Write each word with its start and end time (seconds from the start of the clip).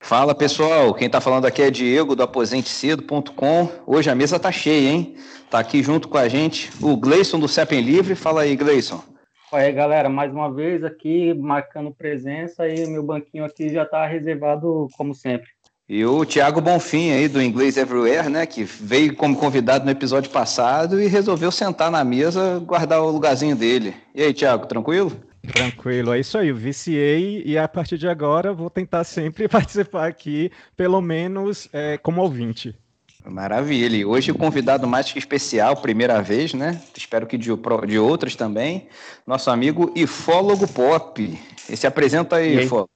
Fala 0.00 0.34
pessoal, 0.34 0.92
quem 0.94 1.06
está 1.06 1.20
falando 1.20 1.46
aqui 1.46 1.62
é 1.62 1.70
Diego 1.70 2.16
do 2.16 2.22
aposentecedo.com. 2.22 3.68
Hoje 3.86 4.10
a 4.10 4.14
mesa 4.14 4.40
tá 4.40 4.50
cheia, 4.50 4.88
hein? 4.88 5.14
Tá 5.50 5.58
aqui 5.58 5.82
junto 5.82 6.08
com 6.08 6.18
a 6.18 6.26
gente 6.26 6.70
o 6.80 6.96
Gleison 6.96 7.38
do 7.38 7.46
Sepem 7.46 7.80
Livre. 7.80 8.14
Fala 8.14 8.42
aí, 8.42 8.56
Gleison. 8.56 9.04
Aí, 9.52 9.70
galera, 9.72 10.08
mais 10.08 10.32
uma 10.32 10.52
vez 10.52 10.82
aqui 10.84 11.34
marcando 11.34 11.92
presença 11.92 12.68
e 12.68 12.86
meu 12.86 13.02
banquinho 13.02 13.44
aqui 13.44 13.68
já 13.68 13.82
está 13.82 14.06
reservado 14.06 14.88
como 14.96 15.14
sempre. 15.14 15.48
E 15.88 16.04
o 16.04 16.24
Thiago 16.24 16.60
Bonfim 16.60 17.10
aí 17.10 17.26
do 17.26 17.42
Inglês 17.42 17.76
Everywhere, 17.76 18.28
né, 18.28 18.46
que 18.46 18.62
veio 18.62 19.16
como 19.16 19.36
convidado 19.36 19.84
no 19.84 19.90
episódio 19.90 20.30
passado 20.30 21.00
e 21.00 21.08
resolveu 21.08 21.50
sentar 21.50 21.90
na 21.90 22.04
mesa, 22.04 22.60
guardar 22.60 23.02
o 23.02 23.10
lugarzinho 23.10 23.56
dele. 23.56 23.96
E 24.14 24.22
aí, 24.22 24.32
Thiago, 24.32 24.66
tranquilo? 24.66 25.10
Tranquilo, 25.46 26.12
é 26.12 26.20
isso 26.20 26.36
aí, 26.36 26.48
eu 26.48 26.56
viciei 26.56 27.42
e 27.46 27.56
a 27.56 27.66
partir 27.66 27.96
de 27.96 28.06
agora 28.06 28.52
vou 28.52 28.68
tentar 28.68 29.04
sempre 29.04 29.48
participar 29.48 30.06
aqui, 30.06 30.50
pelo 30.76 31.00
menos 31.00 31.68
é, 31.72 31.96
como 31.98 32.20
ouvinte. 32.20 32.76
Maravilha. 33.24 33.96
E 33.96 34.04
hoje 34.04 34.30
o 34.30 34.34
convidado 34.34 34.86
mais 34.86 35.10
que 35.12 35.18
especial, 35.18 35.76
primeira 35.76 36.22
vez, 36.22 36.54
né? 36.54 36.80
Espero 36.96 37.26
que 37.26 37.36
de, 37.36 37.50
de 37.86 37.98
outras 37.98 38.34
também. 38.34 38.88
Nosso 39.26 39.50
amigo 39.50 39.92
Ifólogo 39.94 40.66
Pop. 40.66 41.38
E 41.68 41.76
se 41.76 41.86
apresenta 41.86 42.36
aí, 42.36 42.56
e 42.56 42.62
Ifólogo. 42.62 42.88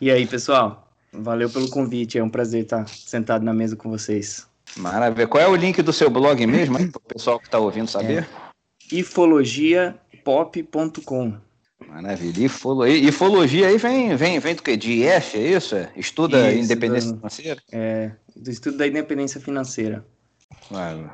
E 0.00 0.08
aí, 0.10 0.24
pessoal? 0.26 0.88
Valeu 1.12 1.50
pelo 1.50 1.68
convite. 1.68 2.16
É 2.18 2.22
um 2.22 2.30
prazer 2.30 2.62
estar 2.62 2.88
sentado 2.88 3.44
na 3.44 3.52
mesa 3.52 3.74
com 3.76 3.90
vocês. 3.90 4.46
Maravilha. 4.76 5.26
Qual 5.26 5.42
é 5.42 5.48
o 5.48 5.56
link 5.56 5.82
do 5.82 5.92
seu 5.92 6.08
blog 6.08 6.46
mesmo, 6.46 6.78
para 6.90 6.98
o 6.98 7.00
pessoal 7.00 7.38
que 7.38 7.44
está 7.46 7.58
ouvindo 7.58 7.88
saber? 7.88 8.22
É 8.22 8.26
ifologiapop.com. 8.94 11.34
Maravilha. 11.92 12.46
Ifologia, 12.46 13.08
ifologia 13.08 13.68
aí 13.68 13.76
vem, 13.76 14.16
vem, 14.16 14.38
vem 14.38 14.54
do 14.54 14.62
quê? 14.62 14.78
De 14.78 15.04
IF, 15.04 15.36
é 15.36 15.56
isso? 15.56 15.76
Estuda 15.94 16.50
isso, 16.50 16.64
independência 16.64 17.12
do, 17.12 17.16
financeira? 17.18 17.62
É, 17.70 18.10
do 18.34 18.50
estudo 18.50 18.78
da 18.78 18.86
independência 18.86 19.38
financeira. 19.38 20.02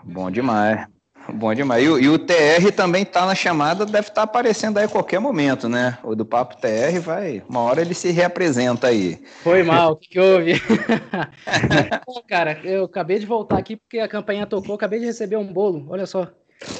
bom 0.05 0.31
demais. 0.31 0.87
Bom 1.35 1.53
demais. 1.53 1.83
E, 1.83 1.87
e 1.87 2.09
o 2.09 2.17
TR 2.17 2.73
também 2.75 3.03
está 3.03 3.27
na 3.27 3.35
chamada, 3.35 3.85
deve 3.85 4.09
estar 4.09 4.15
tá 4.15 4.23
aparecendo 4.23 4.79
aí 4.79 4.85
a 4.85 4.89
qualquer 4.89 5.19
momento, 5.19 5.69
né? 5.69 5.99
O 6.05 6.15
do 6.15 6.25
Papo 6.25 6.57
TR 6.57 7.01
vai. 7.03 7.43
Uma 7.49 7.61
hora 7.61 7.81
ele 7.81 7.93
se 7.93 8.13
reapresenta 8.13 8.87
aí. 8.87 9.21
Foi 9.43 9.65
mal, 9.65 9.93
o 9.93 9.97
que, 9.97 10.11
que 10.11 10.21
houve? 10.21 10.55
cara, 12.29 12.61
eu 12.63 12.85
acabei 12.85 13.19
de 13.19 13.27
voltar 13.27 13.59
aqui 13.59 13.75
porque 13.77 13.99
a 13.99 14.09
campanha 14.09 14.47
tocou, 14.47 14.77
acabei 14.77 15.01
de 15.01 15.07
receber 15.07 15.37
um 15.37 15.53
bolo, 15.53 15.87
olha 15.91 16.07
só. 16.07 16.29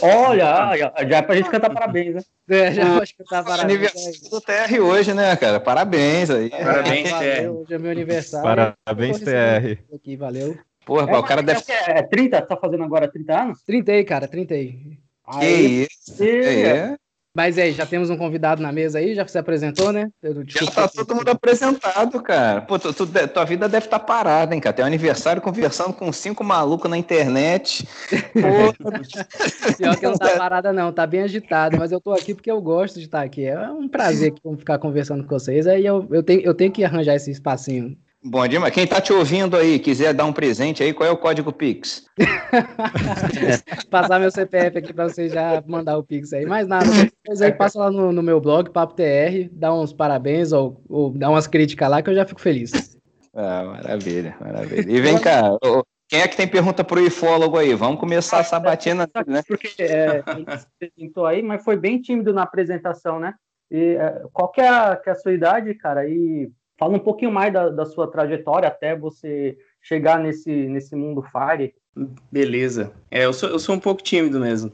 Olha, 0.03 0.77
já, 0.77 0.93
já 1.09 1.17
é 1.19 1.23
pra 1.23 1.37
gente 1.37 1.51
cantar 1.51 1.71
parabéns, 1.71 2.15
né? 2.15 2.23
É, 2.51 2.73
já 2.73 2.97
pode 2.97 3.15
cantar 3.15 3.45
parabéns. 3.45 3.93
Aniversário 3.93 4.31
do 4.31 4.41
TR 4.41 4.81
hoje, 4.81 5.13
né, 5.13 5.37
cara? 5.37 5.61
Parabéns 5.61 6.31
aí. 6.31 6.49
Parabéns, 6.49 7.11
TR. 7.11 7.51
Hoje 7.51 7.75
é 7.75 7.79
meu 7.79 7.91
aniversário. 7.91 8.75
Parabéns, 8.87 9.19
TR. 9.19 9.95
Aqui, 9.95 10.17
valeu. 10.17 10.59
Porra, 10.87 11.11
é, 11.11 11.17
o 11.19 11.23
cara 11.23 11.43
deve. 11.43 11.61
É, 11.69 11.99
é 11.99 12.03
30? 12.03 12.41
Tá 12.41 12.57
fazendo 12.57 12.85
agora 12.85 13.07
30 13.07 13.43
anos? 13.43 13.63
30 13.63 13.93
aí, 13.93 14.05
cara, 14.05 14.27
30 14.27 14.55
aí. 14.55 14.99
Que 15.39 15.47
isso? 15.47 16.23
É. 16.23 16.97
Mas 17.39 17.57
aí, 17.57 17.71
já 17.71 17.87
temos 17.87 18.11
um 18.11 18.17
convidado 18.17 18.61
na 18.61 18.73
mesa 18.73 18.99
aí, 18.99 19.15
já 19.15 19.25
se 19.25 19.39
apresentou, 19.39 19.93
né? 19.93 20.11
já 20.45 20.69
tá 20.73 20.89
todo 20.89 21.15
mundo 21.15 21.29
apresentado, 21.29 22.21
cara. 22.21 22.63
Pô, 22.63 22.81
tu, 22.81 22.93
tu, 22.93 23.07
tua 23.07 23.45
vida 23.45 23.69
deve 23.69 23.87
estar 23.87 24.01
tá 24.01 24.05
parada, 24.05 24.57
hein, 24.57 24.61
cara? 24.61 24.75
Tem 24.75 24.85
um 24.85 24.89
aniversário 24.89 25.41
conversando 25.41 25.93
com 25.93 26.13
cinco 26.13 26.43
malucos 26.43 26.91
na 26.91 26.99
internet. 26.99 27.87
Pior 29.77 29.97
que 29.97 30.05
não 30.05 30.19
tá 30.19 30.31
parada, 30.37 30.73
não, 30.73 30.93
tá 30.93 31.07
bem 31.07 31.21
agitado, 31.21 31.79
mas 31.79 31.93
eu 31.93 32.01
tô 32.01 32.13
aqui 32.13 32.35
porque 32.35 32.51
eu 32.51 32.61
gosto 32.61 32.97
de 32.97 33.05
estar 33.05 33.23
aqui. 33.23 33.45
É 33.45 33.71
um 33.71 33.87
prazer 33.87 34.35
ficar 34.59 34.81
conversando 34.81 35.23
com 35.23 35.39
vocês. 35.39 35.69
Aí 35.69 35.87
eu, 35.87 36.09
eu, 36.11 36.25
tenho, 36.25 36.41
eu 36.41 36.55
tenho 36.55 36.73
que 36.73 36.83
arranjar 36.83 37.15
esse 37.15 37.31
espacinho 37.31 37.97
Bom 38.23 38.47
dia, 38.49 38.59
mas 38.59 38.75
quem 38.75 38.83
está 38.83 39.01
te 39.01 39.13
ouvindo 39.13 39.57
aí, 39.57 39.79
quiser 39.79 40.13
dar 40.13 40.25
um 40.25 40.33
presente 40.33 40.83
aí, 40.83 40.93
qual 40.93 41.09
é 41.09 41.13
o 41.13 41.17
código 41.17 41.53
Pix? 41.53 42.05
Passar 43.89 44.19
meu 44.19 44.31
CPF 44.31 44.79
aqui 44.79 44.93
para 44.93 45.09
você 45.09 45.29
já 45.29 45.63
mandar 45.65 45.97
o 45.97 46.03
Pix 46.03 46.33
aí. 46.33 46.45
Mais 46.45 46.67
nada, 46.67 46.87
depois 46.91 47.41
aí 47.41 47.53
passa 47.53 47.79
lá 47.79 47.93
no, 47.93 48.13
no, 48.13 48.23
meu 48.23 48.41
blog, 48.41 48.71
Papo 48.71 48.95
TR, 48.95 49.49
dá 49.53 49.73
uns 49.73 49.93
parabéns 49.93 50.53
ou, 50.53 50.83
ou 50.89 51.11
dá 51.11 51.31
umas 51.31 51.47
críticas 51.47 51.89
lá 51.89 52.03
que 52.03 52.11
eu 52.11 52.15
já 52.15 52.27
fico 52.27 52.41
feliz. 52.41 52.99
Ah, 53.33 53.63
maravilha, 53.65 54.37
maravilha. 54.41 54.91
E 54.91 55.01
vem 55.01 55.21
cá, 55.21 55.57
quem 56.09 56.21
é 56.21 56.27
que 56.27 56.37
tem 56.37 56.49
pergunta 56.49 56.83
para 56.83 56.99
o 56.99 57.07
ifólogo 57.07 57.57
aí? 57.57 57.73
Vamos 57.75 58.01
começar 58.01 58.41
a 58.41 58.45
sabatina, 58.45 59.09
né? 59.29 59.43
Porque 59.47 59.71
é, 59.81 60.25
apresentou 60.27 61.25
aí, 61.25 61.41
mas 61.41 61.63
foi 61.63 61.77
bem 61.77 62.01
tímido 62.01 62.33
na 62.33 62.43
apresentação, 62.43 63.21
né? 63.21 63.35
E, 63.71 63.95
é, 63.95 64.23
qual 64.33 64.51
que 64.51 64.61
é, 64.61 64.69
a, 64.69 64.97
que 64.97 65.09
é 65.09 65.13
a 65.13 65.17
sua 65.17 65.33
idade, 65.33 65.73
cara? 65.75 66.09
E 66.09 66.51
Fala 66.79 66.97
um 66.97 67.01
pouquinho 67.01 67.33
mais 67.33 67.53
da, 67.53 67.69
da 67.69 67.85
sua 67.85 68.09
trajetória 68.09 68.69
até 68.69 68.95
você 68.95 69.59
chegar 69.83 70.21
nesse, 70.21 70.51
nesse 70.51 70.95
mundo 70.95 71.23
Fire. 71.23 71.75
Beleza. 72.31 72.93
É, 73.11 73.25
eu 73.25 73.33
sou, 73.33 73.49
eu 73.49 73.59
sou 73.59 73.75
um 73.75 73.81
pouco 73.81 74.01
tímido 74.01 74.39
mesmo. 74.39 74.71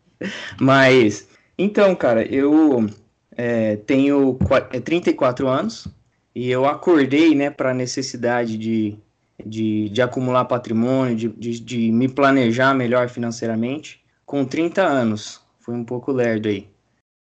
Mas, 0.60 1.28
então, 1.56 1.94
cara, 1.94 2.22
eu 2.22 2.86
é, 3.34 3.76
tenho 3.76 4.38
34 4.84 5.46
é, 5.46 5.50
anos 5.50 5.88
e 6.34 6.50
eu 6.50 6.66
acordei, 6.66 7.34
né, 7.34 7.50
para 7.50 7.70
a 7.70 7.74
necessidade 7.74 8.58
de, 8.58 8.98
de, 9.44 9.88
de, 9.88 10.02
acumular 10.02 10.44
patrimônio, 10.44 11.16
de, 11.16 11.28
de, 11.28 11.60
de, 11.60 11.92
me 11.92 12.08
planejar 12.08 12.74
melhor 12.74 13.08
financeiramente 13.08 14.04
com 14.26 14.44
30 14.44 14.82
anos. 14.82 15.40
Foi 15.60 15.74
um 15.74 15.84
pouco 15.84 16.12
lerdo 16.12 16.48
aí. 16.48 16.68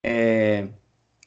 É, 0.04 0.66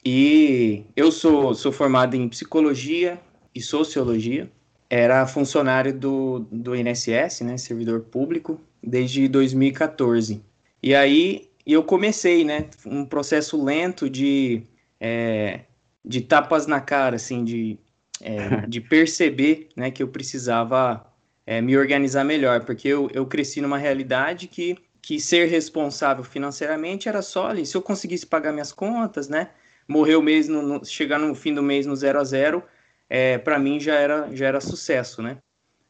e 0.04 0.84
eu 0.96 1.12
sou, 1.12 1.54
sou 1.54 1.72
formado 1.72 2.16
em 2.16 2.28
psicologia 2.28 3.20
e 3.54 3.60
sociologia. 3.60 4.50
Era 4.88 5.26
funcionário 5.26 5.92
do, 5.92 6.40
do 6.50 6.74
INSS, 6.74 7.42
né, 7.42 7.56
servidor 7.56 8.00
público, 8.00 8.60
desde 8.82 9.28
2014. 9.28 10.42
E 10.82 10.94
aí 10.94 11.48
eu 11.66 11.84
comecei, 11.84 12.44
né, 12.44 12.66
um 12.84 13.04
processo 13.04 13.62
lento 13.62 14.08
de, 14.08 14.62
é, 14.98 15.60
de 16.04 16.22
tapas 16.22 16.66
na 16.66 16.80
cara, 16.80 17.16
assim, 17.16 17.44
de, 17.44 17.78
é, 18.20 18.64
de 18.66 18.80
perceber, 18.80 19.68
né, 19.76 19.90
que 19.90 20.02
eu 20.02 20.08
precisava 20.08 21.06
é, 21.46 21.60
me 21.60 21.76
organizar 21.76 22.24
melhor, 22.24 22.64
porque 22.64 22.88
eu, 22.88 23.08
eu 23.12 23.26
cresci 23.26 23.60
numa 23.60 23.78
realidade 23.78 24.48
que, 24.48 24.76
que 25.02 25.20
ser 25.20 25.46
responsável 25.46 26.24
financeiramente 26.24 27.08
era 27.08 27.22
só 27.22 27.48
ali, 27.48 27.66
se 27.66 27.76
eu 27.76 27.82
conseguisse 27.82 28.26
pagar 28.26 28.52
minhas 28.52 28.72
contas, 28.72 29.28
né, 29.28 29.50
morrer 29.90 30.14
o 30.14 30.22
mês, 30.22 30.46
no, 30.46 30.62
no, 30.62 30.84
chegar 30.84 31.18
no 31.18 31.34
fim 31.34 31.52
do 31.52 31.62
mês 31.62 31.84
no 31.84 31.96
0 31.96 32.20
a 32.20 32.24
0 32.24 32.62
é, 33.08 33.38
para 33.38 33.58
mim 33.58 33.80
já 33.80 33.96
era, 33.96 34.28
já 34.32 34.46
era 34.46 34.60
sucesso, 34.60 35.20
né? 35.20 35.38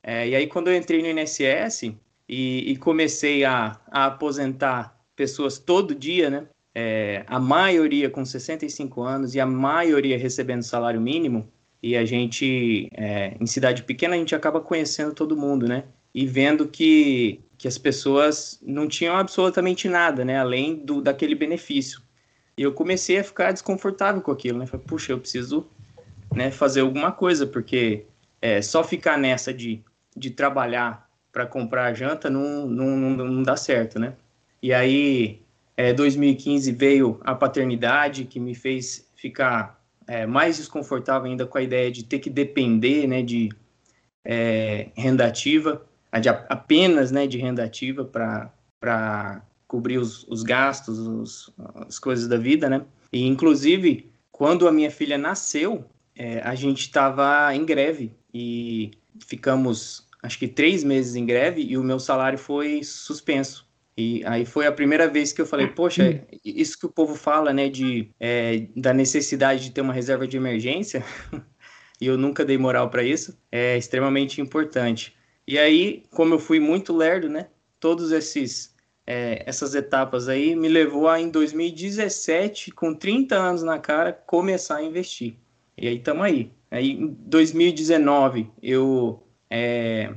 É, 0.03 0.27
e 0.27 0.35
aí, 0.35 0.47
quando 0.47 0.69
eu 0.69 0.75
entrei 0.75 1.03
no 1.03 1.21
INSS 1.21 1.83
e, 2.27 2.73
e 2.73 2.77
comecei 2.79 3.45
a, 3.45 3.79
a, 3.91 4.07
aposentar 4.07 4.99
pessoas 5.15 5.59
todo 5.59 5.95
dia, 5.95 6.31
né? 6.31 6.47
É, 6.75 7.25
a 7.27 7.39
maioria 7.39 8.09
com 8.09 8.25
65 8.25 9.03
anos 9.03 9.35
e 9.35 9.41
a 9.41 9.45
maioria 9.45 10.17
recebendo 10.17 10.63
salário 10.63 11.01
mínimo, 11.01 11.47
e 11.83 11.95
a 11.95 12.05
gente, 12.07 12.89
é, 12.95 13.37
em 13.39 13.47
cidade 13.47 13.83
pequena, 13.83 14.15
a 14.15 14.19
gente 14.19 14.35
acaba 14.35 14.63
conhecendo 14.63 15.15
todo 15.15 15.37
mundo, 15.37 15.69
né? 15.69 15.85
E 16.15 16.27
vendo 16.27 16.67
que, 16.67 17.41
que 17.59 17.69
as 17.69 17.77
pessoas 17.77 18.59
não 18.63 18.89
tinham 18.89 19.15
absolutamente 19.15 19.91
nada, 19.91 20.25
né? 20.25 20.39
Além 20.39 20.77
do, 20.77 21.03
daquele 21.03 21.35
benefício. 21.35 22.01
E 22.57 22.63
eu 22.63 22.73
comecei 22.73 23.19
a 23.19 23.25
ficar 23.25 23.53
desconfortável 23.53 24.21
com 24.21 24.31
aquilo, 24.31 24.59
né? 24.59 24.67
Falei, 24.67 24.85
puxa, 24.87 25.13
eu 25.13 25.19
preciso 25.19 25.67
né, 26.35 26.51
fazer 26.51 26.81
alguma 26.81 27.13
coisa, 27.13 27.47
porque 27.47 28.05
é, 28.41 28.63
só 28.63 28.85
ficar 28.85 29.19
nessa 29.19 29.53
de, 29.53 29.83
de 30.17 30.31
trabalhar 30.31 31.09
para 31.33 31.47
comprar 31.47 31.87
a 31.87 31.95
janta 31.95 32.29
não, 32.29 32.67
não, 32.67 32.97
não, 32.97 33.25
não, 33.25 33.43
dá 33.43 33.57
certo, 33.57 33.99
né? 33.99 34.15
E 34.63 34.73
aí, 34.73 35.41
é, 35.77 35.93
2015 35.93 36.73
veio 36.73 37.21
a 37.23 37.35
paternidade, 37.35 38.25
que 38.25 38.39
me 38.39 38.55
fez 38.55 39.09
ficar 39.17 39.81
é, 40.07 40.27
mais 40.27 40.57
desconfortável 40.57 41.31
ainda 41.31 41.47
com 41.47 41.57
a 41.57 41.63
ideia 41.63 41.91
de 41.91 42.05
ter 42.05 42.19
que 42.19 42.29
depender, 42.29 43.07
né, 43.07 43.23
de 43.23 43.49
é, 44.25 44.89
renda 44.95 45.27
ativa, 45.27 45.83
de, 46.21 46.29
apenas, 46.29 47.11
né, 47.11 47.27
de 47.27 47.39
renda 47.39 47.65
ativa 47.65 48.05
para 48.05 49.43
cobrir 49.71 49.99
os, 49.99 50.27
os 50.27 50.43
gastos, 50.43 50.99
os, 50.99 51.55
as 51.87 51.97
coisas 51.97 52.27
da 52.27 52.37
vida, 52.37 52.69
né? 52.69 52.85
E, 53.13 53.25
inclusive, 53.25 54.11
quando 54.33 54.67
a 54.67 54.73
minha 54.73 54.91
filha 54.91 55.17
nasceu, 55.17 55.85
é, 56.17 56.41
a 56.41 56.57
gente 56.57 56.81
estava 56.81 57.55
em 57.55 57.65
greve 57.65 58.13
e 58.35 58.91
ficamos, 59.25 60.09
acho 60.25 60.41
que 60.41 60.49
três 60.49 60.83
meses 60.83 61.15
em 61.15 61.25
greve 61.25 61.63
e 61.63 61.79
o 61.79 61.85
meu 61.85 62.01
salário 62.01 62.37
foi 62.37 62.83
suspenso. 62.83 63.65
E 63.97 64.25
aí 64.27 64.45
foi 64.45 64.67
a 64.67 64.73
primeira 64.73 65.07
vez 65.07 65.33
que 65.33 65.41
eu 65.41 65.47
falei, 65.47 65.69
poxa, 65.69 66.21
isso 66.45 66.77
que 66.77 66.87
o 66.87 66.91
povo 66.91 67.15
fala, 67.15 67.53
né, 67.53 67.69
de, 67.69 68.11
é, 68.19 68.67
da 68.75 68.93
necessidade 68.93 69.63
de 69.63 69.71
ter 69.71 69.83
uma 69.83 69.93
reserva 69.93 70.27
de 70.27 70.37
emergência, 70.37 71.05
e 72.01 72.07
eu 72.07 72.19
nunca 72.19 72.45
dei 72.45 72.59
moral 72.59 72.91
para 72.91 73.05
isso, 73.05 73.39
é 73.53 73.79
extremamente 73.79 74.41
importante. 74.41 75.15
E 75.47 75.57
aí, 75.57 76.03
como 76.11 76.35
eu 76.35 76.41
fui 76.41 76.59
muito 76.59 76.93
lerdo, 76.97 77.29
né, 77.29 77.47
todos 77.79 78.11
esses 78.11 78.70
é, 79.13 79.43
essas 79.45 79.75
etapas 79.75 80.29
aí 80.29 80.55
me 80.55 80.69
levou 80.69 81.09
a, 81.09 81.21
em 81.21 81.29
2017, 81.31 82.71
com 82.71 82.95
30 82.95 83.35
anos 83.35 83.61
na 83.65 83.77
cara, 83.77 84.13
começar 84.13 84.77
a 84.77 84.85
investir. 84.85 85.35
E 85.77 85.89
aí 85.89 85.97
estamos 85.97 86.23
aí. 86.23 86.53
Aí, 86.71 86.93
em 86.93 87.09
2019, 87.27 88.49
eu 88.63 89.21
é, 89.51 90.13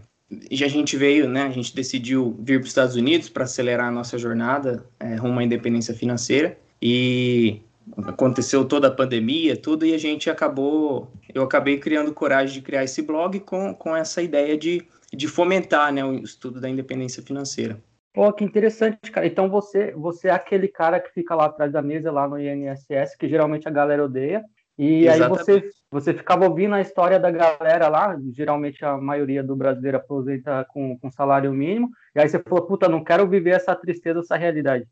já 0.52 0.68
a 0.68 0.70
gente 0.70 0.96
veio, 0.96 1.28
né? 1.28 1.42
A 1.42 1.50
gente 1.50 1.74
decidiu 1.74 2.38
vir 2.40 2.60
para 2.60 2.66
os 2.66 2.70
Estados 2.70 2.96
Unidos 2.96 3.30
para 3.30 3.46
acelerar 3.46 3.88
a 3.88 3.92
nossa 3.92 4.16
jornada 4.20 4.86
é, 5.00 5.16
rumo 5.16 5.40
à 5.40 5.44
independência 5.44 5.96
financeira 5.96 6.56
e 6.80 7.62
aconteceu 7.98 8.64
toda 8.64 8.90
a 8.90 8.92
pandemia, 8.92 9.58
tudo 9.58 9.88
e 9.88 9.96
a 9.96 9.98
gente 9.98 10.30
acabou, 10.30 11.12
eu 11.34 11.42
acabei 11.42 11.80
criando 11.80 12.14
coragem 12.14 12.54
de 12.54 12.62
criar 12.62 12.84
esse 12.84 13.02
blog 13.02 13.40
com, 13.40 13.74
com 13.74 13.96
essa 13.96 14.22
ideia 14.22 14.56
de, 14.56 14.86
de 15.12 15.28
fomentar, 15.28 15.92
né, 15.92 16.06
o 16.06 16.14
estudo 16.20 16.62
da 16.62 16.70
independência 16.70 17.24
financeira. 17.24 17.82
Pô, 18.14 18.32
que 18.32 18.44
interessante, 18.44 19.12
cara. 19.12 19.26
Então 19.26 19.50
você, 19.50 19.92
você 19.94 20.28
é 20.28 20.32
aquele 20.32 20.68
cara 20.68 21.00
que 21.00 21.12
fica 21.12 21.34
lá 21.34 21.46
atrás 21.46 21.72
da 21.72 21.82
mesa, 21.82 22.12
lá 22.12 22.28
no 22.28 22.40
INSS, 22.40 23.16
que 23.18 23.28
geralmente 23.28 23.68
a 23.68 23.72
galera 23.72 24.06
odeia. 24.06 24.44
E 24.78 25.06
Exatamente. 25.06 25.24
aí 25.24 25.60
você, 25.60 25.70
você 25.92 26.14
ficava 26.14 26.48
ouvindo 26.48 26.76
a 26.76 26.82
história 26.82 27.20
da 27.20 27.32
galera 27.32 27.88
lá, 27.88 28.18
geralmente 28.32 28.84
a 28.86 28.98
maioria 28.98 29.44
do 29.44 29.56
brasileiro 29.56 29.98
aposenta 29.98 30.66
com, 30.70 30.98
com 30.98 31.12
salário 31.12 31.52
mínimo, 31.54 31.90
e 32.16 32.20
aí 32.20 32.28
você 32.28 32.40
falou, 32.40 32.66
puta, 32.66 32.90
não 32.90 33.04
quero 33.04 33.28
viver 33.28 33.52
essa 33.52 33.76
tristeza, 33.76 34.20
essa 34.20 34.36
realidade. 34.36 34.88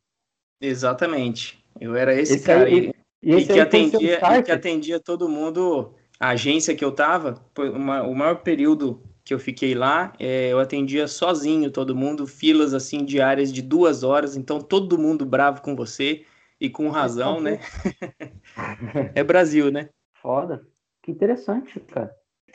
Exatamente. 0.60 1.64
Eu 1.80 1.96
era 1.96 2.14
esse, 2.14 2.36
esse 2.36 2.46
cara. 2.46 2.66
Aí, 2.66 2.92
e, 3.24 3.36
e, 3.36 3.46
que 3.46 3.60
atendia, 3.60 4.20
e 4.38 4.44
que 4.44 4.52
atendia 4.52 5.00
todo 5.00 5.30
mundo. 5.30 5.96
A 6.20 6.30
agência 6.30 6.76
que 6.76 6.86
eu 6.86 6.92
tava, 6.92 7.44
uma, 7.58 8.04
o 8.04 8.14
maior 8.14 8.44
período 8.44 9.02
que 9.32 9.34
eu 9.34 9.40
fiquei 9.40 9.74
lá, 9.74 10.12
é, 10.20 10.52
eu 10.52 10.60
atendia 10.60 11.08
sozinho 11.08 11.72
todo 11.72 11.96
mundo, 11.96 12.28
filas 12.28 12.74
assim 12.74 13.06
diárias 13.06 13.50
de 13.50 13.62
duas 13.62 14.04
horas, 14.04 14.36
então 14.36 14.60
todo 14.60 15.00
mundo 15.00 15.26
bravo 15.26 15.62
com 15.62 15.74
você 15.74 16.26
e 16.60 16.70
com 16.70 16.90
razão, 16.90 17.40
né? 17.40 17.62
é 19.16 19.24
Brasil, 19.24 19.72
né? 19.72 19.88
Foda. 20.22 20.68
Que 21.02 21.12
interessante, 21.12 21.80
cara. 21.80 22.14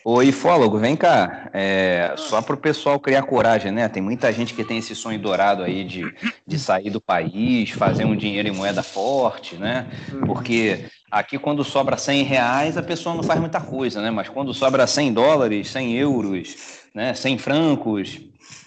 Oi, 0.09 0.31
fólogo, 0.31 0.79
vem 0.79 0.95
cá. 0.95 1.51
É, 1.53 2.15
só 2.17 2.41
para 2.41 2.55
o 2.55 2.57
pessoal 2.57 3.01
criar 3.01 3.25
coragem, 3.25 3.73
né? 3.73 3.89
Tem 3.89 4.01
muita 4.01 4.33
gente 4.33 4.55
que 4.55 4.63
tem 4.63 4.79
esse 4.79 4.95
sonho 4.95 5.19
dourado 5.19 5.65
aí 5.65 5.83
de, 5.83 6.05
de 6.47 6.59
sair 6.61 6.91
do 6.91 7.01
país, 7.01 7.71
fazer 7.71 8.05
um 8.05 8.15
dinheiro 8.15 8.47
em 8.47 8.53
moeda 8.53 8.85
forte, 8.85 9.57
né? 9.57 9.89
Uhum. 10.13 10.21
Porque 10.21 10.85
aqui 11.11 11.41
quando 11.41 11.65
sobra 11.65 11.97
100 11.97 12.23
reais 12.23 12.77
a 12.77 12.85
pessoa 12.85 13.17
não 13.17 13.25
faz 13.25 13.41
muita 13.41 13.61
coisa, 13.61 14.01
né? 14.01 14.13
Mas 14.13 14.29
quando 14.29 14.55
sobra 14.55 14.87
100 14.87 15.13
dólares, 15.13 15.71
100 15.71 15.95
euros, 15.95 16.55
né? 16.95 17.13
100 17.13 17.39
francos, 17.39 18.21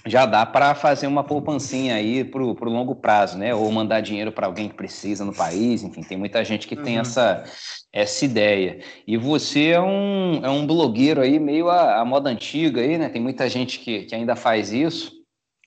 já 0.06 0.26
dá 0.26 0.46
para 0.46 0.74
fazer 0.74 1.08
uma 1.08 1.24
poupancinha 1.24 1.96
aí 1.96 2.24
para 2.24 2.42
o 2.42 2.70
longo 2.70 2.96
prazo, 2.96 3.38
né? 3.38 3.54
Ou 3.54 3.72
mandar 3.72 4.02
dinheiro 4.02 4.32
para 4.32 4.48
alguém 4.48 4.70
que 4.70 4.76
precisa 4.76 5.26
no 5.26 5.34
país, 5.34 5.84
enfim, 5.84 6.02
tem 6.02 6.18
muita 6.18 6.44
gente 6.44 6.68
que 6.68 6.76
uhum. 6.76 6.84
tem 6.84 6.98
essa, 6.98 7.44
essa 7.92 8.26
ideia. 8.26 8.80
E 9.06 9.18
você 9.18 9.68
é 9.68 9.82
um, 9.82 10.42
é 10.44 10.50
um 10.50 10.66
blogueiro 10.66 11.22
aí 11.22 11.40
meio 11.40 11.70
a, 11.70 12.00
a 12.00 12.06
moda 12.06 12.30
antiga 12.30 12.82
aí, 12.82 12.98
né? 12.98 13.10
Tem 13.10 13.22
muita 13.22 13.50
gente 13.50 13.80
que, 13.80 14.04
que 14.04 14.16
ainda 14.16 14.36
faz 14.36 14.72
isso. 14.72 15.19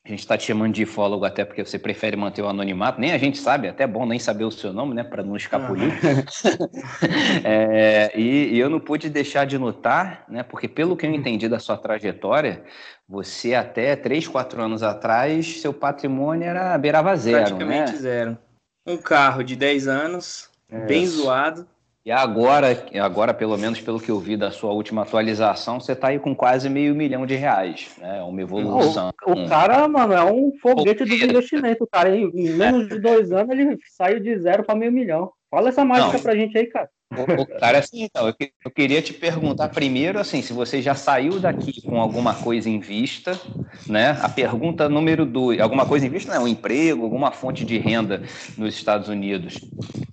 A 0.05 0.09
gente 0.09 0.19
está 0.19 0.37
te 0.37 0.45
chamando 0.45 0.75
de 0.75 0.85
fólogo 0.85 1.25
até 1.25 1.45
porque 1.45 1.65
você 1.65 1.79
prefere 1.79 2.17
manter 2.17 2.43
o 2.43 2.49
anonimato. 2.49 3.01
Nem 3.01 3.13
a 3.13 3.19
gente 3.19 3.39
sabe, 3.39 3.69
é 3.69 3.71
até 3.71 3.87
bom 3.87 4.05
nem 4.05 4.19
saber 4.19 4.43
o 4.43 4.51
seu 4.51 4.73
nome, 4.73 4.95
né? 4.95 5.05
Para 5.05 5.23
não 5.23 5.37
escapulir. 5.37 5.93
é, 7.45 8.11
e, 8.19 8.53
e, 8.53 8.59
eu 8.59 8.69
não 8.69 8.81
pude 8.81 9.09
deixar 9.09 9.47
de 9.47 9.57
notar, 9.57 10.25
né? 10.29 10.43
Porque 10.43 10.67
pelo 10.67 10.97
que 10.97 11.07
eu 11.07 11.11
entendi 11.15 11.49
da 11.49 11.61
sua 11.61 11.77
trajetória, 11.77 12.65
você 13.09 13.55
até 13.55 13.95
3, 13.95 14.27
4 14.27 14.61
anos 14.61 14.83
atrás, 14.83 15.61
seu 15.61 15.73
patrimônio 15.73 16.49
era 16.49 16.77
beirava 16.77 17.15
zero, 17.15 17.37
Praticamente 17.39 17.93
né? 17.93 17.99
zero. 17.99 18.39
Um 18.85 18.97
carro 18.97 19.45
de 19.45 19.55
10 19.55 19.87
anos, 19.87 20.51
é. 20.69 20.81
bem 20.85 21.07
zoado 21.07 21.65
e 22.05 22.11
agora, 22.11 22.69
agora, 23.01 23.33
pelo 23.33 23.57
menos 23.57 23.81
pelo 23.81 24.01
que 24.01 24.11
eu 24.11 24.19
vi 24.19 24.37
da 24.37 24.51
sua 24.51 24.73
última 24.73 25.03
atualização, 25.03 25.79
você 25.79 25.93
está 25.93 26.09
aí 26.09 26.19
com 26.19 26.35
quase 26.35 26.69
meio 26.69 26.97
milhão 26.97 27.25
de 27.25 27.37
reais. 27.37 27.95
Né? 27.99 28.19
É 28.19 28.23
uma 28.23 28.43
evolução. 28.43 29.13
O, 29.25 29.33
o 29.33 29.49
cara, 29.49 29.87
mano, 29.87 30.13
é 30.13 30.25
um 30.25 30.53
foguete 30.61 31.05
do 31.05 31.15
investimento. 31.15 31.85
O 31.85 31.87
cara, 31.87 32.17
em 32.17 32.31
menos 32.33 32.89
de 32.89 32.99
dois 32.99 33.31
anos, 33.31 33.57
ele 33.57 33.79
saiu 33.97 34.19
de 34.19 34.37
zero 34.37 34.65
para 34.65 34.75
meio 34.75 34.91
milhão. 34.91 35.31
Fala 35.49 35.69
essa 35.69 35.85
mágica 35.85 36.19
pra 36.19 36.35
gente 36.35 36.59
aí, 36.59 36.67
cara. 36.67 36.89
O, 37.39 37.47
cara, 37.59 37.79
assim, 37.79 38.03
então, 38.05 38.27
eu, 38.27 38.35
eu, 38.65 38.71
queria 38.71 39.03
te 39.03 39.13
perguntar 39.13 39.69
primeiro, 39.69 40.19
assim, 40.19 40.41
se 40.41 40.53
você 40.53 40.81
já 40.81 40.95
saiu 40.95 41.39
daqui 41.39 41.83
com 41.83 42.01
alguma 42.01 42.35
coisa 42.35 42.69
em 42.69 42.81
vista, 42.81 43.39
né? 43.87 44.19
A 44.23 44.29
pergunta 44.29 44.89
número 44.89 45.27
dois, 45.27 45.61
alguma 45.61 45.85
coisa 45.85 46.07
em 46.07 46.09
vista, 46.09 46.33
né? 46.33 46.39
Um 46.39 46.49
emprego, 46.49 47.05
alguma 47.05 47.31
fonte 47.31 47.65
de 47.65 47.79
renda 47.79 48.23
nos 48.57 48.75
Estados 48.75 49.09
Unidos 49.09 49.61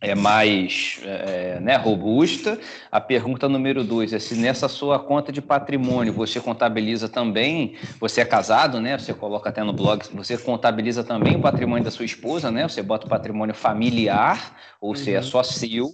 é 0.02 0.16
mais 0.16 1.00
é, 1.04 1.60
né, 1.60 1.76
robusta. 1.76 2.60
A 2.92 3.00
pergunta 3.00 3.50
número 3.50 3.84
dois 3.84 4.14
é 4.14 4.20
se 4.20 4.36
nessa 4.36 4.68
sua 4.68 5.00
conta 5.00 5.32
de 5.32 5.42
patrimônio 5.42 6.14
você 6.14 6.40
contabiliza 6.40 7.08
também, 7.08 7.76
você 8.00 8.22
é 8.22 8.26
casado, 8.26 8.80
né? 8.80 8.98
Você 8.98 9.14
coloca 9.14 9.50
até 9.50 9.64
no 9.64 9.74
blog, 9.74 10.04
você 10.14 10.38
contabiliza 10.38 11.04
também 11.04 11.36
o 11.36 11.42
patrimônio 11.42 11.84
da 11.84 11.92
sua 11.92 12.06
esposa, 12.06 12.52
né? 12.52 12.68
Você 12.68 12.82
bota 12.82 13.06
o 13.06 13.10
patrimônio 13.10 13.56
familiar, 13.56 14.56
ou 14.82 14.92
uhum. 14.92 14.96
se 14.96 15.14
é 15.14 15.22
só 15.22 15.44
seu. 15.44 15.92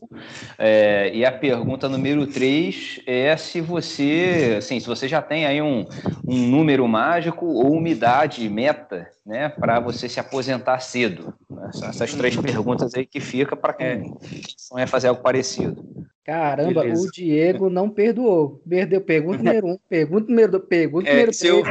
É, 0.58 0.95
é, 0.96 1.14
e 1.14 1.26
a 1.26 1.32
pergunta 1.32 1.90
número 1.90 2.26
3 2.26 3.02
é 3.06 3.36
se 3.36 3.60
você, 3.60 4.56
assim, 4.58 4.80
se 4.80 4.88
você 4.88 5.10
já 5.10 5.22
tem 5.22 5.46
aí 5.46 5.62
um, 5.62 5.86
um 6.26 6.38
número 6.48 6.88
mágico 6.88 7.46
ou 7.46 7.74
umidade 7.74 8.48
meta, 8.48 9.10
né, 9.26 9.50
para 9.50 9.82
você 9.82 10.08
se 10.08 10.22
aposentar 10.22 10.80
cedo. 10.80 11.34
Essas 11.90 12.14
três 12.14 12.38
perguntas 12.38 12.94
aí 12.96 13.06
que 13.06 13.20
fica 13.20 13.58
para 13.58 13.74
quem, 13.74 13.88
é. 13.88 14.04
sonha 14.58 14.88
fazer 14.88 15.10
algo 15.10 15.22
parecido. 15.22 15.86
Caramba, 16.24 16.82
Beleza. 16.82 17.08
o 17.08 17.12
Diego 17.12 17.70
não 17.70 17.90
perdoou. 17.90 18.62
Perdeu. 18.68 19.02
Pergunta 19.02 19.38
número 19.44 19.68
um, 19.68 19.78
pergunta 19.90 20.30
número 20.30 20.52
dois, 20.54 20.64
pergunta 20.66 21.10
é, 21.10 21.12
número 21.12 21.32
três. 21.38 21.44
Eu, 21.44 21.64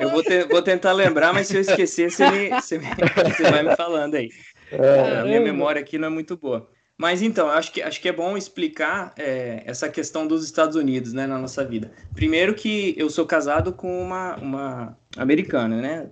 eu 0.00 0.10
vou, 0.10 0.22
ter, 0.22 0.46
vou, 0.46 0.62
tentar 0.62 0.92
lembrar, 0.92 1.34
mas 1.34 1.48
se 1.48 1.56
eu 1.56 1.60
esquecer, 1.60 2.10
você, 2.10 2.30
me, 2.30 2.48
você, 2.48 2.78
me, 2.78 2.86
você 2.86 3.50
vai 3.50 3.62
me 3.64 3.74
falando 3.76 4.14
aí. 4.14 4.30
É, 4.70 5.18
a 5.18 5.24
minha 5.24 5.40
memória 5.40 5.82
aqui 5.82 5.98
não 5.98 6.06
é 6.06 6.10
muito 6.10 6.36
boa. 6.36 6.70
Mas 7.02 7.20
então, 7.20 7.48
acho 7.48 7.72
que, 7.72 7.82
acho 7.82 8.00
que 8.00 8.08
é 8.08 8.12
bom 8.12 8.36
explicar 8.36 9.12
é, 9.18 9.64
essa 9.66 9.88
questão 9.88 10.24
dos 10.24 10.44
Estados 10.44 10.76
Unidos 10.76 11.12
né, 11.12 11.26
na 11.26 11.36
nossa 11.36 11.64
vida. 11.64 11.90
Primeiro 12.14 12.54
que 12.54 12.94
eu 12.96 13.10
sou 13.10 13.26
casado 13.26 13.72
com 13.72 14.00
uma, 14.00 14.36
uma 14.36 14.98
americana, 15.16 15.82
né? 15.82 16.08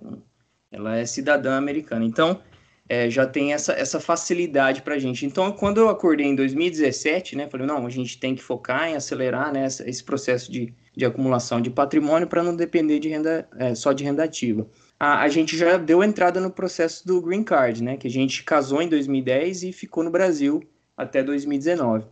Ela 0.69 0.97
é 0.97 1.05
cidadã 1.05 1.55
americana. 1.55 2.03
Então, 2.03 2.41
é, 2.89 3.09
já 3.09 3.25
tem 3.25 3.53
essa, 3.53 3.71
essa 3.71 4.01
facilidade 4.01 4.81
para 4.81 4.95
a 4.95 4.99
gente. 4.99 5.25
Então, 5.25 5.53
quando 5.53 5.77
eu 5.77 5.87
acordei 5.87 6.25
em 6.25 6.35
2017, 6.35 7.37
né? 7.37 7.47
Falei, 7.49 7.65
não, 7.65 7.87
a 7.87 7.89
gente 7.89 8.19
tem 8.19 8.35
que 8.35 8.43
focar 8.43 8.89
em 8.89 8.97
acelerar 8.97 9.53
né, 9.53 9.65
esse 9.65 10.03
processo 10.03 10.51
de, 10.51 10.75
de 10.93 11.05
acumulação 11.05 11.61
de 11.61 11.69
patrimônio 11.69 12.27
para 12.27 12.43
não 12.43 12.53
depender 12.53 12.99
de 12.99 13.07
renda, 13.07 13.47
é, 13.57 13.73
só 13.75 13.93
de 13.93 14.03
renda 14.03 14.25
ativa. 14.25 14.67
A, 14.99 15.29
gente 15.29 15.57
já 15.57 15.77
deu 15.77 16.03
entrada 16.03 16.41
no 16.41 16.51
processo 16.51 17.07
do 17.07 17.21
Green 17.21 17.43
Card, 17.43 17.81
né? 17.81 17.95
Que 17.95 18.07
a 18.07 18.11
gente 18.11 18.43
casou 18.43 18.81
em 18.81 18.89
2010 18.89 19.63
e 19.63 19.71
ficou 19.71 20.03
no 20.03 20.11
Brasil 20.11 20.61
até 20.95 21.23
2019. 21.23 22.05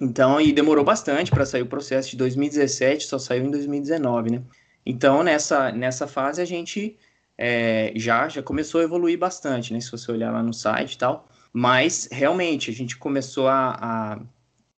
Então, 0.00 0.40
e 0.40 0.52
demorou 0.52 0.84
bastante 0.84 1.30
para 1.30 1.46
sair 1.46 1.62
o 1.62 1.66
processo 1.66 2.10
de 2.10 2.16
2017, 2.16 3.06
só 3.06 3.18
saiu 3.18 3.44
em 3.44 3.50
2019, 3.50 4.30
né? 4.32 4.42
Então, 4.84 5.22
nessa, 5.22 5.70
nessa 5.70 6.06
fase, 6.06 6.42
a 6.42 6.44
gente 6.44 6.96
é, 7.38 7.92
já, 7.94 8.28
já 8.28 8.42
começou 8.42 8.80
a 8.80 8.84
evoluir 8.84 9.18
bastante, 9.18 9.72
né? 9.72 9.80
Se 9.80 9.90
você 9.90 10.10
olhar 10.10 10.32
lá 10.32 10.42
no 10.42 10.52
site 10.52 10.94
e 10.94 10.98
tal. 10.98 11.28
Mas, 11.52 12.08
realmente, 12.10 12.70
a 12.70 12.74
gente 12.74 12.96
começou 12.96 13.46
a, 13.46 13.70
a, 13.80 14.20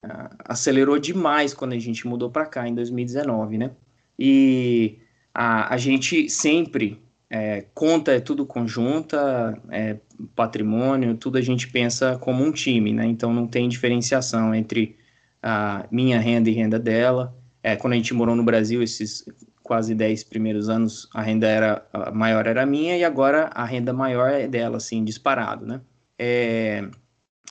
a 0.03 0.31
acelerou 0.47 0.99
demais 0.99 1.55
quando 1.55 1.73
a 1.73 1.79
gente 1.79 2.07
mudou 2.07 2.31
para 2.31 2.47
cá, 2.47 2.69
em 2.69 2.75
2019, 2.75 3.59
né? 3.59 3.71
E 4.19 4.99
a, 5.33 5.73
a 5.73 5.77
gente 5.77 6.29
sempre 6.29 7.01
é, 7.31 7.67
conta 7.75 8.13
é 8.13 8.21
tudo 8.21 8.47
conjunta, 8.47 9.59
é, 9.71 9.99
patrimônio, 10.35 11.17
tudo 11.17 11.39
a 11.39 11.41
gente 11.41 11.69
pensa 11.69 12.17
como 12.19 12.45
um 12.45 12.53
time, 12.53 12.93
né? 12.93 13.07
Então 13.07 13.33
não 13.33 13.47
tem 13.47 13.69
diferenciação 13.69 14.55
entre 14.55 14.97
a 15.43 15.87
minha 15.91 16.19
renda 16.21 16.49
e 16.49 16.53
renda 16.53 16.79
dela. 16.79 17.37
É, 17.63 17.77
quando 17.77 17.95
a 17.95 17.97
gente 17.97 18.15
morou 18.15 18.37
no 18.37 18.45
Brasil, 18.45 18.83
esses 18.83 19.25
quase 19.63 19.95
10 19.95 20.25
primeiros 20.25 20.69
anos, 20.69 21.09
a 21.15 21.23
renda 21.23 21.47
era 21.47 21.87
a 21.93 22.11
maior 22.11 22.47
era 22.47 22.67
minha 22.67 22.97
e 22.97 23.05
agora 23.05 23.51
a 23.55 23.65
renda 23.65 23.93
maior 23.93 24.31
é 24.31 24.47
dela, 24.47 24.77
assim, 24.77 25.03
disparado, 25.03 25.67
né? 25.67 25.81
É, 26.19 26.87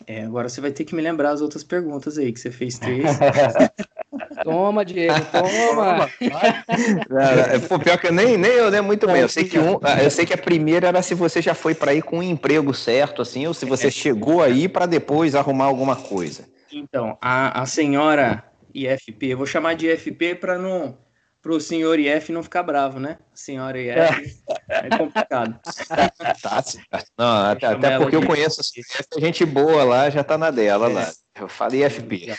é, 0.08 0.24
agora 0.24 0.48
você 0.48 0.62
vai 0.62 0.72
ter 0.72 0.86
que 0.86 0.96
me 0.96 1.02
lembrar 1.02 1.32
as 1.32 1.42
outras 1.42 1.64
perguntas 1.64 2.18
aí, 2.18 2.32
que 2.32 2.40
você 2.40 2.52
fez 2.52 2.78
três. 2.78 3.04
toma, 4.44 4.86
Diego, 4.86 5.14
toma. 5.32 6.10
é, 7.52 7.60
pô, 7.60 7.80
pior 7.80 7.98
que 7.98 8.08
eu 8.08 8.14
nem, 8.14 8.38
nem 8.38 8.52
eu, 8.52 8.72
né? 8.72 8.82
Muito 8.82 9.08
bem. 9.08 9.22
Eu 9.22 9.30
sei, 9.30 9.46
que 9.46 9.58
um, 9.58 9.80
eu 10.02 10.12
sei 10.12 10.26
que 10.26 10.34
a 10.34 10.38
primeira 10.38 10.88
era 10.88 11.02
se 11.02 11.14
você 11.14 11.42
já 11.42 11.54
foi 11.54 11.74
para 11.74 11.92
aí 11.92 12.02
com 12.02 12.20
um 12.20 12.24
emprego 12.24 12.74
certo, 12.74 13.22
assim, 13.22 13.48
ou 13.48 13.54
se 13.54 13.66
você 13.66 13.90
chegou 13.90 14.42
aí 14.42 14.68
para 14.68 14.86
depois 14.86 15.36
arrumar 15.36 15.66
alguma 15.66 15.96
coisa. 15.96 16.46
Então, 16.72 17.18
a, 17.22 17.62
a 17.62 17.66
senhora 17.66 18.44
IFP, 18.74 19.28
eu 19.28 19.38
vou 19.38 19.46
chamar 19.46 19.76
de 19.76 19.88
IFP 19.88 20.36
para 20.36 20.58
não 20.58 20.98
para 21.44 21.52
o 21.52 21.60
senhor 21.60 22.00
IF 22.00 22.32
não 22.32 22.42
ficar 22.42 22.64
bravo, 22.64 23.02
né? 23.02 23.18
Senhora 23.34 23.78
IF 23.78 24.42
é, 24.70 24.88
é 24.88 24.98
complicado. 24.98 25.60
Tá, 26.42 26.64
não, 27.18 27.52
até, 27.52 27.66
até 27.68 27.98
porque 28.00 28.16
eu 28.16 28.26
conheço 28.26 28.62
a 29.16 29.20
gente 29.20 29.46
boa 29.46 29.84
lá, 29.84 30.10
já 30.10 30.24
tá 30.24 30.38
na 30.38 30.50
dela 30.50 30.90
é. 30.90 30.94
lá. 30.94 31.12
Eu 31.40 31.50
falei 31.50 31.86
IFP. 31.86 32.34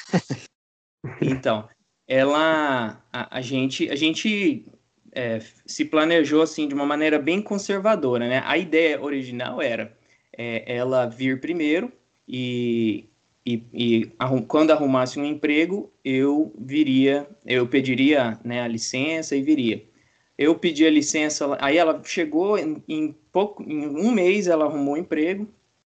Então, 1.21 1.69
ela, 2.07 3.03
a, 3.13 3.39
a 3.39 3.41
gente, 3.41 3.89
a 3.91 3.97
gente 3.97 4.65
é, 5.13 5.41
se 5.65 5.85
planejou 5.85 6.43
assim 6.43 6.69
de 6.69 6.75
uma 6.75 6.85
maneira 6.85 7.19
bem 7.19 7.41
conservadora, 7.41 8.29
né? 8.29 8.43
A 8.45 8.59
ideia 8.59 9.01
original 9.01 9.63
era 9.63 9.97
é, 10.37 10.77
ela 10.77 11.07
vir 11.07 11.41
primeiro 11.41 11.93
e, 12.29 13.09
e, 13.47 13.63
e 13.73 14.13
arrum, 14.19 14.43
quando 14.43 14.73
arrumasse 14.73 15.19
um 15.19 15.25
emprego 15.25 15.93
eu 16.05 16.53
viria, 16.59 17.29
eu 17.47 17.67
pediria 17.67 18.39
né, 18.45 18.61
a 18.63 18.69
licença 18.69 19.37
e 19.37 19.43
viria. 19.43 19.85
Eu 20.37 20.57
pedi 20.57 20.85
a 20.85 20.91
licença, 20.91 21.57
aí 21.61 21.79
ela 21.79 22.03
chegou 22.05 22.59
em, 22.59 22.83
em 22.89 23.15
pouco, 23.31 23.63
em 23.63 23.87
um 23.87 24.11
mês 24.11 24.49
ela 24.49 24.65
arrumou 24.65 24.95
um 24.95 24.99
emprego. 24.99 25.49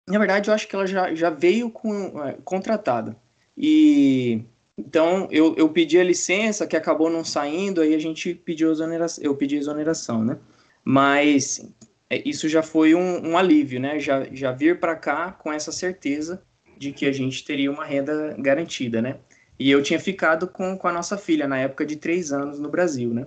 Na 0.06 0.18
verdade, 0.18 0.50
eu 0.50 0.54
acho 0.54 0.68
que 0.68 0.76
ela 0.76 0.86
já, 0.86 1.14
já 1.14 1.30
veio 1.30 1.70
com, 1.70 2.22
é, 2.22 2.36
contratada. 2.44 3.16
E 3.56 4.42
então, 4.78 5.26
eu, 5.30 5.54
eu 5.56 5.68
pedi 5.70 5.98
a 5.98 6.04
licença, 6.04 6.66
que 6.66 6.76
acabou 6.76 7.08
não 7.08 7.24
saindo, 7.24 7.80
aí 7.80 7.94
a 7.94 7.98
gente 7.98 8.34
pediu 8.34 8.70
exoneração, 8.70 9.24
eu 9.24 9.34
pedi 9.34 9.56
exoneração, 9.56 10.22
né? 10.22 10.38
Mas 10.84 11.66
é, 12.10 12.22
isso 12.28 12.48
já 12.48 12.62
foi 12.62 12.94
um, 12.94 13.30
um 13.30 13.38
alívio, 13.38 13.80
né? 13.80 13.98
Já, 13.98 14.26
já 14.32 14.52
vir 14.52 14.78
para 14.78 14.94
cá 14.94 15.32
com 15.32 15.52
essa 15.52 15.72
certeza 15.72 16.42
de 16.76 16.92
que 16.92 17.06
a 17.06 17.12
gente 17.12 17.42
teria 17.44 17.70
uma 17.70 17.84
renda 17.84 18.36
garantida, 18.38 19.00
né? 19.00 19.16
E 19.58 19.70
eu 19.70 19.82
tinha 19.82 19.98
ficado 19.98 20.46
com, 20.46 20.76
com 20.76 20.86
a 20.88 20.92
nossa 20.92 21.16
filha 21.16 21.48
na 21.48 21.58
época 21.58 21.86
de 21.86 21.96
três 21.96 22.30
anos 22.30 22.60
no 22.60 22.68
Brasil, 22.68 23.14
né? 23.14 23.26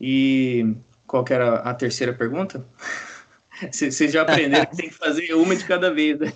E 0.00 0.74
qual 1.06 1.22
que 1.22 1.34
era 1.34 1.56
a 1.56 1.74
terceira 1.74 2.14
pergunta? 2.14 2.66
Vocês 3.70 4.12
já 4.12 4.22
aprenderam 4.22 4.66
que 4.66 4.76
tem 4.76 4.88
que 4.88 4.94
fazer 4.94 5.32
uma 5.34 5.56
de 5.56 5.64
cada 5.64 5.90
vez. 5.90 6.18
Né? 6.18 6.32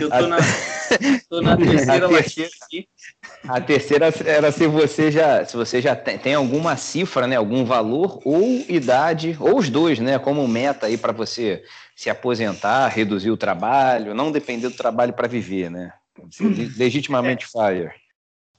Eu 0.00 0.08
tô 0.08 0.26
na, 0.28 0.36
tô 1.28 1.42
na 1.42 1.56
terceira, 1.56 2.06
a 2.06 2.08
terceira, 2.08 2.50
a 3.48 3.60
terceira 3.60 4.14
era 4.24 4.52
se 4.52 4.66
você 4.66 5.10
já, 5.10 5.44
se 5.44 5.56
você 5.56 5.80
já 5.80 5.96
tem, 5.96 6.18
tem, 6.18 6.34
alguma 6.34 6.76
cifra, 6.76 7.26
né, 7.26 7.36
algum 7.36 7.64
valor 7.64 8.20
ou 8.24 8.64
idade, 8.68 9.36
ou 9.40 9.58
os 9.58 9.68
dois, 9.68 9.98
né, 9.98 10.18
como 10.18 10.46
meta 10.46 10.86
aí 10.86 10.96
para 10.96 11.12
você 11.12 11.64
se 11.96 12.08
aposentar, 12.08 12.88
reduzir 12.88 13.30
o 13.30 13.36
trabalho, 13.36 14.14
não 14.14 14.30
depender 14.30 14.68
do 14.68 14.76
trabalho 14.76 15.12
para 15.12 15.28
viver, 15.28 15.70
né? 15.70 15.92
Legitimamente 16.76 17.44
é. 17.44 17.48
fire. 17.48 17.90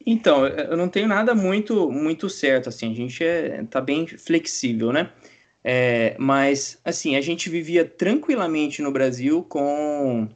Então, 0.06 0.46
eu 0.46 0.76
não 0.76 0.90
tenho 0.90 1.08
nada 1.08 1.34
muito 1.34 1.90
muito 1.90 2.30
certo 2.30 2.68
assim, 2.68 2.92
a 2.92 2.96
gente 2.96 3.24
é, 3.24 3.64
tá 3.70 3.80
bem 3.80 4.06
flexível, 4.06 4.92
né? 4.92 5.10
É, 5.64 6.16
mas, 6.20 6.80
assim, 6.84 7.16
a 7.16 7.22
gente 7.22 7.50
vivia 7.50 7.86
tranquilamente 7.86 8.82
no 8.82 8.92
Brasil 8.92 9.44
com 9.44 10.28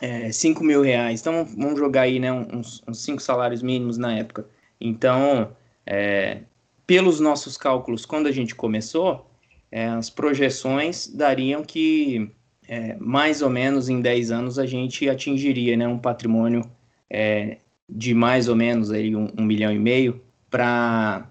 é, 0.00 0.30
5 0.30 0.62
mil 0.62 0.82
reais. 0.82 1.20
Então, 1.20 1.44
vamos 1.44 1.78
jogar 1.78 2.02
aí, 2.02 2.18
né, 2.18 2.30
uns, 2.32 2.82
uns 2.86 3.02
cinco 3.02 3.22
salários 3.22 3.62
mínimos 3.62 3.96
na 3.96 4.16
época. 4.16 4.46
Então, 4.80 5.50
é, 5.86 6.40
pelos 6.86 7.20
nossos 7.20 7.56
cálculos, 7.56 8.04
quando 8.04 8.26
a 8.26 8.32
gente 8.32 8.54
começou, 8.54 9.30
é, 9.70 9.86
as 9.86 10.10
projeções 10.10 11.06
dariam 11.06 11.64
que 11.64 12.30
é, 12.68 12.96
mais 12.98 13.42
ou 13.42 13.50
menos 13.50 13.88
em 13.88 14.00
10 14.00 14.30
anos 14.30 14.58
a 14.58 14.66
gente 14.66 15.08
atingiria 15.08 15.76
né, 15.76 15.86
um 15.86 15.98
patrimônio 15.98 16.62
é, 17.08 17.58
de 17.88 18.12
mais 18.14 18.48
ou 18.48 18.56
menos 18.56 18.90
aí 18.90 19.14
um, 19.14 19.30
um 19.38 19.44
milhão 19.44 19.72
e 19.72 19.78
meio 19.78 20.20
para 20.50 21.28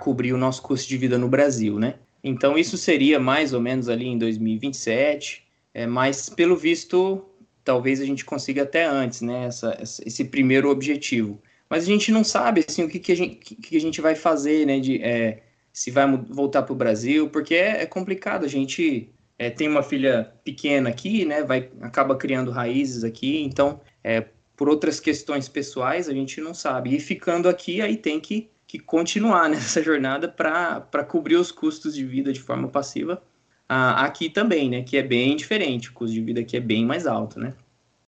cobrir 0.00 0.32
o 0.32 0.38
nosso 0.38 0.62
custo 0.62 0.88
de 0.88 0.96
vida 0.96 1.18
no 1.18 1.28
Brasil, 1.28 1.78
né? 1.78 1.94
Então, 2.22 2.56
isso 2.56 2.76
seria 2.76 3.18
mais 3.18 3.52
ou 3.52 3.60
menos 3.60 3.88
ali 3.88 4.06
em 4.06 4.16
2027, 4.16 5.44
é, 5.74 5.86
mas 5.86 6.28
pelo 6.28 6.56
visto, 6.56 7.24
talvez 7.64 8.00
a 8.00 8.04
gente 8.04 8.24
consiga 8.24 8.62
até 8.62 8.84
antes, 8.84 9.20
né? 9.22 9.46
Essa, 9.46 9.76
esse 9.80 10.24
primeiro 10.24 10.70
objetivo. 10.70 11.40
Mas 11.68 11.84
a 11.84 11.86
gente 11.86 12.12
não 12.12 12.22
sabe 12.22 12.64
assim, 12.68 12.84
o 12.84 12.88
que, 12.88 12.98
que, 12.98 13.12
a, 13.12 13.16
gente, 13.16 13.36
que, 13.36 13.76
a 13.76 13.80
gente 13.80 14.00
vai 14.00 14.14
fazer, 14.14 14.66
né? 14.66 14.78
De, 14.78 15.02
é, 15.02 15.42
se 15.72 15.90
vai 15.90 16.06
voltar 16.28 16.62
para 16.62 16.72
o 16.72 16.76
Brasil, 16.76 17.30
porque 17.30 17.54
é, 17.54 17.82
é, 17.82 17.86
complicado. 17.86 18.44
A 18.44 18.48
gente 18.48 19.10
é, 19.38 19.50
tem 19.50 19.68
uma 19.68 19.82
filha 19.82 20.32
pequena 20.44 20.90
aqui, 20.90 21.24
né? 21.24 21.42
Vai, 21.42 21.70
acaba 21.80 22.14
criando 22.16 22.50
raízes 22.50 23.04
aqui, 23.04 23.42
então, 23.42 23.80
é, 24.04 24.26
por 24.56 24.68
outras 24.68 25.00
questões 25.00 25.48
pessoais, 25.48 26.08
a 26.08 26.12
gente 26.12 26.40
não 26.40 26.54
sabe. 26.54 26.94
E 26.94 27.00
ficando 27.00 27.48
aqui, 27.48 27.80
aí 27.80 27.96
tem 27.96 28.20
que 28.20 28.50
que 28.72 28.78
continuar 28.78 29.50
nessa 29.50 29.82
jornada 29.82 30.26
para 30.26 31.04
cobrir 31.04 31.36
os 31.36 31.52
custos 31.52 31.94
de 31.94 32.06
vida 32.06 32.32
de 32.32 32.40
forma 32.40 32.68
passiva 32.68 33.22
ah, 33.68 34.02
aqui 34.04 34.30
também, 34.30 34.70
né? 34.70 34.82
Que 34.82 34.96
é 34.96 35.02
bem 35.02 35.36
diferente, 35.36 35.90
o 35.90 35.92
custo 35.92 36.14
de 36.14 36.22
vida 36.22 36.40
aqui 36.40 36.56
é 36.56 36.60
bem 36.60 36.84
mais 36.86 37.06
alto, 37.06 37.38
né? 37.38 37.52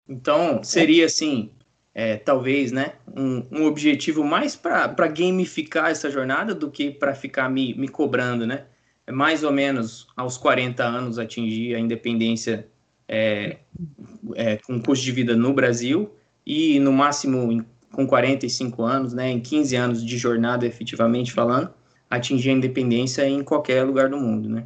Então, 0.08 0.62
seria 0.62 1.04
assim, 1.04 1.50
é, 1.94 2.16
talvez, 2.16 2.72
né, 2.72 2.94
um, 3.14 3.46
um 3.50 3.64
objetivo 3.66 4.24
mais 4.24 4.56
para 4.56 5.06
gamificar 5.08 5.90
essa 5.90 6.10
jornada 6.10 6.54
do 6.54 6.70
que 6.70 6.90
para 6.90 7.14
ficar 7.14 7.48
me, 7.50 7.74
me 7.74 7.88
cobrando, 7.88 8.46
né? 8.46 8.64
É 9.06 9.12
mais 9.12 9.44
ou 9.44 9.52
menos 9.52 10.06
aos 10.16 10.38
40 10.38 10.82
anos 10.82 11.18
atingir 11.18 11.74
a 11.74 11.78
independência 11.78 12.66
é, 13.06 13.58
é, 14.34 14.56
com 14.56 14.80
custo 14.80 15.04
de 15.04 15.12
vida 15.12 15.36
no 15.36 15.52
Brasil 15.52 16.14
e 16.46 16.78
no 16.78 16.92
máximo 16.92 17.64
com 17.94 18.06
45 18.06 18.82
anos, 18.82 19.12
né, 19.12 19.30
em 19.30 19.40
15 19.40 19.76
anos 19.76 20.04
de 20.04 20.18
jornada 20.18 20.66
efetivamente 20.66 21.32
falando, 21.32 21.70
atingir 22.10 22.50
a 22.50 22.52
independência 22.54 23.28
em 23.28 23.42
qualquer 23.42 23.84
lugar 23.84 24.08
do 24.08 24.16
mundo, 24.16 24.48
né? 24.48 24.64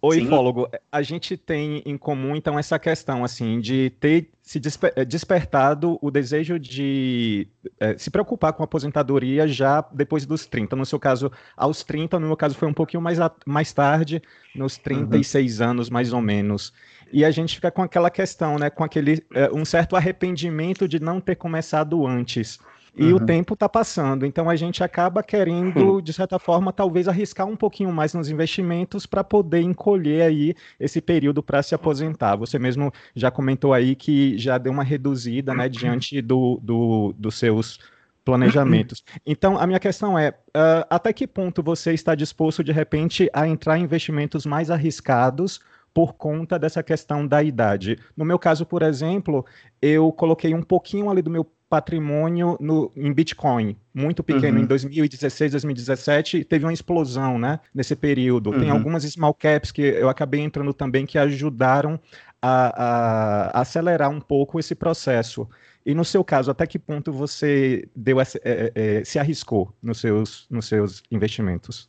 Oi, 0.00 0.24
Fólogo, 0.26 0.68
a 0.90 1.02
gente 1.02 1.36
tem 1.36 1.82
em 1.84 1.98
comum, 1.98 2.36
então, 2.36 2.58
essa 2.58 2.78
questão, 2.78 3.24
assim, 3.24 3.60
de 3.60 3.90
ter 3.98 4.30
se 4.40 4.58
desper 4.58 4.92
eh, 4.96 5.04
despertado 5.04 5.98
o 6.00 6.10
desejo 6.10 6.58
de 6.58 7.48
é, 7.78 7.96
se 7.96 8.10
preocupar 8.10 8.52
com 8.52 8.62
a 8.62 8.64
aposentadoria 8.64 9.46
já 9.46 9.84
depois 9.92 10.26
dos 10.26 10.46
30. 10.46 10.74
No 10.74 10.86
seu 10.86 10.98
caso, 10.98 11.30
aos 11.56 11.82
30, 11.84 12.18
no 12.18 12.26
meu 12.26 12.36
caso 12.36 12.56
foi 12.56 12.68
um 12.68 12.74
pouquinho 12.74 13.02
mais, 13.02 13.18
mais 13.46 13.72
tarde, 13.72 14.22
nos 14.54 14.76
36 14.76 15.60
uhum. 15.60 15.68
anos, 15.68 15.90
mais 15.90 16.12
ou 16.12 16.20
menos. 16.20 16.72
E 17.12 17.24
a 17.24 17.30
gente 17.30 17.56
fica 17.56 17.70
com 17.70 17.82
aquela 17.82 18.10
questão, 18.10 18.56
né, 18.58 18.70
com 18.70 18.82
aquele 18.82 19.22
é, 19.34 19.50
um 19.52 19.64
certo 19.64 19.94
arrependimento 19.96 20.88
de 20.88 20.98
não 20.98 21.20
ter 21.20 21.36
começado 21.36 22.06
antes. 22.06 22.58
E 22.94 23.04
uhum. 23.04 23.16
o 23.16 23.20
tempo 23.20 23.54
está 23.54 23.66
passando, 23.68 24.26
então 24.26 24.50
a 24.50 24.56
gente 24.56 24.84
acaba 24.84 25.22
querendo, 25.22 25.94
uhum. 25.94 26.02
de 26.02 26.12
certa 26.12 26.38
forma, 26.38 26.74
talvez 26.74 27.08
arriscar 27.08 27.46
um 27.46 27.56
pouquinho 27.56 27.90
mais 27.90 28.12
nos 28.12 28.28
investimentos 28.28 29.06
para 29.06 29.24
poder 29.24 29.62
encolher 29.62 30.22
aí 30.22 30.54
esse 30.78 31.00
período 31.00 31.42
para 31.42 31.62
se 31.62 31.74
aposentar. 31.74 32.36
Você 32.36 32.58
mesmo 32.58 32.92
já 33.16 33.30
comentou 33.30 33.72
aí 33.72 33.94
que 33.94 34.36
já 34.36 34.58
deu 34.58 34.72
uma 34.72 34.84
reduzida, 34.84 35.54
né, 35.54 35.70
diante 35.70 36.20
do, 36.20 36.60
do, 36.62 37.14
dos 37.16 37.38
seus 37.38 37.78
planejamentos. 38.24 39.02
Então, 39.24 39.58
a 39.58 39.66
minha 39.66 39.80
questão 39.80 40.18
é, 40.18 40.30
uh, 40.30 40.84
até 40.90 41.12
que 41.14 41.26
ponto 41.26 41.62
você 41.62 41.94
está 41.94 42.14
disposto, 42.14 42.62
de 42.62 42.72
repente, 42.72 43.30
a 43.32 43.48
entrar 43.48 43.78
em 43.78 43.84
investimentos 43.84 44.44
mais 44.44 44.70
arriscados 44.70 45.60
por 45.94 46.14
conta 46.14 46.58
dessa 46.58 46.82
questão 46.82 47.26
da 47.26 47.42
idade. 47.42 47.98
No 48.16 48.24
meu 48.24 48.38
caso, 48.38 48.64
por 48.64 48.82
exemplo, 48.82 49.44
eu 49.80 50.10
coloquei 50.12 50.54
um 50.54 50.62
pouquinho 50.62 51.10
ali 51.10 51.22
do 51.22 51.30
meu 51.30 51.44
patrimônio 51.72 52.58
no, 52.60 52.92
em 52.94 53.10
Bitcoin, 53.10 53.74
muito 53.94 54.22
pequeno, 54.22 54.58
uhum. 54.58 54.64
em 54.64 54.66
2016, 54.66 55.52
2017, 55.52 56.44
teve 56.44 56.66
uma 56.66 56.72
explosão, 56.72 57.38
né, 57.38 57.60
nesse 57.74 57.96
período. 57.96 58.50
Uhum. 58.50 58.60
Tem 58.60 58.70
algumas 58.70 59.04
small 59.04 59.32
caps 59.32 59.72
que 59.72 59.80
eu 59.80 60.10
acabei 60.10 60.40
entrando 60.40 60.74
também 60.74 61.06
que 61.06 61.16
ajudaram 61.16 61.98
a, 62.42 63.52
a, 63.54 63.60
acelerar 63.62 64.10
um 64.10 64.20
pouco 64.20 64.60
esse 64.60 64.74
processo. 64.74 65.48
E 65.84 65.94
no 65.94 66.04
seu 66.04 66.22
caso, 66.22 66.50
até 66.50 66.66
que 66.66 66.78
ponto 66.78 67.10
você 67.10 67.88
deu 67.96 68.20
essa, 68.20 68.38
é, 68.44 68.72
é, 68.74 69.04
se 69.04 69.18
arriscou 69.18 69.74
nos 69.82 69.98
seus, 69.98 70.46
nos 70.50 70.66
seus 70.66 71.02
investimentos? 71.10 71.88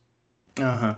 Uhum. 0.58 0.96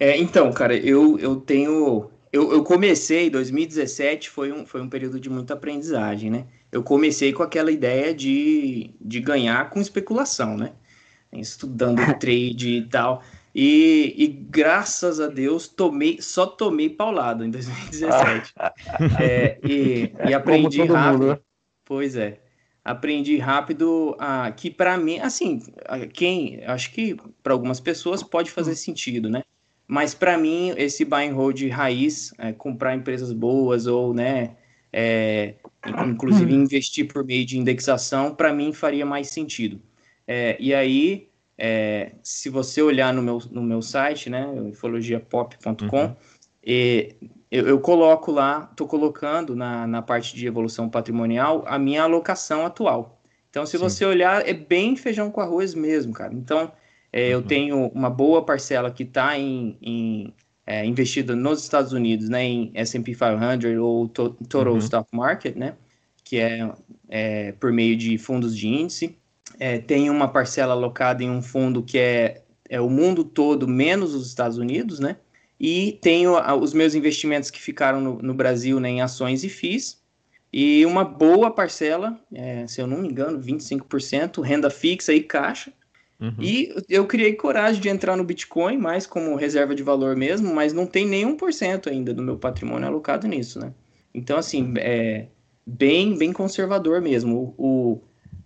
É, 0.00 0.16
então, 0.18 0.52
cara, 0.52 0.76
eu, 0.76 1.16
eu 1.20 1.36
tenho 1.36 2.10
eu, 2.36 2.52
eu 2.52 2.62
comecei, 2.62 3.30
2017 3.30 4.28
foi 4.28 4.52
um, 4.52 4.66
foi 4.66 4.82
um 4.82 4.88
período 4.88 5.18
de 5.18 5.30
muita 5.30 5.54
aprendizagem, 5.54 6.30
né? 6.30 6.46
Eu 6.70 6.82
comecei 6.82 7.32
com 7.32 7.42
aquela 7.42 7.70
ideia 7.70 8.14
de, 8.14 8.90
de 9.00 9.20
ganhar 9.20 9.70
com 9.70 9.80
especulação, 9.80 10.56
né? 10.56 10.72
Estudando 11.32 12.00
trade 12.20 12.76
e 12.76 12.88
tal. 12.88 13.22
E, 13.54 14.14
e, 14.18 14.26
graças 14.26 15.18
a 15.18 15.28
Deus 15.28 15.66
tomei, 15.66 16.20
só 16.20 16.46
tomei 16.46 16.90
paulado 16.90 17.42
em 17.42 17.50
2017. 17.50 18.52
é, 19.18 19.58
e, 19.64 20.12
e 20.28 20.34
aprendi 20.34 20.82
rápido. 20.82 21.20
Mundo, 21.20 21.32
né? 21.32 21.38
Pois 21.86 22.16
é. 22.16 22.40
Aprendi 22.84 23.38
rápido 23.38 24.14
a, 24.18 24.52
que 24.52 24.70
para 24.70 24.98
mim, 24.98 25.18
assim, 25.20 25.62
quem 26.12 26.62
acho 26.66 26.92
que 26.92 27.16
para 27.42 27.54
algumas 27.54 27.80
pessoas 27.80 28.22
pode 28.22 28.50
fazer 28.50 28.76
sentido, 28.76 29.30
né? 29.30 29.42
Mas 29.86 30.14
para 30.14 30.36
mim, 30.36 30.74
esse 30.76 31.04
buy 31.04 31.28
and 31.28 31.34
hold 31.34 31.62
raiz, 31.68 32.32
é, 32.38 32.52
comprar 32.52 32.94
empresas 32.94 33.32
boas 33.32 33.86
ou, 33.86 34.12
né, 34.12 34.56
é, 34.92 35.54
inclusive 36.06 36.52
investir 36.52 37.06
por 37.06 37.24
meio 37.24 37.44
de 37.44 37.58
indexação, 37.58 38.34
para 38.34 38.52
mim 38.52 38.72
faria 38.72 39.06
mais 39.06 39.28
sentido. 39.28 39.80
É, 40.26 40.56
e 40.58 40.74
aí, 40.74 41.28
é, 41.56 42.12
se 42.22 42.48
você 42.48 42.82
olhar 42.82 43.14
no 43.14 43.22
meu, 43.22 43.38
no 43.50 43.62
meu 43.62 43.80
site, 43.80 44.28
né, 44.28 44.46
ufologiapop.com, 44.72 46.04
uhum. 46.04 46.16
eu, 46.62 47.68
eu, 47.68 47.80
coloco 47.80 48.32
lá, 48.32 48.68
estou 48.70 48.88
colocando 48.88 49.54
na, 49.54 49.86
na 49.86 50.02
parte 50.02 50.34
de 50.34 50.46
evolução 50.46 50.88
patrimonial 50.88 51.62
a 51.66 51.78
minha 51.78 52.02
alocação 52.02 52.66
atual. 52.66 53.20
Então, 53.48 53.64
se 53.64 53.72
Sim. 53.72 53.78
você 53.78 54.04
olhar, 54.04 54.46
é 54.46 54.52
bem 54.52 54.96
feijão 54.96 55.30
com 55.30 55.40
arroz 55.40 55.74
mesmo, 55.74 56.12
cara. 56.12 56.34
Então, 56.34 56.72
É, 57.16 57.30
eu 57.30 57.38
uhum. 57.38 57.44
tenho 57.44 57.86
uma 57.94 58.10
boa 58.10 58.44
parcela 58.44 58.90
que 58.90 59.02
está 59.02 59.38
em, 59.38 59.78
em 59.80 60.34
é, 60.66 60.84
investida 60.84 61.34
nos 61.34 61.62
Estados 61.62 61.94
Unidos, 61.94 62.28
né, 62.28 62.44
em 62.44 62.70
S&P 62.74 63.14
500 63.14 63.78
ou 63.80 64.06
to 64.06 64.36
Total 64.46 64.74
uhum. 64.74 64.78
Stock 64.78 65.08
Market, 65.16 65.56
né, 65.56 65.76
que 66.22 66.38
é, 66.38 66.70
é, 67.08 67.52
por 67.52 67.72
meio 67.72 67.96
de 67.96 68.18
fundos 68.18 68.54
de 68.54 68.68
índice. 68.68 69.16
É, 69.58 69.78
tem 69.78 70.10
uma 70.10 70.28
parcela 70.28 70.74
alocada 70.74 71.24
em 71.24 71.30
um 71.30 71.40
fundo 71.40 71.82
que 71.82 71.96
é, 71.96 72.42
é 72.68 72.82
o 72.82 72.90
mundo 72.90 73.24
todo 73.24 73.66
menos 73.66 74.12
os 74.12 74.28
Estados 74.28 74.58
Unidos, 74.58 75.00
né, 75.00 75.16
e 75.58 75.98
tenho 76.02 76.34
os 76.60 76.74
meus 76.74 76.94
investimentos 76.94 77.50
que 77.50 77.62
ficaram 77.62 77.98
no, 77.98 78.18
no 78.20 78.34
Brasil 78.34 78.78
né, 78.78 78.90
em 78.90 79.00
ações 79.00 79.42
e 79.42 79.48
FIIs, 79.48 80.02
e 80.52 80.84
uma 80.84 81.02
boa 81.02 81.50
parcela, 81.50 82.20
é, 82.34 82.66
se 82.66 82.78
eu 82.78 82.86
não 82.86 82.98
me 82.98 83.08
engano, 83.08 83.40
25%, 83.40 84.42
renda 84.42 84.68
fixa 84.68 85.14
e 85.14 85.22
caixa. 85.22 85.72
Uhum. 86.18 86.34
E 86.40 86.74
eu 86.88 87.06
criei 87.06 87.34
coragem 87.34 87.80
de 87.80 87.88
entrar 87.88 88.16
no 88.16 88.24
Bitcoin, 88.24 88.78
mais 88.78 89.06
como 89.06 89.36
reserva 89.36 89.74
de 89.74 89.82
valor 89.82 90.16
mesmo, 90.16 90.54
mas 90.54 90.72
não 90.72 90.86
tem 90.86 91.06
nem 91.06 91.26
1% 91.36 91.90
ainda 91.90 92.14
do 92.14 92.22
meu 92.22 92.38
patrimônio 92.38 92.88
alocado 92.88 93.28
nisso, 93.28 93.58
né? 93.58 93.72
Então, 94.14 94.38
assim, 94.38 94.72
é 94.78 95.26
bem, 95.66 96.16
bem 96.16 96.32
conservador 96.32 97.02
mesmo. 97.02 97.54
O, 97.58 98.00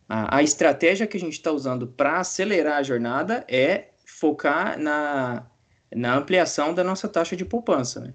a, 0.08 0.38
a 0.38 0.42
estratégia 0.42 1.06
que 1.06 1.16
a 1.16 1.20
gente 1.20 1.34
está 1.34 1.52
usando 1.52 1.86
para 1.86 2.18
acelerar 2.18 2.78
a 2.78 2.82
jornada 2.82 3.44
é 3.48 3.90
focar 4.04 4.76
na, 4.78 5.46
na 5.94 6.16
ampliação 6.16 6.74
da 6.74 6.82
nossa 6.82 7.08
taxa 7.08 7.36
de 7.36 7.44
poupança, 7.44 8.00
né? 8.00 8.14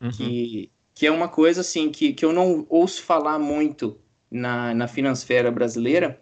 Uhum. 0.00 0.10
Que, 0.10 0.70
que 0.94 1.06
é 1.06 1.10
uma 1.10 1.28
coisa 1.28 1.60
assim 1.60 1.90
que, 1.90 2.12
que 2.12 2.24
eu 2.24 2.32
não 2.32 2.66
ouço 2.68 3.02
falar 3.02 3.38
muito 3.38 3.98
na, 4.30 4.74
na 4.74 4.88
finansfera 4.88 5.50
brasileira 5.50 6.20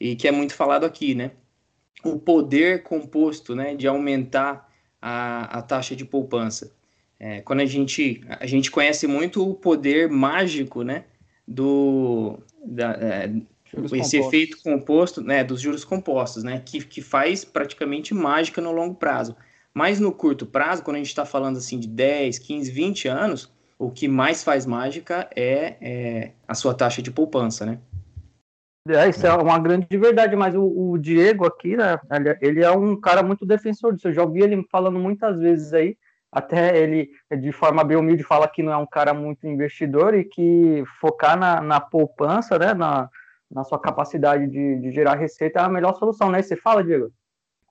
e 0.00 0.16
que 0.16 0.26
é 0.26 0.32
muito 0.32 0.54
falado 0.54 0.84
aqui, 0.84 1.14
né? 1.14 1.32
O 2.04 2.18
poder 2.18 2.82
composto, 2.82 3.54
né, 3.54 3.74
de 3.74 3.86
aumentar 3.86 4.68
a, 5.00 5.58
a 5.58 5.62
taxa 5.62 5.94
de 5.94 6.04
poupança. 6.04 6.72
É, 7.18 7.40
quando 7.40 7.60
a 7.60 7.66
gente 7.66 8.20
a 8.28 8.46
gente 8.46 8.70
conhece 8.70 9.06
muito 9.06 9.48
o 9.48 9.54
poder 9.54 10.08
mágico, 10.08 10.82
né, 10.82 11.04
do 11.46 12.38
da, 12.64 12.92
é, 12.92 13.30
esse 13.72 13.82
compostos. 13.82 14.14
efeito 14.14 14.62
composto, 14.62 15.22
né, 15.22 15.42
dos 15.42 15.60
juros 15.60 15.84
compostos, 15.84 16.44
né, 16.44 16.62
que, 16.64 16.84
que 16.84 17.00
faz 17.00 17.44
praticamente 17.44 18.12
mágica 18.12 18.60
no 18.60 18.72
longo 18.72 18.94
prazo. 18.94 19.36
Mas 19.74 19.98
no 19.98 20.12
curto 20.12 20.44
prazo, 20.44 20.82
quando 20.82 20.96
a 20.96 20.98
gente 20.98 21.08
está 21.08 21.24
falando 21.24 21.56
assim 21.56 21.78
de 21.78 21.88
10, 21.88 22.38
15, 22.38 22.70
20 22.70 23.08
anos, 23.08 23.50
o 23.78 23.90
que 23.90 24.06
mais 24.06 24.44
faz 24.44 24.66
mágica 24.66 25.28
é, 25.34 25.76
é 25.80 26.32
a 26.46 26.54
sua 26.54 26.74
taxa 26.74 27.00
de 27.00 27.10
poupança, 27.10 27.64
né? 27.64 27.78
É, 28.88 29.08
isso 29.08 29.24
é 29.24 29.32
uma 29.32 29.58
grande 29.58 29.86
verdade, 29.96 30.34
mas 30.34 30.54
o, 30.56 30.64
o, 30.64 30.98
Diego 30.98 31.46
aqui, 31.46 31.76
né, 31.76 31.98
ele 32.40 32.64
é 32.64 32.70
um 32.70 33.00
cara 33.00 33.22
muito 33.22 33.46
defensor 33.46 33.94
disso. 33.94 34.08
Eu 34.08 34.12
já 34.12 34.22
ouvi 34.22 34.42
ele 34.42 34.66
falando 34.70 34.98
muitas 34.98 35.38
vezes 35.38 35.72
aí, 35.72 35.96
até 36.32 36.76
ele, 36.76 37.10
de 37.38 37.52
forma 37.52 37.84
bem 37.84 37.96
humilde, 37.96 38.24
fala 38.24 38.48
que 38.48 38.62
não 38.62 38.72
é 38.72 38.76
um 38.76 38.86
cara 38.86 39.14
muito 39.14 39.46
investidor 39.46 40.14
e 40.14 40.24
que 40.24 40.82
focar 41.00 41.38
na, 41.38 41.60
na 41.60 41.80
poupança, 41.80 42.58
né, 42.58 42.74
na, 42.74 43.08
na 43.50 43.62
sua 43.62 43.78
capacidade 43.78 44.48
de, 44.48 44.80
de 44.80 44.90
gerar 44.90 45.14
receita 45.14 45.60
é 45.60 45.62
a 45.62 45.68
melhor 45.68 45.94
solução, 45.96 46.30
né? 46.30 46.42
Você 46.42 46.56
fala, 46.56 46.82
Diego? 46.82 47.12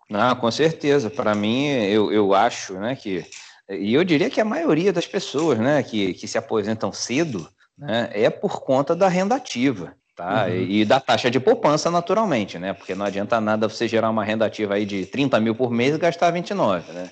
Não, 0.09 0.35
com 0.35 0.51
certeza. 0.51 1.09
Para 1.09 1.33
mim, 1.33 1.67
eu, 1.67 2.11
eu 2.11 2.33
acho 2.33 2.73
né, 2.75 2.95
que. 2.95 3.25
E 3.69 3.93
eu 3.93 4.03
diria 4.03 4.29
que 4.29 4.41
a 4.41 4.45
maioria 4.45 4.93
das 4.93 5.07
pessoas 5.07 5.57
né, 5.57 5.81
que, 5.81 6.13
que 6.13 6.27
se 6.27 6.37
aposentam 6.37 6.91
cedo 6.91 7.47
né, 7.77 8.09
é 8.13 8.29
por 8.29 8.61
conta 8.61 8.95
da 8.95 9.07
renda 9.07 9.35
ativa. 9.35 9.95
Tá? 10.21 10.45
Uhum. 10.45 10.53
E, 10.69 10.85
da 10.85 10.99
taxa 10.99 11.31
de 11.31 11.39
poupança, 11.39 11.89
naturalmente, 11.89 12.59
né? 12.59 12.73
Porque 12.73 12.93
não 12.93 13.07
adianta 13.07 13.41
nada 13.41 13.67
você 13.67 13.87
gerar 13.87 14.11
uma 14.11 14.23
renda 14.23 14.45
ativa 14.45 14.75
aí 14.75 14.85
de 14.85 15.03
30 15.03 15.39
mil 15.39 15.55
por 15.55 15.71
mês 15.71 15.95
e 15.95 15.97
gastar 15.97 16.29
29, 16.29 16.91
né? 16.91 17.09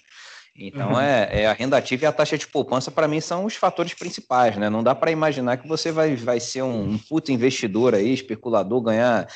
Então, 0.56 0.92
uhum. 0.92 1.00
é, 1.00 1.42
é, 1.42 1.48
a 1.48 1.54
renda 1.54 1.75
ativa 1.75 2.04
e 2.04 2.06
a 2.06 2.12
taxa 2.12 2.38
de 2.38 2.46
poupança, 2.46 2.92
para 2.92 3.08
mim, 3.08 3.20
são 3.20 3.46
os 3.46 3.56
fatores 3.56 3.96
principais, 3.96 4.58
né? 4.58 4.69
Não 4.69 4.84
dá 4.84 4.93
para 4.93 5.10
imaginar 5.10 5.58
que 5.58 5.67
você 5.67 5.91
vai, 5.91 6.15
vai 6.15 6.39
ser 6.39 6.62
um, 6.62 6.91
um 6.91 6.98
puto 7.00 7.32
investidor 7.32 7.95
aí, 7.95 8.13
especulador, 8.13 8.80
ganhar 8.80 9.28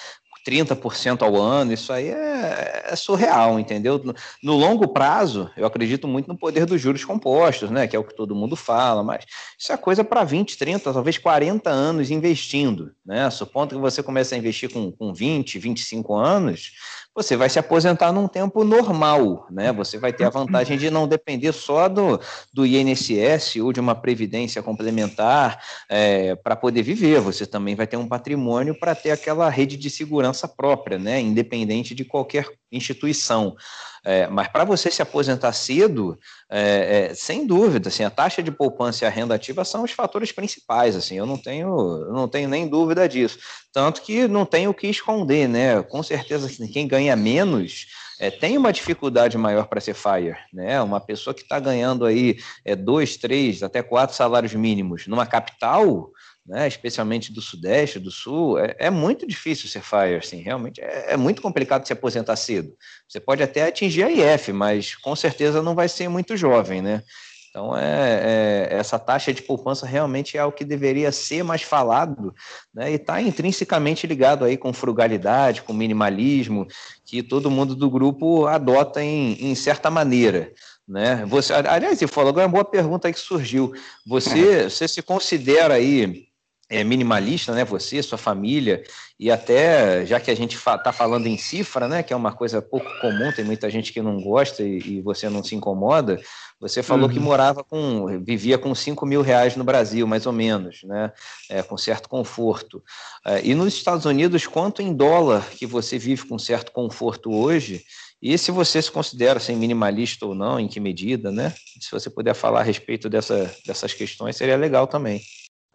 30% 0.46 1.22
ao 1.22 1.36
ano, 1.36 1.74
isso 1.74 1.92
aí 1.94 2.10
é, 2.10 2.84
é, 2.86 2.96
surreal, 2.96 3.60
entendeu? 3.60 4.00
No, 4.04 4.14
no, 4.44 4.58
longo 4.58 4.88
prazo, 4.88 5.50
eu 5.56 5.66
acredito 5.66 6.08
muito 6.08 6.28
no 6.28 6.38
poder 6.38 6.66
dos 6.66 6.82
juros 6.82 7.06
compostos, 7.06 7.72
né? 7.72 7.88
Que 7.88 7.96
é 7.96 8.00
o 8.00 8.04
que 8.04 8.16
todo 8.16 8.36
mundo 8.36 8.56
fala, 8.56 9.02
mas 9.04 9.26
isso 9.58 9.72
é 9.72 9.78
coisa 9.78 10.04
para 10.04 10.24
20, 10.24 10.58
30, 10.58 10.94
talvez 10.94 11.18
40 11.18 11.70
anos 11.70 12.12
investindo, 12.12 12.92
né? 13.06 13.30
Supondo 13.30 13.76
que 13.76 13.82
você 13.82 14.04
comece 14.04 14.36
a 14.36 14.38
investir 14.38 14.72
com, 14.72 14.92
com 14.92 15.14
20, 15.14 15.58
25 15.60 16.16
anos, 16.16 16.72
você 17.16 17.38
vai 17.38 17.50
se 17.50 17.60
aposentar 17.60 18.12
num 18.12 18.28
tempo 18.28 18.64
normal, 18.64 19.46
né? 19.52 19.72
Você 19.72 20.00
vai 20.00 20.12
ter 20.12 20.24
a 20.24 20.30
vantagem 20.30 20.78
de 20.78 20.90
não 20.90 21.08
depender 21.08 21.52
só 21.52 21.88
do, 21.88 22.20
do 22.52 22.66
INSS 22.66 23.58
ou 23.58 23.72
de 23.72 23.80
uma 23.80 23.94
previdência 23.94 24.64
complementar 24.64 25.62
é, 25.88 26.36
para 26.36 26.56
poder 26.56 26.82
viver. 26.82 27.20
Você 27.20 27.46
também 27.46 27.76
vai 27.76 27.86
ter 27.86 27.98
um 27.98 28.08
patrimônio 28.08 28.78
para 28.78 28.96
ter 28.96 29.12
aquela 29.12 29.48
rede 29.48 29.78
de 29.78 29.90
segurança 29.90 30.48
própria, 30.48 30.98
né? 30.98 31.22
Independente 31.22 31.94
de 31.94 32.04
qualquer 32.04 32.48
instituição. 32.72 33.56
É, 34.06 34.28
mas 34.28 34.50
para 34.50 34.66
você 34.66 34.92
se 34.92 35.02
aposentar 35.02 35.54
cedo, 35.54 36.20
é, 36.50 37.10
é, 37.12 37.14
sem 37.14 37.48
dúvida, 37.48 37.88
assim, 37.88 38.04
a 38.04 38.10
taxa 38.10 38.44
de 38.44 38.52
poupança 38.52 39.06
e 39.06 39.08
a 39.08 39.10
renda 39.10 39.34
ativa 39.34 39.64
são 39.64 39.84
os 39.84 39.92
fatores 39.92 40.32
principais. 40.32 40.96
Assim, 40.96 41.16
eu 41.16 41.26
não 41.26 41.38
tenho, 41.38 42.12
não 42.12 42.28
tenho 42.28 42.50
nem 42.50 42.68
dúvida 42.68 43.08
disso. 43.08 43.40
Tanto 43.72 44.02
que 44.02 44.28
não 44.28 44.46
tenho 44.46 44.72
o 44.72 44.74
que 44.74 44.88
esconder, 44.88 45.48
né? 45.48 45.82
Com 45.84 46.04
certeza, 46.04 46.48
assim, 46.48 46.68
quem 46.68 46.88
ganha 46.88 47.16
menos 47.16 47.88
é, 48.20 48.30
tem 48.30 48.58
uma 48.58 48.72
dificuldade 48.72 49.38
maior 49.38 49.68
para 49.68 49.82
ser 49.82 49.94
fire, 49.94 50.38
né? 50.54 50.82
Uma 50.82 51.00
pessoa 51.00 51.34
que 51.34 51.42
está 51.42 51.60
ganhando 51.60 52.06
aí 52.06 52.38
é, 52.64 52.76
dois, 52.76 53.18
três, 53.18 53.64
até 53.64 53.82
quatro 53.82 54.16
salários 54.16 54.54
mínimos 54.54 55.08
numa 55.08 55.26
capital, 55.26 56.12
né, 56.46 56.68
especialmente 56.68 57.32
do 57.32 57.42
Sudeste, 57.42 58.00
do 58.00 58.12
Sul, 58.12 58.60
é, 58.60 58.76
é 58.78 58.90
muito 58.90 59.26
difícil 59.26 59.70
ser 59.70 59.82
fire, 59.82 60.16
assim, 60.16 60.42
realmente 60.42 60.82
é, 60.82 61.14
é, 61.14 61.18
muito 61.18 61.42
complicado 61.42 61.86
se 61.86 61.94
aposentar 61.94 62.36
cedo. 62.36 62.74
Você 63.08 63.20
pode 63.20 63.42
até 63.42 63.64
atingir 63.68 64.04
a 64.04 64.12
IF, 64.12 64.52
mas 64.52 64.96
com 64.96 65.16
certeza 65.16 65.62
não 65.62 65.74
vai 65.74 65.88
ser 65.88 66.10
muito 66.10 66.36
jovem, 66.36 66.82
né? 66.82 67.02
Então, 67.50 67.78
é, 67.78 68.70
é, 68.72 68.78
essa 68.78 68.98
taxa 68.98 69.32
de 69.32 69.44
poupança 69.44 69.86
realmente 69.86 70.36
é 70.36 70.44
o 70.44 70.52
que 70.52 70.66
deveria 70.66 71.12
ser 71.12 71.44
mais 71.44 71.62
falado, 71.62 72.34
né? 72.74 72.92
E 72.92 72.96
está 72.96 73.22
intrinsecamente 73.22 74.08
ligado 74.08 74.44
aí 74.44 74.58
com 74.58 74.74
frugalidade, 74.74 75.62
com 75.62 75.72
minimalismo, 75.72 76.66
que 77.06 77.22
todo 77.22 77.52
mundo 77.52 77.76
do 77.76 77.92
grupo 77.92 78.48
adota 78.48 79.04
em, 79.04 79.34
em 79.40 79.54
certa 79.54 79.92
maneira. 79.92 80.52
Né? 80.88 81.26
Você, 81.28 81.54
aliás, 81.54 82.00
você 82.00 82.08
falou 82.08 82.30
agora 82.30 82.44
é 82.44 82.48
uma 82.48 82.52
boa 82.52 82.66
pergunta 82.66 83.08
aí 83.08 83.14
que 83.14 83.20
surgiu. 83.20 83.72
Você, 84.06 84.64
você 84.70 84.88
se 84.88 85.02
considera 85.02 85.76
aí 85.76 86.28
é, 86.74 86.84
minimalista, 86.84 87.54
né? 87.54 87.64
Você, 87.64 88.02
sua 88.02 88.18
família, 88.18 88.84
e 89.20 89.30
até 89.30 90.04
já 90.06 90.20
que 90.20 90.32
a 90.32 90.36
gente 90.36 90.56
está 90.56 90.92
falando 90.92 91.28
em 91.28 91.38
cifra, 91.38 91.88
né? 91.88 92.02
Que 92.02 92.12
é 92.12 92.16
uma 92.16 92.34
coisa 92.34 92.62
pouco 92.62 92.90
comum, 93.00 93.32
tem 93.32 93.46
muita 93.46 93.70
gente 93.70 93.94
que 93.94 94.02
não 94.02 94.20
gosta 94.20 94.64
e, 94.64 94.80
e 94.80 95.02
você 95.02 95.30
não 95.30 95.44
se 95.44 95.56
incomoda. 95.56 96.20
Você 96.60 96.82
falou 96.82 97.08
uhum. 97.08 97.14
que 97.14 97.20
morava 97.20 97.64
com, 97.64 98.24
vivia 98.24 98.58
com 98.58 98.74
5 98.74 99.06
mil 99.06 99.22
reais 99.22 99.56
no 99.56 99.64
Brasil, 99.64 100.08
mais 100.08 100.26
ou 100.26 100.34
menos, 100.34 100.82
né? 100.84 101.12
É, 101.50 101.62
com 101.62 101.78
certo 101.78 102.10
conforto. 102.10 102.82
É, 103.26 103.46
e 103.46 103.54
nos 103.54 103.76
Estados 103.76 104.06
Unidos, 104.06 104.48
quanto 104.48 104.82
em 104.82 104.94
dólar 104.94 105.48
que 105.52 105.68
você 105.68 106.00
vive 106.00 106.26
com 106.26 106.40
certo 106.40 106.72
conforto 106.72 107.32
hoje? 107.32 107.84
E 108.20 108.36
se 108.38 108.52
você 108.52 108.82
se 108.82 108.90
considera 108.90 109.38
assim, 109.38 109.56
minimalista 109.56 110.26
ou 110.26 110.34
não, 110.34 110.60
em 110.60 110.68
que 110.68 110.80
medida, 110.80 111.32
né? 111.32 111.54
Se 111.80 111.92
você 111.92 112.10
puder 112.10 112.34
falar 112.34 112.62
a 112.62 112.64
respeito 112.64 113.10
dessa, 113.10 113.54
dessas 113.66 113.94
questões, 113.94 114.38
seria 114.38 114.56
legal 114.56 114.88
também. 114.88 115.22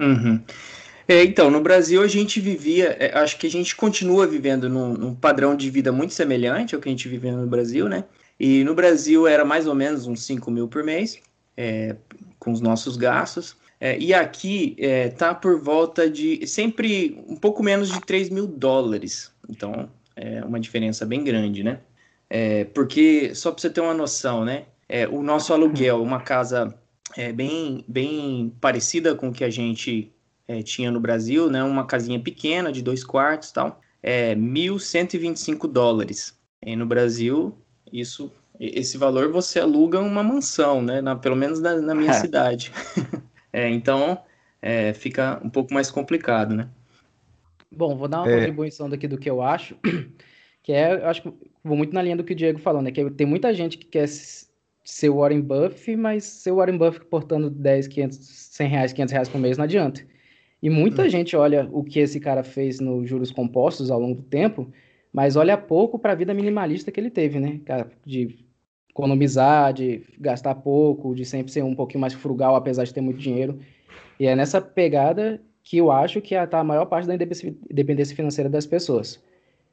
Uhum. 0.00 0.42
É, 1.10 1.24
então, 1.24 1.50
no 1.50 1.62
Brasil 1.62 2.02
a 2.02 2.06
gente 2.06 2.38
vivia, 2.38 2.94
é, 3.00 3.18
acho 3.18 3.38
que 3.38 3.46
a 3.46 3.50
gente 3.50 3.74
continua 3.74 4.26
vivendo 4.26 4.68
num, 4.68 4.92
num, 4.92 5.14
padrão 5.14 5.56
de 5.56 5.70
vida 5.70 5.90
muito 5.90 6.12
semelhante 6.12 6.74
ao 6.74 6.80
que 6.82 6.88
a 6.88 6.92
gente 6.92 7.08
vivia 7.08 7.32
no 7.32 7.46
Brasil, 7.46 7.88
né? 7.88 8.04
E 8.38 8.62
no 8.62 8.74
Brasil 8.74 9.26
era 9.26 9.42
mais 9.42 9.66
ou 9.66 9.74
menos 9.74 10.06
uns 10.06 10.22
5 10.26 10.50
mil 10.50 10.68
por 10.68 10.84
mês, 10.84 11.18
é, 11.56 11.96
com 12.38 12.52
os 12.52 12.60
nossos 12.60 12.98
gastos. 12.98 13.56
É, 13.80 13.98
e 13.98 14.12
aqui 14.12 14.76
é, 14.78 15.08
tá 15.08 15.34
por 15.34 15.58
volta 15.58 16.10
de 16.10 16.46
sempre 16.46 17.18
um 17.26 17.36
pouco 17.36 17.62
menos 17.62 17.88
de 17.90 18.00
3 18.02 18.28
mil 18.28 18.46
dólares. 18.46 19.32
Então, 19.48 19.88
é 20.14 20.44
uma 20.44 20.60
diferença 20.60 21.06
bem 21.06 21.24
grande, 21.24 21.62
né? 21.62 21.80
É, 22.28 22.64
porque, 22.64 23.34
só 23.34 23.50
para 23.50 23.62
você 23.62 23.70
ter 23.70 23.80
uma 23.80 23.94
noção, 23.94 24.44
né? 24.44 24.66
O 25.10 25.22
nosso 25.22 25.52
aluguel, 25.52 26.02
uma 26.02 26.20
casa 26.20 26.74
é, 27.16 27.32
bem, 27.32 27.84
bem 27.88 28.52
parecida 28.60 29.14
com 29.14 29.28
o 29.28 29.32
que 29.32 29.44
a 29.44 29.50
gente 29.50 30.12
é, 30.48 30.62
tinha 30.62 30.90
no 30.90 30.98
Brasil, 30.98 31.50
né? 31.50 31.62
Uma 31.62 31.86
casinha 31.86 32.18
pequena 32.18 32.72
de 32.72 32.82
dois 32.82 33.04
quartos 33.04 33.52
tal, 33.52 33.80
é 34.02 34.34
1.125 34.34 35.68
dólares. 35.68 36.36
E 36.64 36.74
no 36.74 36.86
Brasil, 36.86 37.54
isso, 37.92 38.32
esse 38.58 38.96
valor 38.96 39.30
você 39.30 39.60
aluga 39.60 40.00
uma 40.00 40.22
mansão, 40.22 40.80
né? 40.80 41.02
Na, 41.02 41.14
pelo 41.14 41.36
menos 41.36 41.60
na, 41.60 41.76
na 41.76 41.94
minha 41.94 42.14
cidade. 42.14 42.72
é, 43.52 43.68
então, 43.68 44.18
é, 44.62 44.94
fica 44.94 45.38
um 45.44 45.50
pouco 45.50 45.74
mais 45.74 45.90
complicado, 45.90 46.54
né? 46.54 46.68
Bom, 47.70 47.94
vou 47.94 48.08
dar 48.08 48.22
uma 48.22 48.30
é. 48.30 48.36
contribuição 48.36 48.88
daqui 48.88 49.06
do 49.06 49.18
que 49.18 49.28
eu 49.28 49.42
acho. 49.42 49.76
que 50.62 50.72
é, 50.72 50.94
eu 50.94 51.06
acho 51.06 51.22
que 51.22 51.32
vou 51.62 51.76
muito 51.76 51.92
na 51.92 52.00
linha 52.00 52.16
do 52.16 52.24
que 52.24 52.32
o 52.32 52.36
Diego 52.36 52.58
falou, 52.58 52.80
né? 52.80 52.90
Que 52.90 53.10
tem 53.10 53.26
muita 53.26 53.52
gente 53.52 53.76
que 53.76 53.86
quer 53.86 54.08
ser 54.08 55.10
o 55.10 55.16
Warren 55.18 55.42
Buffett, 55.42 55.96
mas 55.96 56.24
ser 56.24 56.52
o 56.52 56.56
Warren 56.56 56.78
Buffett 56.78 57.04
portando 57.04 57.50
10, 57.50 57.88
500, 57.88 58.18
100 58.18 58.68
reais, 58.68 58.92
500 58.94 59.12
reais 59.12 59.28
por 59.28 59.38
mês 59.38 59.58
não 59.58 59.64
adianta. 59.64 60.00
E 60.62 60.68
muita 60.68 61.02
uhum. 61.02 61.08
gente 61.08 61.36
olha 61.36 61.68
o 61.70 61.84
que 61.84 62.00
esse 62.00 62.18
cara 62.18 62.42
fez 62.42 62.80
nos 62.80 63.08
juros 63.08 63.30
compostos 63.30 63.90
ao 63.90 64.00
longo 64.00 64.16
do 64.16 64.22
tempo, 64.22 64.70
mas 65.12 65.36
olha 65.36 65.56
pouco 65.56 65.98
para 65.98 66.12
a 66.12 66.16
vida 66.16 66.34
minimalista 66.34 66.90
que 66.90 66.98
ele 66.98 67.10
teve, 67.10 67.38
né? 67.38 67.60
De 68.04 68.38
economizar, 68.90 69.72
de 69.72 70.02
gastar 70.18 70.56
pouco, 70.56 71.14
de 71.14 71.24
sempre 71.24 71.52
ser 71.52 71.62
um 71.62 71.74
pouquinho 71.74 72.00
mais 72.00 72.14
frugal, 72.14 72.56
apesar 72.56 72.84
de 72.84 72.92
ter 72.92 73.00
muito 73.00 73.18
dinheiro. 73.18 73.58
E 74.18 74.26
é 74.26 74.34
nessa 74.34 74.60
pegada 74.60 75.40
que 75.62 75.76
eu 75.76 75.92
acho 75.92 76.20
que 76.20 76.34
está 76.34 76.58
a 76.58 76.64
maior 76.64 76.86
parte 76.86 77.06
da 77.06 77.14
independência 77.14 78.16
financeira 78.16 78.50
das 78.50 78.66
pessoas. 78.66 79.22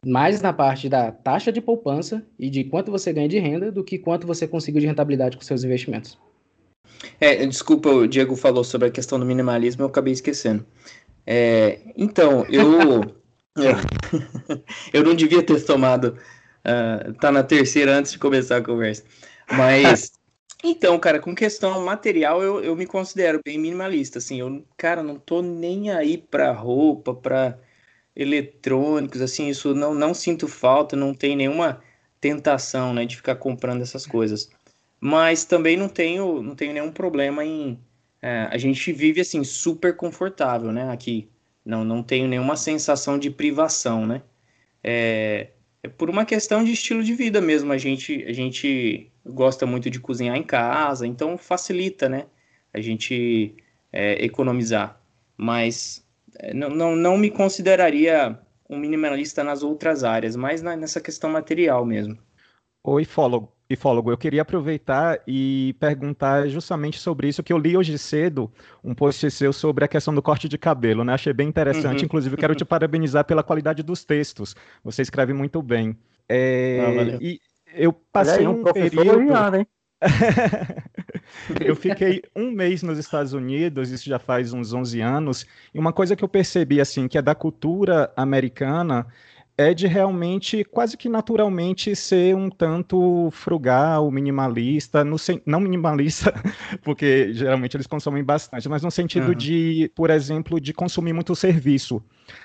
Mais 0.06 0.40
na 0.42 0.54
parte 0.54 0.88
da 0.88 1.12
taxa 1.12 1.52
de 1.52 1.60
poupança 1.60 2.24
e 2.38 2.50
de 2.50 2.64
quanto 2.64 2.92
você 2.92 3.12
ganha 3.12 3.28
de 3.28 3.40
renda 3.40 3.72
do 3.72 3.84
que 3.84 3.98
quanto 3.98 4.28
você 4.28 4.48
conseguiu 4.48 4.82
de 4.82 4.88
rentabilidade 4.88 5.36
com 5.36 5.44
seus 5.44 5.64
investimentos. 5.64 6.20
É, 7.20 7.46
desculpa, 7.46 7.90
o 7.90 8.08
Diego 8.08 8.36
falou 8.36 8.64
sobre 8.64 8.88
a 8.88 8.92
questão 8.92 9.20
do 9.20 9.26
minimalismo, 9.26 9.84
eu 9.84 9.88
acabei 9.88 10.14
esquecendo. 10.14 10.66
É, 11.26 11.80
então, 11.96 12.46
eu, 12.50 13.02
eu, 13.56 13.76
eu 14.94 15.04
não 15.04 15.16
devia 15.16 15.42
ter 15.42 15.64
tomado, 15.64 16.18
uh, 16.66 17.14
tá 17.16 17.32
na 17.32 17.44
terceira 17.44 17.96
antes 17.96 18.12
de 18.12 18.20
começar 18.20 18.58
a 18.58 18.62
conversa, 18.62 19.04
mas, 19.52 20.12
então, 20.64 21.00
cara, 21.00 21.20
com 21.20 21.34
questão 21.34 21.84
material, 21.84 22.44
eu, 22.44 22.64
eu 22.64 22.76
me 22.76 22.86
considero 22.86 23.42
bem 23.44 23.58
minimalista, 23.58 24.20
assim, 24.20 24.40
eu, 24.40 24.64
cara, 24.78 25.02
não 25.02 25.18
tô 25.18 25.42
nem 25.42 25.92
aí 25.92 26.18
pra 26.18 26.52
roupa, 26.52 27.14
pra 27.14 27.58
eletrônicos, 28.16 29.22
assim, 29.22 29.50
isso 29.50 29.74
não, 29.74 29.94
não 29.94 30.14
sinto 30.14 30.48
falta, 30.48 30.96
não 30.96 31.14
tem 31.14 31.36
nenhuma 31.36 31.82
tentação, 32.22 32.94
né, 32.94 33.06
de 33.06 33.18
ficar 33.18 33.36
comprando 33.36 33.82
essas 33.82 34.06
coisas 34.06 34.50
mas 35.00 35.46
também 35.46 35.78
não 35.78 35.90
tenho, 35.90 36.42
não 36.42 36.56
tenho 36.56 36.74
nenhum 36.74 36.92
problema 36.92 37.44
em. 37.44 37.80
É, 38.22 38.48
a 38.52 38.58
gente 38.58 38.92
vive 38.92 39.22
assim 39.22 39.44
super 39.44 39.96
confortável, 39.96 40.72
né? 40.72 40.90
Aqui 40.92 41.30
não, 41.64 41.84
não 41.84 42.02
tenho 42.02 42.28
nenhuma 42.28 42.56
sensação 42.56 43.18
de 43.20 43.30
privação, 43.30 44.06
né? 44.06 44.22
É, 44.84 45.50
é 45.84 45.88
por 45.88 46.10
uma 46.10 46.26
questão 46.26 46.64
de 46.64 46.72
estilo 46.72 47.04
de 47.04 47.14
vida 47.14 47.42
mesmo. 47.42 47.72
A 47.72 47.78
gente, 47.78 48.24
a 48.24 48.34
gente 48.34 49.12
gosta 49.26 49.66
muito 49.66 49.90
de 49.90 50.00
cozinhar 50.00 50.36
em 50.38 50.44
casa, 50.44 51.06
então 51.06 51.38
facilita, 51.38 52.10
né? 52.10 52.26
A 52.74 52.82
gente 52.82 53.56
é, 53.92 54.24
economizar. 54.24 55.00
Mas 55.38 56.06
é, 56.40 56.54
não, 56.54 56.70
não, 56.70 56.96
não 56.96 57.18
me 57.18 57.30
consideraria 57.30 58.40
um 58.70 58.78
minimalista 58.78 59.44
nas 59.44 59.62
outras 59.64 60.04
áreas, 60.04 60.36
mas 60.36 60.62
na, 60.62 60.76
nessa 60.76 61.02
questão 61.02 61.30
material 61.30 61.86
mesmo. 61.86 62.18
Oi, 62.84 63.06
follow 63.06 63.55
Ifólogo, 63.76 64.12
eu 64.12 64.18
queria 64.18 64.42
aproveitar 64.42 65.20
e 65.28 65.76
perguntar 65.80 66.48
justamente 66.48 67.00
sobre 67.00 67.28
isso, 67.28 67.44
que 67.44 67.54
eu 67.54 67.58
li 67.58 67.78
hoje 67.78 67.98
cedo 67.98 68.52
um 68.84 68.94
post 68.94 69.30
seu 69.32 69.54
sobre 69.54 69.86
a 69.86 69.88
questão 69.88 70.14
do 70.14 70.22
corte 70.22 70.50
de 70.50 70.58
cabelo, 70.58 71.04
né? 71.04 71.14
Achei 71.14 71.32
bem 71.32 71.48
interessante, 71.48 72.00
uhum. 72.00 72.06
inclusive 72.06 72.36
quero 72.38 72.56
te 72.56 72.66
parabenizar 72.66 73.24
pela 73.26 73.44
qualidade 73.44 73.84
dos 73.84 74.04
textos. 74.04 74.56
Você 74.84 75.02
escreve 75.02 75.34
muito 75.34 75.62
bem. 75.62 75.98
É, 76.28 76.80
ah, 76.82 77.18
e 77.22 77.40
eu 77.76 77.94
passei 77.94 78.40
aí, 78.40 78.48
um, 78.48 78.62
um 78.62 78.64
período... 78.64 79.56
hein? 79.56 79.68
eu 81.66 81.76
fiquei 81.76 82.22
um 82.36 82.52
mês 82.52 82.84
nos 82.84 82.98
Estados 82.98 83.34
Unidos, 83.34 83.92
isso 83.92 84.08
já 84.08 84.20
faz 84.20 84.54
uns 84.54 84.74
11 84.74 85.02
anos, 85.02 85.46
e 85.74 85.80
uma 85.80 85.94
coisa 85.94 86.16
que 86.16 86.24
eu 86.24 86.28
percebi, 86.28 86.80
assim, 86.80 87.08
que 87.08 87.18
é 87.18 87.22
da 87.22 87.36
cultura 87.36 88.12
americana, 88.16 89.08
é 89.58 89.74
de 89.74 89.88
realmente, 89.88 90.64
quase 90.66 90.98
que 90.98 91.08
naturalmente, 91.08 91.96
ser 91.96 92.36
um 92.36 92.50
tanto 92.50 93.30
frugal, 93.32 94.12
minimalista, 94.12 95.04
no, 95.04 95.16
não 95.46 95.60
minimalista, 95.62 96.34
porque 96.84 97.34
geralmente 97.34 97.78
eles 97.78 97.88
consomem 97.88 98.24
bastante, 98.24 98.68
mas 98.68 98.84
no 98.84 98.92
sentido 98.92 99.30
uhum. 99.30 99.36
de, 99.36 99.92
por 99.96 100.10
exemplo, 100.10 100.60
de 100.60 100.74
consumir 100.74 101.14
muito 101.14 101.36
serviço. 101.36 102.04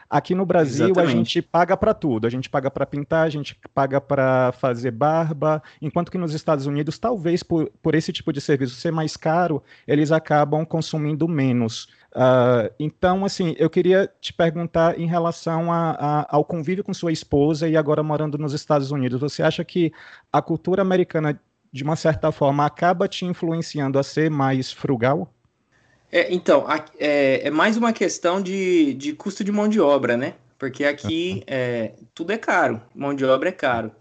Aqui 0.09 0.35
no 0.35 0.45
Brasil, 0.45 0.87
Exatamente. 0.87 1.13
a 1.13 1.17
gente 1.17 1.43
paga 1.43 1.77
para 1.77 1.95
tudo. 1.95 2.27
A 2.27 2.31
gente 2.31 2.51
paga 2.51 2.71
para 2.71 2.85
pintar, 2.85 3.27
a 3.27 3.31
gente 3.31 3.57
paga 3.75 4.01
para 4.01 4.53
fazer 4.53 4.91
barba, 4.91 5.63
enquanto 5.81 6.11
que 6.11 6.19
nos 6.19 6.35
Estados 6.35 6.67
Unidos, 6.67 6.99
talvez 6.99 7.43
por, 7.43 7.71
por 7.83 7.95
esse 7.95 8.13
tipo 8.13 8.33
de 8.33 8.41
serviço 8.41 8.75
ser 8.75 8.93
mais 8.93 9.17
caro, 9.17 9.63
eles 9.87 10.13
acabam 10.13 10.65
consumindo 10.67 11.27
menos. 11.27 11.89
Uh, 12.13 12.73
então, 12.79 13.25
assim, 13.25 13.55
eu 13.57 13.71
queria 13.71 14.11
te 14.21 14.33
perguntar 14.33 14.99
em 14.99 15.07
relação 15.07 15.73
a, 15.73 15.91
a, 15.93 16.37
ao 16.37 16.45
convívio 16.45 16.83
com 16.83 16.93
sua 16.93 17.13
esposa 17.13 17.69
e 17.69 17.77
agora 17.77 18.03
morando 18.03 18.37
nos 18.37 18.53
Estados 18.53 18.91
Unidos. 18.91 19.21
Você 19.21 19.43
acha 19.43 19.65
que 19.65 19.93
a 20.33 20.43
cultura 20.43 20.83
americana, 20.83 21.41
de 21.73 21.85
uma 21.85 21.97
certa 21.97 22.33
forma, 22.33 22.67
acaba 22.67 23.07
te 23.07 23.25
influenciando 23.25 23.99
a 23.99 24.03
ser 24.03 24.31
mais 24.31 24.73
frugal? 24.73 25.33
É, 26.11 26.33
então, 26.35 26.67
é, 26.99 27.47
é, 27.47 27.51
mais 27.51 27.77
uma 27.77 27.93
questão 27.93 28.43
de, 28.43 28.95
de 28.95 29.13
custo 29.13 29.45
de 29.45 29.53
mão 29.53 29.69
de 29.69 29.81
obra, 29.81 30.17
né? 30.17 30.35
Porque 30.59 30.85
aqui 30.85 31.45
é, 31.47 31.95
tudo 32.13 32.33
é 32.33 32.39
caro, 32.39 32.83
mão 32.95 33.15
de 33.15 33.25
obra 33.25 33.49
é 33.51 33.53
caro. 33.53 33.93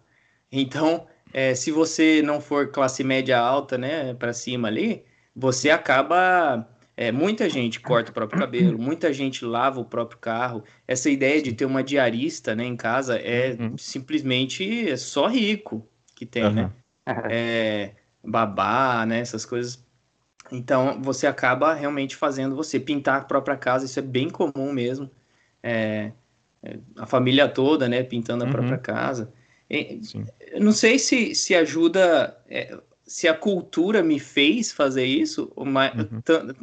Então, 0.51 1.05
é, 1.31 1.53
se 1.53 1.71
você 1.71 2.21
não 2.23 2.41
for 2.41 2.71
classe 2.71 3.03
média 3.03 3.39
alta, 3.39 3.77
né, 3.77 4.15
para 4.15 4.33
cima 4.33 4.67
ali, 4.67 5.05
você 5.35 5.69
acaba 5.69 6.67
é, 7.01 7.13
muita 7.13 7.49
gente 7.49 7.79
corta 7.79 8.11
o 8.11 8.13
próprio 8.13 8.41
cabelo, 8.41 8.77
muita 8.77 9.13
gente 9.13 9.45
lava 9.45 9.79
o 9.79 9.85
próprio 9.85 10.19
carro. 10.19 10.65
Essa 10.85 11.09
ideia 11.09 11.41
de 11.41 11.53
ter 11.53 11.63
uma 11.63 11.81
diarista 11.81 12.53
né, 12.53 12.65
em 12.65 12.75
casa 12.75 13.15
é 13.15 13.55
uhum. 13.57 13.77
simplesmente 13.77 14.97
só 14.97 15.27
rico 15.27 15.87
que 16.13 16.25
tem, 16.25 16.43
uhum. 16.43 16.51
né? 16.51 16.71
É, 17.29 17.91
babá, 18.21 19.05
né? 19.05 19.19
Essas 19.19 19.45
coisas. 19.45 19.81
Então 20.51 21.01
você 21.01 21.25
acaba 21.25 21.73
realmente 21.73 22.17
fazendo 22.17 22.53
você 22.53 22.77
pintar 22.77 23.21
a 23.21 23.23
própria 23.23 23.55
casa, 23.55 23.85
isso 23.85 23.97
é 23.97 24.01
bem 24.01 24.29
comum 24.29 24.73
mesmo. 24.73 25.09
É, 25.63 26.11
é 26.61 26.79
a 26.97 27.05
família 27.05 27.47
toda, 27.47 27.87
né, 27.87 28.03
pintando 28.03 28.43
a 28.43 28.47
uhum. 28.47 28.51
própria 28.51 28.77
casa. 28.77 29.31
E, 29.69 30.01
não 30.59 30.73
sei 30.73 30.99
se, 30.99 31.33
se 31.33 31.55
ajuda. 31.55 32.37
É, 32.49 32.77
se 33.09 33.27
a 33.27 33.33
cultura 33.33 34.03
me 34.03 34.19
fez 34.19 34.71
fazer 34.71 35.03
isso, 35.03 35.51
uhum. 35.57 35.73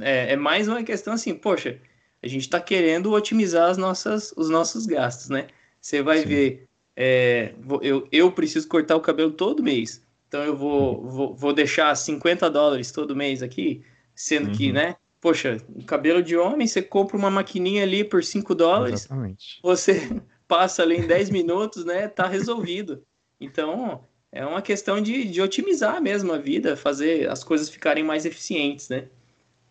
é, 0.00 0.32
é, 0.32 0.36
mais 0.36 0.68
uma 0.68 0.80
questão 0.84 1.14
assim, 1.14 1.34
poxa, 1.34 1.80
a 2.22 2.28
gente 2.28 2.42
está 2.42 2.60
querendo 2.60 3.12
otimizar 3.12 3.68
as 3.68 3.76
nossas, 3.76 4.32
os 4.36 4.48
nossos 4.48 4.86
gastos, 4.86 5.28
né? 5.28 5.48
Você 5.80 6.00
vai 6.02 6.20
Sim. 6.20 6.28
ver, 6.28 6.68
é, 6.94 7.52
eu, 7.82 8.06
eu 8.12 8.30
preciso 8.30 8.68
cortar 8.68 8.94
o 8.94 9.00
cabelo 9.00 9.32
todo 9.32 9.60
mês, 9.60 10.00
então 10.28 10.40
eu 10.44 10.56
vou, 10.56 11.02
uhum. 11.02 11.08
vou, 11.08 11.34
vou 11.34 11.52
deixar 11.52 11.92
50 11.96 12.48
dólares 12.48 12.92
todo 12.92 13.16
mês 13.16 13.42
aqui, 13.42 13.82
sendo 14.14 14.50
uhum. 14.50 14.54
que, 14.54 14.70
né? 14.70 14.94
Poxa, 15.20 15.60
o 15.74 15.82
cabelo 15.82 16.22
de 16.22 16.36
homem, 16.36 16.68
você 16.68 16.80
compra 16.80 17.16
uma 17.16 17.30
maquininha 17.30 17.82
ali 17.82 18.04
por 18.04 18.22
5 18.22 18.54
dólares, 18.54 19.00
Exatamente. 19.00 19.58
você 19.64 20.22
passa 20.46 20.84
ali 20.84 20.98
em 20.98 21.08
10 21.08 21.30
minutos, 21.30 21.84
né? 21.84 22.06
Tá 22.06 22.28
resolvido. 22.28 23.02
Então, 23.40 24.04
é 24.32 24.44
uma 24.44 24.62
questão 24.62 25.00
de, 25.00 25.24
de 25.24 25.40
otimizar 25.40 26.00
mesmo 26.00 26.32
a 26.32 26.38
vida, 26.38 26.76
fazer 26.76 27.28
as 27.28 27.42
coisas 27.42 27.68
ficarem 27.68 28.04
mais 28.04 28.26
eficientes, 28.26 28.88
né? 28.88 29.08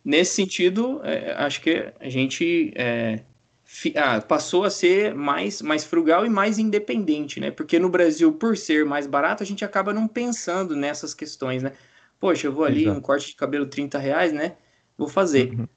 Nesse 0.03 0.35
sentido, 0.35 1.01
é, 1.03 1.33
acho 1.33 1.61
que 1.61 1.91
a 1.99 2.09
gente 2.09 2.71
é, 2.75 3.21
fi, 3.63 3.93
ah, 3.97 4.21
passou 4.21 4.63
a 4.63 4.69
ser 4.69 5.15
mais, 5.15 5.61
mais 5.61 5.83
frugal 5.83 6.25
e 6.25 6.29
mais 6.29 6.59
independente, 6.59 7.39
né? 7.39 7.51
Porque 7.51 7.79
no 7.79 7.89
Brasil, 7.89 8.31
por 8.31 8.55
ser 8.55 8.85
mais 8.85 9.07
barato, 9.07 9.41
a 9.41 9.45
gente 9.45 9.65
acaba 9.65 9.93
não 9.93 10.07
pensando 10.07 10.75
nessas 10.75 11.13
questões, 11.13 11.63
né? 11.63 11.73
Poxa, 12.19 12.47
eu 12.47 12.53
vou 12.53 12.65
ali, 12.65 12.83
Exato. 12.83 12.97
um 12.97 13.01
corte 13.01 13.27
de 13.27 13.35
cabelo 13.35 13.65
30 13.65 13.97
reais, 13.97 14.31
né? 14.31 14.55
Vou 14.97 15.07
fazer. 15.07 15.53
Uhum. 15.53 15.67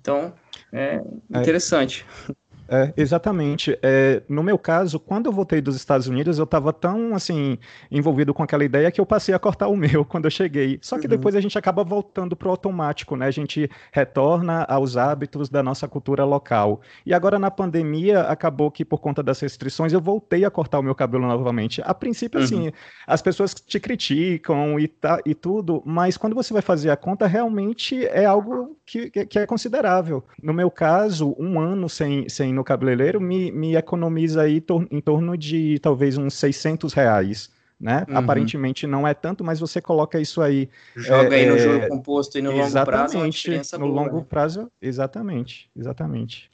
Então, 0.00 0.34
é, 0.72 1.00
é 1.32 1.38
interessante. 1.40 2.06
É. 2.28 2.47
É, 2.68 2.92
exatamente. 2.96 3.78
É, 3.82 4.22
no 4.28 4.42
meu 4.42 4.58
caso, 4.58 5.00
quando 5.00 5.26
eu 5.26 5.32
voltei 5.32 5.60
dos 5.60 5.74
Estados 5.74 6.06
Unidos, 6.06 6.36
eu 6.36 6.44
estava 6.44 6.70
tão 6.70 7.14
assim 7.14 7.58
envolvido 7.90 8.34
com 8.34 8.42
aquela 8.42 8.62
ideia 8.62 8.90
que 8.90 9.00
eu 9.00 9.06
passei 9.06 9.34
a 9.34 9.38
cortar 9.38 9.68
o 9.68 9.76
meu 9.76 10.04
quando 10.04 10.26
eu 10.26 10.30
cheguei. 10.30 10.78
Só 10.82 10.98
que 10.98 11.06
uhum. 11.06 11.10
depois 11.10 11.34
a 11.34 11.40
gente 11.40 11.56
acaba 11.56 11.82
voltando 11.82 12.36
para 12.36 12.48
o 12.48 12.50
automático, 12.50 13.16
né? 13.16 13.26
A 13.26 13.30
gente 13.30 13.70
retorna 13.90 14.64
aos 14.64 14.98
hábitos 14.98 15.48
da 15.48 15.62
nossa 15.62 15.88
cultura 15.88 16.24
local. 16.24 16.82
E 17.06 17.14
agora 17.14 17.38
na 17.38 17.50
pandemia 17.50 18.22
acabou 18.22 18.70
que 18.70 18.84
por 18.84 18.98
conta 18.98 19.22
das 19.22 19.40
restrições 19.40 19.92
eu 19.94 20.00
voltei 20.00 20.44
a 20.44 20.50
cortar 20.50 20.78
o 20.78 20.82
meu 20.82 20.94
cabelo 20.94 21.26
novamente. 21.26 21.80
A 21.84 21.94
princípio, 21.94 22.38
assim, 22.38 22.54
uhum. 22.54 22.66
assim, 22.66 22.72
as 23.06 23.22
pessoas 23.22 23.54
te 23.54 23.80
criticam 23.80 24.78
e, 24.78 24.86
tá, 24.88 25.20
e 25.24 25.34
tudo, 25.34 25.82
mas 25.86 26.18
quando 26.18 26.34
você 26.34 26.52
vai 26.52 26.62
fazer 26.62 26.90
a 26.90 26.96
conta, 26.96 27.26
realmente 27.26 28.04
é 28.06 28.26
algo 28.26 28.76
que, 28.84 29.10
que 29.10 29.38
é 29.38 29.46
considerável. 29.46 30.22
No 30.42 30.52
meu 30.52 30.70
caso, 30.70 31.34
um 31.38 31.58
ano 31.58 31.88
sem, 31.88 32.28
sem 32.28 32.57
no 32.58 32.64
cabeleireiro 32.64 33.20
me, 33.20 33.50
me 33.52 33.76
economiza 33.76 34.42
aí 34.42 34.60
tor 34.60 34.86
em 34.90 35.00
torno 35.00 35.38
de 35.38 35.78
talvez 35.78 36.18
uns 36.18 36.34
600 36.34 36.92
reais. 36.92 37.50
Né? 37.80 38.04
Uhum. 38.08 38.16
Aparentemente 38.16 38.88
não 38.88 39.06
é 39.06 39.14
tanto, 39.14 39.44
mas 39.44 39.60
você 39.60 39.80
coloca 39.80 40.18
isso 40.20 40.42
aí. 40.42 40.68
Joga 40.96 41.36
é, 41.36 41.40
aí 41.40 41.46
no 41.46 41.54
é, 41.54 41.58
juro 41.58 41.88
composto 41.88 42.36
e 42.36 42.42
no 42.42 42.50
longo 42.50 42.84
prazo. 42.84 43.18
É 43.18 43.78
no 43.78 43.86
boa, 43.86 44.02
longo 44.02 44.16
né? 44.18 44.26
prazo, 44.28 44.72
exatamente, 44.82 45.70
exatamente. 45.76 46.50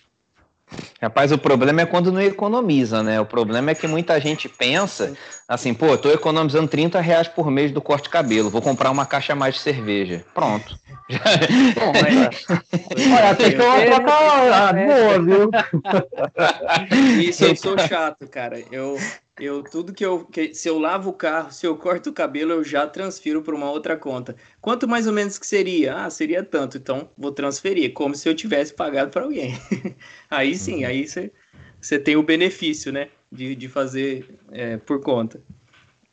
Rapaz, 1.00 1.30
o 1.32 1.38
problema 1.38 1.82
é 1.82 1.86
quando 1.86 2.10
não 2.10 2.20
economiza, 2.20 3.02
né? 3.02 3.20
O 3.20 3.26
problema 3.26 3.70
é 3.70 3.74
que 3.74 3.86
muita 3.86 4.18
gente 4.20 4.48
pensa 4.48 5.14
assim, 5.46 5.74
pô, 5.74 5.96
tô 5.98 6.10
economizando 6.10 6.68
30 6.68 7.00
reais 7.00 7.28
por 7.28 7.50
mês 7.50 7.70
do 7.70 7.80
corte 7.80 8.04
de 8.04 8.10
cabelo, 8.10 8.50
vou 8.50 8.62
comprar 8.62 8.90
uma 8.90 9.04
caixa 9.04 9.34
mais 9.34 9.54
de 9.54 9.60
cerveja. 9.60 10.24
Pronto. 10.34 10.78
Bom, 11.74 11.92
mas... 11.92 12.46
Olha, 13.14 13.30
até 13.30 13.50
que 13.50 13.60
uma 13.60 13.84
troca 13.84 14.72
boa, 14.72 15.22
viu? 15.22 15.50
Isso 17.20 17.44
eu 17.44 17.56
sou 17.56 17.78
chato, 17.78 18.26
cara. 18.26 18.62
Eu, 18.72 18.96
eu 19.38 19.62
tudo 19.62 19.92
que 19.92 20.04
eu. 20.04 20.24
Que, 20.26 20.54
se 20.54 20.68
eu 20.68 20.78
lavo 20.78 21.10
o 21.10 21.12
carro, 21.12 21.52
se 21.52 21.66
eu 21.66 21.76
corto 21.76 22.10
o 22.10 22.12
cabelo, 22.12 22.52
eu 22.52 22.64
já 22.64 22.86
transfiro 22.86 23.42
para 23.42 23.54
uma 23.54 23.70
outra 23.70 23.96
conta. 23.96 24.36
Quanto 24.60 24.86
mais 24.88 25.06
ou 25.06 25.12
menos 25.12 25.38
que 25.38 25.46
seria? 25.46 25.94
Ah, 25.96 26.10
seria 26.10 26.42
tanto. 26.42 26.76
Então 26.76 27.10
vou 27.16 27.32
transferir, 27.32 27.92
como 27.92 28.14
se 28.14 28.28
eu 28.28 28.34
tivesse 28.34 28.72
pagado 28.74 29.10
para 29.10 29.24
alguém. 29.24 29.54
aí 30.30 30.56
sim, 30.56 30.84
uhum. 30.84 30.90
aí 30.90 31.06
você 31.80 31.98
tem 31.98 32.16
o 32.16 32.22
benefício, 32.22 32.92
né? 32.92 33.08
De, 33.30 33.56
de 33.56 33.68
fazer 33.68 34.38
é, 34.52 34.76
por 34.76 35.00
conta. 35.00 35.42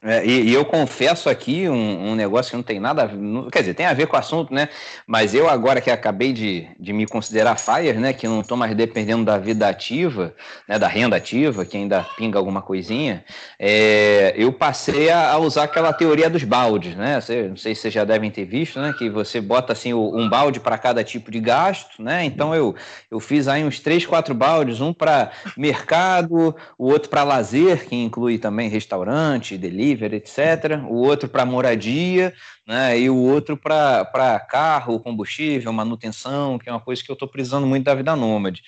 É, 0.04 0.26
e, 0.26 0.50
e, 0.50 0.54
eu 0.54 0.66
confesso 0.66 1.30
aqui 1.30 1.70
um, 1.70 2.10
um, 2.10 2.16
negócio 2.16 2.50
que 2.50 2.56
não 2.56 2.64
tem 2.64 2.80
nada, 2.80 3.08
quer 3.52 3.60
dizer, 3.60 3.76
tem 3.76 3.86
a 3.86 3.94
ver 3.94 4.08
com 4.08 4.16
o 4.16 4.20
assunto, 4.20 4.52
né? 4.52 4.68
Mas 5.06 5.36
eu 5.36 5.48
agora 5.48 5.80
que 5.80 5.92
acabei 5.92 6.34
de, 6.34 6.68
de 6.80 6.92
me 6.92 7.06
considerar 7.06 7.56
fire, 7.60 8.00
né? 8.00 8.12
Que 8.12 8.28
não 8.28 8.42
estou 8.42 8.58
mais 8.58 8.74
dependendo 8.76 9.24
da 9.24 9.38
vida 9.38 9.68
ativa, 9.70 10.34
né? 10.68 10.80
Da 10.80 10.88
renda 10.88 11.16
ativa, 11.16 11.64
que 11.66 11.78
ainda 11.78 12.04
pinga 12.18 12.40
alguma 12.40 12.64
coisinha. 12.64 13.24
É, 13.60 14.34
eu 14.36 14.52
passei 14.52 15.12
a, 15.12 15.34
a, 15.34 15.38
usar 15.38 15.66
aquela 15.66 15.94
teoria 15.94 16.32
dos 16.32 16.44
baldes, 16.44 16.96
né? 16.96 17.22
Você, 17.22 17.48
não 17.50 17.58
sei 17.58 17.76
se 17.76 17.82
vocês 17.82 17.94
já 17.94 18.04
devem 18.04 18.32
ter 18.32 18.46
visto, 18.46 18.80
né? 18.80 18.96
Que 18.98 19.08
você 19.08 19.40
bota 19.40 19.72
assim 19.72 19.94
um 19.94 20.28
balde 20.28 20.60
para 20.60 20.80
cada 20.80 21.04
tipo 21.04 21.30
de 21.30 21.40
gasto, 21.40 22.02
né? 22.02 22.26
Então 22.26 22.56
eu, 22.56 22.74
eu 23.12 23.20
fiz 23.20 23.48
aí 23.48 23.64
uns 23.64 23.80
três, 23.80 24.04
quatro 24.04 24.34
baldes, 24.34 24.82
um 24.82 24.94
para 24.94 25.30
mercado, 25.56 26.56
o 26.76 26.88
outro 26.88 27.08
para 27.08 27.24
lazer, 27.24 27.88
que 27.88 27.96
inclui 27.96 28.40
também 28.40 28.68
restaurante, 28.68 29.60
delivery 29.60 29.90
delivery, 29.95 30.17
etc. 30.17 30.82
O 30.88 30.95
outro 30.95 31.30
para 31.30 31.45
moradia, 31.45 32.34
né? 32.67 32.99
E 32.99 33.10
o 33.10 33.17
outro 33.17 33.58
para 33.58 34.39
carro, 34.49 34.99
combustível, 34.99 35.71
manutenção, 35.73 36.58
que 36.58 36.69
é 36.69 36.71
uma 36.71 36.82
coisa 36.82 37.04
que 37.04 37.12
eu 37.12 37.13
estou 37.13 37.27
precisando 37.27 37.67
muito 37.67 37.86
da 37.86 37.95
vida 37.95 38.15
nômade. 38.15 38.62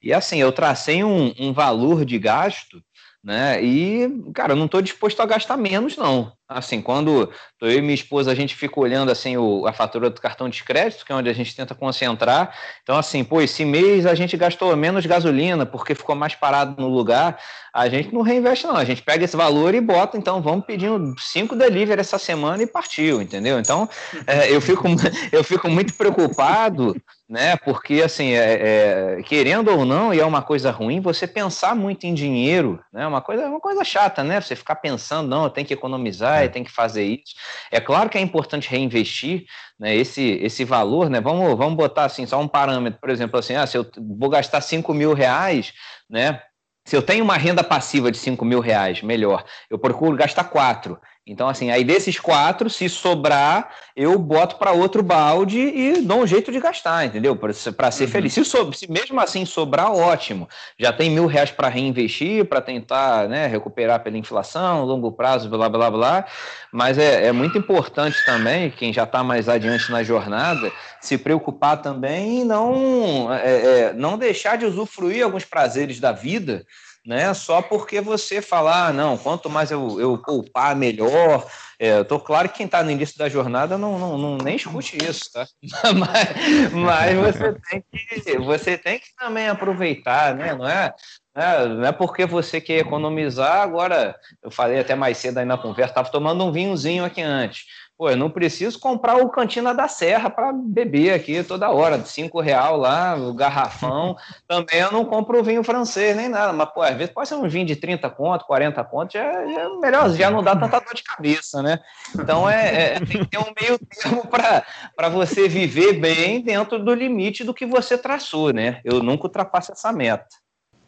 E 0.00 0.12
assim, 0.12 0.38
eu 0.38 0.52
tracei 0.52 1.02
um, 1.02 1.34
um 1.38 1.52
valor 1.52 2.04
de 2.04 2.18
gasto 2.18 2.82
né? 3.22 3.62
E, 3.62 4.08
cara, 4.32 4.52
eu 4.52 4.56
não 4.56 4.66
estou 4.66 4.80
disposto 4.80 5.20
a 5.20 5.26
gastar 5.26 5.56
menos, 5.56 5.96
não. 5.96 6.32
Assim, 6.48 6.80
quando 6.80 7.30
eu 7.60 7.70
e 7.70 7.82
minha 7.82 7.92
esposa, 7.92 8.32
a 8.32 8.34
gente 8.34 8.56
fica 8.56 8.80
olhando, 8.80 9.12
assim, 9.12 9.36
o, 9.36 9.66
a 9.66 9.72
fatura 9.72 10.08
do 10.08 10.18
cartão 10.18 10.48
de 10.48 10.64
crédito, 10.64 11.04
que 11.04 11.12
é 11.12 11.14
onde 11.14 11.28
a 11.28 11.32
gente 11.34 11.54
tenta 11.54 11.74
concentrar. 11.74 12.56
Então, 12.82 12.96
assim, 12.96 13.22
pô, 13.22 13.42
esse 13.42 13.66
mês 13.66 14.06
a 14.06 14.14
gente 14.14 14.34
gastou 14.34 14.74
menos 14.74 15.04
gasolina 15.04 15.66
porque 15.66 15.94
ficou 15.94 16.14
mais 16.14 16.34
parado 16.34 16.80
no 16.80 16.88
lugar. 16.88 17.38
A 17.74 17.86
gente 17.90 18.14
não 18.14 18.22
reinveste, 18.22 18.66
não. 18.66 18.76
A 18.76 18.84
gente 18.84 19.02
pega 19.02 19.26
esse 19.26 19.36
valor 19.36 19.74
e 19.74 19.80
bota, 19.80 20.16
então, 20.16 20.40
vamos 20.40 20.64
pedindo 20.64 21.14
cinco 21.18 21.54
delivery 21.54 22.00
essa 22.00 22.18
semana 22.18 22.62
e 22.62 22.66
partiu, 22.66 23.20
entendeu? 23.20 23.58
Então, 23.58 23.86
é, 24.26 24.50
eu, 24.50 24.60
fico, 24.62 24.84
eu 25.30 25.44
fico 25.44 25.68
muito 25.68 25.92
preocupado 25.92 26.96
né? 27.28 27.56
Porque 27.56 28.00
assim, 28.02 28.32
é, 28.32 29.18
é, 29.18 29.22
querendo 29.22 29.70
ou 29.70 29.84
não, 29.84 30.14
e 30.14 30.18
é 30.18 30.24
uma 30.24 30.40
coisa 30.40 30.70
ruim, 30.70 31.00
você 31.00 31.26
pensar 31.26 31.76
muito 31.76 32.04
em 32.04 32.14
dinheiro, 32.14 32.82
né? 32.90 33.06
Uma 33.06 33.20
coisa, 33.20 33.46
uma 33.46 33.60
coisa 33.60 33.84
chata, 33.84 34.24
né? 34.24 34.40
Você 34.40 34.56
ficar 34.56 34.76
pensando, 34.76 35.28
não, 35.28 35.44
eu 35.44 35.50
tenho 35.50 35.66
que 35.66 35.74
economizar, 35.74 36.37
eu 36.44 36.50
tenho 36.50 36.64
que 36.64 36.70
fazer 36.70 37.04
isso. 37.04 37.34
É 37.70 37.80
claro 37.80 38.08
que 38.08 38.18
é 38.18 38.20
importante 38.20 38.68
reinvestir, 38.68 39.44
né? 39.78 39.94
Esse, 39.94 40.22
esse 40.42 40.64
valor, 40.64 41.08
né? 41.08 41.20
Vamos, 41.20 41.56
vamos 41.56 41.76
botar 41.76 42.04
assim 42.04 42.26
só 42.26 42.40
um 42.40 42.48
parâmetro, 42.48 43.00
por 43.00 43.10
exemplo, 43.10 43.38
assim, 43.38 43.54
ah, 43.54 43.66
se 43.66 43.76
eu 43.76 43.86
vou 44.18 44.28
gastar 44.28 44.60
5 44.60 44.92
mil 44.94 45.14
reais, 45.14 45.72
né? 46.08 46.40
Se 46.86 46.96
eu 46.96 47.02
tenho 47.02 47.22
uma 47.22 47.36
renda 47.36 47.62
passiva 47.62 48.10
de 48.10 48.16
5 48.16 48.42
mil 48.46 48.60
reais, 48.60 49.02
melhor, 49.02 49.44
eu 49.68 49.78
procuro 49.78 50.16
gastar 50.16 50.44
4. 50.44 50.98
Então, 51.28 51.46
assim, 51.48 51.70
aí 51.70 51.84
desses 51.84 52.18
quatro, 52.18 52.70
se 52.70 52.88
sobrar, 52.88 53.70
eu 53.94 54.18
boto 54.18 54.56
para 54.56 54.72
outro 54.72 55.02
balde 55.02 55.58
e 55.58 56.00
dou 56.00 56.20
um 56.22 56.26
jeito 56.26 56.50
de 56.50 56.58
gastar, 56.58 57.04
entendeu? 57.04 57.36
Para 57.36 57.52
ser 57.52 58.04
uhum. 58.04 58.10
feliz. 58.10 58.32
Se, 58.32 58.44
so, 58.44 58.72
se, 58.72 58.90
mesmo 58.90 59.20
assim 59.20 59.44
sobrar, 59.44 59.92
ótimo. 59.92 60.48
Já 60.78 60.92
tem 60.92 61.10
mil 61.10 61.26
reais 61.26 61.50
para 61.50 61.68
reinvestir, 61.68 62.46
para 62.46 62.62
tentar 62.62 63.28
né, 63.28 63.46
recuperar 63.46 64.00
pela 64.00 64.16
inflação, 64.16 64.84
longo 64.84 65.12
prazo, 65.12 65.50
blá, 65.50 65.68
blá, 65.68 65.90
blá. 65.90 66.24
Mas 66.72 66.96
é, 66.96 67.26
é 67.26 67.32
muito 67.32 67.58
importante 67.58 68.16
também, 68.24 68.70
quem 68.70 68.92
já 68.92 69.04
está 69.04 69.22
mais 69.22 69.48
adiante 69.48 69.90
na 69.90 70.02
jornada, 70.02 70.72
se 71.00 71.18
preocupar 71.18 71.82
também 71.82 72.40
e 72.40 72.44
não, 72.44 73.32
é, 73.32 73.80
é, 73.80 73.92
não 73.92 74.16
deixar 74.16 74.56
de 74.56 74.64
usufruir 74.64 75.24
alguns 75.24 75.44
prazeres 75.44 76.00
da 76.00 76.12
vida 76.12 76.64
né? 77.08 77.32
Só 77.32 77.62
porque 77.62 78.02
você 78.02 78.42
falar, 78.42 78.88
ah, 78.88 78.92
não, 78.92 79.16
quanto 79.16 79.48
mais 79.48 79.70
eu, 79.70 79.98
eu 79.98 80.18
poupar, 80.18 80.76
melhor. 80.76 81.46
É, 81.78 82.04
tô 82.04 82.20
claro 82.20 82.50
que 82.50 82.58
quem 82.58 82.66
está 82.66 82.82
no 82.82 82.90
início 82.90 83.16
da 83.16 83.30
jornada 83.30 83.78
não, 83.78 83.98
não, 83.98 84.18
não 84.18 84.36
nem 84.36 84.56
escute 84.56 84.98
isso, 85.02 85.32
tá? 85.32 85.46
mas, 85.96 86.74
mas 86.74 87.16
você 87.16 87.56
tem 87.70 87.84
que 87.90 88.38
você 88.40 88.76
tem 88.76 88.98
que 88.98 89.06
também 89.18 89.48
aproveitar, 89.48 90.34
né? 90.34 90.54
Não 90.54 90.68
é, 90.68 90.92
é, 91.34 91.66
não 91.66 91.86
é 91.86 91.92
porque 91.92 92.26
você 92.26 92.60
quer 92.60 92.80
economizar, 92.80 93.62
agora, 93.62 94.14
eu 94.42 94.50
falei 94.50 94.78
até 94.78 94.94
mais 94.94 95.16
cedo 95.16 95.38
aí 95.38 95.46
na 95.46 95.56
conversa, 95.56 95.92
estava 95.92 96.10
tomando 96.10 96.44
um 96.44 96.52
vinhozinho 96.52 97.06
aqui 97.06 97.22
antes. 97.22 97.64
Pô, 97.98 98.08
eu 98.08 98.16
não 98.16 98.30
preciso 98.30 98.78
comprar 98.78 99.16
o 99.16 99.28
Cantina 99.28 99.74
da 99.74 99.88
Serra 99.88 100.30
para 100.30 100.52
beber 100.52 101.12
aqui 101.12 101.42
toda 101.42 101.68
hora, 101.72 101.98
de 101.98 102.08
cinco 102.08 102.40
real 102.40 102.76
lá, 102.76 103.16
o 103.16 103.34
garrafão. 103.34 104.16
Também 104.46 104.78
eu 104.78 104.92
não 104.92 105.04
compro 105.04 105.40
o 105.40 105.42
vinho 105.42 105.64
francês 105.64 106.16
nem 106.16 106.28
nada, 106.28 106.52
mas 106.52 106.70
pô, 106.72 106.80
às 106.80 106.96
vezes 106.96 107.12
pode 107.12 107.28
ser 107.28 107.34
um 107.34 107.48
vinho 107.48 107.66
de 107.66 107.74
30 107.74 108.08
conto, 108.10 108.46
40 108.46 108.84
conto, 108.84 109.14
já, 109.14 109.24
já 109.24 109.62
é 109.62 109.68
melhor, 109.80 110.10
já 110.10 110.30
não 110.30 110.44
dá 110.44 110.54
tanta 110.54 110.78
dor 110.78 110.94
de 110.94 111.02
cabeça, 111.02 111.60
né? 111.60 111.80
Então 112.14 112.48
é, 112.48 112.92
é 112.92 113.00
tem 113.00 113.18
que 113.18 113.26
ter 113.26 113.38
um 113.38 113.52
meio 113.60 113.76
termo 113.76 114.22
para 114.28 115.08
você 115.08 115.48
viver 115.48 115.94
bem 115.94 116.40
dentro 116.40 116.78
do 116.78 116.94
limite 116.94 117.42
do 117.42 117.52
que 117.52 117.66
você 117.66 117.98
traçou, 117.98 118.52
né? 118.52 118.80
Eu 118.84 119.02
nunca 119.02 119.24
ultrapasso 119.24 119.72
essa 119.72 119.92
meta. 119.92 120.28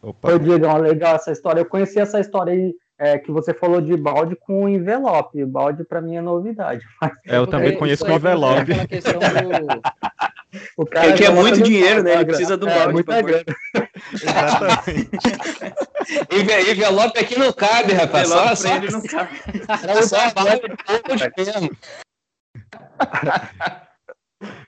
Opa. 0.01 0.31
Ô, 0.31 0.39
Diego, 0.39 0.77
legal 0.77 1.15
essa 1.15 1.33
história. 1.33 1.59
Eu 1.59 1.65
conheci 1.65 1.99
essa 1.99 2.21
história 2.21 2.53
aí 2.53 2.73
é, 3.01 3.17
que 3.17 3.31
você 3.31 3.51
falou 3.51 3.81
de 3.81 3.97
balde 3.97 4.35
com 4.35 4.69
envelope. 4.69 5.43
Balde 5.43 5.83
para 5.83 5.99
mim 5.99 6.17
é 6.17 6.21
novidade. 6.21 6.85
Mas... 7.01 7.11
É, 7.25 7.37
eu 7.37 7.47
também 7.47 7.69
é, 7.69 7.75
conheço 7.75 8.05
com 8.05 8.11
envelope. 8.11 8.71
É 8.71 8.85
do... 8.85 9.81
o 10.77 10.85
cara 10.85 11.07
Ele 11.07 11.17
quer 11.17 11.31
muito 11.31 11.63
dinheiro, 11.63 12.03
né? 12.03 12.13
Ele 12.13 12.25
precisa 12.25 12.55
do 12.55 12.69
é, 12.69 12.75
balde. 12.77 12.93
Muita 12.93 13.19
grana. 13.23 13.43
Exatamente. 14.13 15.09
envelope 16.71 17.19
aqui 17.19 17.39
não 17.39 17.51
cabe, 17.51 17.93
rapaz. 17.93 18.29
Envelope 18.29 18.55
só, 18.55 18.67
só, 18.67 18.75
ele 18.75 18.91
não 18.91 19.01
cabe. 19.01 19.31
É 19.87 20.01
só 20.03 20.31
balde 20.31 20.61
mesmo. 21.35 21.69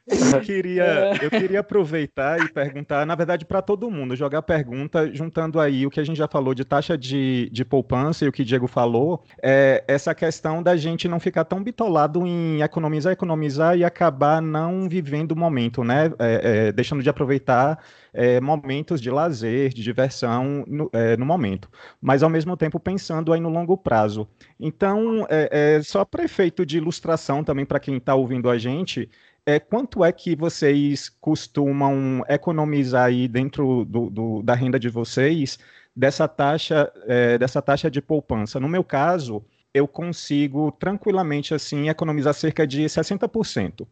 Eu 0.08 0.42
queria, 0.42 1.18
eu 1.22 1.30
queria 1.30 1.62
aproveitar 1.62 2.40
e 2.40 2.52
perguntar, 2.52 3.06
na 3.06 3.16
verdade, 3.16 3.46
para 3.46 3.62
todo 3.62 3.90
mundo, 3.90 4.16
jogar 4.16 4.42
pergunta, 4.42 5.12
juntando 5.14 5.60
aí 5.60 5.86
o 5.86 5.90
que 5.90 6.00
a 6.00 6.04
gente 6.04 6.18
já 6.18 6.28
falou 6.28 6.54
de 6.54 6.64
taxa 6.64 6.98
de, 6.98 7.50
de 7.52 7.66
poupança 7.66 8.26
e 8.26 8.28
o 8.28 8.32
que 8.32 8.44
Diego 8.44 8.68
falou, 8.68 9.24
é 9.42 9.84
essa 9.88 10.14
questão 10.14 10.62
da 10.62 10.76
gente 10.76 11.08
não 11.08 11.20
ficar 11.20 11.46
tão 11.46 11.64
bitolado 11.64 12.26
em 12.26 12.62
economizar, 12.62 13.14
economizar 13.14 13.78
e 13.78 13.84
acabar 13.84 14.42
não 14.42 14.88
vivendo 14.88 15.32
o 15.32 15.38
momento, 15.38 15.84
né? 15.84 16.12
É, 16.20 16.68
é, 16.68 16.72
deixando 16.72 17.02
de 17.02 17.10
aproveitar 17.10 17.80
é, 18.14 18.40
momentos 18.40 19.02
de 19.02 19.10
lazer, 19.10 19.74
de 19.74 19.82
diversão 19.82 20.64
no, 20.68 20.90
é, 20.94 21.18
no, 21.18 21.26
momento, 21.26 21.70
mas 22.00 22.22
ao 22.22 22.30
mesmo 22.30 22.56
tempo 22.56 22.80
pensando 22.80 23.34
aí 23.34 23.40
no 23.40 23.50
longo 23.50 23.76
prazo. 23.76 24.28
Então, 24.60 25.26
é, 25.30 25.78
é 25.78 25.82
só 25.82 26.06
para 26.06 26.24
efeito 26.24 26.66
de 26.66 26.78
ilustração 26.78 27.44
também 27.44 27.66
para 27.66 27.80
quem 27.80 27.98
está 27.98 28.14
ouvindo 28.14 28.50
a 28.50 28.58
gente, 28.58 29.10
é, 29.46 29.60
quanto 29.60 30.04
é 30.04 30.12
que 30.12 30.36
vocês 30.36 31.10
costumam 31.10 32.24
economizar 32.30 33.06
aí 33.06 33.28
dentro 33.28 33.84
do, 33.86 34.10
do, 34.10 34.44
da 34.44 34.56
renda 34.56 34.80
de 34.80 34.90
vocês 34.90 35.60
dessa 35.96 36.28
taxa, 36.28 36.92
é, 37.06 37.38
dessa 37.38 37.62
taxa 37.62 37.92
de 37.92 38.02
poupança? 38.02 38.60
No 38.60 38.70
meu 38.70 38.84
caso, 38.84 39.44
eu 39.74 39.88
consigo 39.88 40.72
tranquilamente 40.72 41.54
assim 41.54 41.90
economizar 41.90 42.34
cerca 42.34 42.66
de 42.66 42.84
60%. 42.84 43.86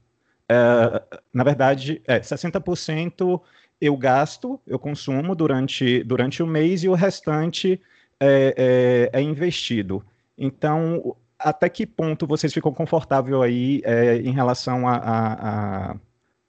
É, 0.48 1.20
na 1.34 1.44
verdade, 1.44 2.02
é, 2.08 2.20
60% 2.20 3.42
eu 3.80 3.98
gasto, 3.98 4.60
eu 4.66 4.78
consumo 4.78 5.36
durante, 5.36 6.04
durante 6.04 6.44
o 6.44 6.48
mês 6.48 6.84
e 6.84 6.90
o 6.90 6.94
restante 6.94 7.82
é, 8.20 9.10
é, 9.14 9.20
é 9.20 9.22
investido. 9.22 10.06
Então, 10.38 11.16
até 11.44 11.70
que 11.70 11.86
ponto 11.86 12.28
vocês 12.28 12.54
ficam 12.54 12.74
confortáveis 12.74 13.36
aí 13.42 13.82
é, 13.84 14.18
em 14.18 14.32
relação 14.32 14.88
às 14.88 15.02
a, 15.02 15.94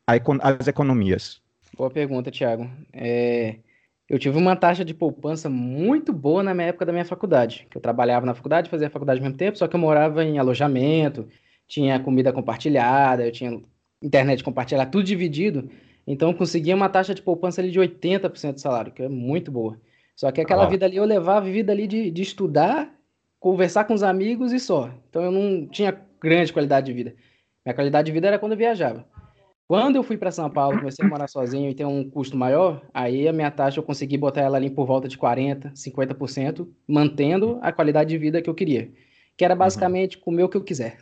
a, 0.06 0.14
a, 0.14 0.68
economias? 0.68 1.40
Boa 1.76 1.90
pergunta, 1.90 2.30
Thiago. 2.30 2.70
É, 2.92 3.56
eu 4.08 4.18
tive 4.18 4.36
uma 4.36 4.54
taxa 4.54 4.84
de 4.84 4.92
poupança 4.92 5.48
muito 5.48 6.12
boa 6.12 6.42
na 6.42 6.52
minha 6.52 6.68
época 6.68 6.84
da 6.84 6.92
minha 6.92 7.04
faculdade, 7.04 7.66
que 7.70 7.76
eu 7.76 7.82
trabalhava 7.82 8.26
na 8.26 8.34
faculdade, 8.34 8.68
fazia 8.68 8.88
a 8.88 8.90
faculdade 8.90 9.20
ao 9.20 9.24
mesmo 9.24 9.38
tempo, 9.38 9.56
só 9.56 9.66
que 9.66 9.74
eu 9.74 9.80
morava 9.80 10.22
em 10.24 10.38
alojamento, 10.38 11.26
tinha 11.66 11.98
comida 11.98 12.32
compartilhada, 12.32 13.24
eu 13.24 13.32
tinha 13.32 13.60
internet 14.02 14.44
compartilhada, 14.44 14.90
tudo 14.90 15.04
dividido. 15.04 15.70
Então 16.06 16.30
eu 16.30 16.36
conseguia 16.36 16.74
uma 16.76 16.88
taxa 16.88 17.14
de 17.14 17.22
poupança 17.22 17.60
ali 17.60 17.70
de 17.70 17.80
80% 17.80 18.54
do 18.54 18.60
salário, 18.60 18.92
que 18.92 19.02
é 19.02 19.08
muito 19.08 19.50
boa. 19.50 19.80
Só 20.14 20.30
que 20.30 20.40
aquela 20.40 20.64
Ah. 20.64 20.68
vida 20.68 20.84
ali 20.84 20.96
eu 20.96 21.04
levava 21.04 21.46
a 21.46 21.50
vida 21.50 21.72
ali 21.72 21.86
de, 21.86 22.10
de 22.10 22.22
estudar, 22.22 22.92
conversar 23.42 23.84
com 23.84 23.92
os 23.92 24.04
amigos 24.04 24.52
e 24.52 24.60
só. 24.60 24.88
Então 25.10 25.22
eu 25.24 25.32
não 25.32 25.66
tinha 25.66 26.00
grande 26.22 26.52
qualidade 26.52 26.86
de 26.86 26.92
vida. 26.92 27.14
Minha 27.66 27.74
qualidade 27.74 28.06
de 28.06 28.12
vida 28.12 28.28
era 28.28 28.38
quando 28.38 28.52
eu 28.52 28.58
viajava. 28.58 29.04
Quando 29.66 29.96
eu 29.96 30.02
fui 30.04 30.16
para 30.16 30.30
São 30.30 30.48
Paulo, 30.48 30.78
comecei 30.78 31.04
a 31.04 31.08
morar 31.08 31.26
sozinho 31.26 31.68
e 31.68 31.74
ter 31.74 31.84
um 31.84 32.08
custo 32.08 32.36
maior, 32.36 32.82
aí 32.94 33.26
a 33.26 33.32
minha 33.32 33.50
taxa 33.50 33.80
eu 33.80 33.82
consegui 33.82 34.16
botar 34.16 34.42
ela 34.42 34.56
ali 34.56 34.70
por 34.70 34.86
volta 34.86 35.08
de 35.08 35.18
40%, 35.18 35.72
50%, 35.74 36.68
mantendo 36.86 37.58
a 37.62 37.72
qualidade 37.72 38.10
de 38.10 38.18
vida 38.18 38.40
que 38.40 38.48
eu 38.48 38.54
queria. 38.54 38.92
Que 39.36 39.44
era 39.44 39.56
basicamente 39.56 40.18
comer 40.18 40.44
o 40.44 40.48
que 40.48 40.56
eu 40.56 40.62
quiser. 40.62 40.98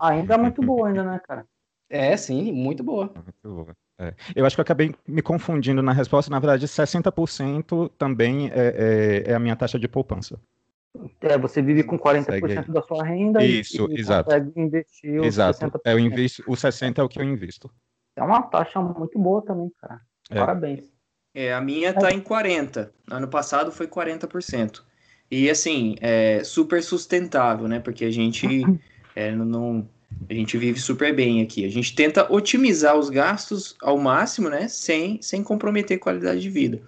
Ainda 0.00 0.34
é 0.34 0.36
muito 0.36 0.60
boa, 0.60 0.88
ainda, 0.88 1.04
né, 1.04 1.20
cara? 1.26 1.46
É, 1.88 2.14
sim, 2.16 2.52
muito 2.52 2.82
boa. 2.82 3.12
Muito 3.14 3.64
boa. 3.64 3.76
É. 3.98 4.14
Eu 4.34 4.44
acho 4.44 4.56
que 4.56 4.60
eu 4.60 4.64
acabei 4.64 4.92
me 5.06 5.22
confundindo 5.22 5.82
na 5.82 5.92
resposta. 5.92 6.30
Na 6.30 6.40
verdade, 6.40 6.66
60% 6.66 7.90
também 7.96 8.48
é, 8.52 9.22
é- 9.26 9.30
é 9.30 9.34
a 9.34 9.38
minha 9.38 9.54
taxa 9.56 9.78
de 9.78 9.86
poupança. 9.86 10.38
É, 11.22 11.38
você 11.38 11.62
vive 11.62 11.82
com 11.84 11.98
40% 11.98 12.26
Segue 12.54 12.72
da 12.72 12.82
sua 12.82 13.02
renda 13.04 13.42
e- 13.42 13.60
Isso, 13.60 13.88
e, 13.90 13.98
exato. 14.00 14.24
consegue 14.24 14.60
investir 14.60 15.20
os 15.20 15.26
Exato. 15.26 15.58
60%. 15.58 15.80
É, 15.86 15.92
eu 15.94 15.98
invisto, 15.98 16.42
o 16.46 16.52
60% 16.54 16.98
é 16.98 17.02
o 17.02 17.08
que 17.08 17.18
eu 17.18 17.24
invisto. 17.24 17.70
É 18.14 18.22
uma 18.22 18.42
taxa 18.42 18.80
muito 18.80 19.18
boa 19.18 19.42
também, 19.42 19.70
cara. 19.80 20.00
É. 20.30 20.34
Parabéns. 20.34 20.84
É, 21.34 21.54
a 21.54 21.60
minha 21.62 21.94
tá 21.94 22.12
em 22.12 22.20
40. 22.20 22.92
Ano 23.10 23.26
passado 23.26 23.72
foi 23.72 23.86
40%. 23.86 24.84
E 25.30 25.48
assim, 25.48 25.96
é 26.00 26.44
super 26.44 26.82
sustentável, 26.82 27.66
né? 27.66 27.80
Porque 27.80 28.04
a 28.04 28.10
gente 28.10 28.46
é, 29.16 29.34
não- 29.34 29.46
não, 29.46 29.88
a 30.28 30.34
gente 30.34 30.58
vive 30.58 30.78
super 30.78 31.14
bem 31.16 31.40
aqui. 31.40 31.64
A 31.64 31.70
gente 31.70 31.94
tenta 31.94 32.30
otimizar 32.30 32.96
os 32.98 33.08
gastos 33.08 33.74
ao 33.80 33.96
máximo, 33.96 34.50
né? 34.50 34.68
Sem, 34.68 35.22
sem 35.22 35.42
comprometer 35.42 35.98
qualidade 35.98 36.40
de 36.42 36.50
vida. 36.50 36.82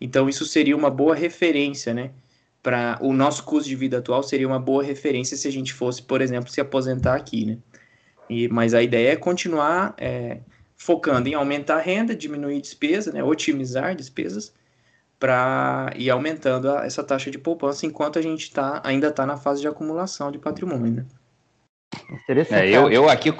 Então 0.00 0.30
isso 0.30 0.46
seria 0.46 0.74
uma 0.74 0.88
boa 0.88 1.14
referência, 1.14 1.92
né? 1.92 2.10
Para 2.62 2.98
o 3.00 3.12
nosso 3.12 3.44
custo 3.44 3.68
de 3.68 3.74
vida 3.76 3.98
atual 3.98 4.22
seria 4.22 4.46
uma 4.46 4.58
boa 4.58 4.82
referência 4.82 5.36
se 5.36 5.48
a 5.48 5.52
gente 5.52 5.72
fosse, 5.72 6.02
por 6.02 6.20
exemplo, 6.20 6.50
se 6.50 6.60
aposentar 6.60 7.14
aqui, 7.14 7.46
né? 7.46 7.58
E, 8.28 8.48
mas 8.48 8.74
a 8.74 8.82
ideia 8.82 9.12
é 9.12 9.16
continuar 9.16 9.94
é, 9.98 10.38
focando 10.76 11.28
em 11.28 11.34
aumentar 11.34 11.76
a 11.76 11.80
renda, 11.80 12.14
diminuir 12.14 12.60
despesa, 12.60 13.12
né, 13.12 13.22
otimizar 13.24 13.94
despesas, 13.94 14.52
para 15.18 15.92
ir 15.96 16.08
aumentando 16.10 16.70
a- 16.70 16.86
essa 16.86 17.02
taxa 17.04 17.30
de 17.30 17.38
poupança 17.38 17.84
enquanto 17.84 18.18
a 18.18 18.22
gente 18.22 18.50
tá, 18.52 18.80
ainda 18.84 19.08
está 19.08 19.26
na 19.26 19.36
fase 19.36 19.60
de 19.60 19.68
acumulação 19.68 20.30
de 20.32 20.38
patrimônio. 20.38 20.92
Né? 20.92 21.06
Interessante. 22.24 22.72
É, 22.72 22.76
eu, 22.76 22.90
eu, 22.90 23.08
aqui, 23.08 23.30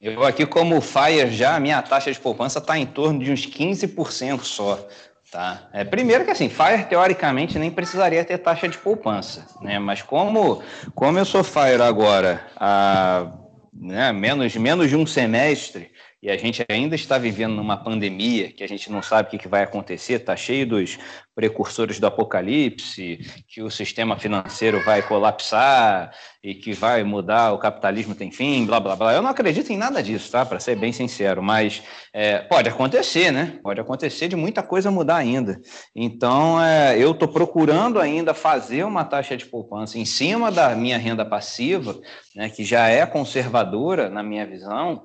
eu 0.00 0.22
aqui 0.22 0.46
como 0.46 0.80
Fire 0.80 1.30
já, 1.30 1.56
a 1.56 1.60
minha 1.60 1.80
taxa 1.82 2.12
de 2.12 2.20
poupança 2.20 2.58
está 2.58 2.78
em 2.78 2.86
torno 2.86 3.18
de 3.18 3.32
uns 3.32 3.46
15% 3.46 4.42
só. 4.42 4.86
Tá? 5.30 5.68
É, 5.74 5.84
primeiro 5.84 6.24
que 6.24 6.30
assim, 6.30 6.48
Fire 6.48 6.84
teoricamente 6.88 7.58
nem 7.58 7.70
precisaria 7.70 8.24
ter 8.24 8.38
taxa 8.38 8.66
de 8.66 8.78
poupança, 8.78 9.46
né? 9.60 9.78
Mas 9.78 10.00
como, 10.00 10.62
como 10.94 11.18
eu 11.18 11.24
sou 11.26 11.44
Fire 11.44 11.82
agora 11.82 12.46
há 12.56 13.30
né, 13.72 14.10
menos, 14.10 14.56
menos 14.56 14.88
de 14.88 14.96
um 14.96 15.06
semestre 15.06 15.90
e 16.20 16.30
a 16.30 16.36
gente 16.36 16.64
ainda 16.68 16.96
está 16.96 17.16
vivendo 17.16 17.54
numa 17.54 17.76
pandemia 17.76 18.50
que 18.50 18.64
a 18.64 18.68
gente 18.68 18.90
não 18.90 19.00
sabe 19.00 19.28
o 19.28 19.38
que, 19.38 19.46
vai 19.46 19.62
acontecer, 19.62 20.14
está 20.14 20.34
cheio 20.34 20.66
dos 20.66 20.98
precursores 21.32 22.00
do 22.00 22.06
apocalipse, 22.08 23.20
que 23.46 23.62
o 23.62 23.70
sistema 23.70 24.18
financeiro 24.18 24.82
vai 24.82 25.00
colapsar 25.00 26.10
e 26.42 26.56
que 26.56 26.72
vai 26.72 27.04
mudar, 27.04 27.52
o 27.52 27.58
capitalismo 27.58 28.16
tem 28.16 28.32
fim, 28.32 28.66
blá 28.66 28.80
blá 28.80 28.96
blá. 28.96 29.14
Eu 29.14 29.22
não 29.22 29.30
acredito 29.30 29.72
em 29.72 29.76
nada 29.76 30.02
disso, 30.02 30.32
tá? 30.32 30.44
Para 30.44 30.58
ser 30.58 30.74
bem 30.74 30.92
sincero, 30.92 31.40
mas 31.40 31.82
é, 32.12 32.38
pode 32.38 32.68
acontecer, 32.68 33.30
né? 33.30 33.60
Pode 33.62 33.80
acontecer 33.80 34.26
de 34.26 34.34
muita 34.34 34.60
coisa 34.60 34.90
mudar 34.90 35.16
ainda. 35.16 35.60
Então, 35.94 36.60
é, 36.60 36.98
eu 36.98 37.12
estou 37.12 37.28
procurando 37.28 38.00
ainda 38.00 38.34
fazer 38.34 38.82
uma 38.82 39.04
taxa 39.04 39.36
de 39.36 39.46
poupança 39.46 39.96
em 39.98 40.04
cima 40.04 40.50
da 40.50 40.74
minha 40.74 40.98
renda 40.98 41.24
passiva, 41.24 41.96
né, 42.34 42.50
que 42.50 42.64
já 42.64 42.88
é 42.88 43.06
conservadora 43.06 44.08
na 44.08 44.22
minha 44.22 44.44
visão. 44.44 45.04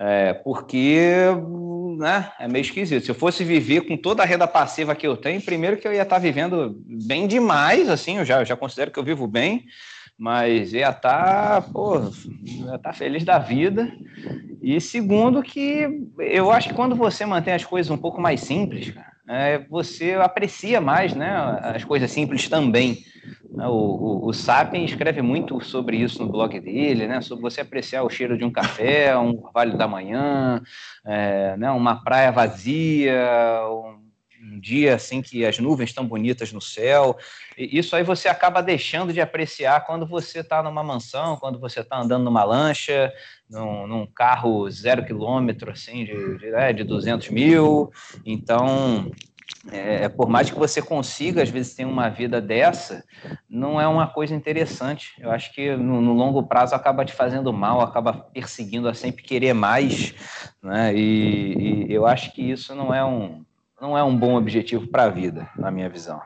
É, 0.00 0.32
porque 0.32 1.26
né, 1.98 2.30
é 2.38 2.46
meio 2.46 2.62
esquisito. 2.62 3.04
Se 3.04 3.10
eu 3.10 3.14
fosse 3.14 3.42
viver 3.42 3.82
com 3.82 3.96
toda 3.96 4.22
a 4.22 4.26
renda 4.26 4.46
passiva 4.46 4.94
que 4.94 5.06
eu 5.06 5.16
tenho, 5.16 5.42
primeiro 5.42 5.76
que 5.76 5.88
eu 5.88 5.92
ia 5.92 6.02
estar 6.02 6.18
vivendo 6.18 6.80
bem 6.86 7.26
demais, 7.26 7.88
assim, 7.88 8.18
eu 8.18 8.24
já, 8.24 8.40
eu 8.40 8.44
já 8.44 8.56
considero 8.56 8.92
que 8.92 8.98
eu 8.98 9.04
vivo 9.04 9.26
bem, 9.26 9.66
mas 10.16 10.72
ia 10.72 10.90
estar, 10.90 11.62
pô, 11.72 11.98
ia 11.98 12.76
estar 12.76 12.92
feliz 12.92 13.24
da 13.24 13.38
vida. 13.38 13.92
E 14.62 14.80
segundo 14.80 15.42
que 15.42 15.88
eu 16.18 16.52
acho 16.52 16.68
que 16.68 16.74
quando 16.74 16.94
você 16.94 17.26
mantém 17.26 17.54
as 17.54 17.64
coisas 17.64 17.90
um 17.90 17.98
pouco 17.98 18.20
mais 18.20 18.40
simples, 18.40 18.90
cara, 18.90 19.12
é, 19.28 19.58
você 19.68 20.14
aprecia 20.14 20.80
mais 20.80 21.14
né, 21.14 21.36
as 21.62 21.84
coisas 21.84 22.10
simples 22.10 22.48
também. 22.48 22.98
O, 23.50 24.26
o, 24.26 24.28
o 24.28 24.32
Sapien 24.32 24.84
escreve 24.84 25.22
muito 25.22 25.60
sobre 25.64 25.96
isso 25.96 26.22
no 26.22 26.30
blog 26.30 26.60
dele, 26.60 27.06
né, 27.06 27.20
sobre 27.22 27.42
você 27.42 27.62
apreciar 27.62 28.02
o 28.02 28.10
cheiro 28.10 28.36
de 28.36 28.44
um 28.44 28.50
café, 28.50 29.16
um 29.16 29.40
vale 29.52 29.76
da 29.76 29.88
manhã, 29.88 30.62
é, 31.06 31.56
né, 31.56 31.70
uma 31.70 32.04
praia 32.04 32.30
vazia, 32.30 33.16
um, 33.70 34.08
um 34.42 34.60
dia 34.60 34.94
assim 34.94 35.22
que 35.22 35.44
as 35.44 35.58
nuvens 35.58 35.90
estão 35.90 36.06
bonitas 36.06 36.52
no 36.52 36.60
céu. 36.60 37.16
E 37.56 37.78
isso 37.78 37.96
aí 37.96 38.02
você 38.02 38.28
acaba 38.28 38.62
deixando 38.62 39.12
de 39.12 39.20
apreciar 39.20 39.84
quando 39.86 40.06
você 40.06 40.40
está 40.40 40.62
numa 40.62 40.82
mansão, 40.84 41.36
quando 41.36 41.58
você 41.58 41.80
está 41.80 41.98
andando 41.98 42.24
numa 42.24 42.44
lancha, 42.44 43.12
num, 43.48 43.86
num, 43.86 44.06
carro 44.06 44.70
zero 44.70 45.04
quilômetro, 45.04 45.70
assim, 45.70 46.04
de, 46.04 46.38
de, 46.38 46.46
é, 46.48 46.72
de 46.72 46.84
200 46.84 47.30
mil. 47.30 47.90
Então, 48.24 49.10
é, 49.70 50.08
por 50.08 50.28
mais 50.28 50.50
que 50.50 50.58
você 50.58 50.80
consiga, 50.80 51.42
às 51.42 51.50
vezes, 51.50 51.74
ter 51.74 51.84
uma 51.84 52.08
vida 52.08 52.40
dessa, 52.40 53.04
não 53.48 53.80
é 53.80 53.88
uma 53.88 54.06
coisa 54.06 54.34
interessante. 54.34 55.14
Eu 55.18 55.30
acho 55.30 55.52
que 55.52 55.74
no, 55.76 56.00
no 56.00 56.12
longo 56.12 56.44
prazo 56.44 56.74
acaba 56.74 57.04
te 57.04 57.12
fazendo 57.12 57.52
mal, 57.52 57.80
acaba 57.80 58.12
perseguindo 58.12 58.88
a 58.88 58.94
sempre 58.94 59.22
querer 59.22 59.54
mais, 59.54 60.14
né? 60.62 60.94
E, 60.94 61.86
e 61.88 61.92
eu 61.92 62.06
acho 62.06 62.32
que 62.32 62.42
isso 62.42 62.74
não 62.74 62.94
é 62.94 63.04
um, 63.04 63.44
não 63.80 63.98
é 63.98 64.02
um 64.02 64.16
bom 64.16 64.36
objetivo 64.36 64.86
para 64.86 65.04
a 65.04 65.10
vida, 65.10 65.48
na 65.56 65.70
minha 65.70 65.88
visão. 65.88 66.20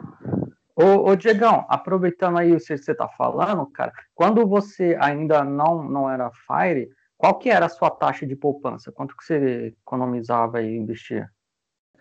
Ô, 0.76 1.10
ô 1.10 1.16
Diegão, 1.16 1.64
aproveitando 1.68 2.38
aí 2.38 2.52
o 2.52 2.56
que 2.56 2.76
você 2.76 2.92
está 2.92 3.08
falando, 3.08 3.66
cara, 3.66 3.92
quando 4.14 4.46
você 4.46 4.96
ainda 5.00 5.44
não, 5.44 5.82
não 5.82 6.10
era 6.10 6.30
Fire, 6.46 6.88
qual 7.16 7.38
que 7.38 7.50
era 7.50 7.66
a 7.66 7.68
sua 7.68 7.90
taxa 7.90 8.26
de 8.26 8.34
poupança? 8.34 8.90
Quanto 8.90 9.16
que 9.16 9.24
você 9.24 9.74
economizava 9.84 10.62
e 10.62 10.76
investia? 10.76 11.30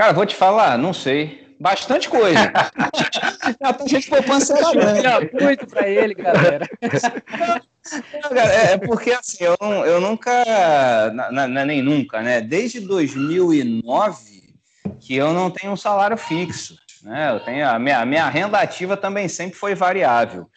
Cara, 0.01 0.13
vou 0.13 0.25
te 0.25 0.35
falar, 0.35 0.79
não 0.79 0.95
sei. 0.95 1.55
Bastante 1.59 2.09
coisa. 2.09 2.39
a 3.61 3.71
taxa 3.71 3.99
de 3.99 4.07
poupança 4.07 4.57
era 4.57 4.71
grande. 4.73 5.29
muito 5.39 5.67
para 5.67 5.87
ele, 5.87 6.15
galera. 6.15 6.67
Não, 6.81 8.29
cara, 8.31 8.51
é, 8.51 8.77
porque 8.79 9.11
assim, 9.11 9.43
eu, 9.43 9.55
eu 9.85 10.01
nunca, 10.01 10.31
na, 11.13 11.47
na, 11.47 11.65
nem 11.65 11.83
nunca, 11.83 12.19
né? 12.19 12.41
Desde 12.41 12.79
2009 12.79 14.55
que 14.99 15.15
eu 15.15 15.33
não 15.33 15.51
tenho 15.51 15.73
um 15.73 15.77
salário 15.77 16.17
fixo, 16.17 16.75
né? 17.03 17.35
Eu 17.35 17.39
tenho 17.41 17.69
a 17.69 17.77
minha, 17.77 17.99
a 17.99 18.05
minha 18.05 18.27
renda 18.27 18.57
ativa 18.57 18.97
também 18.97 19.27
sempre 19.27 19.55
foi 19.55 19.75
variável. 19.75 20.49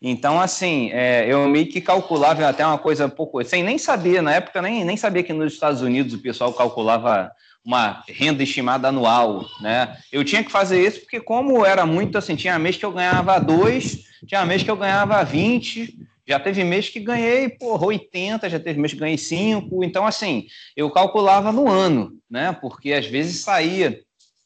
Então, 0.00 0.40
assim, 0.40 0.92
é, 0.92 1.26
eu 1.26 1.48
meio 1.48 1.66
que 1.66 1.80
calculava 1.80 2.48
até 2.48 2.64
uma 2.64 2.78
coisa 2.78 3.06
um 3.06 3.10
pouco, 3.10 3.42
sem 3.42 3.64
nem 3.64 3.78
saber, 3.78 4.22
na 4.22 4.34
época 4.34 4.62
nem, 4.62 4.84
nem 4.84 4.96
sabia 4.96 5.24
que 5.24 5.32
nos 5.32 5.54
Estados 5.54 5.82
Unidos 5.82 6.14
o 6.14 6.22
pessoal 6.22 6.52
calculava 6.52 7.32
uma 7.64 8.02
renda 8.08 8.42
estimada 8.42 8.88
anual, 8.88 9.46
né? 9.60 9.96
Eu 10.10 10.24
tinha 10.24 10.42
que 10.42 10.50
fazer 10.50 10.84
isso 10.84 11.00
porque 11.00 11.20
como 11.20 11.64
era 11.64 11.86
muito 11.86 12.18
assim, 12.18 12.34
tinha 12.34 12.58
mês 12.58 12.76
que 12.76 12.84
eu 12.84 12.92
ganhava 12.92 13.38
dois, 13.38 14.04
tinha 14.26 14.44
mês 14.44 14.62
que 14.62 14.70
eu 14.70 14.76
ganhava 14.76 15.22
20, 15.22 15.96
já 16.26 16.40
teve 16.40 16.64
mês 16.64 16.88
que 16.88 17.00
ganhei, 17.00 17.48
porra, 17.48 17.86
80, 17.86 18.48
já 18.50 18.58
teve 18.58 18.80
mês 18.80 18.92
que 18.92 18.98
ganhei 18.98 19.18
5, 19.18 19.84
então 19.84 20.06
assim, 20.06 20.46
eu 20.76 20.90
calculava 20.90 21.52
no 21.52 21.68
ano, 21.68 22.12
né? 22.30 22.56
Porque 22.60 22.92
às 22.92 23.06
vezes 23.06 23.42
saía 23.42 24.00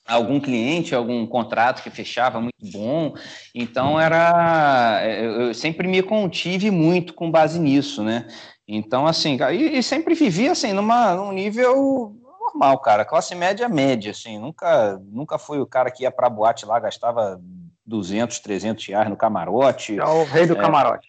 algum 0.06 0.38
cliente, 0.38 0.94
algum 0.94 1.26
contrato 1.26 1.82
que 1.82 1.90
fechava 1.90 2.40
muito 2.40 2.70
bom. 2.72 3.14
Então 3.54 4.00
era, 4.00 5.02
eu 5.04 5.52
sempre 5.52 5.88
me 5.88 6.02
contive 6.02 6.70
muito 6.70 7.12
com 7.12 7.30
base 7.30 7.58
nisso, 7.58 8.02
né? 8.02 8.26
Então 8.68 9.06
assim, 9.06 9.38
e, 9.52 9.82
sempre 9.82 10.14
vivi 10.14 10.48
assim 10.48 10.72
numa 10.72 11.14
num 11.14 11.32
nível 11.32 12.16
normal, 12.56 12.78
cara, 12.78 13.04
classe 13.04 13.34
média 13.34 13.68
média, 13.68 14.10
assim, 14.10 14.38
nunca 14.38 14.98
nunca 15.12 15.38
fui 15.38 15.60
o 15.60 15.66
cara 15.66 15.90
que 15.90 16.04
ia 16.04 16.10
para 16.10 16.30
boate 16.30 16.64
lá 16.64 16.80
gastava 16.80 17.40
200, 17.84 18.38
300 18.40 18.86
reais 18.86 19.08
no 19.08 19.16
camarote. 19.16 19.98
É 19.98 20.04
o 20.04 20.24
rei 20.24 20.46
do 20.46 20.54
é, 20.54 20.60
camarote. 20.60 21.08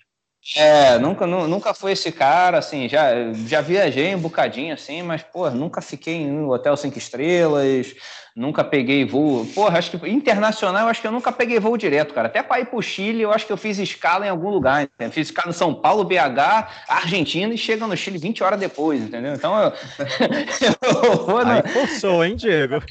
É, 0.56 1.00
nunca, 1.00 1.26
nunca 1.26 1.74
fui 1.74 1.94
esse 1.94 2.12
cara, 2.12 2.60
assim, 2.60 2.88
já, 2.88 3.34
já 3.34 3.62
viajei 3.62 4.14
um 4.14 4.20
bocadinho, 4.20 4.74
assim, 4.74 5.02
mas, 5.02 5.24
pô, 5.24 5.50
nunca 5.50 5.82
fiquei 5.82 6.16
em 6.16 6.32
um 6.32 6.50
hotel 6.50 6.78
cinco 6.78 6.98
estrelas, 6.98 7.96
nunca 8.38 8.64
peguei 8.64 9.04
voo. 9.04 9.46
Porra, 9.48 9.80
acho 9.80 9.98
que 9.98 10.10
internacional, 10.10 10.84
eu 10.84 10.90
acho 10.90 11.02
que 11.02 11.08
eu 11.08 11.12
nunca 11.12 11.32
peguei 11.32 11.60
voo 11.60 11.76
direto, 11.76 12.14
cara. 12.14 12.28
Até 12.28 12.44
para 12.44 12.62
ir 12.62 12.68
pro 12.68 12.80
Chile, 12.82 13.24
eu 13.24 13.32
acho 13.32 13.48
que 13.48 13.52
eu 13.52 13.58
fiz 13.58 13.80
escala 13.80 14.28
em 14.28 14.30
algum 14.30 14.50
lugar. 14.50 14.84
Entendeu? 14.84 15.12
Fiz 15.12 15.30
escala 15.30 15.50
em 15.50 15.54
São 15.54 15.74
Paulo, 15.74 16.04
BH, 16.04 16.68
Argentina 16.88 17.52
e 17.52 17.58
chega 17.58 17.88
no 17.88 17.98
Chile 17.98 18.20
20 18.20 18.44
horas 18.44 18.60
depois, 18.60 19.02
entendeu? 19.02 19.34
Então 19.34 19.60
eu. 19.60 19.74
eu 20.84 21.26
vou 21.26 21.44
na... 21.44 21.56
Aí 21.56 21.68
forçou, 21.68 22.24
hein, 22.24 22.36
Diego? 22.36 22.76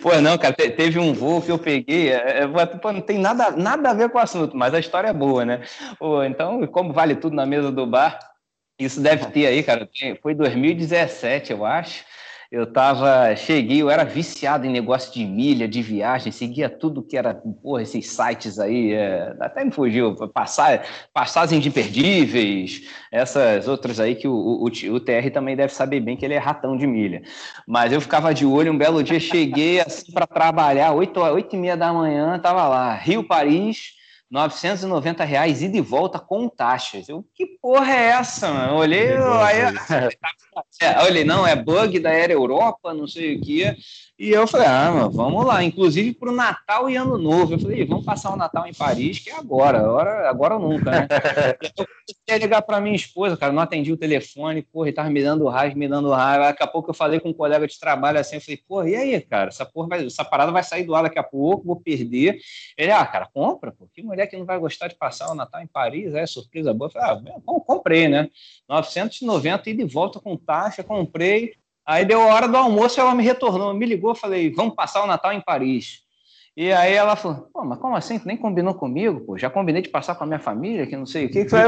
Pô, 0.00 0.20
não, 0.20 0.38
cara, 0.38 0.54
teve 0.54 1.00
um 1.00 1.12
voo 1.12 1.42
que 1.42 1.50
eu 1.50 1.58
peguei, 1.58 2.10
é, 2.10 2.42
é, 2.42 2.46
pô, 2.46 2.92
não 2.92 3.00
tem 3.00 3.18
nada, 3.18 3.50
nada 3.50 3.90
a 3.90 3.94
ver 3.94 4.08
com 4.08 4.18
o 4.18 4.20
assunto, 4.20 4.56
mas 4.56 4.72
a 4.72 4.78
história 4.78 5.08
é 5.08 5.12
boa, 5.12 5.44
né? 5.44 5.62
Pô, 5.98 6.22
então, 6.22 6.64
como 6.68 6.92
vale 6.92 7.16
tudo 7.16 7.34
na 7.34 7.44
mesa 7.44 7.72
do 7.72 7.86
bar, 7.86 8.18
isso 8.78 9.00
deve 9.00 9.26
ter 9.26 9.46
aí, 9.46 9.62
cara, 9.62 9.88
foi 10.22 10.34
2017, 10.34 11.52
eu 11.52 11.64
acho 11.64 12.04
eu 12.52 12.66
tava, 12.66 13.34
cheguei, 13.34 13.80
eu 13.80 13.88
era 13.88 14.04
viciado 14.04 14.66
em 14.66 14.70
negócio 14.70 15.10
de 15.10 15.24
milha, 15.24 15.66
de 15.66 15.80
viagem, 15.80 16.30
seguia 16.30 16.68
tudo 16.68 17.02
que 17.02 17.16
era, 17.16 17.32
porra, 17.32 17.80
esses 17.80 18.06
sites 18.10 18.58
aí, 18.58 18.92
é, 18.92 19.34
até 19.40 19.64
me 19.64 19.70
fugiu, 19.70 20.14
passar, 20.28 20.84
passagens 21.14 21.64
imperdíveis, 21.64 22.82
essas 23.10 23.66
outras 23.66 23.98
aí 23.98 24.14
que 24.14 24.28
o, 24.28 24.34
o, 24.34 24.66
o, 24.66 25.00
TR 25.00 25.30
também 25.32 25.56
deve 25.56 25.72
saber 25.72 26.00
bem 26.00 26.14
que 26.14 26.26
ele 26.26 26.34
é 26.34 26.38
ratão 26.38 26.76
de 26.76 26.86
milha. 26.86 27.22
Mas 27.66 27.90
eu 27.90 28.02
ficava 28.02 28.34
de 28.34 28.44
olho, 28.44 28.70
um 28.70 28.76
belo 28.76 29.02
dia 29.02 29.18
cheguei 29.18 29.80
assim 29.80 30.12
para 30.12 30.26
trabalhar, 30.26 30.92
8, 30.92 31.18
8 31.18 31.56
e 31.56 31.58
meia 31.58 31.76
da 31.76 31.90
manhã, 31.90 32.38
tava 32.38 32.68
lá, 32.68 32.94
Rio, 32.94 33.24
Paris, 33.24 33.94
990 34.32 35.24
reais 35.24 35.60
e 35.60 35.80
volta 35.82 36.18
com 36.18 36.48
taxas. 36.48 37.06
Eu, 37.06 37.22
que 37.34 37.44
porra 37.60 37.92
é 37.92 38.04
essa, 38.06 38.50
mano? 38.50 38.72
Eu 38.72 38.76
olhei, 38.76 39.08
aí, 39.12 39.60
é, 40.80 41.02
olhei, 41.02 41.22
não, 41.22 41.46
é 41.46 41.54
bug 41.54 42.00
da 42.00 42.08
Aero 42.08 42.32
Europa, 42.32 42.94
não 42.94 43.06
sei 43.06 43.36
o 43.36 43.42
que. 43.42 43.76
E 44.22 44.30
eu 44.30 44.46
falei, 44.46 44.68
ah, 44.68 44.88
mano, 44.92 45.10
vamos 45.10 45.44
lá. 45.44 45.64
Inclusive 45.64 46.12
para 46.14 46.30
o 46.30 46.32
Natal 46.32 46.88
e 46.88 46.94
Ano 46.94 47.18
Novo. 47.18 47.54
Eu 47.54 47.58
falei, 47.58 47.84
vamos 47.84 48.04
passar 48.04 48.32
o 48.32 48.36
Natal 48.36 48.64
em 48.68 48.72
Paris, 48.72 49.18
que 49.18 49.30
é 49.30 49.34
agora, 49.34 49.80
agora, 49.80 50.30
agora 50.30 50.54
ou 50.54 50.60
nunca, 50.60 50.92
né? 50.92 51.08
eu 51.76 51.84
queria 52.24 52.38
ligar 52.38 52.62
para 52.62 52.80
minha 52.80 52.94
esposa, 52.94 53.36
cara, 53.36 53.52
não 53.52 53.60
atendi 53.60 53.92
o 53.92 53.96
telefone, 53.96 54.62
porra, 54.62 54.90
e 54.90 54.92
tava 54.92 55.10
me 55.10 55.20
dando 55.20 55.48
raiva, 55.48 55.74
me 55.74 55.88
dando 55.88 56.08
raiva. 56.12 56.44
Daqui 56.44 56.62
a 56.62 56.68
pouco 56.68 56.90
eu 56.90 56.94
falei 56.94 57.18
com 57.18 57.30
um 57.30 57.32
colega 57.32 57.66
de 57.66 57.76
trabalho 57.80 58.16
assim, 58.20 58.36
eu 58.36 58.40
falei, 58.40 58.60
porra, 58.68 58.90
e 58.90 58.94
aí, 58.94 59.20
cara, 59.22 59.48
essa, 59.48 59.66
porra 59.66 59.88
vai, 59.88 60.06
essa 60.06 60.24
parada 60.24 60.52
vai 60.52 60.62
sair 60.62 60.84
do 60.84 60.94
ar 60.94 61.02
daqui 61.02 61.18
a 61.18 61.24
pouco, 61.24 61.66
vou 61.66 61.80
perder. 61.80 62.38
Ele, 62.78 62.92
ah, 62.92 63.04
cara, 63.04 63.28
compra, 63.34 63.72
pô, 63.72 63.88
que 63.92 64.04
mulher 64.04 64.28
que 64.28 64.36
não 64.36 64.46
vai 64.46 64.56
gostar 64.56 64.86
de 64.86 64.94
passar 64.94 65.32
o 65.32 65.34
Natal 65.34 65.60
em 65.60 65.66
Paris, 65.66 66.14
é 66.14 66.24
surpresa 66.26 66.72
boa. 66.72 66.86
Eu 66.86 66.92
falei, 66.92 67.10
ah, 67.10 67.40
bom, 67.44 67.58
comprei, 67.58 68.06
né? 68.06 68.30
990 68.68 69.68
e 69.68 69.74
de 69.74 69.84
volta 69.84 70.20
com 70.20 70.36
taxa, 70.36 70.84
comprei. 70.84 71.60
Aí 71.84 72.04
deu 72.04 72.20
a 72.20 72.26
hora 72.26 72.48
do 72.48 72.56
almoço, 72.56 73.00
ela 73.00 73.14
me 73.14 73.24
retornou, 73.24 73.74
me 73.74 73.84
ligou, 73.84 74.14
falei, 74.14 74.52
vamos 74.52 74.74
passar 74.74 75.02
o 75.02 75.06
Natal 75.06 75.32
em 75.32 75.40
Paris. 75.40 76.01
E 76.54 76.70
aí 76.70 76.92
ela 76.92 77.16
falou, 77.16 77.48
pô, 77.50 77.64
mas 77.64 77.78
como 77.78 77.96
assim? 77.96 78.18
Tu 78.18 78.26
nem 78.26 78.36
combinou 78.36 78.74
comigo, 78.74 79.20
pô? 79.20 79.38
Já 79.38 79.48
combinei 79.48 79.80
de 79.80 79.88
passar 79.88 80.14
com 80.14 80.24
a 80.24 80.26
minha 80.26 80.38
família, 80.38 80.86
que 80.86 80.94
não 80.94 81.06
sei 81.06 81.24
o 81.24 81.30
que. 81.30 81.46
que 81.46 81.56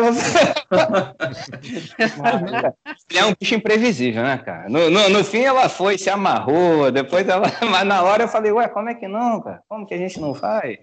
Ele 3.08 3.18
é 3.18 3.24
um 3.24 3.34
bicho 3.40 3.54
imprevisível, 3.54 4.22
né, 4.22 4.36
cara? 4.36 4.68
No, 4.68 4.90
no, 4.90 5.08
no, 5.08 5.24
fim 5.24 5.40
ela 5.40 5.70
foi, 5.70 5.96
se 5.96 6.10
amarrou, 6.10 6.92
depois 6.92 7.26
ela. 7.26 7.50
Mas 7.70 7.86
na 7.86 8.02
hora 8.02 8.24
eu 8.24 8.28
falei, 8.28 8.52
ué, 8.52 8.68
como 8.68 8.90
é 8.90 8.94
que 8.94 9.08
não, 9.08 9.40
cara? 9.40 9.62
Como 9.70 9.86
que 9.86 9.94
a 9.94 9.98
gente 9.98 10.20
não 10.20 10.34
faz? 10.34 10.76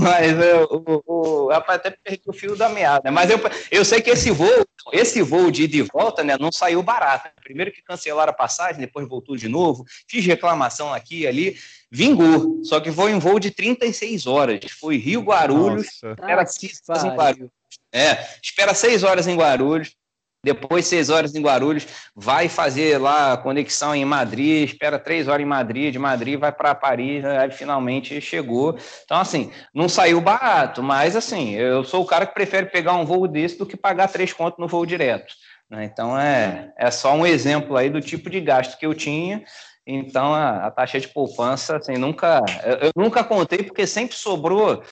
mas 0.00 0.38
eu, 0.38 1.02
o, 1.06 1.48
rapaz, 1.50 1.78
até 1.78 1.90
perdi 1.90 2.20
o 2.26 2.32
fio 2.34 2.54
da 2.54 2.68
meada. 2.68 3.02
Né? 3.04 3.10
Mas 3.10 3.30
eu, 3.30 3.40
eu 3.70 3.82
sei 3.82 4.02
que 4.02 4.10
esse 4.10 4.30
voo, 4.30 4.66
esse 4.92 5.22
voo 5.22 5.50
de 5.50 5.62
ida 5.62 5.76
e 5.76 5.82
volta, 5.82 6.22
né, 6.22 6.36
não 6.38 6.52
saiu 6.52 6.82
barato. 6.82 7.30
Primeiro 7.42 7.72
que 7.72 7.82
cancelaram 7.82 8.30
a 8.30 8.34
passagem, 8.34 8.80
depois 8.80 9.08
voltou 9.08 9.36
de 9.36 9.48
novo, 9.48 9.84
fiz 10.06 10.26
reclamação 10.26 10.92
aqui 10.92 11.20
e 11.20 11.26
ali 11.26 11.56
vingou. 11.90 12.62
Só 12.64 12.80
que 12.80 12.92
foi 12.92 13.12
um 13.14 13.18
voo 13.18 13.38
de 13.38 13.50
36 13.50 14.26
horas. 14.26 14.60
Foi 14.78 14.96
Rio 14.96 15.22
Guarulhos. 15.22 15.86
Espera 16.02 16.46
seis 16.46 16.80
horas 16.88 17.04
em 17.04 17.16
Guarulhos. 17.16 17.50
É, 17.92 18.26
espera 18.42 18.74
seis 18.74 19.02
horas 19.02 19.26
em 19.26 19.36
Guarulhos. 19.36 19.94
Depois, 20.42 20.86
seis 20.86 21.10
horas 21.10 21.34
em 21.34 21.42
Guarulhos, 21.42 21.86
vai 22.16 22.48
fazer 22.48 22.96
lá 22.96 23.34
a 23.34 23.36
conexão 23.36 23.94
em 23.94 24.06
Madrid, 24.06 24.70
espera 24.70 24.98
três 24.98 25.28
horas 25.28 25.42
em 25.42 25.48
Madrid, 25.48 25.92
de 25.92 25.98
Madrid 25.98 26.40
vai 26.40 26.50
para 26.50 26.74
Paris, 26.74 27.22
aí 27.22 27.50
finalmente 27.50 28.18
chegou. 28.22 28.74
Então, 29.04 29.18
assim, 29.18 29.52
não 29.74 29.86
saiu 29.86 30.18
barato, 30.18 30.82
mas 30.82 31.14
assim, 31.14 31.50
eu 31.50 31.84
sou 31.84 32.02
o 32.02 32.06
cara 32.06 32.24
que 32.24 32.32
prefere 32.32 32.70
pegar 32.70 32.94
um 32.94 33.04
voo 33.04 33.28
desse 33.28 33.58
do 33.58 33.66
que 33.66 33.76
pagar 33.76 34.08
três 34.08 34.32
contos 34.32 34.58
no 34.58 34.66
voo 34.66 34.86
direto. 34.86 35.34
Né? 35.68 35.84
Então, 35.84 36.18
é, 36.18 36.72
é 36.78 36.90
só 36.90 37.14
um 37.14 37.26
exemplo 37.26 37.76
aí 37.76 37.90
do 37.90 38.00
tipo 38.00 38.30
de 38.30 38.40
gasto 38.40 38.78
que 38.78 38.86
eu 38.86 38.94
tinha. 38.94 39.44
Então, 39.92 40.32
a, 40.32 40.66
a 40.66 40.70
taxa 40.70 41.00
de 41.00 41.08
poupança, 41.08 41.76
assim, 41.76 41.94
nunca, 41.94 42.44
eu, 42.64 42.76
eu, 42.76 42.90
nunca 42.94 43.24
contei 43.24 43.62
porque 43.62 43.86
sempre 43.86 44.14
sobrou 44.14 44.82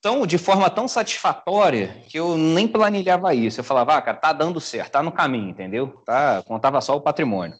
tão, 0.00 0.26
de 0.26 0.36
forma 0.36 0.68
tão 0.68 0.88
satisfatória 0.88 1.94
que 2.08 2.18
eu 2.18 2.36
nem 2.36 2.66
planilhava 2.66 3.34
isso. 3.34 3.60
Eu 3.60 3.64
falava, 3.64 3.96
ah, 3.96 4.02
cara, 4.02 4.18
tá 4.18 4.32
dando 4.32 4.60
certo, 4.60 4.92
tá 4.92 5.02
no 5.02 5.12
caminho, 5.12 5.50
entendeu? 5.50 5.88
Tá, 6.04 6.42
contava 6.42 6.80
só 6.80 6.96
o 6.96 7.00
patrimônio. 7.00 7.56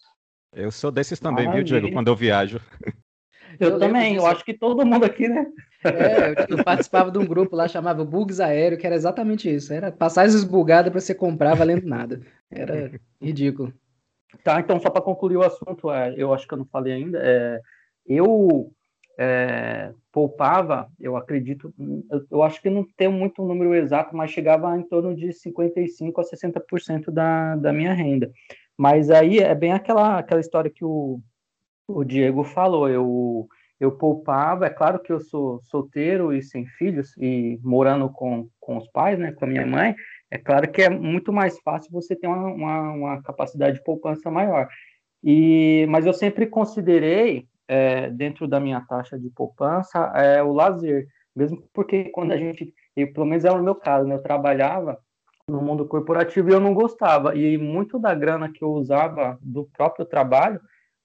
Eu 0.53 0.73
sou 0.73 0.91
desses 0.91 1.21
também, 1.21 1.47
Maravilha. 1.47 1.65
viu, 1.65 1.81
Diego, 1.81 1.95
quando 1.95 2.09
eu 2.09 2.17
viajo. 2.17 2.61
Eu, 3.61 3.71
eu 3.71 3.79
também, 3.79 4.17
eu 4.17 4.27
acho 4.27 4.45
que 4.45 4.55
todo 4.55 4.85
mundo 4.85 5.05
aqui, 5.05 5.29
né? 5.29 5.47
É, 5.85 6.31
eu, 6.31 6.57
eu, 6.57 6.65
participava 6.65 7.11
de 7.11 7.19
um 7.19 7.27
grupo 7.27 7.55
lá 7.55 7.69
chamava 7.69 8.05
Bugs 8.05 8.41
Aéreo, 8.41 8.79
que 8.79 8.87
era 8.87 8.97
exatamente 8.97 9.53
isso. 9.53 9.73
Era 9.73 9.93
passagens 9.93 10.43
bugadas 10.43 10.91
para 10.91 11.01
você 11.01 11.15
comprar 11.15 11.55
valendo 11.55 11.87
nada. 11.87 12.23
Era 12.51 12.91
ridículo. 13.21 13.73
Tá, 14.43 14.61
então 14.61 14.81
só 14.81 14.91
para 14.91 15.03
concluir 15.03 15.37
o 15.37 15.43
assunto, 15.43 15.91
é, 15.91 16.15
eu 16.17 16.33
acho 16.33 16.49
que 16.49 16.55
eu 16.55 16.59
não 16.59 16.65
falei 16.65 16.95
ainda, 16.95 17.19
é, 17.23 17.61
eu 18.07 18.73
é, 19.19 19.93
poupava, 20.11 20.91
eu 20.99 21.17
acredito, 21.17 21.73
eu, 22.11 22.27
eu, 22.31 22.43
acho 22.43 22.61
que 22.61 22.71
não 22.71 22.87
tenho 22.97 23.13
muito 23.13 23.43
um 23.43 23.47
número 23.47 23.75
exato, 23.75 24.17
mas 24.17 24.31
chegava 24.31 24.77
em 24.77 24.83
torno 24.83 25.15
de 25.15 25.29
55% 25.29 26.13
a 26.19 26.23
60% 26.23 27.11
da, 27.11 27.57
da 27.57 27.73
minha 27.73 27.93
renda. 27.93 28.31
Mas 28.77 29.11
aí 29.11 29.39
é 29.39 29.55
bem 29.55 29.73
aquela, 29.73 30.19
aquela 30.19 30.41
história 30.41 30.71
que 30.71 30.85
o, 30.85 31.21
o 31.87 32.05
Diego 32.05 32.43
falou, 32.43 32.89
eu, 32.89 33.47
eu 33.79 33.93
poupava, 33.93 34.67
é 34.67 34.71
claro 34.71 34.99
que 34.99 35.13
eu 35.13 35.21
sou 35.21 35.61
solteiro 35.63 36.33
e 36.33 36.43
sem 36.43 36.67
filhos, 36.67 37.17
e 37.19 37.61
morando 37.63 38.09
com, 38.09 38.49
com 38.59 38.79
os 38.79 38.89
pais, 38.89 39.19
né, 39.19 39.33
com 39.33 39.45
a 39.45 39.49
minha 39.49 39.67
mãe, 39.67 39.95
é 40.33 40.39
claro 40.39 40.73
que 40.73 40.81
é 40.81 40.89
muito 40.89 41.31
mais 41.31 41.61
fácil 41.61 41.93
você 41.93 42.17
ter 42.17 42.27
uma, 42.27 42.47
uma, 42.47 42.93
uma 42.93 43.23
capacidade 43.23 43.77
de 43.77 43.85
poupança 43.85 44.31
maior. 44.31 44.67
E, 45.23 45.87
mas 45.91 46.07
eu 46.07 46.15
sempre 46.15 46.47
considerei, 46.47 47.47
é, 47.69 48.09
dentro 48.09 48.49
da 48.49 48.59
minha 48.59 48.81
taxa 48.81 49.19
de 49.19 49.29
poupança, 49.29 50.11
é, 50.17 50.43
o 50.43 50.55
lazer. 50.55 51.07
Mesmo 51.37 51.63
porque 51.75 52.05
quando 52.05 52.33
a 52.33 52.39
gente, 52.39 52.73
eu, 52.97 53.13
pelo 53.13 53.27
menos 53.27 53.45
é 53.45 53.51
o 53.51 53.63
meu 53.63 53.75
caso, 53.75 54.09
né, 54.09 54.15
eu 54.15 54.23
trabalhava 54.23 54.99
no 55.47 55.61
mundo 55.61 55.87
corporativo 55.87 56.49
e 56.49 56.55
eu 56.55 56.61
não 56.61 56.73
gostava. 56.73 57.37
E 57.37 57.59
muito 57.59 57.99
da 57.99 58.15
grana 58.15 58.51
que 58.51 58.65
eu 58.65 58.71
usava 58.71 59.39
do 59.43 59.69
próprio 59.77 60.07
trabalho 60.07 60.59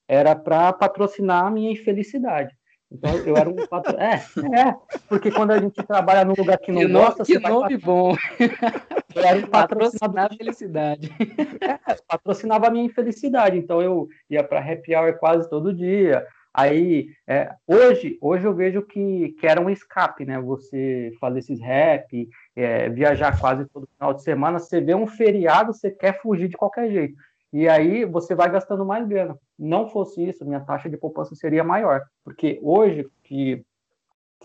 era 0.08 0.38
para 0.38 0.72
patrocinar 0.72 1.46
a 1.46 1.52
minha 1.52 1.74
infelicidade. 1.74 2.56
Então 2.90 3.14
eu 3.18 3.36
era 3.36 3.50
um 3.50 3.56
patro... 3.68 3.94
é, 4.00 4.16
é, 4.16 4.74
porque 5.10 5.30
quando 5.32 5.52
a 5.52 5.60
gente 5.60 5.84
trabalha 5.84 6.24
num 6.24 6.34
lugar 6.38 6.58
que 6.60 6.72
não 6.72 6.82
que 6.82 6.88
gosta, 6.88 7.26
que 7.26 7.40
nome 7.40 7.78
bom. 7.78 8.16
Era 9.24 9.48
patrocinava 9.48 10.22
a 10.22 10.30
felicidade. 10.30 11.10
É, 11.62 11.96
patrocinava 12.08 12.68
a 12.68 12.70
minha 12.70 12.86
infelicidade. 12.86 13.58
Então 13.58 13.82
eu 13.82 14.08
ia 14.30 14.44
para 14.44 14.60
happy 14.60 14.96
hour 14.96 15.18
quase 15.18 15.50
todo 15.50 15.74
dia. 15.74 16.26
Aí 16.54 17.10
é, 17.28 17.54
hoje, 17.68 18.18
hoje 18.20 18.46
eu 18.46 18.54
vejo 18.54 18.82
que, 18.82 19.36
que 19.40 19.46
era 19.46 19.62
um 19.62 19.70
escape, 19.70 20.26
né? 20.26 20.40
Você 20.40 21.12
fazer 21.20 21.40
esses 21.40 21.60
rap, 21.60 22.28
é, 22.56 22.90
viajar 22.90 23.40
quase 23.40 23.66
todo 23.66 23.88
final 23.88 24.14
de 24.14 24.24
semana, 24.24 24.60
você 24.60 24.82
vê 24.82 24.96
um 24.96 25.06
feriado, 25.06 25.74
você 25.74 25.92
quer 25.92 26.20
fugir 26.20 26.48
de 26.48 26.58
qualquer 26.58 26.90
jeito. 26.92 27.16
E 27.54 27.68
aí 27.68 28.06
você 28.06 28.36
vai 28.36 28.50
gastando 28.52 28.86
mais 28.86 29.08
grana. 29.08 29.38
Não 29.58 29.88
fosse 29.88 30.28
isso, 30.28 30.46
minha 30.46 30.60
taxa 30.60 30.90
de 30.90 30.98
poupança 30.98 31.36
seria 31.36 31.64
maior. 31.64 32.04
Porque 32.24 32.60
hoje 32.62 33.08
que, 33.24 33.64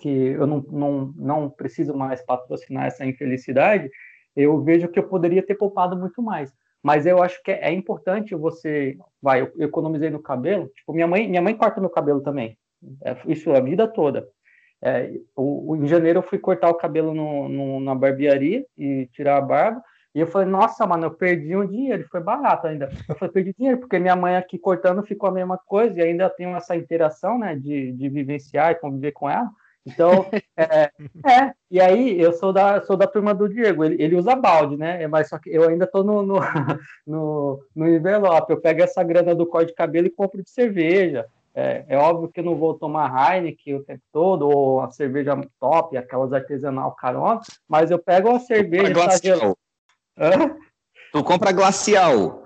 que 0.00 0.08
eu 0.08 0.46
não, 0.46 0.64
não, 0.70 1.14
não 1.16 1.50
preciso 1.50 1.94
mais 1.94 2.24
patrocinar 2.24 2.86
essa 2.86 3.04
infelicidade, 3.04 3.90
eu 4.36 4.60
vejo 4.62 4.88
que 4.88 4.98
eu 4.98 5.08
poderia 5.08 5.42
ter 5.42 5.54
poupado 5.54 5.96
muito 5.96 6.22
mais. 6.22 6.52
Mas 6.82 7.06
eu 7.06 7.22
acho 7.22 7.40
que 7.42 7.52
é, 7.52 7.68
é 7.68 7.72
importante 7.72 8.34
você. 8.34 8.96
Vai, 9.20 9.42
eu, 9.42 9.52
economizei 9.58 10.10
no 10.10 10.20
cabelo. 10.20 10.68
Tipo, 10.74 10.92
minha 10.92 11.06
mãe, 11.06 11.28
minha 11.28 11.42
mãe 11.42 11.56
corta 11.56 11.80
meu 11.80 11.90
cabelo 11.90 12.20
também. 12.20 12.58
É, 13.04 13.16
isso 13.26 13.52
a 13.52 13.60
vida 13.60 13.86
toda. 13.86 14.26
É, 14.84 15.12
o, 15.36 15.72
o, 15.72 15.76
em 15.76 15.86
janeiro 15.86 16.18
eu 16.18 16.22
fui 16.24 16.38
cortar 16.38 16.68
o 16.68 16.74
cabelo 16.74 17.14
no, 17.14 17.48
no, 17.48 17.80
na 17.80 17.94
barbearia 17.94 18.66
e 18.76 19.08
tirar 19.12 19.36
a 19.36 19.40
barba. 19.40 19.82
E 20.14 20.20
eu 20.20 20.26
falei, 20.26 20.46
nossa, 20.46 20.86
mano, 20.86 21.06
eu 21.06 21.10
perdi 21.10 21.56
um 21.56 21.66
dinheiro, 21.66 22.06
foi 22.10 22.20
barato 22.20 22.66
ainda. 22.66 22.90
Eu 23.08 23.14
falei, 23.14 23.32
perdi 23.32 23.54
dinheiro, 23.56 23.78
porque 23.78 23.98
minha 23.98 24.16
mãe 24.16 24.36
aqui 24.36 24.58
cortando 24.58 25.02
ficou 25.02 25.28
a 25.28 25.32
mesma 25.32 25.56
coisa, 25.56 25.98
e 25.98 26.02
ainda 26.02 26.28
tenho 26.28 26.54
essa 26.54 26.76
interação, 26.76 27.38
né, 27.38 27.56
de, 27.56 27.92
de 27.92 28.08
vivenciar 28.10 28.72
e 28.72 28.74
conviver 28.74 29.12
com 29.12 29.30
ela. 29.30 29.48
Então, 29.84 30.26
é, 30.56 30.90
é, 31.26 31.52
e 31.70 31.80
aí 31.80 32.20
eu 32.20 32.32
sou 32.32 32.52
da, 32.52 32.82
sou 32.82 32.96
da 32.96 33.06
turma 33.06 33.34
do 33.34 33.48
Diego, 33.48 33.84
ele, 33.84 34.02
ele 34.02 34.16
usa 34.16 34.36
balde, 34.36 34.76
né? 34.76 35.06
Mas 35.08 35.28
só 35.28 35.38
que 35.38 35.50
eu 35.50 35.68
ainda 35.68 35.86
tô 35.86 36.04
no, 36.04 36.22
no, 36.22 36.36
no, 37.06 37.64
no 37.74 37.88
envelope, 37.88 38.52
eu 38.52 38.60
pego 38.60 38.82
essa 38.82 39.02
grana 39.02 39.34
do 39.34 39.46
corte 39.46 39.68
de 39.68 39.74
cabelo 39.74 40.06
e 40.06 40.10
compro 40.10 40.42
de 40.42 40.50
cerveja. 40.50 41.26
É, 41.54 41.84
é, 41.88 41.98
óbvio 41.98 42.30
que 42.30 42.40
eu 42.40 42.44
não 42.44 42.56
vou 42.56 42.74
tomar 42.74 43.34
Heineken 43.34 43.74
o 43.74 43.84
tempo 43.84 44.02
todo, 44.10 44.48
ou 44.48 44.80
a 44.80 44.90
cerveja 44.90 45.38
top, 45.60 45.96
aquelas 45.96 46.32
artesanal 46.32 46.92
carona, 46.92 47.40
mas 47.68 47.90
eu 47.90 47.98
pego 47.98 48.30
a 48.30 48.38
cerveja. 48.38 48.92
Glacial. 48.92 49.56
Hã? 50.16 50.56
Tu 51.12 51.24
compra 51.24 51.52
glacial. 51.52 52.44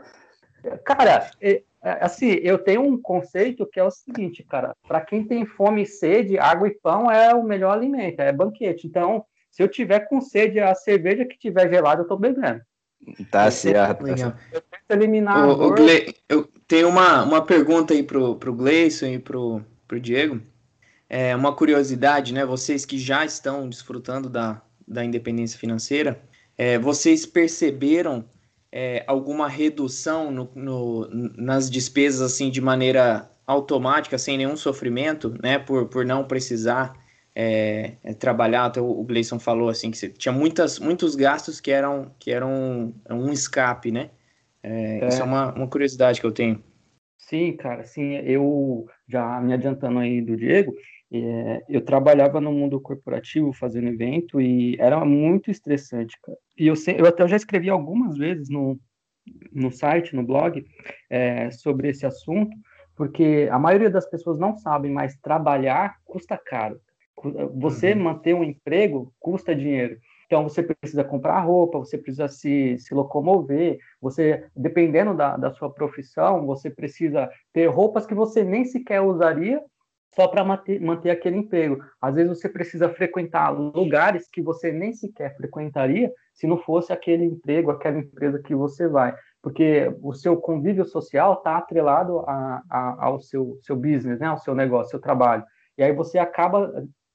Cara, 0.85 1.31
é, 1.41 1.53
é, 1.53 1.63
assim, 2.01 2.31
eu 2.43 2.59
tenho 2.59 2.83
um 2.83 3.01
conceito 3.01 3.67
que 3.67 3.79
é 3.79 3.85
o 3.85 3.91
seguinte, 3.91 4.43
cara, 4.43 4.75
para 4.87 5.01
quem 5.01 5.25
tem 5.25 5.47
fome 5.47 5.83
e 5.83 5.87
sede, 5.87 6.39
água 6.39 6.69
e 6.69 6.75
pão 6.75 7.11
é 7.11 7.35
o 7.35 7.43
melhor 7.43 7.73
alimento, 7.73 8.21
é 8.21 8.33
banquete. 8.33 8.87
Então, 8.87 9.25
se 9.51 9.63
eu 9.63 9.69
tiver 9.69 10.01
com 10.01 10.21
sede, 10.21 10.61
a 10.61 10.75
cerveja 10.75 11.25
que 11.25 11.39
tiver 11.39 11.69
gelada, 11.69 12.03
eu 12.03 12.09
tô 12.09 12.17
bebendo. 12.17 12.61
Tá 13.31 13.51
certo. 13.51 14.07
Tá 14.07 14.17
certo. 14.17 14.39
Eu 14.53 14.61
tento 14.61 14.91
eliminar. 14.91 15.49
O, 15.49 15.69
o 15.69 15.75
Gle... 15.75 16.15
Eu 16.29 16.49
tenho 16.67 16.89
uma, 16.89 17.23
uma 17.23 17.45
pergunta 17.45 17.95
aí 17.95 18.03
pro, 18.03 18.37
pro 18.37 18.55
Gleison 18.55 19.07
e 19.07 19.19
pro, 19.19 19.63
pro 19.87 20.01
Diego. 20.01 20.41
É 21.09 21.37
uma 21.37 21.55
curiosidade, 21.55 22.35
né? 22.35 22.45
Vocês 22.45 22.85
que 22.85 22.99
já 22.99 23.25
estão 23.25 23.69
desfrutando 23.69 24.29
da, 24.29 24.61
da 24.87 25.05
independência 25.05 25.59
financeira, 25.59 26.21
é, 26.59 26.79
vocês 26.79 27.25
perceberam 27.25 28.25
é, 28.71 29.05
alguma 29.07 29.49
redução 29.49 30.31
no, 30.31 30.51
no, 30.55 31.09
nas 31.37 31.71
despesas 31.71 32.21
assim 32.21 32.51
de 32.51 32.61
maneira 32.61 33.31
automática, 33.47 34.19
sem 34.19 34.37
nenhum 34.37 34.57
sofrimento, 34.57 35.35
né? 35.43 35.59
Por, 35.59 35.87
por 35.87 36.05
não 36.05 36.25
precisar 36.25 36.95
é, 37.35 37.93
é, 38.03 38.15
trabalhar. 38.15 38.67
Até 38.67 38.81
o 38.81 39.03
Gleison 39.05 39.39
falou 39.39 39.69
assim 39.69 39.91
que 39.91 40.09
tinha 40.11 40.33
muitas, 40.33 40.79
muitos 40.79 41.15
gastos 41.15 41.61
que 41.61 41.71
eram 41.71 42.11
que 42.19 42.31
eram 42.31 42.95
um 43.11 43.33
escape, 43.33 43.93
né? 43.93 44.11
É, 44.63 44.99
é. 45.01 45.09
Isso 45.09 45.23
é 45.23 45.25
uma, 45.25 45.55
uma 45.55 45.69
curiosidade 45.69 46.21
que 46.21 46.27
eu 46.27 46.33
tenho. 46.33 46.63
Sim, 47.19 47.57
cara, 47.57 47.85
sim, 47.85 48.15
eu 48.17 48.87
já 49.09 49.41
me 49.41 49.53
adiantando 49.53 49.99
aí 49.99 50.21
do 50.21 50.37
Diego, 50.37 50.73
é, 51.13 51.63
eu 51.69 51.85
trabalhava 51.85 52.41
no 52.41 52.53
mundo 52.53 52.81
corporativo 52.81 53.53
fazendo 53.53 53.89
evento 53.89 54.41
e 54.41 54.77
era 54.81 55.05
muito 55.05 55.51
estressante, 55.51 56.19
cara. 56.21 56.39
E 56.59 56.67
eu, 56.67 56.75
eu 56.99 57.07
até 57.07 57.27
já 57.29 57.37
escrevi 57.37 57.71
algumas 57.71 58.17
vezes 58.17 58.49
no, 58.49 58.79
no 59.53 59.71
site, 59.71 60.17
no 60.17 60.25
blog, 60.25 60.65
é, 61.09 61.51
sobre 61.51 61.89
esse 61.89 62.05
assunto, 62.05 62.57
porque 62.97 63.49
a 63.51 63.59
maioria 63.59 63.91
das 63.91 64.09
pessoas 64.09 64.39
não 64.39 64.57
sabem, 64.57 64.91
mas 64.91 65.17
trabalhar 65.17 65.97
custa 66.05 66.37
caro. 66.37 66.81
Você 67.55 67.93
uhum. 67.93 68.03
manter 68.03 68.35
um 68.35 68.45
emprego 68.45 69.13
custa 69.19 69.55
dinheiro. 69.55 69.99
Então, 70.27 70.43
você 70.43 70.63
precisa 70.63 71.05
comprar 71.05 71.39
roupa, 71.41 71.79
você 71.79 71.97
precisa 71.97 72.27
se, 72.27 72.77
se 72.79 72.93
locomover, 72.93 73.79
você, 74.01 74.45
dependendo 74.57 75.15
da, 75.15 75.37
da 75.37 75.53
sua 75.53 75.73
profissão, 75.73 76.45
você 76.45 76.69
precisa 76.69 77.31
ter 77.53 77.67
roupas 77.67 78.07
que 78.07 78.15
você 78.15 78.43
nem 78.43 78.65
sequer 78.65 79.01
usaria 79.01 79.63
só 80.17 80.27
para 80.27 80.43
manter, 80.43 81.11
aquele 81.11 81.37
emprego. 81.37 81.79
Às 82.01 82.15
vezes 82.15 82.39
você 82.39 82.49
precisa 82.49 82.89
frequentar 82.89 83.51
lugares 83.51 84.27
que 84.31 84.41
você 84.41 84.73
nem 84.73 84.95
sequer 84.95 85.37
frequentaria 85.37 86.11
se 86.33 86.47
não 86.47 86.57
fosse 86.57 86.91
aquele 86.91 87.25
emprego, 87.25 87.71
aquela 87.71 87.99
empresa 87.99 88.43
que 88.43 88.55
você 88.55 88.89
vai. 88.89 89.15
Porque 89.43 89.95
o 90.03 90.15
seu 90.15 90.39
convívio 90.39 90.87
social 90.87 91.35
está 91.35 91.59
atrelado 91.59 92.21
a, 92.21 92.63
a, 92.71 93.05
ao 93.05 93.21
seu, 93.21 93.59
seu 93.61 93.77
business, 93.77 94.19
né? 94.19 94.27
ao 94.27 94.39
seu 94.39 94.55
negócio, 94.55 94.91
seu 94.91 95.01
trabalho. 95.01 95.45
E 95.77 95.83
aí 95.83 95.93
você 95.93 96.19
acaba 96.19 96.73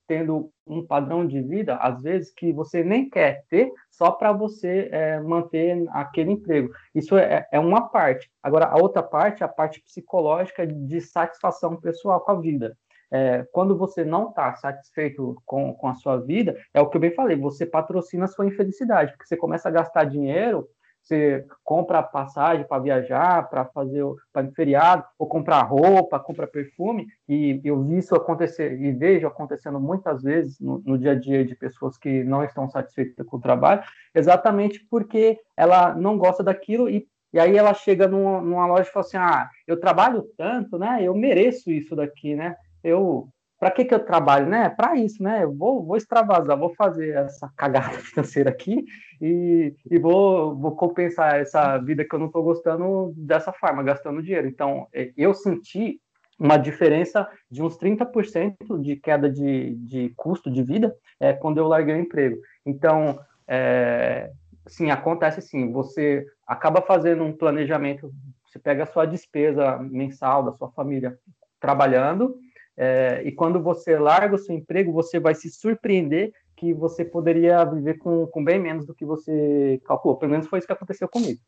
tendo 0.08 0.52
um 0.68 0.86
padrão 0.86 1.26
de 1.26 1.42
vida, 1.42 1.78
às 1.78 2.02
vezes, 2.02 2.32
que 2.34 2.52
você 2.52 2.84
nem 2.84 3.10
quer 3.10 3.44
ter, 3.50 3.72
só 3.90 4.12
para 4.12 4.32
você 4.32 4.90
é, 4.92 5.20
manter 5.22 5.86
aquele 5.90 6.32
emprego. 6.32 6.70
Isso 6.94 7.18
é, 7.18 7.48
é, 7.52 7.60
uma 7.60 7.90
parte. 7.90 8.30
Agora, 8.44 8.66
a 8.66 8.76
outra 8.76 9.02
parte 9.02 9.42
é 9.42 9.46
a 9.46 9.50
parte 9.50 9.82
psicológica 9.82 10.68
de 10.68 11.02
satisfação 11.02 11.78
pessoal 11.78 12.20
com 12.20 12.32
a 12.34 12.40
vida 12.40 12.78
é, 13.12 13.46
quando 13.52 13.78
você 13.78 14.06
não 14.06 14.30
está 14.30 14.56
satisfeito 14.56 15.36
com, 15.46 15.74
com 15.74 15.88
a 15.88 15.96
sua 15.96 16.18
vida, 16.18 16.58
é 16.74 16.80
o 16.80 16.88
que 16.88 16.98
eu 16.98 17.02
bem 17.02 17.14
falei, 17.14 17.36
você 17.36 17.66
patrocina 17.66 18.26
a 18.26 18.28
sua 18.28 18.48
infelicidade, 18.48 19.12
porque 19.12 19.28
você 19.28 19.36
começa 19.36 19.68
a 19.68 19.72
gastar 19.72 20.06
dinheiro, 20.06 20.68
você 21.02 21.46
compra 21.64 22.04
passagem 22.04 22.66
para 22.66 22.82
viajar, 22.82 23.50
para 23.50 23.66
fazer 23.66 24.04
para 24.32 24.50
feriado, 24.52 25.04
ou 25.18 25.28
comprar 25.28 25.64
roupa, 25.64 26.20
compra 26.20 26.48
perfume, 26.48 27.08
e 27.28 27.60
eu 27.64 27.84
vi 27.84 27.98
isso 27.98 28.16
acontecer 28.16 28.80
e 28.80 28.92
vejo 28.92 29.28
acontecendo 29.28 29.80
muitas 29.80 30.22
vezes 30.22 30.60
no, 30.60 30.80
no 30.86 30.98
dia 30.98 31.12
a 31.12 31.16
dia 31.16 31.44
de 31.44 31.56
pessoas 31.56 31.98
que 31.98 32.24
não 32.24 32.44
estão 32.44 32.70
satisfeitas 32.70 33.26
com 33.26 33.38
o 33.38 33.42
trabalho, 33.42 33.82
exatamente 34.14 34.86
porque 34.90 35.40
ela 35.58 35.96
não 35.96 36.18
gosta 36.18 36.44
daquilo 36.44 36.90
e 36.90 37.08
e 37.34 37.40
aí 37.40 37.56
ela 37.56 37.74
chega 37.74 38.10
numa, 38.10 38.42
numa 38.42 38.68
loja 38.68 38.90
e 38.90 38.92
fala 38.92 39.06
assim: 39.06 39.16
ah, 39.16 39.50
eu 39.66 39.80
trabalho 39.80 40.24
tanto, 40.38 40.78
né? 40.78 41.00
Eu 41.02 41.16
mereço 41.16 41.72
isso 41.72 41.96
daqui, 41.96 42.36
né? 42.36 42.58
Eu 42.84 43.30
para 43.62 43.70
que, 43.70 43.86
que 43.86 43.94
eu 43.94 44.04
trabalho, 44.04 44.48
né? 44.48 44.70
Para 44.70 44.96
isso, 44.96 45.22
né? 45.22 45.44
Eu 45.44 45.54
vou, 45.54 45.86
vou 45.86 45.96
extravasar, 45.96 46.58
vou 46.58 46.74
fazer 46.74 47.10
essa 47.16 47.48
cagada 47.56 47.92
financeira 48.02 48.50
aqui 48.50 48.84
e, 49.22 49.76
e 49.88 50.00
vou, 50.00 50.58
vou 50.58 50.76
compensar 50.76 51.40
essa 51.40 51.78
vida 51.78 52.04
que 52.04 52.16
eu 52.16 52.18
não 52.18 52.26
estou 52.26 52.42
gostando 52.42 53.14
dessa 53.16 53.54
forma, 53.54 53.84
gastando 53.84 54.24
dinheiro. 54.24 54.48
Então, 54.48 54.88
é, 54.92 55.14
eu 55.16 55.32
senti 55.36 56.02
uma 56.40 56.58
diferença 56.58 57.30
de 57.52 57.62
uns 57.62 57.78
30% 57.78 58.82
de 58.82 58.96
queda 58.96 59.30
de, 59.30 59.76
de 59.76 60.12
custo 60.18 60.50
de 60.50 60.64
vida 60.64 60.96
é, 61.20 61.32
quando 61.32 61.60
eu 61.60 61.68
larguei 61.68 61.94
o 61.94 62.00
emprego. 62.00 62.42
Então, 62.66 63.20
é, 63.48 64.32
sim, 64.66 64.90
acontece 64.90 65.40
sim, 65.40 65.72
você 65.72 66.26
acaba 66.48 66.82
fazendo 66.82 67.24
um 67.24 67.32
planejamento, 67.32 68.12
você 68.44 68.58
pega 68.58 68.84
a 68.84 68.88
sua 68.88 69.06
despesa 69.06 69.78
mensal 69.78 70.42
da 70.44 70.52
sua 70.54 70.72
família 70.72 71.16
trabalhando, 71.60 72.36
é, 72.84 73.22
e 73.24 73.32
quando 73.32 73.62
você 73.62 73.96
larga 73.96 74.34
o 74.34 74.40
seu 74.40 74.56
emprego, 74.56 74.92
você 74.92 75.20
vai 75.20 75.36
se 75.36 75.52
surpreender 75.52 76.34
que 76.58 76.74
você 76.74 77.06
poderia 77.06 77.64
viver 77.64 78.00
com, 78.00 78.26
com 78.26 78.44
bem 78.44 78.60
menos 78.60 78.88
do 78.88 78.96
que 78.96 79.06
você 79.06 79.80
calculou. 79.86 80.18
Pelo 80.18 80.32
menos 80.32 80.48
foi 80.48 80.58
isso 80.58 80.68
que 80.68 80.74
aconteceu 80.74 81.08
comigo. 81.08 81.40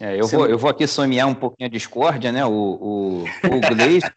É, 0.00 0.20
eu, 0.20 0.26
vou, 0.26 0.48
eu 0.48 0.58
vou 0.58 0.68
aqui 0.68 0.84
sonhar 0.84 1.28
um 1.28 1.34
pouquinho 1.34 1.68
a 1.68 1.70
discórdia, 1.70 2.32
né? 2.32 2.44
O, 2.44 2.50
o, 2.50 3.24
o 3.44 3.60
Gleison. 3.60 4.08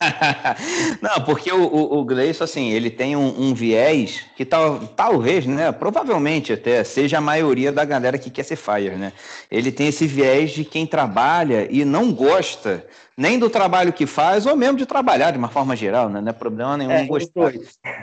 Não, 1.02 1.22
porque 1.26 1.52
o, 1.52 1.62
o, 1.62 1.98
o 1.98 2.04
Gleison, 2.06 2.44
assim, 2.44 2.70
ele 2.70 2.88
tem 2.88 3.14
um, 3.14 3.48
um, 3.48 3.52
viés 3.52 4.24
que 4.34 4.46
tal, 4.46 4.78
talvez, 4.78 5.44
né? 5.44 5.70
Provavelmente 5.72 6.54
até 6.54 6.82
seja 6.84 7.18
a 7.18 7.20
maioria 7.20 7.70
da 7.70 7.84
galera 7.84 8.16
que 8.16 8.30
quer 8.30 8.44
ser 8.44 8.56
fire, 8.56 8.96
né? 8.96 9.12
Ele 9.50 9.70
tem 9.70 9.88
esse 9.88 10.06
viés 10.06 10.52
de 10.52 10.64
quem 10.64 10.86
trabalha 10.86 11.68
e 11.70 11.84
não 11.84 12.14
gosta 12.14 12.82
nem 13.18 13.38
do 13.38 13.48
trabalho 13.48 13.94
que 13.94 14.04
faz, 14.04 14.44
ou 14.44 14.54
mesmo 14.54 14.76
de 14.76 14.84
trabalhar 14.84 15.30
de 15.30 15.38
uma 15.38 15.48
forma 15.48 15.74
geral, 15.74 16.10
né? 16.10 16.20
Não 16.20 16.28
é 16.28 16.32
problema 16.34 16.76
nenhum 16.76 16.90
é, 16.90 17.06
gostar. 17.06 17.50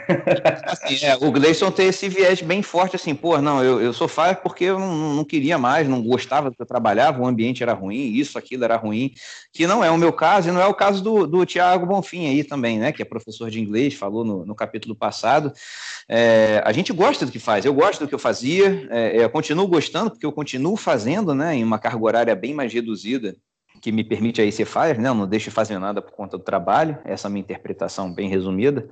assim, 0.66 1.06
é, 1.06 1.16
o 1.16 1.32
Gleison 1.32 1.70
tem 1.70 1.88
esse 1.88 2.10
viés 2.10 2.42
bem 2.42 2.64
forte, 2.64 2.96
assim, 2.96 3.14
pô, 3.14 3.40
não, 3.40 3.64
eu, 3.64 3.80
eu 3.80 3.94
sou 3.94 4.08
fire 4.08 4.38
porque 4.42 4.66
eu 4.66 4.80
não, 4.80 5.14
não 5.14 5.24
queria 5.24 5.56
mais, 5.60 5.88
não 5.88 6.02
gostava 6.02 6.50
do 6.50 6.56
que 6.56 6.62
eu 6.64 6.66
trabalhava, 6.66 7.22
o 7.22 7.28
ambiente 7.28 7.62
era 7.62 7.74
ruim, 7.74 8.12
isso, 8.12 8.40
aquilo 8.40 8.64
era 8.64 8.76
ruim, 8.76 9.14
que 9.54 9.68
não 9.68 9.84
é 9.84 9.92
o 9.92 10.00
meu 10.00 10.12
caso, 10.12 10.50
e 10.50 10.52
não 10.52 10.60
é 10.60 10.66
o 10.66 10.74
caso 10.74 11.04
do, 11.04 11.28
do 11.28 11.46
Tiago 11.46 11.86
Bonfim 11.86 12.28
aí 12.28 12.44
também, 12.44 12.80
né? 12.80 12.92
Que 12.92 13.04
é 13.04 13.06
professor 13.06 13.52
de 13.52 13.62
inglês, 13.62 13.94
falou 13.94 14.26
no, 14.26 14.44
no 14.44 14.56
capítulo 14.56 14.96
passado. 14.96 15.54
É, 16.10 16.60
a 16.66 16.72
gente 16.72 16.92
gosta 16.92 17.24
do 17.24 17.32
que 17.32 17.40
faz, 17.40 17.66
eu 17.66 17.74
gosto 17.74 18.00
do 18.00 18.08
que 18.08 18.16
eu 18.16 18.20
fazia, 18.20 18.88
é, 18.90 19.24
eu 19.24 19.30
continuo 19.30 19.68
gostando, 19.68 20.10
porque 20.10 20.26
eu 20.26 20.32
continuo 20.32 20.76
fazendo, 20.76 21.36
né, 21.36 21.56
em 21.56 21.64
uma 21.64 21.78
carga 21.78 22.04
horária 22.04 22.36
bem 22.36 22.52
mais 22.52 22.74
reduzida 22.74 23.36
que 23.84 23.92
me 23.92 24.02
permite 24.02 24.42
aí 24.42 24.50
ser 24.50 24.64
fire, 24.64 24.98
né? 24.98 25.10
Eu 25.10 25.14
não 25.14 25.28
deixo 25.28 25.50
de 25.50 25.52
fazer 25.52 25.78
nada 25.78 26.02
por 26.02 26.14
conta 26.14 26.38
do 26.38 26.44
trabalho, 26.44 26.98
essa 27.04 27.28
é 27.28 27.30
a 27.30 27.30
minha 27.30 27.42
interpretação 27.42 28.10
bem 28.14 28.30
resumida. 28.30 28.88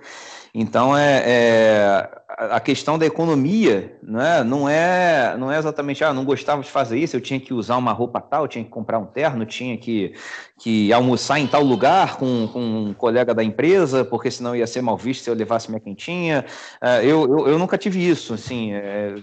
Então, 0.53 0.97
é, 0.97 1.23
é, 1.25 2.09
a 2.27 2.59
questão 2.59 2.97
da 2.97 3.05
economia 3.05 3.97
né, 4.03 4.43
não, 4.43 4.67
é, 4.67 5.35
não 5.37 5.49
é 5.49 5.57
exatamente, 5.57 6.03
ah, 6.03 6.13
não 6.13 6.25
gostava 6.25 6.61
de 6.61 6.69
fazer 6.69 6.99
isso, 6.99 7.15
eu 7.15 7.21
tinha 7.21 7.39
que 7.39 7.53
usar 7.53 7.77
uma 7.77 7.93
roupa 7.93 8.19
tal, 8.19 8.49
tinha 8.49 8.63
que 8.63 8.69
comprar 8.69 8.99
um 8.99 9.05
terno, 9.05 9.45
tinha 9.45 9.77
que, 9.77 10.13
que 10.59 10.91
almoçar 10.91 11.39
em 11.39 11.47
tal 11.47 11.63
lugar 11.63 12.17
com, 12.17 12.47
com 12.47 12.59
um 12.59 12.93
colega 12.93 13.33
da 13.33 13.43
empresa, 13.43 14.03
porque 14.03 14.29
senão 14.29 14.53
ia 14.53 14.67
ser 14.67 14.81
mal 14.81 14.97
visto 14.97 15.23
se 15.23 15.29
eu 15.29 15.35
levasse 15.35 15.69
minha 15.69 15.79
quentinha. 15.79 16.45
É, 16.81 17.05
eu, 17.05 17.23
eu, 17.23 17.47
eu, 17.47 17.59
nunca 17.59 17.77
tive 17.77 18.05
isso, 18.05 18.33
assim, 18.33 18.73
é, 18.73 19.15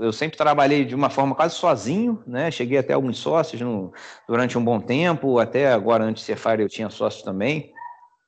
eu 0.00 0.12
sempre 0.12 0.38
trabalhei 0.38 0.86
de 0.86 0.94
uma 0.94 1.10
forma 1.10 1.34
quase 1.34 1.54
sozinho, 1.54 2.22
né, 2.26 2.50
cheguei 2.50 2.78
até 2.78 2.94
alguns 2.94 3.18
sócios 3.18 3.60
no, 3.60 3.92
durante 4.26 4.56
um 4.56 4.64
bom 4.64 4.80
tempo, 4.80 5.38
até 5.38 5.70
agora, 5.70 6.04
antes 6.04 6.22
de 6.22 6.26
ser 6.26 6.36
Fire, 6.36 6.62
eu 6.62 6.68
tinha 6.68 6.88
sócios 6.88 7.22
também. 7.22 7.72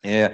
É, 0.05 0.33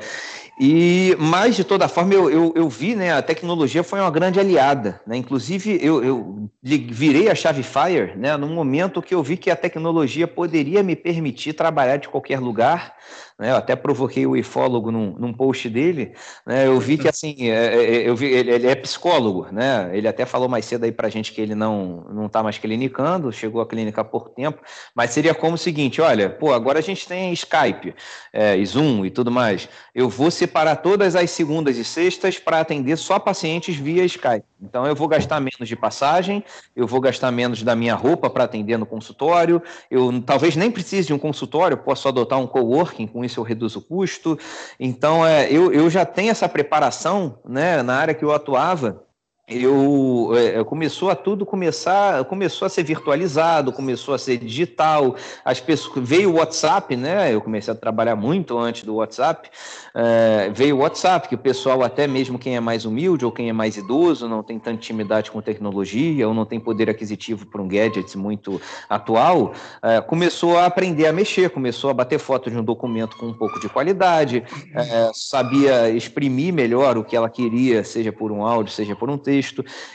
e, 0.63 1.17
mas, 1.19 1.57
de 1.57 1.65
toda 1.65 1.89
forma, 1.89 2.13
eu, 2.13 2.29
eu, 2.29 2.53
eu, 2.55 2.69
vi, 2.69 2.95
né, 2.95 3.13
a 3.13 3.23
tecnologia 3.23 3.83
foi 3.83 3.99
uma 3.99 4.11
grande 4.11 4.39
aliada, 4.39 5.01
né, 5.07 5.17
inclusive 5.17 5.79
eu, 5.81 6.05
eu 6.05 6.51
virei 6.63 7.31
a 7.31 7.35
chave 7.35 7.63
Fire, 7.63 8.15
né, 8.15 8.37
no 8.37 8.47
momento 8.47 9.01
que 9.01 9.15
eu 9.15 9.23
vi 9.23 9.39
que 9.39 9.51
a 9.51 9.57
tecnologia 9.57 10.29
poderia 10.29 10.83
me 10.83 10.95
permitir 10.95 11.55
trabalhar 11.55 11.97
de 11.97 12.11
qualquer 12.11 12.41
lugar, 12.41 12.95
né, 13.41 13.53
eu 13.53 13.57
até 13.57 13.75
provoquei 13.75 14.27
o 14.27 14.37
ifólogo 14.37 14.91
num, 14.91 15.15
num 15.19 15.33
post 15.33 15.67
dele, 15.71 16.13
né, 16.47 16.67
eu 16.67 16.79
vi 16.79 16.99
que, 16.99 17.09
assim, 17.09 17.49
é, 17.49 17.75
é, 17.75 17.85
é 17.85 18.09
eu 18.09 18.15
vi, 18.15 18.27
ele, 18.27 18.51
ele, 18.51 18.67
é 18.67 18.75
psicólogo, 18.75 19.47
né, 19.51 19.91
ele 19.95 20.07
até 20.07 20.27
falou 20.27 20.47
mais 20.47 20.67
cedo 20.67 20.85
aí 20.85 20.93
pra 20.93 21.09
gente 21.09 21.33
que 21.33 21.41
ele 21.41 21.55
não 21.55 22.05
não 22.11 22.29
tá 22.29 22.43
mais 22.43 22.59
clinicando, 22.59 23.33
chegou 23.33 23.63
à 23.63 23.67
clínica 23.67 24.03
há 24.03 24.05
pouco 24.05 24.29
tempo, 24.29 24.61
mas 24.95 25.11
seria 25.11 25.35
como 25.35 25.55
o 25.55 25.59
seguinte, 25.59 26.03
olha, 26.03 26.29
pô, 26.29 26.53
agora 26.53 26.81
a 26.81 26.83
gente 26.83 27.09
tem 27.09 27.33
Skype, 27.33 27.95
é, 28.31 28.59
e 28.59 28.67
Zoom 28.67 29.07
e 29.07 29.11
tudo 29.11 29.31
mais, 29.31 29.71
eu 29.95 30.11
vou 30.11 30.31
separar 30.31 30.77
todas 30.77 31.17
as 31.17 31.31
segundas 31.31 31.79
e 31.79 31.85
sextas 31.85 32.39
para 32.39 32.61
atender 32.61 32.99
só 32.99 33.19
pacientes 33.19 33.75
via 33.75 34.05
Skype. 34.05 34.45
Então 34.61 34.87
eu 34.87 34.95
vou 34.95 35.09
gastar 35.09 35.41
menos 35.41 35.67
de 35.67 35.75
passagem, 35.75 36.45
eu 36.77 36.87
vou 36.87 37.01
gastar 37.01 37.31
menos 37.31 37.63
da 37.63 37.75
minha 37.75 37.95
roupa 37.95 38.29
para 38.29 38.45
atender 38.45 38.77
no 38.77 38.85
consultório, 38.85 39.63
eu 39.91 40.21
talvez 40.21 40.57
nem 40.57 40.71
precise 40.71 41.07
de 41.07 41.15
um 41.15 41.19
consultório, 41.19 41.79
posso 41.79 42.07
adotar 42.07 42.39
um 42.39 42.47
coworking, 42.47 43.07
com 43.07 43.25
isso 43.25 43.30
eu 43.39 43.45
reduzo 43.45 43.79
o 43.79 43.83
custo. 43.83 44.39
Então 44.79 45.27
é, 45.27 45.51
eu, 45.51 45.73
eu 45.73 45.89
já 45.91 46.05
tenho 46.05 46.31
essa 46.31 46.49
preparação 46.49 47.39
né, 47.47 47.83
na 47.83 47.97
área 47.97 48.15
que 48.15 48.25
eu 48.25 48.33
atuava 48.33 49.05
eu, 49.51 50.31
é, 50.37 50.63
começou 50.63 51.11
a 51.11 51.17
tudo 51.17 51.45
começar, 51.45 52.25
começou 52.27 52.67
a 52.67 52.69
ser 52.69 52.85
virtualizado, 52.85 53.73
começou 53.73 54.15
a 54.15 54.19
ser 54.19 54.39
digital, 54.39 55.17
as 55.45 55.59
pessoas 55.59 56.09
veio 56.09 56.31
o 56.31 56.35
WhatsApp, 56.37 56.95
né? 56.95 57.35
Eu 57.35 57.41
comecei 57.41 57.73
a 57.73 57.77
trabalhar 57.77 58.15
muito 58.15 58.57
antes 58.57 58.85
do 58.85 58.95
WhatsApp, 58.95 59.51
é, 59.93 60.51
veio 60.55 60.77
o 60.77 60.79
WhatsApp, 60.81 61.29
que 61.29 61.35
o 61.35 61.39
pessoal, 61.39 61.83
até 61.83 62.07
mesmo 62.07 62.39
quem 62.39 62.55
é 62.55 62.61
mais 62.61 62.85
humilde 62.85 63.25
ou 63.25 63.33
quem 63.33 63.49
é 63.49 63.53
mais 63.53 63.77
idoso, 63.77 64.29
não 64.29 64.41
tem 64.41 64.57
tanta 64.57 64.77
intimidade 64.77 65.33
com 65.33 65.41
tecnologia 65.41 66.29
ou 66.29 66.33
não 66.33 66.45
tem 66.45 66.61
poder 66.61 66.89
aquisitivo 66.89 67.45
para 67.47 67.61
um 67.61 67.67
gadget 67.67 68.17
muito 68.17 68.61
atual, 68.89 69.53
é, 69.83 70.01
começou 70.01 70.59
a 70.59 70.67
aprender 70.67 71.09
a 71.09 71.13
mexer, 71.13 71.51
começou 71.51 71.91
a 71.91 71.95
bater 71.95 72.21
foto 72.21 72.49
de 72.49 72.57
um 72.57 72.63
documento 72.63 73.17
com 73.17 73.27
um 73.27 73.35
pouco 73.35 73.59
de 73.59 73.69
qualidade, 73.69 74.45
é, 74.77 75.11
sabia 75.13 75.91
exprimir 75.91 76.55
melhor 76.55 76.97
o 76.97 77.03
que 77.03 77.17
ela 77.17 77.29
queria, 77.29 77.83
seja 77.83 78.13
por 78.13 78.31
um 78.31 78.47
áudio, 78.47 78.73
seja 78.73 78.95
por 78.95 79.11
um 79.11 79.19
texto 79.19 79.40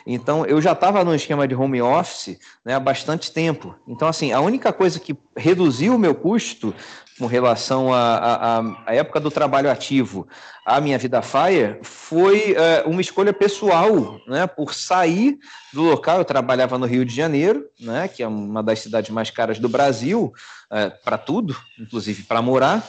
Então, 0.06 0.46
eu 0.46 0.62
já 0.62 0.74
estava 0.74 1.04
no 1.04 1.16
esquema 1.16 1.48
de 1.48 1.56
home 1.56 1.82
office 1.82 2.38
né, 2.64 2.74
há 2.74 2.80
bastante 2.80 3.32
tempo. 3.32 3.76
Então, 3.88 4.08
assim, 4.08 4.32
a 4.32 4.42
única 4.42 4.74
coisa 4.74 5.00
que 5.00 5.16
reduziu 5.36 5.96
o 5.96 6.00
meu 6.00 6.16
custo 6.16 6.74
com 7.18 7.28
relação 7.28 7.94
à 7.94 8.76
época 8.88 9.20
do 9.20 9.32
trabalho 9.32 9.72
ativo 9.72 10.28
à 10.66 10.82
minha 10.82 10.98
vida 10.98 11.22
Fire 11.22 11.80
foi 11.82 12.54
uh, 12.54 12.90
uma 12.90 13.00
escolha 13.00 13.32
pessoal, 13.32 14.20
né, 14.28 14.48
por 14.48 14.74
sair 14.74 15.38
do 15.72 15.84
local. 15.84 16.18
Eu 16.18 16.26
trabalhava 16.26 16.78
no 16.78 16.86
Rio 16.86 17.06
de 17.06 17.16
Janeiro, 17.16 17.64
né, 17.80 18.08
que 18.08 18.22
é 18.22 18.28
uma 18.28 18.62
das 18.62 18.80
cidades 18.80 19.12
mais 19.12 19.30
caras 19.30 19.60
do 19.60 19.70
Brasil, 19.70 20.34
uh, 20.72 21.04
para 21.04 21.18
tudo, 21.18 21.56
inclusive 21.80 22.24
para 22.24 22.42
morar. 22.42 22.86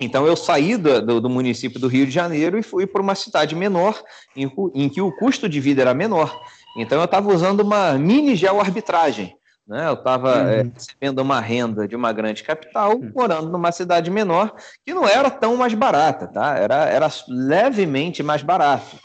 Então 0.00 0.26
eu 0.26 0.36
saí 0.36 0.76
do, 0.76 1.20
do, 1.20 1.30
município 1.30 1.78
do 1.78 1.88
Rio 1.88 2.06
de 2.06 2.12
Janeiro 2.12 2.58
e 2.58 2.62
fui 2.62 2.86
para 2.86 3.02
uma 3.02 3.14
cidade 3.14 3.54
menor, 3.54 4.02
em, 4.36 4.50
em, 4.74 4.88
que 4.88 5.00
o 5.00 5.12
custo 5.16 5.48
de 5.48 5.60
vida 5.60 5.82
era 5.82 5.94
menor. 5.94 6.36
Então 6.76 6.98
eu 6.98 7.04
estava 7.04 7.32
usando 7.32 7.60
uma 7.60 7.92
mini 7.92 8.34
geoarbitragem. 8.34 9.36
Né? 9.66 9.86
Eu 9.86 9.94
estava 9.94 10.42
uhum. 10.42 10.48
é, 10.48 10.62
recebendo 10.74 11.20
uma 11.20 11.40
renda 11.40 11.86
de 11.86 11.94
uma 11.94 12.12
grande 12.12 12.42
capital, 12.42 12.96
uhum. 12.96 13.12
morando 13.14 13.50
numa 13.50 13.70
cidade 13.70 14.10
menor, 14.10 14.54
que 14.84 14.92
não 14.92 15.06
era 15.06 15.30
tão 15.30 15.56
mais 15.56 15.74
barata, 15.74 16.26
tá? 16.26 16.56
era, 16.56 16.86
era 16.86 17.08
levemente 17.28 18.22
mais 18.22 18.42
barato. 18.42 18.96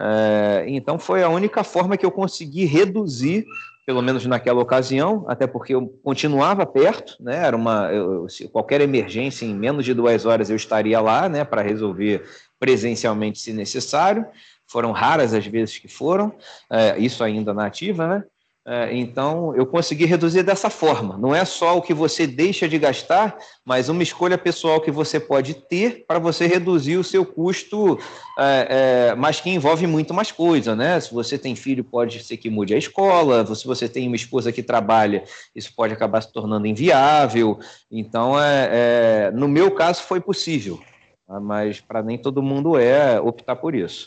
É, 0.00 0.64
então 0.68 0.98
foi 0.98 1.22
a 1.22 1.28
única 1.28 1.62
forma 1.62 1.96
que 1.96 2.04
eu 2.04 2.10
consegui 2.10 2.64
reduzir 2.64 3.44
pelo 3.84 4.00
menos 4.00 4.24
naquela 4.26 4.60
ocasião, 4.60 5.24
até 5.28 5.46
porque 5.46 5.74
eu 5.74 5.88
continuava 6.02 6.64
perto, 6.64 7.16
né? 7.20 7.44
Era 7.44 7.56
uma 7.56 7.92
eu, 7.92 8.26
qualquer 8.52 8.80
emergência 8.80 9.44
em 9.44 9.54
menos 9.54 9.84
de 9.84 9.92
duas 9.92 10.24
horas 10.24 10.50
eu 10.50 10.56
estaria 10.56 11.00
lá, 11.00 11.28
né? 11.28 11.44
Para 11.44 11.62
resolver 11.62 12.24
presencialmente 12.60 13.40
se 13.40 13.52
necessário. 13.52 14.24
Foram 14.66 14.92
raras 14.92 15.34
as 15.34 15.46
vezes 15.46 15.78
que 15.78 15.88
foram, 15.88 16.32
é, 16.70 16.98
isso 16.98 17.22
ainda 17.24 17.52
na 17.52 17.66
ativa, 17.66 18.06
né? 18.06 18.24
É, 18.64 18.94
então, 18.94 19.52
eu 19.56 19.66
consegui 19.66 20.04
reduzir 20.04 20.44
dessa 20.44 20.70
forma. 20.70 21.18
Não 21.18 21.34
é 21.34 21.44
só 21.44 21.76
o 21.76 21.82
que 21.82 21.92
você 21.92 22.28
deixa 22.28 22.68
de 22.68 22.78
gastar, 22.78 23.36
mas 23.64 23.88
uma 23.88 24.04
escolha 24.04 24.38
pessoal 24.38 24.80
que 24.80 24.90
você 24.90 25.18
pode 25.18 25.54
ter 25.54 26.04
para 26.06 26.20
você 26.20 26.46
reduzir 26.46 26.96
o 26.96 27.02
seu 27.02 27.26
custo, 27.26 27.98
é, 28.38 29.10
é, 29.10 29.14
mas 29.16 29.40
que 29.40 29.50
envolve 29.50 29.84
muito 29.88 30.14
mais 30.14 30.30
coisa, 30.30 30.76
né? 30.76 31.00
Se 31.00 31.12
você 31.12 31.36
tem 31.36 31.56
filho, 31.56 31.82
pode 31.82 32.22
ser 32.22 32.36
que 32.36 32.48
mude 32.48 32.72
a 32.72 32.78
escola. 32.78 33.44
Se 33.52 33.66
você 33.66 33.88
tem 33.88 34.06
uma 34.06 34.14
esposa 34.14 34.52
que 34.52 34.62
trabalha, 34.62 35.24
isso 35.56 35.72
pode 35.74 35.92
acabar 35.92 36.20
se 36.20 36.32
tornando 36.32 36.66
inviável. 36.68 37.58
Então, 37.90 38.40
é, 38.40 39.32
no 39.32 39.48
meu 39.48 39.72
caso, 39.72 40.04
foi 40.04 40.20
possível, 40.20 40.78
tá? 41.26 41.40
mas 41.40 41.80
para 41.80 42.00
nem 42.00 42.16
todo 42.16 42.40
mundo 42.40 42.78
é 42.78 43.20
optar 43.20 43.56
por 43.56 43.74
isso. 43.74 44.06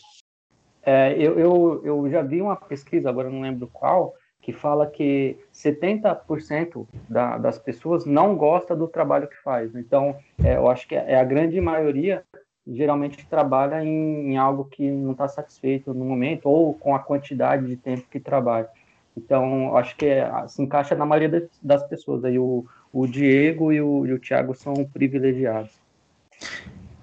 É, 0.82 1.14
eu, 1.18 1.38
eu, 1.38 1.82
eu 1.84 2.10
já 2.10 2.22
vi 2.22 2.42
uma 2.42 2.56
pesquisa, 2.56 3.10
agora 3.10 3.30
não 3.30 3.42
lembro 3.42 3.68
qual, 3.74 4.14
que 4.46 4.54
fala 4.54 4.86
que 4.86 5.40
70% 5.52 6.86
da, 7.10 7.36
das 7.40 7.58
pessoas 7.58 8.06
não 8.06 8.36
gosta 8.36 8.76
do 8.76 8.88
trabalho 8.88 9.28
que 9.28 9.42
faz. 9.42 9.76
Então, 9.76 10.16
é, 10.44 10.56
eu 10.56 10.70
acho 10.70 10.88
que 10.88 10.94
é 10.94 11.20
a 11.20 11.24
grande 11.24 11.60
maioria 11.60 12.24
geralmente 12.68 13.26
trabalha 13.28 13.84
em, 13.84 14.34
em 14.34 14.38
algo 14.38 14.66
que 14.66 14.88
não 14.88 15.14
está 15.14 15.28
satisfeito 15.28 15.96
no 15.96 16.06
momento 16.06 16.48
ou 16.48 16.76
com 16.76 16.94
a 16.94 17.00
quantidade 17.00 17.66
de 17.66 17.76
tempo 17.76 18.06
que 18.08 18.20
trabalha. 18.20 18.70
Então, 19.18 19.76
acho 19.76 19.96
que 19.98 20.06
é, 20.06 20.30
se 20.48 20.62
encaixa 20.62 20.94
na 20.94 21.08
maioria 21.08 21.50
das 21.60 21.82
pessoas. 21.88 22.24
Aí 22.24 22.38
o, 22.38 22.64
o 22.94 23.08
Diego 23.08 23.74
e 23.74 23.82
o, 23.82 24.06
e 24.06 24.14
o 24.14 24.20
Thiago 24.20 24.54
são 24.54 24.76
privilegiados. 24.86 25.74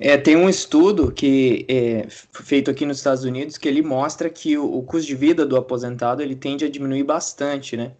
É, 0.05 0.16
tem 0.16 0.34
um 0.36 0.48
estudo 0.48 1.12
que 1.12 1.64
é 1.68 2.07
feito 2.09 2.68
aqui 2.68 2.84
nos 2.84 2.96
Estados 2.98 3.22
Unidos 3.22 3.57
que 3.57 3.68
ele 3.68 3.82
mostra 3.82 4.28
que 4.28 4.59
o, 4.59 4.78
o, 4.78 4.82
custo 4.82 5.07
de 5.07 5.14
vida 5.14 5.46
do 5.46 5.57
aposentado 5.57 6.20
ele 6.20 6.34
tende 6.34 6.64
a 6.64 6.68
diminuir 6.68 7.05
bastante, 7.05 7.76
né? 7.76 7.92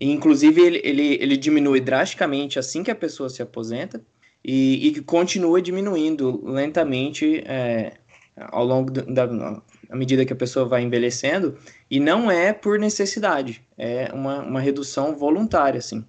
E, 0.00 0.10
inclusive 0.10 0.58
ele, 0.58 0.80
ele, 0.82 1.18
ele 1.20 1.36
diminui 1.36 1.78
drasticamente 1.78 2.58
assim 2.58 2.82
que 2.82 2.90
a 2.90 2.94
pessoa 2.94 3.28
se 3.28 3.42
aposenta 3.42 4.00
e, 4.42 4.88
e 4.88 5.02
continua 5.02 5.60
diminuindo 5.60 6.42
lentamente 6.42 7.44
é, 7.44 7.92
ao 8.36 8.64
longo 8.64 8.90
da 8.90 9.60
à 9.90 9.96
medida 9.96 10.24
que 10.24 10.32
a 10.32 10.36
pessoa 10.36 10.64
vai 10.64 10.82
envelhecendo 10.82 11.58
e 11.90 12.00
não 12.00 12.30
é 12.30 12.52
por 12.54 12.78
necessidade, 12.78 13.62
é 13.76 14.10
uma, 14.14 14.40
uma 14.40 14.60
redução 14.60 15.16
voluntária, 15.16 15.78
assim. 15.78 16.04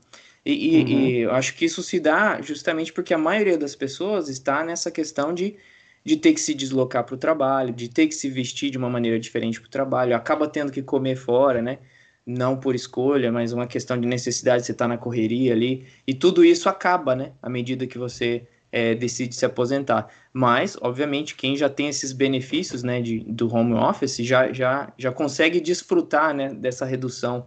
E, 0.45 0.81
uhum. 0.81 0.87
e, 0.87 1.17
eu 1.19 1.31
acho 1.31 1.55
que 1.55 1.65
isso 1.65 1.83
se 1.83 1.99
dá 1.99 2.41
justamente 2.41 2.91
porque 2.91 3.13
a 3.13 3.17
maioria 3.17 3.57
das 3.57 3.75
pessoas 3.75 4.27
está 4.27 4.63
nessa 4.63 4.89
questão 4.89 5.33
de, 5.33 5.55
de 6.03 6.17
ter 6.17 6.33
que 6.33 6.41
se 6.41 6.53
deslocar 6.53 7.03
para 7.03 7.15
o 7.15 7.17
trabalho, 7.17 7.73
de 7.73 7.87
ter 7.87 8.07
que 8.07 8.15
se 8.15 8.29
vestir 8.29 8.71
de 8.71 8.77
uma 8.77 8.89
maneira 8.89 9.19
diferente 9.19 9.59
para 9.61 9.67
o 9.67 9.71
trabalho, 9.71 10.15
acaba 10.15 10.47
tendo 10.47 10.71
que 10.71 10.81
comer 10.81 11.15
fora, 11.15 11.61
né? 11.61 11.77
Não 12.25 12.57
por 12.57 12.73
escolha, 12.73 13.31
mas 13.31 13.53
uma 13.53 13.67
questão 13.67 13.99
de 13.99 14.07
necessidade, 14.07 14.65
você 14.65 14.71
está 14.71 14.87
na 14.87 14.97
correria 14.97 15.53
ali, 15.53 15.85
e 16.07 16.13
tudo 16.13 16.43
isso 16.43 16.67
acaba, 16.69 17.15
né? 17.15 17.31
À 17.41 17.49
medida 17.49 17.85
que 17.85 17.97
você 17.97 18.47
é, 18.71 18.95
decide 18.95 19.35
se 19.35 19.45
aposentar. 19.45 20.07
Mas, 20.33 20.77
obviamente, 20.81 21.35
quem 21.35 21.55
já 21.55 21.69
tem 21.69 21.87
esses 21.87 22.13
benefícios 22.13 22.83
né, 22.83 23.01
de, 23.01 23.19
do 23.19 23.53
home 23.53 23.73
office 23.73 24.17
já, 24.17 24.51
já, 24.53 24.91
já 24.97 25.11
consegue 25.11 25.59
desfrutar 25.59 26.33
né, 26.33 26.53
dessa 26.53 26.85
redução 26.85 27.45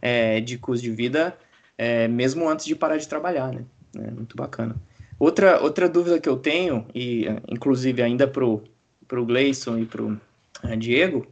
é, 0.00 0.40
de 0.40 0.56
custo 0.56 0.84
de 0.84 0.90
vida 0.90 1.36
é, 1.82 2.06
mesmo 2.06 2.46
antes 2.46 2.66
de 2.66 2.76
parar 2.76 2.98
de 2.98 3.08
trabalhar, 3.08 3.50
né? 3.50 3.64
É 3.96 4.10
muito 4.10 4.36
bacana. 4.36 4.76
Outra, 5.18 5.62
outra 5.62 5.88
dúvida 5.88 6.20
que 6.20 6.28
eu 6.28 6.36
tenho, 6.36 6.86
e 6.94 7.24
inclusive 7.48 8.02
ainda 8.02 8.28
para 8.28 8.44
o 8.44 8.62
Gleison 9.24 9.78
e 9.78 9.86
para 9.86 10.02
o 10.02 10.12
uh, 10.12 10.76
Diego, 10.76 11.26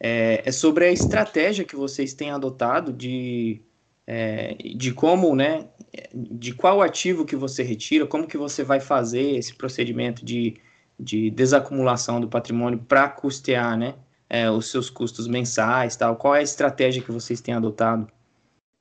é, 0.00 0.42
é, 0.44 0.50
sobre 0.50 0.86
a 0.86 0.90
estratégia 0.90 1.64
que 1.64 1.76
vocês 1.76 2.12
têm 2.12 2.32
adotado 2.32 2.92
de, 2.92 3.62
é, 4.04 4.56
de 4.74 4.92
como, 4.92 5.36
né, 5.36 5.68
de 6.12 6.52
qual 6.52 6.82
ativo 6.82 7.24
que 7.24 7.36
você 7.36 7.62
retira, 7.62 8.04
como 8.04 8.26
que 8.26 8.36
você 8.36 8.64
vai 8.64 8.80
fazer 8.80 9.36
esse 9.36 9.54
procedimento 9.54 10.24
de, 10.24 10.56
de 10.98 11.30
desacumulação 11.30 12.20
do 12.20 12.26
patrimônio 12.26 12.80
para 12.80 13.08
custear, 13.08 13.78
né, 13.78 13.94
é, 14.28 14.50
os 14.50 14.72
seus 14.72 14.90
custos 14.90 15.28
mensais, 15.28 15.94
tal. 15.94 16.16
Qual 16.16 16.34
é 16.34 16.40
a 16.40 16.42
estratégia 16.42 17.00
que 17.00 17.12
vocês 17.12 17.40
têm 17.40 17.54
adotado? 17.54 18.08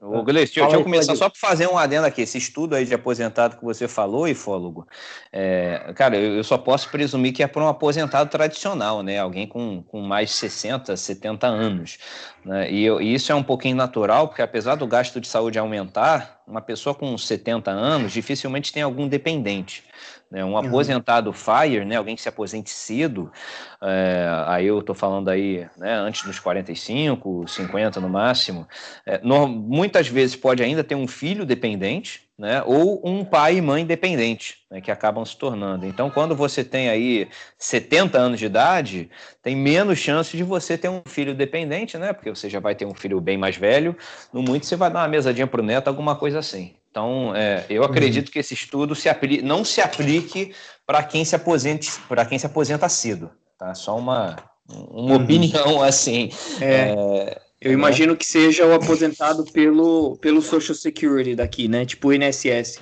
Ô, 0.05 0.21
Gleice, 0.21 0.55
deixa, 0.55 0.61
deixa 0.61 0.75
eu 0.75 0.83
começar 0.83 1.15
só 1.15 1.29
para 1.29 1.39
fazer 1.39 1.65
um 1.67 1.77
adendo 1.77 2.05
aqui. 2.05 2.21
Esse 2.21 2.37
estudo 2.37 2.75
aí 2.75 2.83
de 2.83 2.93
aposentado 2.93 3.55
que 3.55 3.63
você 3.63 3.87
falou, 3.87 4.27
ifólogo, 4.27 4.85
é, 5.31 5.93
cara, 5.95 6.17
eu, 6.17 6.35
eu, 6.35 6.43
só 6.43 6.57
posso 6.57 6.89
presumir 6.89 7.31
que 7.31 7.41
é 7.41 7.47
para 7.47 7.63
um 7.63 7.69
aposentado 7.69 8.29
tradicional, 8.29 9.01
né? 9.01 9.17
Alguém 9.17 9.47
com, 9.47 9.81
com 9.83 10.01
mais 10.01 10.29
de 10.29 10.35
60, 10.35 10.97
70 10.97 11.47
anos. 11.47 11.97
Né? 12.43 12.69
E, 12.69 12.83
eu, 12.83 13.01
e 13.01 13.13
isso 13.13 13.31
é 13.31 13.35
um 13.35 13.43
pouquinho 13.43 13.77
natural, 13.77 14.27
porque 14.27 14.41
apesar 14.41 14.75
do 14.75 14.85
gasto 14.85 15.21
de 15.21 15.27
saúde 15.27 15.57
aumentar, 15.57 16.43
uma 16.45 16.61
pessoa 16.61 16.93
com 16.93 17.17
70 17.17 17.71
anos 17.71 18.11
dificilmente 18.11 18.73
tem 18.73 18.83
algum 18.83 19.07
dependente. 19.07 19.85
Né? 20.33 20.43
Um 20.43 20.57
aposentado 20.57 21.31
FIRE, 21.31 21.85
né? 21.85 21.95
alguém 21.95 22.15
que 22.15 22.21
se 22.23 22.27
aposente 22.27 22.71
cedo, 22.71 23.31
é, 23.79 24.27
aí 24.47 24.65
eu 24.65 24.79
estou 24.79 24.95
falando 24.95 25.29
aí 25.29 25.69
né, 25.77 25.93
antes 25.93 26.23
dos 26.23 26.39
45, 26.39 27.47
50 27.47 28.01
no 28.01 28.09
máximo, 28.09 28.67
é, 29.05 29.19
no, 29.21 29.47
muitas 29.47 30.07
vezes 30.07 30.35
pode 30.35 30.63
ainda 30.63 30.83
ter 30.83 30.95
um 30.95 31.07
filho 31.07 31.45
dependente, 31.45 32.27
né, 32.35 32.63
ou 32.65 32.99
um 33.07 33.23
pai 33.23 33.57
e 33.57 33.61
mãe 33.61 33.85
dependente, 33.85 34.57
né, 34.71 34.81
que 34.81 34.89
acabam 34.89 35.23
se 35.23 35.37
tornando. 35.37 35.85
Então, 35.85 36.09
quando 36.09 36.35
você 36.35 36.63
tem 36.63 36.89
aí 36.89 37.29
70 37.59 38.17
anos 38.17 38.39
de 38.39 38.47
idade, 38.47 39.11
tem 39.43 39.55
menos 39.55 39.99
chance 39.99 40.35
de 40.35 40.41
você 40.41 40.75
ter 40.79 40.89
um 40.89 41.03
filho 41.05 41.35
dependente, 41.35 41.95
né, 41.95 42.11
porque 42.11 42.31
você 42.31 42.49
já 42.49 42.59
vai 42.59 42.73
ter 42.73 42.87
um 42.87 42.95
filho 42.95 43.21
bem 43.21 43.37
mais 43.37 43.55
velho, 43.55 43.95
no 44.33 44.41
muito 44.41 44.65
você 44.65 44.75
vai 44.75 44.89
dar 44.89 45.01
uma 45.01 45.07
mesadinha 45.07 45.45
para 45.45 45.61
o 45.61 45.63
neto, 45.63 45.89
alguma 45.89 46.15
coisa 46.15 46.39
assim. 46.39 46.73
Então, 46.93 47.35
é, 47.35 47.65
eu 47.71 47.83
acredito 47.83 48.27
uhum. 48.27 48.33
que 48.33 48.37
esse 48.37 48.53
estudo 48.53 48.93
se 48.93 49.09
aplique, 49.09 49.41
não 49.41 49.65
se 49.65 49.81
aplique 49.81 50.53
para 50.85 51.01
quem 51.01 51.25
se 51.25 51.35
aposente, 51.35 51.91
para 52.07 52.23
quem 52.23 52.37
se 52.37 52.45
aposenta 52.45 52.87
cedo. 52.87 53.31
Tá? 53.57 53.73
Só 53.73 53.97
uma, 53.97 54.35
uma 54.69 55.15
uhum. 55.15 55.23
opinião 55.23 55.81
assim. 55.81 56.29
É, 56.61 56.91
é, 56.91 57.41
eu 57.59 57.69
né? 57.69 57.73
imagino 57.73 58.15
que 58.15 58.23
seja 58.23 58.67
o 58.67 58.75
aposentado 58.75 59.43
pelo, 59.45 60.17
pelo 60.17 60.39
Social 60.39 60.75
Security 60.75 61.35
daqui, 61.35 61.67
né? 61.67 61.83
Tipo 61.83 62.09
o 62.09 62.13
INSS 62.13 62.79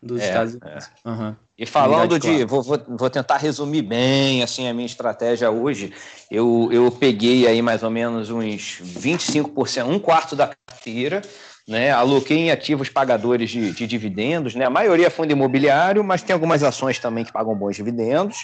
dos 0.00 0.20
é, 0.20 0.26
Estados 0.26 0.54
Unidos. 0.54 0.88
Uhum. 1.04 1.34
E 1.58 1.66
falando 1.66 2.20
de, 2.20 2.44
vou, 2.44 2.62
vou, 2.62 2.80
vou, 2.88 3.10
tentar 3.10 3.36
resumir 3.36 3.82
bem 3.82 4.44
assim 4.44 4.68
a 4.68 4.72
minha 4.72 4.86
estratégia 4.86 5.50
hoje. 5.50 5.92
Eu, 6.30 6.68
eu 6.70 6.88
peguei 6.92 7.48
aí 7.48 7.60
mais 7.60 7.82
ou 7.82 7.90
menos 7.90 8.30
uns 8.30 8.80
25%, 8.80 9.86
um 9.86 9.98
quarto 9.98 10.36
da 10.36 10.54
carteira 10.66 11.20
né? 11.66 11.90
Aloquei 11.90 12.36
em 12.36 12.50
ativos 12.50 12.88
pagadores 12.88 13.50
de, 13.50 13.72
de, 13.72 13.86
dividendos, 13.86 14.54
né? 14.54 14.64
A 14.64 14.70
maioria 14.70 15.06
é 15.06 15.10
fundo 15.10 15.32
imobiliário, 15.32 16.02
mas 16.02 16.22
tem 16.22 16.34
algumas 16.34 16.62
ações 16.62 16.98
também 16.98 17.24
que 17.24 17.32
pagam 17.32 17.54
bons 17.54 17.76
dividendos. 17.76 18.38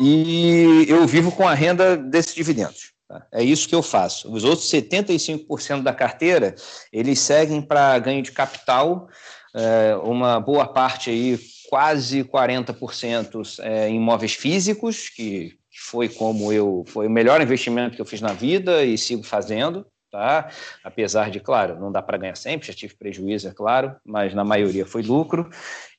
E 0.00 0.86
eu 0.88 1.06
vivo 1.06 1.32
com 1.32 1.46
a 1.46 1.54
renda 1.54 1.96
desses 1.96 2.34
dividendos. 2.34 2.92
Tá? 3.08 3.26
É 3.32 3.42
isso 3.42 3.68
que 3.68 3.74
eu 3.74 3.82
faço. 3.82 4.32
Os 4.32 4.44
outros 4.44 4.70
75% 4.70 5.82
da 5.82 5.92
carteira, 5.92 6.54
eles 6.92 7.18
seguem 7.18 7.60
para 7.60 7.98
ganho 7.98 8.22
de 8.22 8.30
capital, 8.30 9.08
é, 9.54 9.96
uma 10.02 10.38
boa 10.38 10.66
parte 10.66 11.10
aí, 11.10 11.38
quase 11.68 12.22
40% 12.22 13.58
é, 13.60 13.88
em 13.88 13.96
imóveis 13.96 14.34
físicos, 14.34 15.08
que 15.08 15.54
foi 15.88 16.08
como 16.08 16.52
eu, 16.52 16.84
foi 16.86 17.06
o 17.06 17.10
melhor 17.10 17.40
investimento 17.40 17.96
que 17.96 18.02
eu 18.02 18.06
fiz 18.06 18.20
na 18.20 18.32
vida 18.32 18.84
e 18.84 18.96
sigo 18.96 19.22
fazendo 19.22 19.84
tá? 20.10 20.50
Apesar 20.82 21.30
de, 21.30 21.40
claro, 21.40 21.78
não 21.78 21.92
dá 21.92 22.02
para 22.02 22.18
ganhar 22.18 22.36
sempre, 22.36 22.66
já 22.66 22.74
tive 22.74 22.94
prejuízo, 22.94 23.48
é 23.48 23.52
claro, 23.52 23.94
mas 24.04 24.34
na 24.34 24.44
maioria 24.44 24.84
foi 24.84 25.02
lucro. 25.02 25.48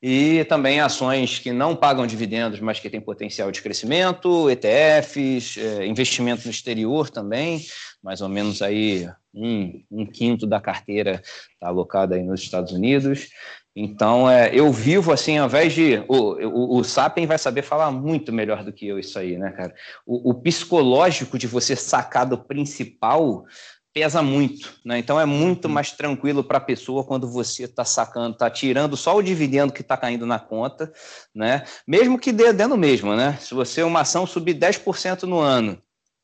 E 0.01 0.43
também 0.45 0.81
ações 0.81 1.39
que 1.39 1.51
não 1.51 1.75
pagam 1.75 2.07
dividendos, 2.07 2.59
mas 2.59 2.79
que 2.79 2.89
têm 2.89 2.99
potencial 2.99 3.51
de 3.51 3.61
crescimento, 3.61 4.49
ETFs, 4.49 5.57
é, 5.57 5.85
investimento 5.85 6.45
no 6.45 6.51
exterior 6.51 7.09
também, 7.09 7.61
mais 8.03 8.21
ou 8.21 8.27
menos 8.27 8.61
aí 8.61 9.07
um, 9.33 9.83
um 9.91 10.05
quinto 10.05 10.47
da 10.47 10.59
carteira 10.59 11.21
está 11.53 11.67
alocada 11.67 12.15
aí 12.15 12.23
nos 12.23 12.41
Estados 12.41 12.73
Unidos. 12.73 13.29
Então, 13.75 14.29
é, 14.29 14.53
eu 14.53 14.69
vivo 14.71 15.13
assim, 15.13 15.37
ao 15.37 15.47
invés 15.47 15.73
de. 15.73 16.03
O, 16.07 16.15
o, 16.15 16.79
o 16.79 16.83
Sapien 16.83 17.25
vai 17.25 17.37
saber 17.37 17.61
falar 17.61 17.89
muito 17.89 18.33
melhor 18.33 18.63
do 18.65 18.73
que 18.73 18.85
eu 18.85 18.99
isso 18.99 19.17
aí, 19.17 19.37
né, 19.37 19.51
cara? 19.51 19.73
O, 20.05 20.31
o 20.31 20.33
psicológico 20.33 21.37
de 21.37 21.47
você 21.47 21.75
sacar 21.75 22.25
do 22.25 22.37
principal 22.37 23.45
pesa 23.93 24.21
muito, 24.21 24.73
né? 24.85 24.99
Então 24.99 25.19
é 25.19 25.25
muito 25.25 25.65
uhum. 25.65 25.73
mais 25.73 25.91
tranquilo 25.91 26.43
para 26.43 26.57
a 26.57 26.61
pessoa 26.61 27.03
quando 27.03 27.27
você 27.27 27.63
está 27.63 27.83
sacando, 27.83 28.33
está 28.33 28.49
tirando 28.49 28.95
só 28.95 29.15
o 29.15 29.21
dividendo 29.21 29.73
que 29.73 29.81
está 29.81 29.97
caindo 29.97 30.25
na 30.25 30.39
conta, 30.39 30.91
né? 31.35 31.65
Mesmo 31.85 32.17
que 32.17 32.31
dê 32.31 32.53
dentro 32.53 32.77
mesmo, 32.77 33.15
né? 33.15 33.37
Se 33.41 33.53
você 33.53 33.83
uma 33.83 34.01
ação 34.01 34.25
subir 34.25 34.55
10% 34.55 35.23
no 35.23 35.39
ano 35.39 35.81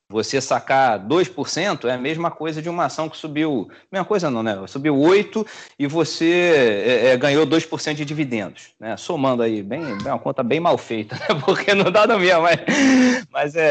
você 0.09 0.39
sacar 0.39 1.05
2% 1.05 1.85
é 1.85 1.93
a 1.93 1.97
mesma 1.97 2.31
coisa 2.31 2.61
de 2.61 2.69
uma 2.69 2.85
ação 2.85 3.09
que 3.09 3.17
subiu. 3.17 3.69
Mesma 3.91 4.05
coisa 4.05 4.31
não, 4.31 4.41
né? 4.41 4.55
Subiu 4.65 4.95
8% 4.95 5.45
e 5.77 5.85
você 5.85 6.31
é, 6.85 7.07
é, 7.07 7.17
ganhou 7.17 7.45
2% 7.45 7.93
de 7.93 8.05
dividendos. 8.05 8.69
Né? 8.79 8.95
Somando 8.95 9.43
aí, 9.43 9.61
bem, 9.61 9.81
bem, 9.97 10.07
uma 10.07 10.19
conta 10.19 10.43
bem 10.43 10.61
mal 10.61 10.77
feita, 10.77 11.15
né? 11.15 11.39
porque 11.43 11.73
não 11.73 11.91
dá 11.91 12.07
no 12.07 12.17
mesmo, 12.17 12.41
mas, 12.41 12.59
mas 13.29 13.55
é, 13.55 13.67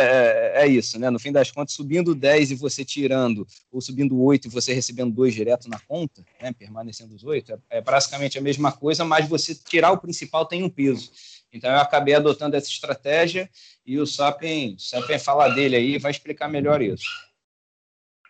é, 0.56 0.64
é, 0.64 0.66
isso, 0.66 0.98
né? 0.98 1.08
No 1.08 1.18
fim 1.18 1.32
das 1.32 1.50
contas, 1.50 1.74
subindo 1.74 2.14
10 2.14 2.50
e 2.50 2.54
você 2.54 2.84
tirando, 2.84 3.46
ou 3.72 3.80
subindo 3.80 4.20
8 4.22 4.46
e 4.46 4.50
você 4.50 4.74
recebendo 4.74 5.14
2 5.14 5.34
direto 5.34 5.70
na 5.70 5.78
conta, 5.88 6.22
né? 6.42 6.52
permanecendo 6.52 7.14
os 7.14 7.24
8, 7.24 7.52
é, 7.70 7.78
é 7.78 7.80
basicamente 7.80 8.38
a 8.38 8.42
mesma 8.42 8.72
coisa, 8.72 9.06
mas 9.06 9.26
você 9.26 9.54
tirar 9.54 9.90
o 9.92 9.98
principal 9.98 10.44
tem 10.44 10.62
um 10.62 10.68
peso. 10.68 11.10
Então 11.56 11.70
eu 11.70 11.80
acabei 11.80 12.14
adotando 12.14 12.56
essa 12.56 12.68
estratégia 12.68 13.48
e 13.84 13.98
o 13.98 14.06
Sapien, 14.06 14.76
Sapien 14.78 15.18
fala 15.18 15.48
dele 15.48 15.76
aí 15.76 15.98
vai 15.98 16.10
explicar 16.10 16.48
melhor 16.48 16.82
isso. 16.82 17.06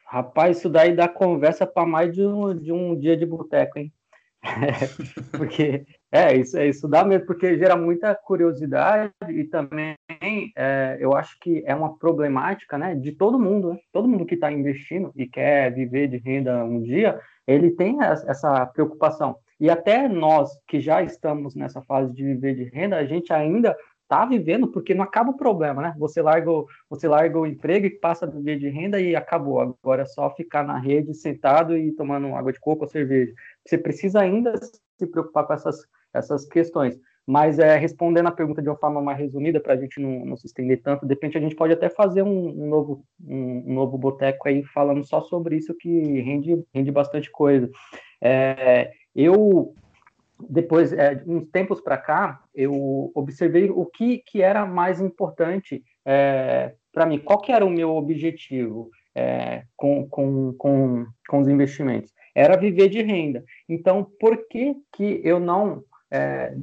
Rapaz, 0.06 0.58
isso 0.58 0.68
daí 0.68 0.94
dá 0.94 1.08
conversa 1.08 1.66
para 1.66 1.86
mais 1.86 2.14
de 2.14 2.24
um, 2.24 2.56
de 2.56 2.72
um 2.72 2.98
dia 2.98 3.16
de 3.16 3.26
boteco, 3.26 3.78
hein? 3.78 3.92
porque 5.36 5.84
é 6.12 6.36
isso, 6.36 6.56
é 6.56 6.68
isso 6.68 6.86
dá 6.86 7.04
mesmo, 7.04 7.26
porque 7.26 7.58
gera 7.58 7.74
muita 7.76 8.14
curiosidade 8.14 9.12
e 9.28 9.44
também 9.44 9.96
é, 10.56 10.96
eu 11.00 11.16
acho 11.16 11.36
que 11.40 11.64
é 11.66 11.74
uma 11.74 11.98
problemática, 11.98 12.78
né, 12.78 12.94
de 12.94 13.12
todo 13.12 13.38
mundo, 13.38 13.74
né? 13.74 13.80
todo 13.92 14.06
mundo 14.06 14.24
que 14.24 14.34
está 14.34 14.52
investindo 14.52 15.10
e 15.16 15.26
quer 15.26 15.74
viver 15.74 16.06
de 16.08 16.18
renda 16.18 16.64
um 16.64 16.80
dia, 16.80 17.20
ele 17.46 17.72
tem 17.72 17.98
essa 18.02 18.64
preocupação. 18.66 19.36
E 19.58 19.70
até 19.70 20.08
nós 20.08 20.50
que 20.66 20.80
já 20.80 21.02
estamos 21.02 21.54
nessa 21.54 21.82
fase 21.82 22.12
de 22.12 22.22
viver 22.24 22.54
de 22.54 22.64
renda, 22.64 22.96
a 22.96 23.04
gente 23.04 23.32
ainda 23.32 23.76
está 24.02 24.24
vivendo 24.24 24.68
porque 24.68 24.94
não 24.94 25.02
acaba 25.02 25.30
o 25.30 25.36
problema, 25.36 25.82
né? 25.82 25.94
Você 25.98 26.22
larga, 26.22 26.50
o, 26.50 26.66
você 26.88 27.08
larga 27.08 27.38
o 27.38 27.46
emprego 27.46 27.86
e 27.86 27.98
passa 27.98 28.24
a 28.24 28.30
viver 28.30 28.58
de 28.58 28.68
renda 28.68 29.00
e 29.00 29.16
acabou. 29.16 29.60
Agora 29.60 30.02
é 30.02 30.06
só 30.06 30.30
ficar 30.34 30.62
na 30.62 30.78
rede 30.78 31.12
sentado 31.14 31.76
e 31.76 31.92
tomando 31.92 32.34
água 32.34 32.52
de 32.52 32.60
coco 32.60 32.84
ou 32.84 32.88
cerveja. 32.88 33.32
Você 33.66 33.76
precisa 33.76 34.20
ainda 34.20 34.54
se 34.96 35.06
preocupar 35.06 35.46
com 35.46 35.52
essas, 35.52 35.84
essas 36.14 36.46
questões. 36.46 36.98
Mas 37.26 37.58
é, 37.58 37.76
respondendo 37.76 38.28
a 38.28 38.32
pergunta 38.32 38.62
de 38.62 38.68
uma 38.68 38.76
forma 38.76 39.02
mais 39.02 39.18
resumida, 39.18 39.60
para 39.60 39.74
a 39.74 39.76
gente 39.76 40.00
não, 40.00 40.24
não, 40.24 40.36
se 40.36 40.46
estender 40.46 40.80
tanto, 40.80 41.04
de 41.04 41.12
repente 41.12 41.36
a 41.36 41.40
gente 41.40 41.56
pode 41.56 41.72
até 41.72 41.88
fazer 41.88 42.22
um, 42.22 42.50
um 42.50 42.68
novo, 42.68 43.04
um, 43.20 43.64
um, 43.66 43.74
novo 43.74 43.98
boteco 43.98 44.48
aí 44.48 44.62
falando 44.62 45.04
só 45.04 45.20
sobre 45.20 45.56
isso 45.56 45.74
que 45.74 46.20
rende, 46.20 46.64
rende 46.72 46.92
bastante 46.92 47.28
coisa. 47.28 47.68
É, 48.22 48.90
eu, 49.14 49.74
depois, 50.48 50.92
é, 50.92 51.22
uns 51.26 51.48
tempos 51.48 51.80
para 51.80 51.98
cá, 51.98 52.42
eu 52.54 53.10
observei 53.14 53.70
o 53.70 53.86
que, 53.86 54.18
que 54.18 54.42
era 54.42 54.66
mais 54.66 55.00
importante 55.00 55.82
é, 56.04 56.74
para 56.92 57.04
mim, 57.04 57.18
qual 57.18 57.40
que 57.40 57.52
era 57.52 57.64
o 57.64 57.70
meu 57.70 57.94
objetivo 57.94 58.90
é, 59.14 59.64
com, 59.76 60.08
com, 60.08 60.54
com, 60.54 61.06
com 61.28 61.38
os 61.40 61.48
investimentos? 61.48 62.10
Era 62.34 62.56
viver 62.56 62.88
de 62.88 63.02
renda. 63.02 63.44
Então, 63.68 64.04
por 64.18 64.46
que, 64.48 64.76
que 64.92 65.20
eu 65.22 65.38
não 65.38 65.82
é, 66.10 66.56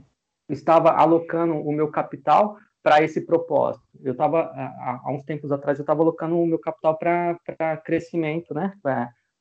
estava 0.49 0.91
alocando 0.91 1.55
o 1.55 1.71
meu 1.71 1.89
capital 1.89 2.57
para 2.81 3.01
esse 3.01 3.21
propósito. 3.21 3.83
Eu 4.03 4.11
estava, 4.11 4.41
há, 4.41 5.03
uns 5.09 5.23
tempos 5.23 5.51
atrás, 5.51 5.77
eu 5.77 5.83
estava 5.83 6.01
alocando 6.01 6.37
o 6.37 6.45
meu 6.45 6.59
capital 6.59 6.97
para 6.97 7.77
crescimento, 7.77 8.53
né? 8.53 8.73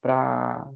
Para 0.01 0.71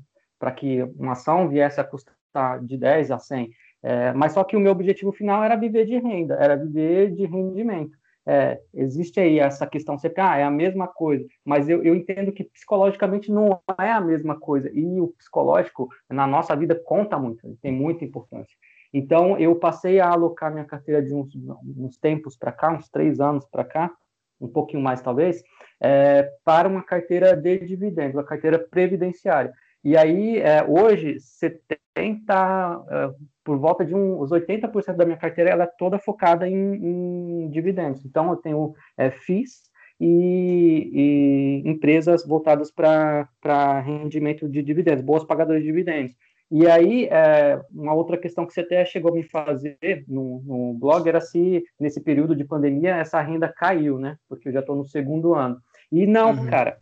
que 0.55 0.83
uma 0.99 1.13
ação 1.13 1.49
viesse 1.49 1.81
a 1.81 1.85
custar 1.85 2.15
de 2.63 2.77
10 2.77 3.11
a 3.11 3.19
100. 3.19 3.51
É, 3.83 4.13
mas 4.13 4.33
só 4.33 4.43
que 4.43 4.57
o 4.57 4.61
meu 4.61 4.73
objetivo 4.73 5.13
final 5.13 5.45
era 5.45 5.57
viver 5.57 5.87
de 5.87 5.99
renda, 5.99 6.35
era 6.35 6.57
viver 6.57 7.13
de 7.13 7.25
rendimento. 7.25 7.97
É, 8.29 8.61
existe 8.75 9.21
aí 9.21 9.39
essa 9.39 9.67
questão 9.69 9.97
sempre, 9.97 10.21
ah, 10.21 10.37
é 10.37 10.43
a 10.43 10.51
mesma 10.51 10.89
coisa, 10.89 11.25
mas 11.45 11.69
eu, 11.69 11.85
eu 11.85 11.95
entendo 11.95 12.33
que 12.33 12.43
psicologicamente 12.43 13.31
não 13.31 13.61
é 13.79 13.93
a 13.93 14.01
mesma 14.01 14.37
coisa, 14.37 14.69
e 14.75 15.01
o 15.01 15.09
psicológico 15.17 15.89
na 16.11 16.27
nossa 16.27 16.57
vida 16.57 16.75
conta 16.75 17.17
muito, 17.17 17.57
tem 17.63 17.71
muita 17.71 18.05
importância. 18.05 18.57
Então, 18.93 19.39
eu 19.39 19.55
passei 19.55 20.01
a 20.01 20.09
alocar 20.09 20.53
minha 20.53 20.65
carteira 20.65 21.01
de 21.01 21.15
uns, 21.15 21.29
uns 21.77 21.97
tempos 21.99 22.37
para 22.37 22.51
cá, 22.51 22.73
uns 22.73 22.89
três 22.89 23.21
anos 23.21 23.47
para 23.47 23.65
cá, 23.65 23.93
um 24.41 24.49
pouquinho 24.49 24.83
mais 24.83 25.01
talvez, 25.01 25.43
é, 25.81 26.29
para 26.45 26.69
uma 26.69 26.83
carteira 26.83 27.37
de 27.37 27.59
dividendos, 27.59 28.17
uma 28.17 28.25
carteira 28.25 28.59
previdenciária. 28.59 29.53
E 29.87 29.97
aí, 29.97 30.41
é, 30.41 30.65
hoje, 30.65 31.21
70, 31.21 32.85
é, 32.91 33.11
por 33.45 33.57
volta 33.57 33.85
de 33.85 33.95
uns 33.95 34.33
80% 34.33 34.97
da 34.97 35.05
minha 35.05 35.17
carteira, 35.17 35.49
ela 35.51 35.63
é 35.63 35.71
toda 35.79 35.97
focada 35.97 36.49
em, 36.49 36.75
em 37.45 37.49
dividendos. 37.51 38.05
Então, 38.05 38.29
eu 38.31 38.37
tenho 38.37 38.75
é, 38.99 39.13
FIIs 39.13 39.71
e, 40.01 40.91
e 41.65 41.71
empresas 41.71 42.27
voltadas 42.27 42.73
para 42.73 43.81
rendimento 43.81 44.49
de 44.49 44.61
dividendos, 44.61 45.05
boas 45.05 45.23
pagadoras 45.23 45.63
de 45.63 45.69
dividendos. 45.69 46.17
E 46.51 46.67
aí, 46.67 47.05
é, 47.05 47.63
uma 47.73 47.95
outra 47.95 48.19
questão 48.19 48.45
que 48.45 48.55
você 48.55 48.63
até 48.63 48.85
chegou 48.85 49.13
a 49.13 49.15
me 49.15 49.23
fazer 49.23 50.05
no, 50.09 50.43
no, 50.45 50.75
blog 50.75 51.09
era 51.09 51.21
se, 51.21 51.63
nesse 51.79 52.01
período 52.01 52.35
de 52.35 52.43
pandemia, 52.43 52.97
essa 52.97 53.21
renda 53.21 53.55
caiu, 53.57 54.01
né? 54.01 54.17
Porque 54.29 54.49
eu 54.49 54.53
já 54.53 54.59
estou 54.59 54.75
no 54.75 54.85
segundo 54.85 55.33
ano. 55.33 55.59
E 55.93 56.09
não, 56.09 56.31
uhum. 56.31 56.47
cara, 56.47 56.77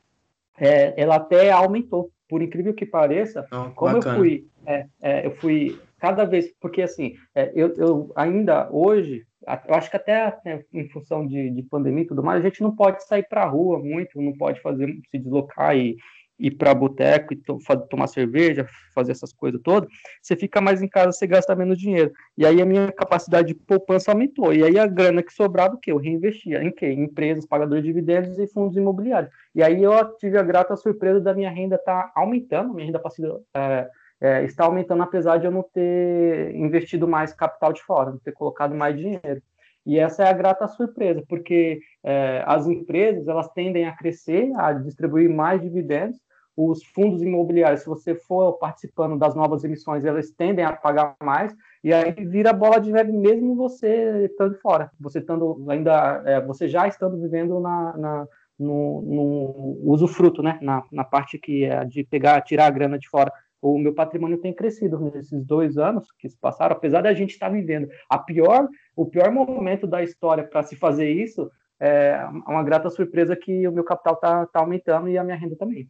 é, 0.59 0.99
ela 0.99 1.17
até 1.17 1.51
aumentou. 1.51 2.14
Por 2.29 2.43
incrível 2.43 2.75
que 2.75 2.87
pareça, 2.87 3.47
oh, 3.53 3.71
como 3.75 3.95
bacana. 3.95 4.17
eu 4.17 4.21
fui, 4.21 4.47
é, 4.67 4.87
é, 5.01 5.27
eu 5.27 5.37
fui 5.37 5.79
cada 5.99 6.25
vez, 6.25 6.53
porque 6.61 6.83
assim, 6.83 7.15
é, 7.35 7.53
eu, 7.55 7.75
eu 7.77 8.13
ainda 8.17 8.69
hoje, 8.71 9.25
eu 9.67 9.75
acho 9.75 9.91
que 9.91 9.97
até, 9.97 10.23
até 10.23 10.65
em 10.73 10.89
função 10.89 11.27
de, 11.27 11.51
de, 11.51 11.63
pandemia 11.63 12.05
e 12.05 12.07
tudo 12.07 12.23
mais, 12.23 12.41
a 12.41 12.49
gente 12.49 12.63
não 12.63 12.75
pode 12.75 13.05
sair 13.05 13.27
para 13.29 13.43
a 13.43 13.49
rua 13.49 13.79
muito, 13.79 14.21
não 14.21 14.33
pode 14.33 14.61
fazer 14.61 14.95
se 15.11 15.19
deslocar 15.19 15.77
e 15.77 15.97
ir 16.39 16.53
para 16.53 16.75
boteco 16.75 17.33
e 17.33 17.37
to, 17.37 17.59
tomar 17.89 18.07
cerveja, 18.07 18.67
fazer 18.95 19.13
essas 19.13 19.33
coisas 19.33 19.61
todas, 19.63 19.89
você 20.21 20.37
fica 20.37 20.61
mais 20.61 20.83
em 20.83 20.89
casa, 20.89 21.13
você 21.13 21.27
gasta 21.27 21.55
menos 21.55 21.79
dinheiro. 21.79 22.13
E 22.37 22.45
aí 22.45 22.61
a 22.61 22.67
minha 22.67 22.91
capacidade 22.93 23.49
de 23.49 23.55
poupança 23.55 24.11
aumentou. 24.11 24.53
E 24.53 24.63
aí 24.63 24.79
a 24.79 24.87
grana 24.87 25.23
que 25.23 25.33
sobrava, 25.33 25.75
o 25.75 25.79
que? 25.79 25.93
Eu 25.93 25.97
reinvestia 25.97 26.63
em 26.63 26.71
quê? 26.71 26.87
Em 26.87 27.05
empresas, 27.05 27.47
pagadores 27.47 27.83
de 27.83 27.89
dividendos 27.89 28.39
e 28.39 28.47
fundos 28.47 28.77
imobiliários. 28.77 29.33
E 29.55 29.63
aí 29.63 29.83
eu 29.83 30.17
tive 30.17 30.37
a 30.39 30.43
grata 30.43 30.77
surpresa 30.77 31.21
da 31.21 31.35
minha 31.35 31.51
renda 31.51 31.77
estar 31.77 32.05
tá 32.05 32.13
aumentando, 32.15 32.75
minha 32.75 32.87
renda 32.87 32.99
passiva 32.99 33.41
é, 33.55 33.89
é, 34.21 34.45
está 34.45 34.65
aumentando, 34.65 35.03
apesar 35.03 35.39
de 35.39 35.47
eu 35.47 35.51
não 35.51 35.63
ter 35.63 36.55
investido 36.55 37.07
mais 37.07 37.33
capital 37.33 37.73
de 37.73 37.83
fora, 37.83 38.11
não 38.11 38.19
ter 38.19 38.33
colocado 38.33 38.75
mais 38.75 38.97
dinheiro. 38.97 39.43
E 39.87 39.99
essa 39.99 40.25
é 40.25 40.29
a 40.29 40.33
grata 40.33 40.67
surpresa, 40.67 41.23
porque 41.29 41.81
é, 42.03 42.43
as 42.47 42.67
empresas 42.67 43.29
elas 43.29 43.49
tendem 43.51 43.87
a 43.87 43.97
crescer, 43.97 44.51
a 44.57 44.73
distribuir 44.73 45.29
mais 45.29 45.61
dividendos. 45.61 46.19
Os 46.57 46.85
fundos 46.85 47.21
imobiliários, 47.21 47.81
se 47.81 47.89
você 47.89 48.15
for 48.15 48.53
participando 48.59 49.19
das 49.19 49.35
novas 49.35 49.65
emissões, 49.65 50.05
eles 50.05 50.31
tendem 50.31 50.65
a 50.65 50.73
pagar 50.73 51.17
mais, 51.21 51.53
e 51.83 51.93
aí 51.93 52.13
vira 52.13 52.53
bola 52.53 52.79
de 52.79 52.93
neve 52.93 53.11
mesmo 53.11 53.57
você 53.57 54.27
estando 54.27 54.55
fora, 54.61 54.89
você 55.01 55.19
estando 55.19 55.67
ainda, 55.69 56.23
é, 56.25 56.41
você 56.41 56.69
já 56.69 56.87
estando 56.87 57.21
vivendo 57.21 57.59
na, 57.59 57.97
na 57.97 58.29
no, 58.59 59.03
no 59.03 59.93
usufruto, 59.93 60.43
né? 60.43 60.59
Na, 60.63 60.85
na 60.93 61.05
parte 61.05 61.39
que 61.39 61.65
é 61.65 61.85
de 61.85 62.05
pegar, 62.05 62.41
tirar 62.43 62.67
a 62.67 62.71
grana 62.71 62.99
de 62.99 63.09
fora 63.09 63.33
o 63.65 63.79
meu 63.79 63.95
patrimônio 63.95 64.37
tem 64.37 64.53
crescido 64.53 64.99
nesses 64.99 65.43
dois 65.43 65.79
anos 65.79 66.07
que 66.19 66.29
se 66.29 66.37
passaram, 66.39 66.77
apesar 66.77 67.01
da 67.01 67.15
gente 67.15 67.31
estar 67.31 67.49
vivendo 67.49 67.89
a 68.11 68.19
pior, 68.19 68.69
o 68.95 69.07
pior 69.07 69.33
momento 69.33 69.87
da 69.87 70.03
história 70.03 70.45
para 70.45 70.63
se 70.63 70.77
fazer 70.77 71.11
isso, 71.11 71.51
é 71.81 72.23
uma 72.47 72.63
grata 72.63 72.91
surpresa 72.91 73.35
que 73.35 73.67
o 73.67 73.73
meu 73.73 73.83
capital 73.83 74.15
está 74.15 74.47
tá 74.47 74.61
aumentando 74.61 75.09
e 75.09 75.17
a 75.17 75.25
minha 75.25 75.37
renda 75.37 75.57
também. 75.57 75.89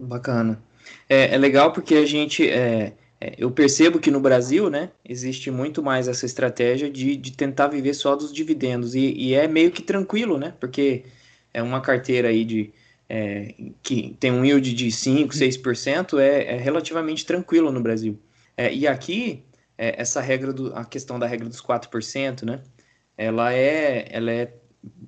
Bacana. 0.00 0.60
É, 1.08 1.32
é 1.32 1.38
legal 1.38 1.72
porque 1.72 1.94
a 1.94 2.04
gente, 2.04 2.48
é, 2.50 2.92
é, 3.20 3.34
eu 3.38 3.52
percebo 3.52 4.00
que 4.00 4.10
no 4.10 4.20
Brasil, 4.20 4.68
né, 4.68 4.90
existe 5.08 5.48
muito 5.48 5.84
mais 5.84 6.08
essa 6.08 6.26
estratégia 6.26 6.90
de, 6.90 7.16
de 7.16 7.36
tentar 7.36 7.68
viver 7.68 7.94
só 7.94 8.16
dos 8.16 8.32
dividendos 8.32 8.96
e, 8.96 9.12
e 9.12 9.32
é 9.32 9.46
meio 9.46 9.70
que 9.70 9.80
tranquilo, 9.80 10.38
né, 10.38 10.54
porque 10.58 11.04
é 11.54 11.62
uma 11.62 11.80
carteira 11.80 12.28
aí 12.28 12.44
de 12.44 12.72
é, 13.08 13.54
que 13.82 14.16
tem 14.18 14.32
um 14.32 14.44
yield 14.44 14.74
de 14.74 14.86
5%, 14.88 15.28
6%, 15.28 16.18
é, 16.18 16.54
é 16.54 16.56
relativamente 16.56 17.24
tranquilo 17.24 17.70
no 17.70 17.80
Brasil. 17.80 18.18
É, 18.56 18.72
e 18.72 18.86
aqui, 18.86 19.44
é, 19.78 20.00
essa 20.00 20.20
regra, 20.20 20.52
do, 20.52 20.74
a 20.74 20.84
questão 20.84 21.18
da 21.18 21.26
regra 21.26 21.48
dos 21.48 21.60
4%, 21.60 22.44
né, 22.44 22.60
ela 23.16 23.52
é, 23.52 24.08
ela 24.10 24.30
é 24.30 24.52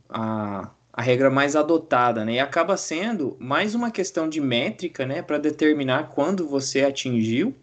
a, 0.09 0.71
a 0.93 1.03
regra 1.03 1.31
mais 1.31 1.57
adotada, 1.57 2.25
né, 2.25 2.35
e 2.35 2.41
acaba 2.41 2.77
sendo 2.77 3.37
mais 3.41 3.75
uma 3.75 3.91
questão 3.91 4.29
de 4.29 4.41
métrica, 4.41 5.05
né, 5.07 5.23
para 5.23 5.39
determinar 5.39 6.11
quando 6.11 6.47
você 6.47 6.85
atingiu 6.85 7.55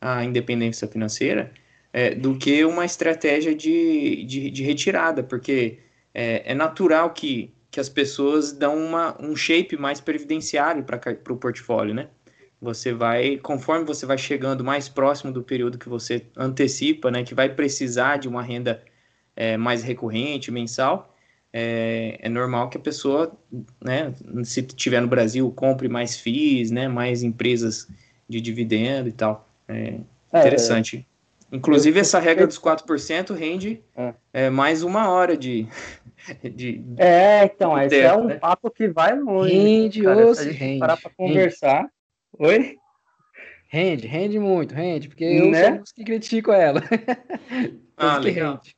a 0.00 0.24
independência 0.24 0.86
financeira, 0.86 1.52
é, 1.92 2.14
do 2.14 2.38
que 2.38 2.64
uma 2.64 2.84
estratégia 2.84 3.54
de, 3.54 4.24
de, 4.24 4.50
de 4.50 4.62
retirada, 4.62 5.22
porque 5.22 5.80
é, 6.14 6.52
é 6.52 6.54
natural 6.54 7.10
que 7.10 7.52
que 7.70 7.78
as 7.78 7.88
pessoas 7.88 8.52
dão 8.52 8.76
uma, 8.76 9.16
um 9.22 9.36
shape 9.36 9.76
mais 9.76 10.00
previdenciário 10.00 10.82
para 10.82 11.32
o 11.32 11.36
portfólio, 11.36 11.94
né? 11.94 12.08
Você 12.60 12.92
vai, 12.92 13.38
conforme 13.38 13.86
você 13.86 14.04
vai 14.04 14.18
chegando 14.18 14.62
mais 14.62 14.88
próximo 14.88 15.32
do 15.32 15.42
período 15.42 15.78
que 15.78 15.88
você 15.88 16.26
antecipa, 16.36 17.10
né, 17.10 17.24
que 17.24 17.34
vai 17.34 17.48
precisar 17.48 18.18
de 18.18 18.28
uma 18.28 18.42
renda 18.42 18.82
é, 19.34 19.56
mais 19.56 19.82
recorrente, 19.82 20.50
mensal, 20.50 21.16
é, 21.52 22.18
é, 22.20 22.28
normal 22.28 22.68
que 22.68 22.76
a 22.76 22.80
pessoa, 22.80 23.32
né, 23.82 24.12
se 24.44 24.62
tiver 24.62 25.00
no 25.00 25.08
Brasil, 25.08 25.50
compre 25.52 25.88
mais 25.88 26.16
FIIs, 26.16 26.70
né, 26.70 26.86
mais 26.86 27.22
empresas 27.22 27.88
de 28.28 28.42
dividendo 28.42 29.08
e 29.08 29.12
tal. 29.12 29.48
É, 29.66 29.94
é 30.32 30.38
interessante. 30.38 31.06
Inclusive, 31.52 31.98
essa 31.98 32.20
regra 32.20 32.46
dos 32.46 32.58
4% 32.58 33.34
rende 33.34 33.80
é. 33.96 34.14
é. 34.32 34.50
mais 34.50 34.82
uma 34.82 35.08
hora 35.08 35.36
de, 35.36 35.66
de, 36.42 36.84
é, 36.98 37.44
então, 37.44 37.78
esse 37.80 37.90
tempo, 37.90 38.06
é 38.06 38.16
um 38.16 38.24
né? 38.24 38.38
papo 38.38 38.70
que 38.70 38.88
vai 38.88 39.18
longe. 39.18 39.54
Rende, 39.54 40.02
cara, 40.02 40.34
se 40.34 40.40
a 40.40 40.44
gente 40.44 40.58
rende, 40.58 40.78
parar 40.80 40.96
para 40.96 41.10
conversar. 41.10 41.80
Rende. 41.80 41.90
Oi? 42.38 42.76
Rende, 43.68 44.06
rende 44.06 44.38
muito, 44.38 44.74
rende, 44.74 45.08
porque 45.08 45.24
eu 45.24 45.50
né? 45.50 45.74
sou 45.74 45.82
os 45.82 45.92
que 45.92 46.04
critico 46.04 46.52
ela. 46.52 46.82
ah, 47.96 48.18
legal. 48.18 48.54
Rende. 48.54 48.76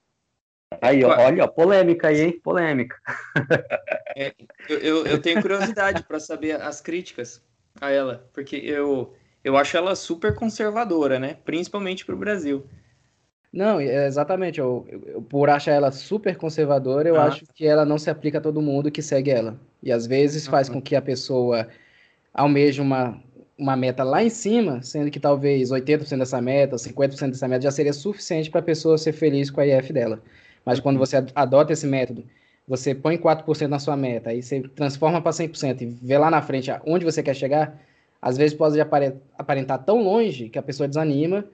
Aí, 0.81 1.05
ó, 1.05 1.17
olha, 1.19 1.45
ó, 1.45 1.49
polêmica 1.49 2.09
aí, 2.09 2.21
hein? 2.21 2.41
Polêmica. 2.43 2.97
É, 4.15 4.35
eu, 4.69 4.79
eu, 4.79 5.07
eu, 5.07 5.23
tenho 5.23 5.41
curiosidade 5.41 6.03
para 6.03 6.21
saber 6.21 6.61
as 6.61 6.83
críticas 6.83 7.43
a 7.81 7.91
ela, 7.91 8.29
porque 8.35 8.57
eu, 8.57 9.15
eu 9.43 9.57
acho 9.57 9.75
ela 9.75 9.97
super 9.97 10.35
conservadora, 10.35 11.19
né? 11.19 11.39
Principalmente 11.47 12.05
para 12.05 12.15
o 12.15 12.19
Brasil. 12.19 12.69
Não, 13.53 13.79
é 13.79 14.07
exatamente. 14.07 14.59
Eu, 14.59 14.87
eu, 14.89 15.23
por 15.23 15.51
achar 15.51 15.73
ela 15.73 15.93
super 15.93 16.37
conservadora, 16.37 17.09
eu 17.09 17.17
ah. 17.17 17.25
acho 17.25 17.45
que 17.55 17.67
ela 17.67 17.85
não 17.85 17.99
se 17.99 18.09
aplica 18.09 18.39
a 18.39 18.41
todo 18.41 18.63
mundo 18.63 18.91
que 18.91 19.03
segue 19.03 19.31
ela. 19.31 19.57
E 19.83 19.93
às 19.93 20.07
vezes 20.07 20.47
faz 20.47 20.69
com 20.69 20.81
que 20.81 20.97
a 20.97 21.03
pessoa 21.03 21.69
almeje 22.33 22.81
uma, 22.81 23.21
uma 23.59 23.77
meta 23.77 24.03
lá 24.05 24.23
em 24.23 24.31
cima, 24.31 24.83
sendo 24.83 25.11
que 25.11 25.21
talvez 25.21 25.71
80% 25.71 26.19
dessa 26.19 26.41
meta, 26.41 26.77
50% 26.77 27.31
dessa 27.31 27.47
meta 27.47 27.63
já 27.63 27.71
seria 27.71 27.93
suficiente 27.93 28.51
para 28.51 28.61
a 28.61 28.65
pessoa 28.65 28.97
ser 28.97 29.13
feliz 29.13 29.51
com 29.51 29.61
a 29.61 29.67
IF 29.67 29.93
dela. 29.93 30.23
Mas 30.65 30.81
quando 30.81 30.97
uhum. 30.97 31.05
você 31.05 31.25
adota 31.35 31.75
esse 31.75 31.87
método, 31.87 32.25
você 32.67 32.95
põe 32.95 33.19
4% 33.19 33.67
na 33.67 33.79
sua 33.79 33.97
meta, 33.97 34.31
aí 34.31 34.43
você 34.43 34.61
transforma 34.61 35.21
para 35.21 35.33
100% 35.33 35.83
e 35.83 35.87
vê 35.87 36.17
lá 36.17 36.31
na 36.31 36.41
frente 36.41 36.71
onde 36.87 37.05
você 37.05 37.23
quer 37.23 37.35
chegar, 37.35 37.79
às 38.21 38.39
vezes 38.39 38.57
pode 38.57 38.81
aparentar 38.81 39.85
tão 39.85 40.03
longe 40.03 40.49
que 40.49 40.59
a 40.59 40.63
pessoa 40.63 40.89
desanima 40.89 41.45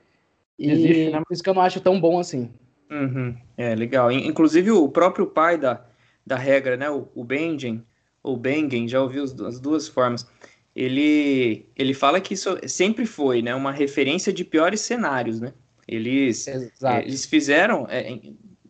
e 0.58 0.70
Existe, 0.70 1.10
né? 1.10 1.22
por 1.26 1.32
isso 1.32 1.42
que 1.42 1.48
eu 1.48 1.54
não 1.54 1.62
acho 1.62 1.80
tão 1.80 2.00
bom 2.00 2.18
assim. 2.18 2.50
Uhum. 2.90 3.34
É, 3.56 3.74
legal. 3.74 4.10
Inclusive 4.10 4.70
o 4.70 4.88
próprio 4.88 5.26
pai 5.26 5.58
da, 5.58 5.84
da 6.26 6.36
regra, 6.36 6.76
né, 6.76 6.90
o, 6.90 7.08
o 7.14 7.22
Benjen, 7.22 7.82
ou 8.22 8.36
Bengen, 8.36 8.88
já 8.88 9.00
ouviu 9.00 9.22
as 9.22 9.60
duas 9.60 9.88
formas, 9.88 10.26
ele, 10.74 11.66
ele 11.76 11.94
fala 11.94 12.20
que 12.20 12.34
isso 12.34 12.56
sempre 12.66 13.06
foi 13.06 13.42
né, 13.42 13.54
uma 13.54 13.72
referência 13.72 14.32
de 14.32 14.44
piores 14.44 14.80
cenários, 14.80 15.40
né? 15.40 15.52
Eles, 15.86 16.46
é, 16.46 16.70
eles 17.02 17.24
fizeram, 17.24 17.86
é, 17.88 18.20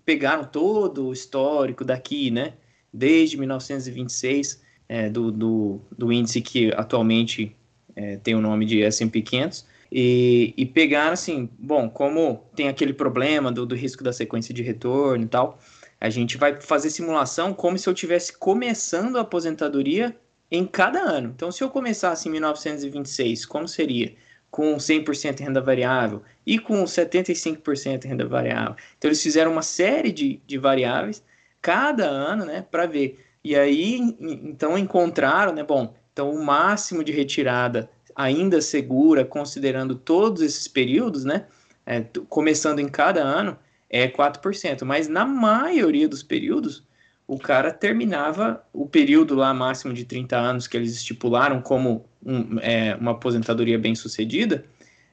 pegaram 0.04 0.44
todo 0.44 1.08
o 1.08 1.12
histórico 1.12 1.84
daqui, 1.84 2.30
né? 2.30 2.54
Desde 2.92 3.36
1926, 3.36 4.62
é, 4.88 5.10
do, 5.10 5.30
do, 5.30 5.80
do 5.96 6.12
índice 6.12 6.40
que 6.40 6.72
atualmente 6.74 7.54
é, 7.94 8.16
tem 8.16 8.34
o 8.34 8.40
nome 8.40 8.64
de 8.64 8.82
S&P 8.82 9.20
500, 9.20 9.66
e, 9.90 10.52
e 10.56 10.66
pegaram 10.66 11.12
assim, 11.12 11.48
bom, 11.58 11.88
como 11.88 12.44
tem 12.54 12.68
aquele 12.68 12.92
problema 12.92 13.50
do, 13.50 13.64
do 13.64 13.74
risco 13.74 14.04
da 14.04 14.12
sequência 14.12 14.52
de 14.52 14.62
retorno 14.62 15.24
e 15.24 15.28
tal, 15.28 15.58
a 16.00 16.10
gente 16.10 16.36
vai 16.36 16.60
fazer 16.60 16.90
simulação 16.90 17.52
como 17.52 17.78
se 17.78 17.88
eu 17.88 17.94
tivesse 17.94 18.36
começando 18.36 19.16
a 19.16 19.22
aposentadoria 19.22 20.14
em 20.50 20.64
cada 20.64 21.00
ano. 21.00 21.32
Então, 21.34 21.50
se 21.50 21.62
eu 21.62 21.70
começasse 21.70 22.28
em 22.28 22.32
1926, 22.32 23.44
como 23.46 23.66
seria? 23.66 24.14
Com 24.50 24.76
100% 24.76 25.40
renda 25.40 25.60
variável 25.60 26.22
e 26.46 26.58
com 26.58 26.84
75% 26.84 28.04
renda 28.04 28.26
variável. 28.26 28.76
Então, 28.96 29.08
eles 29.08 29.22
fizeram 29.22 29.52
uma 29.52 29.62
série 29.62 30.12
de, 30.12 30.40
de 30.46 30.56
variáveis 30.56 31.22
cada 31.60 32.06
ano, 32.06 32.44
né, 32.44 32.64
para 32.70 32.86
ver. 32.86 33.24
E 33.42 33.56
aí, 33.56 33.98
então, 34.20 34.78
encontraram, 34.78 35.52
né, 35.52 35.62
bom, 35.62 35.94
então 36.12 36.30
o 36.30 36.44
máximo 36.44 37.04
de 37.04 37.12
retirada 37.12 37.90
ainda 38.18 38.60
segura, 38.60 39.24
considerando 39.24 39.94
todos 39.94 40.42
esses 40.42 40.66
períodos, 40.66 41.24
né? 41.24 41.46
É, 41.86 42.04
começando 42.28 42.80
em 42.80 42.88
cada 42.88 43.22
ano, 43.22 43.56
é 43.88 44.08
4%. 44.08 44.84
Mas 44.84 45.06
na 45.06 45.24
maioria 45.24 46.08
dos 46.08 46.22
períodos, 46.24 46.82
o 47.28 47.38
cara 47.38 47.72
terminava 47.72 48.62
o 48.72 48.86
período 48.86 49.36
lá 49.36 49.54
máximo 49.54 49.94
de 49.94 50.04
30 50.04 50.36
anos 50.36 50.66
que 50.66 50.76
eles 50.76 50.92
estipularam 50.96 51.62
como 51.62 52.04
um, 52.26 52.58
é, 52.60 52.96
uma 52.96 53.12
aposentadoria 53.12 53.78
bem 53.78 53.94
sucedida, 53.94 54.64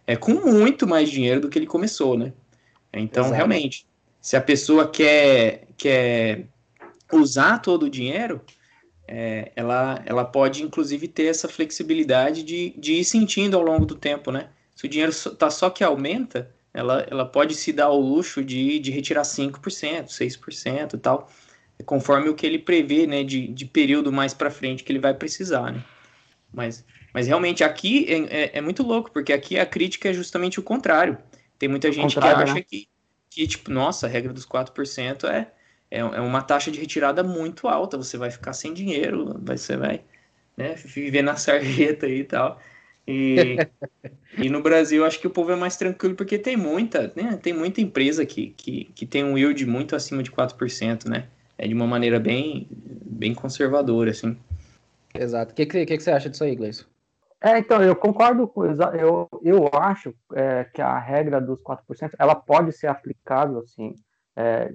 é 0.07 0.15
com 0.15 0.33
muito 0.33 0.87
mais 0.87 1.09
dinheiro 1.09 1.39
do 1.39 1.49
que 1.49 1.59
ele 1.59 1.67
começou, 1.67 2.17
né? 2.17 2.33
Então, 2.91 3.25
Exato. 3.25 3.35
realmente, 3.35 3.85
se 4.19 4.35
a 4.35 4.41
pessoa 4.41 4.87
quer, 4.87 5.67
quer 5.77 6.47
usar 7.13 7.59
todo 7.59 7.83
o 7.83 7.89
dinheiro, 7.89 8.41
é, 9.07 9.51
ela, 9.55 10.01
ela 10.05 10.25
pode 10.25 10.63
inclusive 10.63 11.07
ter 11.07 11.25
essa 11.25 11.47
flexibilidade 11.47 12.43
de, 12.43 12.73
de 12.77 12.93
ir 12.93 13.05
sentindo 13.05 13.55
ao 13.55 13.63
longo 13.63 13.85
do 13.85 13.95
tempo, 13.95 14.31
né? 14.31 14.49
Se 14.75 14.85
o 14.85 14.89
dinheiro 14.89 15.11
está 15.11 15.49
só 15.49 15.69
que 15.69 15.83
aumenta, 15.83 16.51
ela, 16.73 17.05
ela 17.09 17.25
pode 17.25 17.55
se 17.55 17.71
dar 17.71 17.85
ao 17.85 17.99
luxo 17.99 18.43
de, 18.43 18.79
de 18.79 18.91
retirar 18.91 19.21
5%, 19.21 20.07
6% 20.07 20.93
e 20.93 20.97
tal, 20.97 21.31
conforme 21.85 22.27
o 22.27 22.35
que 22.35 22.45
ele 22.45 22.59
prevê, 22.59 23.07
né, 23.07 23.23
de, 23.23 23.47
de 23.47 23.65
período 23.65 24.11
mais 24.11 24.33
para 24.33 24.51
frente 24.51 24.83
que 24.83 24.91
ele 24.91 24.99
vai 24.99 25.13
precisar, 25.13 25.71
né? 25.71 25.83
Mas, 26.53 26.85
mas 27.13 27.27
realmente 27.27 27.63
aqui 27.63 28.05
é, 28.09 28.17
é, 28.43 28.57
é, 28.57 28.61
muito 28.61 28.83
louco, 28.83 29.11
porque 29.11 29.31
aqui 29.31 29.57
a 29.57 29.65
crítica 29.65 30.09
é 30.09 30.13
justamente 30.13 30.59
o 30.59 30.63
contrário. 30.63 31.17
Tem 31.57 31.69
muita 31.69 31.91
gente 31.91 32.19
que 32.19 32.27
acha 32.27 32.53
né? 32.53 32.61
que, 32.61 32.87
que, 33.29 33.47
tipo, 33.47 33.71
nossa, 33.71 34.07
a 34.07 34.09
regra 34.09 34.33
dos 34.33 34.45
4% 34.45 35.25
é, 35.29 35.51
é, 35.89 35.99
é 35.99 36.21
uma 36.21 36.41
taxa 36.41 36.71
de 36.71 36.79
retirada 36.79 37.23
muito 37.23 37.67
alta, 37.67 37.97
você 37.97 38.17
vai 38.17 38.31
ficar 38.31 38.53
sem 38.53 38.73
dinheiro, 38.73 39.39
você 39.41 39.77
vai 39.77 40.01
né, 40.57 40.75
viver 40.75 41.21
na 41.21 41.35
sarjeta 41.37 42.05
aí 42.05 42.19
e 42.19 42.23
tal. 42.23 42.59
E, 43.07 43.57
e 44.37 44.49
no 44.49 44.61
Brasil 44.61 45.05
acho 45.05 45.19
que 45.19 45.27
o 45.27 45.31
povo 45.31 45.51
é 45.51 45.55
mais 45.55 45.77
tranquilo 45.77 46.15
porque 46.15 46.37
tem 46.37 46.57
muita, 46.57 47.11
né, 47.15 47.37
tem 47.41 47.53
muita 47.53 47.81
empresa 47.81 48.25
que, 48.25 48.47
que, 48.57 48.85
que 48.95 49.05
tem 49.05 49.23
um 49.23 49.37
yield 49.37 49.65
muito 49.65 49.95
acima 49.95 50.23
de 50.23 50.31
4%, 50.31 51.07
né? 51.07 51.27
É 51.57 51.67
de 51.67 51.73
uma 51.73 51.87
maneira 51.87 52.19
bem, 52.19 52.67
bem 52.69 53.33
conservadora, 53.33 54.11
assim. 54.11 54.37
Exato. 55.13 55.53
O 55.53 55.55
que, 55.55 55.65
que, 55.65 55.85
que, 55.85 55.99
você 55.99 56.11
acha 56.11 56.29
disso 56.29 56.43
aí, 56.43 56.53
Gleison? 56.53 56.83
É, 57.41 57.59
então, 57.59 57.81
eu 57.81 57.95
concordo 57.95 58.47
com 58.47 58.65
eu, 58.65 59.29
eu 59.41 59.69
acho 59.73 60.13
é, 60.33 60.65
que 60.65 60.81
a 60.81 60.97
regra 60.97 61.39
dos 61.39 61.61
4% 61.61 62.11
ela 62.17 62.35
pode 62.35 62.71
ser 62.73 62.87
aplicável, 62.87 63.59
assim, 63.59 63.95
é, 64.35 64.73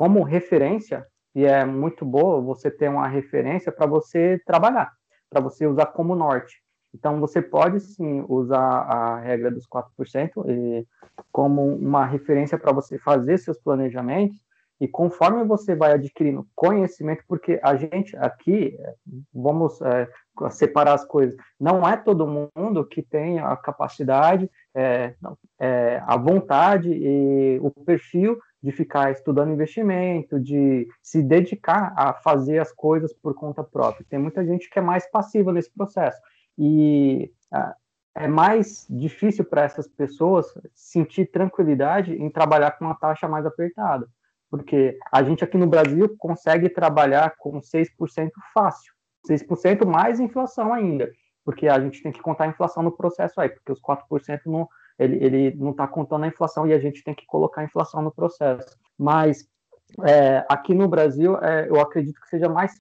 como 0.00 0.22
referência, 0.22 1.06
e 1.34 1.44
é 1.44 1.62
muito 1.62 2.06
boa 2.06 2.40
você 2.40 2.70
ter 2.70 2.88
uma 2.88 3.06
referência 3.06 3.70
para 3.70 3.84
você 3.84 4.40
trabalhar, 4.46 4.90
para 5.28 5.42
você 5.42 5.66
usar 5.66 5.84
como 5.84 6.16
norte. 6.16 6.54
Então, 6.94 7.20
você 7.20 7.42
pode 7.42 7.80
sim 7.80 8.24
usar 8.26 8.62
a 8.62 9.20
regra 9.20 9.50
dos 9.50 9.66
4% 9.68 10.30
e, 10.48 10.86
como 11.30 11.66
uma 11.76 12.06
referência 12.06 12.56
para 12.56 12.72
você 12.72 12.98
fazer 12.98 13.36
seus 13.36 13.58
planejamentos, 13.58 14.38
e 14.80 14.88
conforme 14.88 15.44
você 15.44 15.76
vai 15.76 15.92
adquirindo 15.92 16.48
conhecimento, 16.56 17.22
porque 17.28 17.60
a 17.62 17.76
gente 17.76 18.16
aqui, 18.16 18.74
vamos 19.34 19.82
é, 19.82 20.08
separar 20.48 20.94
as 20.94 21.04
coisas, 21.04 21.36
não 21.60 21.86
é 21.86 21.98
todo 21.98 22.50
mundo 22.56 22.86
que 22.86 23.02
tem 23.02 23.38
a 23.38 23.54
capacidade, 23.54 24.50
é, 24.74 25.14
é, 25.60 26.02
a 26.06 26.16
vontade 26.16 26.90
e 26.90 27.58
o 27.60 27.70
perfil 27.70 28.38
de 28.62 28.72
ficar 28.72 29.10
estudando 29.10 29.52
investimento, 29.52 30.38
de 30.38 30.86
se 31.02 31.22
dedicar 31.22 31.92
a 31.96 32.12
fazer 32.12 32.58
as 32.58 32.72
coisas 32.72 33.12
por 33.12 33.34
conta 33.34 33.64
própria. 33.64 34.06
Tem 34.08 34.18
muita 34.18 34.44
gente 34.44 34.68
que 34.68 34.78
é 34.78 34.82
mais 34.82 35.10
passiva 35.10 35.52
nesse 35.52 35.70
processo. 35.72 36.20
E 36.58 37.32
é 38.14 38.28
mais 38.28 38.86
difícil 38.90 39.44
para 39.44 39.62
essas 39.62 39.88
pessoas 39.88 40.46
sentir 40.74 41.26
tranquilidade 41.26 42.12
em 42.12 42.28
trabalhar 42.28 42.72
com 42.72 42.84
uma 42.84 42.94
taxa 42.94 43.26
mais 43.26 43.46
apertada 43.46 44.06
porque 44.50 44.98
a 45.12 45.22
gente 45.22 45.44
aqui 45.44 45.56
no 45.56 45.66
Brasil 45.66 46.14
consegue 46.18 46.68
trabalhar 46.68 47.36
com 47.38 47.60
6% 47.60 48.30
fácil, 48.52 48.92
6% 49.28 49.86
mais 49.86 50.18
inflação 50.18 50.74
ainda, 50.74 51.10
porque 51.44 51.68
a 51.68 51.78
gente 51.78 52.02
tem 52.02 52.10
que 52.10 52.20
contar 52.20 52.44
a 52.44 52.48
inflação 52.48 52.82
no 52.82 52.90
processo 52.90 53.40
aí, 53.40 53.48
porque 53.48 53.70
os 53.70 53.80
4% 53.80 54.40
não, 54.46 54.68
ele, 55.00 55.24
ele 55.24 55.56
não 55.56 55.70
está 55.70 55.86
contando 55.86 56.24
a 56.24 56.28
inflação 56.28 56.66
e 56.66 56.72
a 56.72 56.78
gente 56.78 57.02
tem 57.02 57.14
que 57.14 57.26
colocar 57.26 57.62
a 57.62 57.64
inflação 57.64 58.02
no 58.02 58.12
processo. 58.12 58.76
Mas 58.98 59.48
é, 60.04 60.44
aqui 60.48 60.74
no 60.74 60.86
Brasil, 60.86 61.36
é, 61.38 61.68
eu 61.68 61.80
acredito 61.80 62.20
que 62.20 62.28
seja 62.28 62.48
mais, 62.48 62.78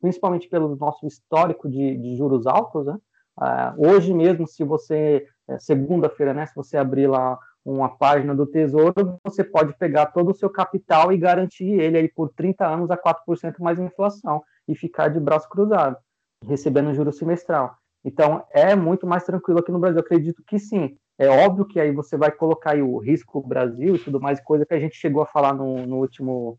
principalmente 0.00 0.48
pelo 0.48 0.74
nosso 0.76 1.06
histórico 1.06 1.68
de, 1.68 1.96
de 1.96 2.16
juros 2.16 2.46
altos, 2.46 2.86
né? 2.86 2.96
Uh, 3.40 3.88
hoje 3.88 4.12
mesmo, 4.12 4.48
se 4.48 4.64
você, 4.64 5.24
é, 5.46 5.58
segunda-feira, 5.60 6.34
né, 6.34 6.44
se 6.46 6.56
você 6.56 6.76
abrir 6.76 7.06
lá 7.06 7.38
uma 7.64 7.88
página 7.88 8.34
do 8.34 8.44
Tesouro, 8.44 9.20
você 9.22 9.44
pode 9.44 9.76
pegar 9.78 10.06
todo 10.06 10.32
o 10.32 10.34
seu 10.34 10.50
capital 10.50 11.12
e 11.12 11.18
garantir 11.18 11.68
ele 11.68 11.98
aí 11.98 12.08
por 12.08 12.30
30 12.30 12.66
anos 12.66 12.90
a 12.90 12.96
4% 12.96 13.60
mais 13.60 13.78
inflação 13.78 14.42
e 14.66 14.74
ficar 14.74 15.08
de 15.08 15.20
braço 15.20 15.48
cruzado, 15.48 15.96
recebendo 16.44 16.92
juros 16.94 17.16
semestral. 17.16 17.76
Então, 18.04 18.44
é 18.50 18.74
muito 18.74 19.06
mais 19.06 19.22
tranquilo 19.22 19.60
aqui 19.60 19.70
no 19.70 19.78
Brasil. 19.78 19.98
Eu 19.98 20.04
acredito 20.04 20.42
que 20.44 20.58
sim. 20.58 20.96
É 21.18 21.28
óbvio 21.28 21.66
que 21.66 21.80
aí 21.80 21.90
você 21.90 22.16
vai 22.16 22.30
colocar 22.30 22.72
aí 22.72 22.82
o 22.82 22.96
risco 22.98 23.46
Brasil 23.46 23.96
e 23.96 23.98
tudo 23.98 24.20
mais, 24.20 24.40
coisa 24.40 24.64
que 24.64 24.74
a 24.74 24.78
gente 24.78 24.96
chegou 24.96 25.20
a 25.20 25.26
falar 25.26 25.52
no, 25.52 25.84
no 25.84 25.96
último 25.96 26.58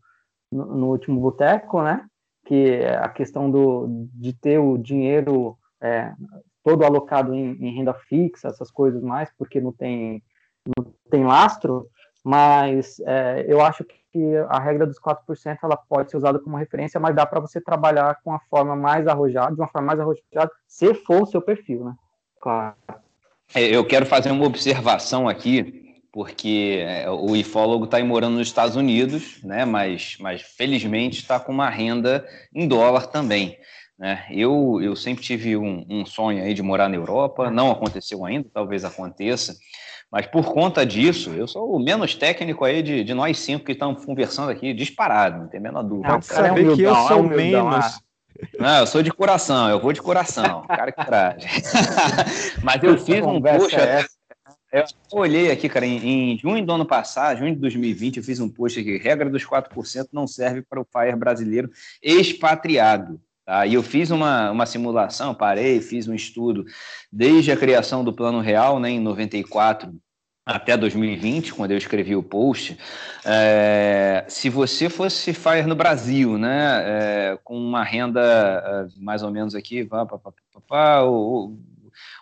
no, 0.52 0.66
no 0.66 0.86
último 0.88 1.18
boteco, 1.18 1.82
né? 1.82 2.06
Que 2.44 2.74
é 2.74 2.96
a 2.96 3.08
questão 3.08 3.50
do, 3.50 3.86
de 4.12 4.32
ter 4.34 4.58
o 4.58 4.76
dinheiro 4.76 5.56
é, 5.80 6.12
todo 6.62 6.84
alocado 6.84 7.34
em, 7.34 7.52
em 7.52 7.74
renda 7.74 7.94
fixa, 7.94 8.48
essas 8.48 8.70
coisas 8.70 9.02
mais, 9.02 9.30
porque 9.36 9.60
não 9.60 9.72
tem 9.72 10.22
não 10.76 10.92
tem 11.10 11.24
lastro, 11.24 11.88
mas 12.22 13.00
é, 13.00 13.46
eu 13.48 13.62
acho 13.62 13.82
que 13.82 14.36
a 14.48 14.60
regra 14.60 14.86
dos 14.86 15.00
4% 15.00 15.58
ela 15.62 15.76
pode 15.76 16.10
ser 16.10 16.18
usada 16.18 16.38
como 16.38 16.56
referência, 16.56 17.00
mas 17.00 17.14
dá 17.14 17.24
para 17.24 17.40
você 17.40 17.60
trabalhar 17.60 18.20
com 18.22 18.32
a 18.32 18.40
forma 18.40 18.76
mais 18.76 19.06
arrojada, 19.06 19.54
de 19.54 19.60
uma 19.60 19.68
forma 19.68 19.86
mais 19.86 20.00
arrojada, 20.00 20.50
se 20.66 20.92
for 20.94 21.22
o 21.22 21.26
seu 21.26 21.40
perfil, 21.40 21.84
né? 21.84 21.94
Claro. 22.40 22.76
É, 23.54 23.64
eu 23.64 23.84
quero 23.84 24.06
fazer 24.06 24.30
uma 24.30 24.46
observação 24.46 25.28
aqui, 25.28 25.94
porque 26.12 26.78
é, 26.80 27.10
o 27.10 27.34
ifólogo 27.34 27.84
está 27.84 28.02
morando 28.04 28.36
nos 28.36 28.48
Estados 28.48 28.76
Unidos, 28.76 29.42
né? 29.42 29.64
Mas, 29.64 30.16
mas 30.20 30.42
felizmente 30.42 31.20
está 31.20 31.38
com 31.38 31.52
uma 31.52 31.68
renda 31.68 32.26
em 32.54 32.66
dólar 32.66 33.06
também. 33.06 33.58
Né? 33.98 34.24
Eu, 34.30 34.80
eu 34.82 34.96
sempre 34.96 35.22
tive 35.22 35.56
um, 35.56 35.84
um 35.88 36.06
sonho 36.06 36.42
aí 36.42 36.54
de 36.54 36.62
morar 36.62 36.88
na 36.88 36.96
Europa, 36.96 37.50
não 37.50 37.70
aconteceu 37.70 38.24
ainda, 38.24 38.48
talvez 38.52 38.84
aconteça. 38.84 39.54
Mas 40.10 40.26
por 40.26 40.52
conta 40.52 40.84
disso, 40.84 41.30
eu 41.30 41.46
sou 41.46 41.70
o 41.70 41.78
menos 41.78 42.14
técnico 42.14 42.64
aí 42.64 42.82
de, 42.82 43.04
de 43.04 43.14
nós 43.14 43.38
cinco 43.38 43.64
que 43.64 43.72
estamos 43.72 44.04
conversando 44.04 44.50
aqui, 44.50 44.72
disparado, 44.72 45.38
não 45.38 45.48
tem 45.48 45.60
a 45.60 45.62
menor 45.62 45.82
dúvida. 45.82 46.08
Pode 46.08 46.26
saber 46.26 46.72
é 46.72 46.74
que 46.74 46.82
eu 46.82 46.94
sou 46.94 47.22
menos. 47.22 48.00
Não, 48.58 48.78
eu 48.80 48.86
sou 48.86 49.02
de 49.02 49.10
coração, 49.10 49.68
eu 49.68 49.80
vou 49.80 49.92
de 49.92 50.00
coração, 50.00 50.62
cara 50.68 50.92
que 50.92 51.04
coragem. 51.04 51.48
Mas 52.62 52.82
eu 52.82 52.98
fiz 52.98 53.24
um 53.24 53.40
post, 53.40 53.76
é 53.76 54.04
eu 54.72 54.84
olhei 55.12 55.50
aqui, 55.50 55.68
cara, 55.68 55.84
em, 55.84 56.32
em, 56.32 56.38
junho 56.38 56.64
do 56.64 56.72
ano 56.72 56.86
passado, 56.86 57.38
junho 57.38 57.54
de 57.54 57.60
2020, 57.60 58.18
eu 58.18 58.22
fiz 58.22 58.38
um 58.38 58.48
post 58.48 58.78
aqui, 58.78 58.98
regra 58.98 59.28
dos 59.28 59.44
4% 59.44 60.08
não 60.12 60.28
serve 60.28 60.62
para 60.62 60.80
o 60.80 60.84
FIRE 60.84 61.16
brasileiro 61.16 61.68
expatriado. 62.00 63.20
Tá? 63.44 63.66
E 63.66 63.74
eu 63.74 63.82
fiz 63.82 64.12
uma, 64.12 64.52
uma 64.52 64.66
simulação, 64.66 65.34
parei, 65.34 65.80
fiz 65.80 66.06
um 66.06 66.14
estudo 66.14 66.64
desde 67.10 67.50
a 67.50 67.56
criação 67.56 68.04
do 68.04 68.12
Plano 68.12 68.40
Real, 68.40 68.78
né, 68.78 68.90
em 68.90 69.00
94 69.00 69.92
até 70.50 70.76
2020, 70.76 71.54
quando 71.54 71.70
eu 71.70 71.78
escrevi 71.78 72.16
o 72.16 72.22
post, 72.22 72.76
é, 73.24 74.24
se 74.28 74.48
você 74.48 74.88
fosse 74.88 75.32
fire 75.32 75.66
no 75.66 75.76
Brasil, 75.76 76.36
né, 76.36 76.82
é, 76.84 77.38
com 77.44 77.56
uma 77.56 77.84
renda 77.84 78.20
é, 78.20 79.00
mais 79.00 79.22
ou 79.22 79.30
menos 79.30 79.54
aqui, 79.54 79.84
pá, 79.84 80.04
pá, 80.04 80.18
pá, 80.18 80.32
pá, 80.66 81.02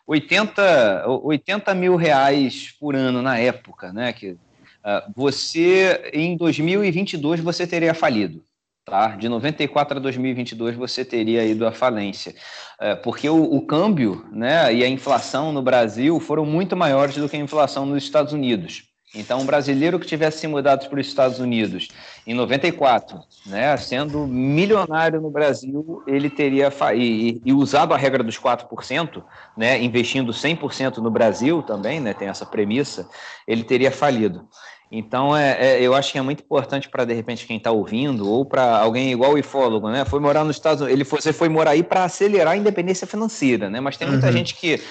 80, 0.06 1.06
80 1.22 1.74
mil 1.74 1.96
reais 1.96 2.74
por 2.78 2.94
ano 2.94 3.22
na 3.22 3.38
época, 3.38 3.92
né, 3.92 4.12
que 4.12 4.36
é, 4.84 5.04
você 5.16 6.10
em 6.12 6.36
2022 6.36 7.40
você 7.40 7.66
teria 7.66 7.94
falido. 7.94 8.44
Tá? 8.88 9.08
De 9.08 9.28
94 9.28 9.98
a 9.98 10.00
2022 10.00 10.74
você 10.74 11.04
teria 11.04 11.44
ido 11.44 11.66
à 11.66 11.72
falência, 11.72 12.34
é, 12.80 12.94
porque 12.94 13.28
o, 13.28 13.42
o, 13.42 13.60
câmbio 13.60 14.24
né, 14.32 14.72
e 14.72 14.82
a 14.82 14.88
inflação 14.88 15.52
no 15.52 15.60
Brasil 15.60 16.18
foram 16.18 16.46
muito 16.46 16.74
maiores 16.74 17.14
do 17.16 17.28
que 17.28 17.36
a 17.36 17.40
inflação 17.40 17.84
nos 17.84 18.02
Estados 18.02 18.32
Unidos. 18.32 18.84
Então, 19.14 19.40
um 19.40 19.46
brasileiro 19.46 19.98
que 19.98 20.06
tivesse 20.06 20.38
se 20.38 20.46
mudado 20.46 20.88
para 20.88 21.00
os 21.00 21.06
Estados 21.06 21.38
Unidos 21.38 21.88
em 22.26 22.34
94, 22.34 23.18
né, 23.46 23.76
sendo 23.76 24.26
milionário 24.26 25.20
no 25.20 25.30
Brasil, 25.30 26.02
ele 26.06 26.30
teria 26.30 26.70
e, 26.94 27.40
e 27.44 27.52
usado 27.52 27.92
a 27.92 27.96
regra 27.96 28.22
dos 28.22 28.38
4%, 28.38 29.22
né, 29.56 29.82
investindo 29.82 30.32
100% 30.32 30.98
no 30.98 31.10
Brasil 31.10 31.62
também, 31.62 32.00
né, 32.00 32.14
tem 32.14 32.28
essa 32.28 32.46
premissa, 32.46 33.08
ele 33.46 33.64
teria 33.64 33.90
falido. 33.90 34.46
Então, 34.90 35.36
é, 35.36 35.56
é, 35.60 35.82
eu 35.82 35.94
acho 35.94 36.12
que 36.12 36.18
é 36.18 36.22
muito 36.22 36.42
importante 36.42 36.88
para, 36.88 37.04
de 37.04 37.12
repente, 37.12 37.46
quem 37.46 37.58
está 37.58 37.70
ouvindo, 37.70 38.28
ou 38.28 38.44
para 38.44 38.78
alguém 38.78 39.12
igual 39.12 39.34
o 39.34 39.38
ifólogo, 39.38 39.90
né? 39.90 40.04
Foi 40.04 40.18
morar 40.18 40.44
nos 40.44 40.56
Estados 40.56 40.80
Unidos, 40.80 40.94
ele 40.94 41.04
foi, 41.04 41.20
você 41.20 41.32
foi 41.32 41.48
morar 41.48 41.72
aí 41.72 41.82
para 41.82 42.04
acelerar 42.04 42.54
a 42.54 42.56
independência 42.56 43.06
financeira, 43.06 43.68
né? 43.68 43.80
Mas 43.80 43.98
tem 43.98 44.08
muita 44.08 44.26
uhum. 44.26 44.32
gente 44.32 44.54
que. 44.54 44.82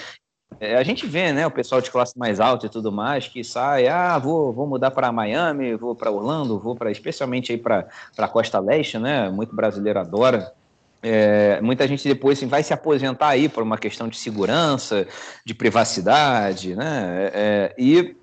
É, 0.60 0.78
a 0.78 0.84
gente 0.84 1.06
vê, 1.06 1.34
né, 1.34 1.46
o 1.46 1.52
pessoal 1.52 1.82
de 1.82 1.92
classe 1.92 2.18
mais 2.18 2.40
alta 2.40 2.68
e 2.68 2.70
tudo 2.70 2.92
mais, 2.92 3.28
que 3.28 3.44
sai, 3.44 3.88
ah, 3.88 4.18
vou, 4.18 4.54
vou 4.54 4.66
mudar 4.66 4.92
para 4.92 5.12
Miami, 5.12 5.76
vou 5.76 5.94
para 5.94 6.10
Orlando, 6.10 6.58
vou 6.58 6.74
para, 6.74 6.90
especialmente 6.90 7.52
aí 7.52 7.58
para 7.58 7.86
a 8.18 8.28
Costa 8.28 8.60
Leste, 8.60 8.98
né? 8.98 9.30
Muito 9.30 9.56
brasileiro 9.56 10.00
adora. 10.00 10.54
É, 11.02 11.60
muita 11.62 11.88
gente 11.88 12.08
depois 12.08 12.38
assim, 12.38 12.48
vai 12.48 12.64
se 12.64 12.74
aposentar 12.74 13.28
aí 13.30 13.50
por 13.50 13.62
uma 13.62 13.78
questão 13.78 14.08
de 14.08 14.18
segurança, 14.18 15.08
de 15.46 15.54
privacidade, 15.54 16.76
né? 16.76 17.32
É, 17.34 17.76
e 17.78 18.16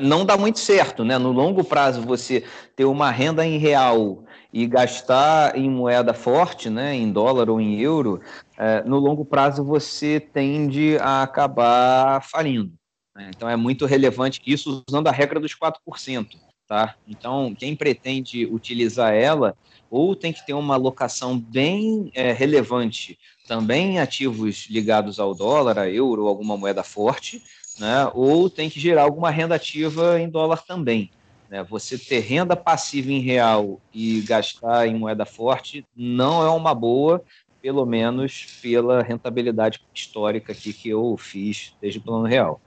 não 0.00 0.24
dá 0.24 0.36
muito 0.36 0.58
certo, 0.58 1.04
né? 1.04 1.18
No 1.18 1.32
longo 1.32 1.64
prazo, 1.64 2.02
você 2.02 2.44
ter 2.76 2.84
uma 2.84 3.10
renda 3.10 3.46
em 3.46 3.58
real 3.58 4.24
e 4.52 4.66
gastar 4.66 5.56
em 5.56 5.70
moeda 5.70 6.12
forte, 6.12 6.68
né, 6.68 6.94
em 6.94 7.10
dólar 7.10 7.48
ou 7.48 7.60
em 7.60 7.80
euro, 7.80 8.20
é, 8.58 8.82
no 8.82 8.98
longo 8.98 9.24
prazo 9.24 9.64
você 9.64 10.18
tende 10.18 10.96
a 10.98 11.22
acabar 11.22 12.20
falindo. 12.22 12.72
Né? 13.14 13.30
Então 13.34 13.48
é 13.48 13.56
muito 13.56 13.86
relevante 13.86 14.40
isso 14.44 14.82
usando 14.88 15.06
a 15.06 15.12
regra 15.12 15.38
dos 15.38 15.54
4%. 15.54 16.36
Tá? 16.66 16.94
Então, 17.06 17.52
quem 17.58 17.74
pretende 17.74 18.46
utilizar 18.46 19.12
ela, 19.12 19.56
ou 19.90 20.14
tem 20.14 20.32
que 20.32 20.46
ter 20.46 20.52
uma 20.52 20.74
alocação 20.74 21.36
bem 21.36 22.12
é, 22.14 22.30
relevante 22.30 23.18
também 23.48 23.94
em 23.94 23.98
ativos 23.98 24.68
ligados 24.70 25.18
ao 25.18 25.34
dólar, 25.34 25.80
a 25.80 25.90
euro 25.90 26.22
ou 26.22 26.28
alguma 26.28 26.56
moeda 26.56 26.84
forte, 26.84 27.42
né? 27.80 28.10
ou 28.14 28.50
tem 28.50 28.68
que 28.68 28.78
gerar 28.78 29.02
alguma 29.02 29.30
renda 29.30 29.54
ativa 29.54 30.20
em 30.20 30.28
dólar 30.28 30.62
também. 30.64 31.10
Né? 31.48 31.64
Você 31.64 31.98
ter 31.98 32.20
renda 32.20 32.54
passiva 32.54 33.10
em 33.10 33.20
real 33.20 33.80
e 33.92 34.20
gastar 34.20 34.86
em 34.86 34.94
moeda 34.94 35.24
forte 35.24 35.84
não 35.96 36.44
é 36.44 36.50
uma 36.50 36.74
boa, 36.74 37.22
pelo 37.62 37.84
menos 37.86 38.60
pela 38.62 39.02
rentabilidade 39.02 39.80
histórica 39.94 40.52
aqui 40.52 40.72
que 40.72 40.90
eu 40.90 41.16
fiz 41.16 41.74
desde 41.80 41.98
o 41.98 42.02
plano 42.02 42.26
real. 42.26 42.60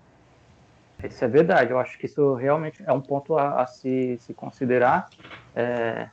Isso 1.04 1.24
é 1.24 1.28
verdade, 1.28 1.72
eu 1.72 1.80
acho 1.80 1.98
que 1.98 2.06
isso 2.06 2.34
realmente 2.36 2.82
é 2.86 2.92
um 2.94 3.02
ponto 3.02 3.38
a, 3.38 3.62
a 3.62 3.68
se, 3.68 4.18
se, 4.20 4.34
considerar. 4.34 5.10
É, 5.56 6.08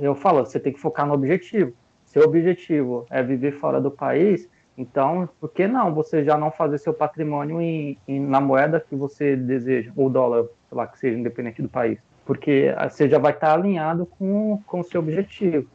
eu 0.00 0.14
falo, 0.14 0.44
você 0.44 0.60
tem 0.60 0.72
que 0.72 0.80
focar 0.80 1.06
no 1.06 1.14
objetivo. 1.14 1.72
Seu 2.04 2.22
objetivo 2.22 3.06
é 3.10 3.22
viver 3.22 3.52
fora 3.52 3.80
do 3.80 3.90
país, 3.90 4.48
então 4.76 5.28
por 5.40 5.50
que 5.50 5.66
não 5.66 5.94
você 5.94 6.24
já 6.24 6.36
não 6.36 6.50
fazer 6.50 6.78
seu 6.78 6.92
patrimônio 6.92 7.60
em, 7.60 7.98
em, 8.06 8.20
na 8.20 8.40
moeda 8.40 8.80
que 8.80 8.94
você 8.94 9.36
deseja, 9.36 9.92
ou 9.96 10.10
dólar, 10.10 10.44
sei 10.68 10.76
lá, 10.76 10.86
que 10.86 10.98
seja 10.98 11.18
independente 11.18 11.62
do 11.62 11.68
país? 11.68 11.98
Porque 12.24 12.74
você 12.90 13.08
já 13.08 13.18
vai 13.18 13.32
estar 13.32 13.54
alinhado 13.54 14.04
com, 14.04 14.60
o 14.70 14.82
seu 14.82 15.00
objetivo. 15.00 15.68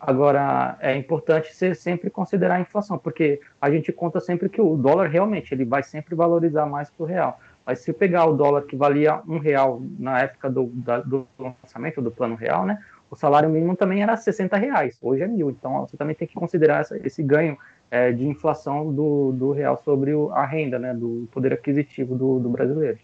Agora, 0.00 0.76
é 0.80 0.96
importante 0.96 1.54
você 1.54 1.74
sempre 1.74 2.10
considerar 2.10 2.56
a 2.56 2.60
inflação, 2.60 2.98
porque 2.98 3.40
a 3.60 3.70
gente 3.70 3.92
conta 3.92 4.18
sempre 4.18 4.48
que 4.48 4.60
o 4.60 4.76
dólar 4.76 5.08
realmente 5.08 5.54
ele 5.54 5.64
vai 5.64 5.82
sempre 5.82 6.14
valorizar 6.16 6.66
mais 6.66 6.90
que 6.90 7.00
o 7.00 7.04
real. 7.04 7.38
Mas 7.64 7.80
se 7.80 7.92
pegar 7.92 8.24
o 8.24 8.32
dólar 8.32 8.62
que 8.62 8.74
valia 8.74 9.20
um 9.28 9.38
real 9.38 9.80
na 9.98 10.20
época 10.20 10.50
do, 10.50 10.66
da, 10.66 10.98
do 10.98 11.28
lançamento 11.38 12.02
do 12.02 12.10
plano 12.10 12.34
real, 12.34 12.66
né, 12.66 12.82
o 13.08 13.14
salário 13.14 13.48
mínimo 13.50 13.76
também 13.76 14.02
era 14.02 14.16
60 14.16 14.56
reais, 14.56 14.98
hoje 15.02 15.22
é 15.22 15.28
mil. 15.28 15.50
Então 15.50 15.86
você 15.86 15.96
também 15.96 16.16
tem 16.16 16.26
que 16.26 16.34
considerar 16.34 16.80
essa, 16.80 16.98
esse 17.06 17.22
ganho 17.22 17.56
é, 17.92 18.10
de 18.10 18.26
inflação 18.26 18.90
do, 18.90 19.32
do 19.32 19.52
real 19.52 19.78
sobre 19.84 20.14
o, 20.14 20.32
a 20.32 20.46
renda, 20.46 20.78
né, 20.78 20.94
do 20.94 21.28
poder 21.30 21.52
aquisitivo 21.52 22.14
do, 22.16 22.40
do 22.40 22.48
brasileiro. 22.48 22.98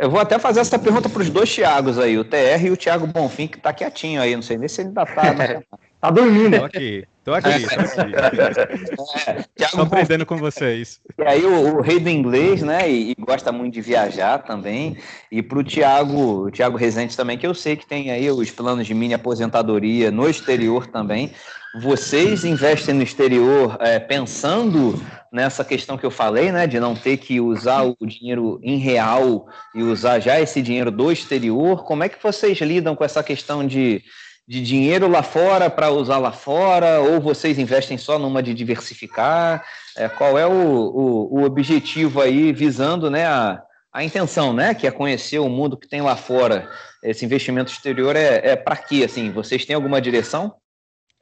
Eu 0.00 0.10
vou 0.10 0.18
até 0.18 0.40
fazer 0.40 0.58
essa 0.58 0.76
pergunta 0.76 1.08
para 1.08 1.22
os 1.22 1.30
dois 1.30 1.54
Tiagos 1.54 1.96
aí, 1.96 2.18
o 2.18 2.24
TR 2.24 2.64
e 2.64 2.70
o 2.72 2.76
Thiago 2.76 3.06
Bonfim, 3.06 3.46
que 3.46 3.58
está 3.58 3.72
quietinho 3.72 4.20
aí, 4.20 4.34
não 4.34 4.42
sei 4.42 4.58
nem 4.58 4.66
se 4.66 4.80
ele 4.80 4.88
ainda 4.88 5.04
está. 5.04 5.32
Né? 5.32 5.62
Tá 6.00 6.10
dormindo. 6.10 6.58
Tô 6.58 6.64
aqui, 6.64 7.06
tô 7.24 7.34
aqui, 7.34 7.48
tô 7.66 9.02
aqui. 9.02 9.40
É, 9.60 9.66
tô 9.68 9.82
aprendendo 9.82 10.26
com 10.26 10.36
vocês. 10.36 11.00
E 11.18 11.22
aí 11.22 11.44
o, 11.44 11.78
o, 11.78 11.80
rei 11.80 12.00
do 12.00 12.08
inglês, 12.08 12.62
né, 12.62 12.90
e, 12.90 13.12
e, 13.12 13.14
gosta 13.18 13.52
muito 13.52 13.74
de 13.74 13.80
viajar 13.80 14.38
também, 14.38 14.96
e 15.30 15.42
Tiago, 15.62 16.46
o 16.46 16.50
Tiago 16.50 16.76
Rezende 16.76 17.16
também, 17.16 17.38
que 17.38 17.46
eu 17.46 17.54
sei 17.54 17.76
que 17.76 17.86
tem 17.86 18.10
aí 18.10 18.30
os 18.30 18.50
planos 18.50 18.86
de 18.86 18.94
mini 18.94 19.14
aposentadoria 19.14 20.10
no 20.10 20.28
exterior 20.28 20.86
também. 20.86 21.32
Vocês 21.80 22.44
investem 22.44 22.94
no 22.94 23.02
exterior 23.02 23.76
é, 23.80 24.00
pensando 24.00 25.00
nessa 25.32 25.64
questão 25.64 25.96
que 25.96 26.04
eu 26.04 26.10
falei, 26.10 26.50
né, 26.50 26.66
de 26.66 26.80
não 26.80 26.96
ter 26.96 27.16
que 27.16 27.40
usar 27.40 27.82
o 27.82 27.96
dinheiro 28.04 28.58
em 28.62 28.78
real 28.78 29.46
e 29.74 29.82
usar 29.82 30.18
já 30.18 30.40
esse 30.40 30.60
dinheiro 30.60 30.90
do 30.90 31.12
exterior. 31.12 31.84
Como 31.84 32.02
é 32.02 32.08
que 32.08 32.20
vocês 32.20 32.58
lidam 32.58 32.96
com 32.96 33.04
essa 33.04 33.22
questão 33.22 33.64
de 33.64 34.02
de 34.46 34.62
dinheiro 34.62 35.08
lá 35.08 35.22
fora 35.22 35.70
para 35.70 35.90
usar 35.90 36.18
lá 36.18 36.32
fora, 36.32 37.00
ou 37.00 37.20
vocês 37.20 37.58
investem 37.58 37.96
só 37.96 38.18
numa 38.18 38.42
de 38.42 38.52
diversificar? 38.52 39.64
É, 39.96 40.08
qual 40.08 40.38
é 40.38 40.46
o, 40.46 40.50
o, 40.50 41.38
o, 41.40 41.44
objetivo 41.44 42.20
aí 42.20 42.52
visando 42.52 43.10
né, 43.10 43.26
a, 43.26 43.62
a 43.92 44.04
intenção, 44.04 44.52
né? 44.52 44.74
Que 44.74 44.86
é 44.86 44.90
conhecer 44.90 45.38
o 45.38 45.48
mundo 45.48 45.76
que 45.76 45.88
tem 45.88 46.00
lá 46.00 46.16
fora. 46.16 46.68
Esse 47.02 47.24
investimento 47.24 47.72
exterior 47.72 48.16
é, 48.16 48.50
é 48.50 48.56
para 48.56 48.76
quê? 48.76 49.02
Assim, 49.04 49.30
vocês 49.30 49.64
têm 49.64 49.76
alguma 49.76 50.00
direção? 50.00 50.54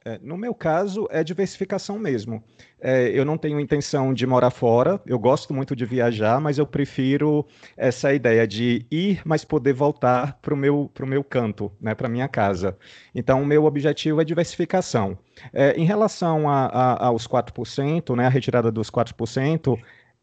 É, 0.05 0.17
no 0.21 0.37
meu 0.37 0.55
caso, 0.55 1.07
é 1.11 1.21
diversificação 1.23 1.99
mesmo. 1.99 2.41
É, 2.79 3.09
eu 3.09 3.25
não 3.25 3.37
tenho 3.37 3.59
intenção 3.59 4.13
de 4.13 4.25
morar 4.25 4.49
fora, 4.49 5.01
eu 5.05 5.19
gosto 5.19 5.53
muito 5.53 5.75
de 5.75 5.85
viajar, 5.85 6.39
mas 6.39 6.57
eu 6.57 6.65
prefiro 6.65 7.45
essa 7.75 8.13
ideia 8.13 8.47
de 8.47 8.85
ir, 8.89 9.21
mas 9.25 9.43
poder 9.43 9.73
voltar 9.73 10.39
para 10.41 10.53
o 10.53 10.57
meu, 10.57 10.89
meu 11.01 11.21
canto, 11.21 11.69
né, 11.81 11.93
para 11.93 12.07
minha 12.07 12.29
casa. 12.29 12.77
Então, 13.13 13.41
o 13.41 13.45
meu 13.45 13.65
objetivo 13.65 14.21
é 14.21 14.23
diversificação. 14.23 15.17
É, 15.51 15.73
em 15.73 15.83
relação 15.83 16.49
a, 16.49 16.67
a, 16.67 17.07
aos 17.07 17.27
4%, 17.27 18.15
né, 18.15 18.25
a 18.25 18.29
retirada 18.29 18.71
dos 18.71 18.89
4%, 18.89 19.77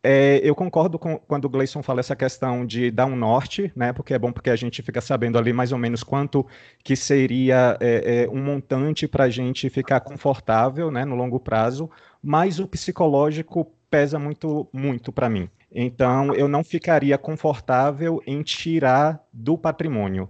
é, 0.09 0.41
eu 0.45 0.55
concordo 0.55 1.01
com 1.01 1.19
quando 1.19 1.47
o 1.47 1.49
Gleison 1.49 1.83
fala 1.83 1.99
essa 1.99 2.15
questão 2.15 2.65
de 2.65 2.93
dar 2.93 3.07
um 3.07 3.17
norte, 3.17 3.73
né? 3.75 3.93
Porque 3.93 4.15
é 4.15 4.19
bom 4.19 4.31
porque 4.31 4.51
a 4.51 4.55
gente 4.55 4.81
fica 4.81 5.01
sabendo 5.01 5.37
ali 5.37 5.53
mais 5.53 5.73
ou 5.73 5.79
menos 5.79 6.05
quanto 6.05 6.47
que 6.85 6.95
seria 6.95 7.77
é, 7.81 8.23
é, 8.23 8.29
um 8.29 8.41
montante 8.41 9.09
para 9.09 9.25
a 9.25 9.29
gente 9.29 9.69
ficar 9.69 9.99
confortável, 10.01 10.93
né? 10.93 11.05
No 11.05 11.17
longo 11.17 11.41
prazo. 11.41 11.91
Mas 12.23 12.61
o 12.61 12.69
psicológico 12.69 13.73
pesa 13.91 14.17
muito, 14.17 14.69
muito 14.73 15.11
para 15.11 15.29
mim. 15.29 15.51
Então, 15.73 16.33
eu 16.35 16.47
não 16.47 16.63
ficaria 16.63 17.19
confortável 17.19 18.23
em 18.25 18.43
tirar 18.43 19.21
do 19.33 19.59
patrimônio. 19.59 20.29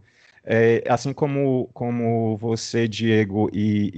É, 0.49 0.85
assim 0.89 1.13
como, 1.13 1.69
como 1.75 2.37
você, 2.37 2.87
Diego 2.87 3.51
e, 3.53 3.91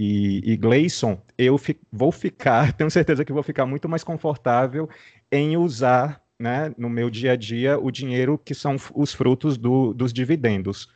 e, 0.45 0.53
e 0.53 0.57
Gleison, 0.57 1.21
eu 1.37 1.59
fi, 1.59 1.79
vou 1.93 2.11
ficar, 2.11 2.73
tenho 2.75 2.91
certeza 2.91 3.23
que 3.23 3.33
vou 3.33 3.43
ficar 3.43 3.67
muito 3.67 3.87
mais 3.87 4.03
confortável 4.03 4.89
em 5.31 5.57
usar 5.57 6.23
né, 6.39 6.73
no 6.79 6.89
meu 6.89 7.11
dia 7.11 7.33
a 7.33 7.37
dia 7.37 7.79
o 7.79 7.91
dinheiro 7.91 8.39
que 8.39 8.55
são 8.55 8.77
os 8.95 9.13
frutos 9.13 9.59
do, 9.59 9.93
dos 9.93 10.13
dividendos. 10.13 10.89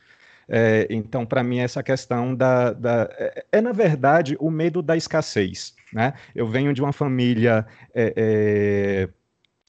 É, 0.47 0.87
então, 0.89 1.25
para 1.25 1.43
mim, 1.43 1.59
essa 1.59 1.81
questão 1.81 2.35
da, 2.35 2.73
da 2.73 3.09
é, 3.17 3.45
é, 3.51 3.61
na 3.61 3.71
verdade, 3.71 4.35
o 4.39 4.49
medo 4.49 4.81
da 4.81 4.95
escassez. 4.95 5.73
Né? 5.91 6.13
Eu 6.35 6.47
venho 6.47 6.73
de 6.73 6.81
uma 6.81 6.91
família 6.91 7.65
é, 7.93 8.13
é 8.15 9.09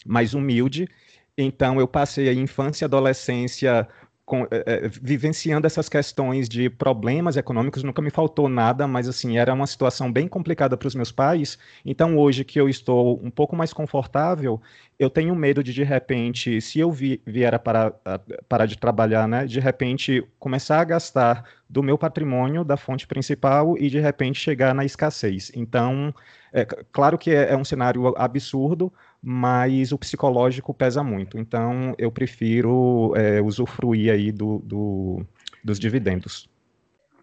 mais 0.06 0.34
humilde, 0.34 0.88
então 1.36 1.80
eu 1.80 1.88
passei 1.88 2.28
a 2.28 2.34
infância 2.34 2.84
e 2.84 2.86
adolescência 2.86 3.88
com, 4.24 4.46
é, 4.50 4.88
vivenciando 4.88 5.66
essas 5.66 5.88
questões 5.88 6.48
de 6.48 6.70
problemas 6.70 7.36
econômicos, 7.36 7.82
nunca 7.82 8.00
me 8.00 8.10
faltou 8.10 8.48
nada, 8.48 8.86
mas 8.88 9.08
assim, 9.08 9.36
era 9.36 9.52
uma 9.52 9.66
situação 9.66 10.10
bem 10.10 10.26
complicada 10.26 10.76
para 10.76 10.88
os 10.88 10.94
meus 10.94 11.12
pais. 11.12 11.58
Então, 11.84 12.16
hoje 12.16 12.44
que 12.44 12.58
eu 12.58 12.68
estou 12.68 13.20
um 13.22 13.30
pouco 13.30 13.54
mais 13.54 13.72
confortável, 13.72 14.60
eu 14.98 15.10
tenho 15.10 15.34
medo 15.34 15.62
de, 15.62 15.74
de 15.74 15.82
repente, 15.82 16.60
se 16.60 16.80
eu 16.80 16.90
vi, 16.90 17.20
vier 17.26 17.54
a 17.54 17.58
parar, 17.58 17.92
a 18.04 18.18
parar 18.48 18.66
de 18.66 18.78
trabalhar, 18.78 19.28
né, 19.28 19.44
de 19.44 19.60
repente 19.60 20.26
começar 20.38 20.80
a 20.80 20.84
gastar 20.84 21.44
do 21.68 21.82
meu 21.82 21.98
patrimônio, 21.98 22.64
da 22.64 22.76
fonte 22.76 23.06
principal, 23.06 23.76
e 23.76 23.90
de 23.90 24.00
repente 24.00 24.40
chegar 24.40 24.74
na 24.74 24.84
escassez. 24.84 25.50
Então, 25.54 26.14
é, 26.52 26.64
claro 26.64 27.18
que 27.18 27.30
é, 27.30 27.52
é 27.52 27.56
um 27.56 27.64
cenário 27.64 28.14
absurdo, 28.16 28.92
mas 29.26 29.90
o 29.90 29.98
psicológico 29.98 30.74
pesa 30.74 31.02
muito. 31.02 31.38
Então, 31.38 31.94
eu 31.96 32.12
prefiro 32.12 33.14
é, 33.16 33.40
usufruir 33.40 34.12
aí 34.12 34.30
do, 34.30 34.58
do, 34.58 35.24
dos 35.64 35.78
dividendos. 35.78 36.46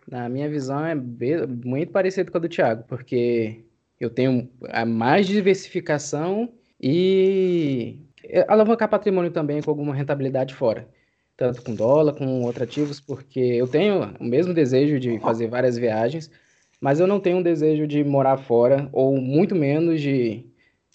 Na 0.10 0.28
minha 0.28 0.50
visão, 0.50 0.84
é 0.84 0.96
muito 0.96 1.92
parecido 1.92 2.32
com 2.32 2.40
a 2.40 2.42
do 2.42 2.50
Thiago, 2.50 2.84
porque 2.88 3.64
eu 4.00 4.10
tenho 4.10 4.50
a 4.70 4.84
mais 4.84 5.28
diversificação 5.28 6.50
e 6.82 8.00
alavancar 8.48 8.90
patrimônio 8.90 9.30
também 9.30 9.62
com 9.62 9.70
alguma 9.70 9.94
rentabilidade 9.94 10.56
fora. 10.56 10.88
Tanto 11.38 11.62
com 11.62 11.76
dólar, 11.76 12.14
com 12.14 12.42
outros 12.42 12.64
ativos, 12.64 13.00
porque 13.00 13.40
eu 13.40 13.68
tenho 13.68 14.16
o 14.20 14.24
mesmo 14.24 14.56
desejo 14.56 15.00
de 15.00 15.20
fazer 15.20 15.48
várias 15.48 15.78
viagens, 15.78 16.32
mas 16.80 17.00
eu 17.00 17.06
não 17.06 17.20
tenho 17.20 17.38
um 17.38 17.44
desejo 17.44 17.86
de 17.86 18.04
morar 18.04 18.38
fora, 18.38 18.90
ou 18.92 19.18
muito 19.18 19.56
menos 19.56 20.02
de 20.02 20.51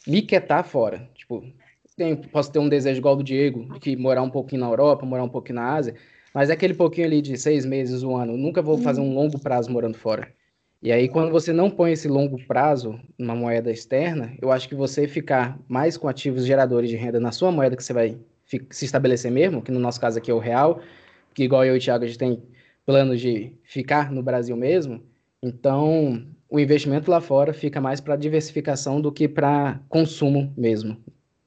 me 0.07 0.23
quietar 0.23 0.65
fora. 0.65 1.09
Tipo, 1.15 1.45
posso 2.31 2.53
ter 2.53 2.59
um 2.59 2.69
desejo 2.69 2.99
igual 2.99 3.17
do 3.17 3.25
Diego, 3.25 3.73
de 3.75 3.81
que 3.81 3.97
morar 3.97 4.23
um 4.23 4.31
pouquinho 4.31 4.61
na 4.61 4.69
Europa, 4.69 5.07
morar 5.07 5.25
um 5.25 5.29
pouquinho 5.29 5.57
na 5.57 5.75
Ásia, 5.75 5.95
mas 6.35 6.51
é 6.51 6.53
aquele 6.53 6.75
pouquinho 6.75 7.07
ali 7.07 7.23
de 7.23 7.37
seis 7.39 7.65
meses, 7.65 8.03
um 8.03 8.17
ano. 8.17 8.37
Nunca 8.37 8.61
vou 8.61 8.79
fazer 8.79 9.01
um 9.01 9.15
longo 9.15 9.39
prazo 9.39 9.71
morando 9.71 9.97
fora. 9.97 10.29
E 10.83 10.93
aí, 10.93 11.09
quando 11.09 11.33
você 11.33 11.53
não 11.53 11.71
põe 11.71 11.93
esse 11.93 12.07
longo 12.07 12.39
prazo 12.47 13.01
numa 13.19 13.35
moeda 13.35 13.73
externa, 13.73 14.35
eu 14.41 14.53
acho 14.53 14.69
que 14.69 14.75
você 14.75 15.09
ficar 15.09 15.59
mais 15.67 15.97
com 15.97 16.07
ativos 16.07 16.45
geradores 16.45 16.91
de 16.91 16.97
renda 16.97 17.19
na 17.19 17.33
sua 17.33 17.51
moeda 17.51 17.75
que 17.75 17.83
você 17.83 17.93
vai 17.93 18.19
se 18.71 18.85
estabelecer 18.85 19.31
mesmo, 19.31 19.63
que 19.63 19.73
no 19.73 19.81
nosso 19.81 20.01
caso 20.01 20.19
aqui 20.19 20.31
é 20.31 20.35
o 20.35 20.39
real, 20.39 20.81
que 21.35 21.43
igual 21.43 21.65
eu 21.65 21.75
e 21.75 21.79
o 21.79 21.81
Thiago, 21.81 22.05
a 22.05 22.07
gente 22.07 22.19
tem 22.19 22.43
planos 22.85 23.21
de 23.21 23.53
ficar 23.65 24.13
no 24.13 24.23
Brasil 24.23 24.57
mesmo. 24.57 25.03
Então, 25.43 26.25
o 26.49 26.61
investimento 26.61 27.11
lá 27.11 27.21
fora 27.21 27.53
fica 27.53 27.81
mais 27.81 28.01
para 28.01 28.17
diversificação 28.17 29.01
do 29.01 29.11
que 29.13 29.29
para 29.29 29.81
consumo 29.89 30.53
mesmo. 30.57 30.97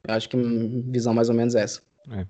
Eu 0.07 0.13
acho 0.13 0.29
que 0.29 0.37
visão 0.87 1.13
mais 1.13 1.29
ou 1.29 1.35
menos 1.35 1.55
essa. 1.55 1.81
É. 2.11 2.25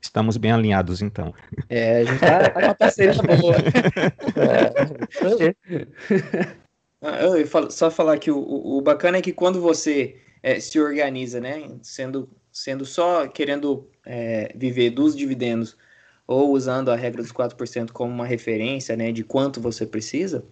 Estamos 0.00 0.36
bem 0.36 0.52
alinhados, 0.52 1.00
então. 1.00 1.34
É, 1.68 2.00
a 2.00 2.04
gente 2.04 2.20
tá, 2.20 2.40
tá 2.40 2.50
com 2.50 2.60
uma 2.60 2.74
parceria 2.74 3.14
boa. 3.14 3.56
é. 5.40 6.64
Ah, 7.06 7.22
eu 7.22 7.46
falo, 7.46 7.70
só 7.70 7.90
falar 7.90 8.16
que 8.16 8.30
o, 8.30 8.38
o, 8.38 8.80
bacana 8.80 9.18
é 9.18 9.20
que 9.20 9.30
quando 9.30 9.60
você 9.60 10.16
é, 10.42 10.58
se 10.58 10.80
organiza, 10.80 11.38
né, 11.38 11.68
sendo, 11.82 12.30
sendo 12.50 12.86
só 12.86 13.28
querendo 13.28 13.90
é, 14.06 14.50
viver 14.56 14.88
dos 14.88 15.14
dividendos 15.14 15.76
ou 16.26 16.52
usando 16.52 16.90
a 16.90 16.96
regra 16.96 17.20
dos 17.20 17.30
4% 17.30 17.90
como 17.92 18.10
uma 18.10 18.24
referência, 18.24 18.96
né, 18.96 19.12
de 19.12 19.22
quanto 19.22 19.60
você 19.60 19.84
precisa, 19.84 20.46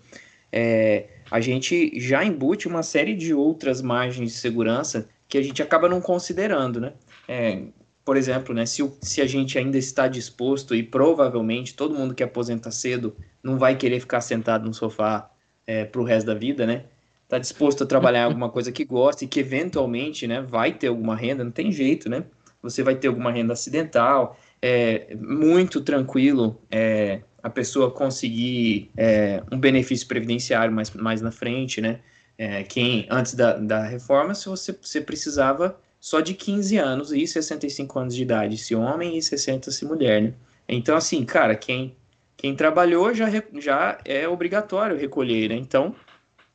é, 0.52 1.08
a 1.32 1.40
gente 1.40 1.98
já 1.98 2.22
embute 2.22 2.68
uma 2.68 2.82
série 2.82 3.14
de 3.14 3.32
outras 3.32 3.80
margens 3.80 4.32
de 4.32 4.38
segurança 4.38 5.08
que 5.26 5.38
a 5.38 5.42
gente 5.42 5.62
acaba 5.62 5.88
não 5.88 5.98
considerando, 5.98 6.78
né? 6.78 6.92
É, 7.26 7.62
por 8.04 8.18
exemplo, 8.18 8.54
né, 8.54 8.66
se, 8.66 8.86
se 9.00 9.22
a 9.22 9.26
gente 9.26 9.56
ainda 9.56 9.78
está 9.78 10.08
disposto 10.08 10.74
e 10.74 10.82
provavelmente 10.82 11.74
todo 11.74 11.94
mundo 11.94 12.14
que 12.14 12.22
aposenta 12.22 12.70
cedo 12.70 13.16
não 13.42 13.56
vai 13.56 13.76
querer 13.76 13.98
ficar 14.00 14.20
sentado 14.20 14.66
no 14.66 14.74
sofá 14.74 15.30
é, 15.66 15.86
para 15.86 16.02
o 16.02 16.04
resto 16.04 16.26
da 16.26 16.34
vida, 16.34 16.66
né? 16.66 16.84
Está 17.24 17.38
disposto 17.38 17.82
a 17.82 17.86
trabalhar 17.86 18.24
alguma 18.24 18.50
coisa 18.50 18.70
que 18.70 18.84
gosta 18.84 19.24
e 19.24 19.26
que 19.26 19.40
eventualmente, 19.40 20.26
né, 20.26 20.42
vai 20.42 20.74
ter 20.74 20.88
alguma 20.88 21.16
renda, 21.16 21.42
não 21.42 21.50
tem 21.50 21.72
jeito, 21.72 22.10
né? 22.10 22.24
Você 22.60 22.82
vai 22.82 22.94
ter 22.94 23.08
alguma 23.08 23.32
renda 23.32 23.54
acidental, 23.54 24.38
é 24.60 25.14
muito 25.14 25.80
tranquilo 25.80 26.60
é, 26.70 27.22
a 27.42 27.50
pessoa 27.50 27.90
conseguir 27.90 28.90
é, 28.96 29.42
um 29.50 29.58
benefício 29.58 30.06
previdenciário 30.06 30.72
mais, 30.72 30.90
mais 30.92 31.20
na 31.20 31.32
frente, 31.32 31.80
né? 31.80 32.00
É, 32.38 32.62
quem 32.62 33.06
antes 33.10 33.34
da, 33.34 33.58
da 33.58 33.84
reforma, 33.84 34.34
se 34.34 34.48
você, 34.48 34.76
você 34.80 35.00
precisava 35.00 35.78
só 36.00 36.20
de 36.20 36.34
15 36.34 36.76
anos 36.78 37.12
e 37.12 37.26
65 37.26 37.98
anos 37.98 38.14
de 38.14 38.22
idade, 38.22 38.56
se 38.56 38.74
homem 38.74 39.16
e 39.16 39.22
60 39.22 39.70
se 39.70 39.84
mulher, 39.84 40.22
né? 40.22 40.34
Então, 40.68 40.96
assim, 40.96 41.24
cara, 41.24 41.54
quem, 41.54 41.96
quem 42.36 42.54
trabalhou 42.54 43.12
já, 43.14 43.26
já 43.58 43.98
é 44.04 44.26
obrigatório 44.28 44.96
recolher, 44.96 45.48
né? 45.48 45.56
Então, 45.56 45.94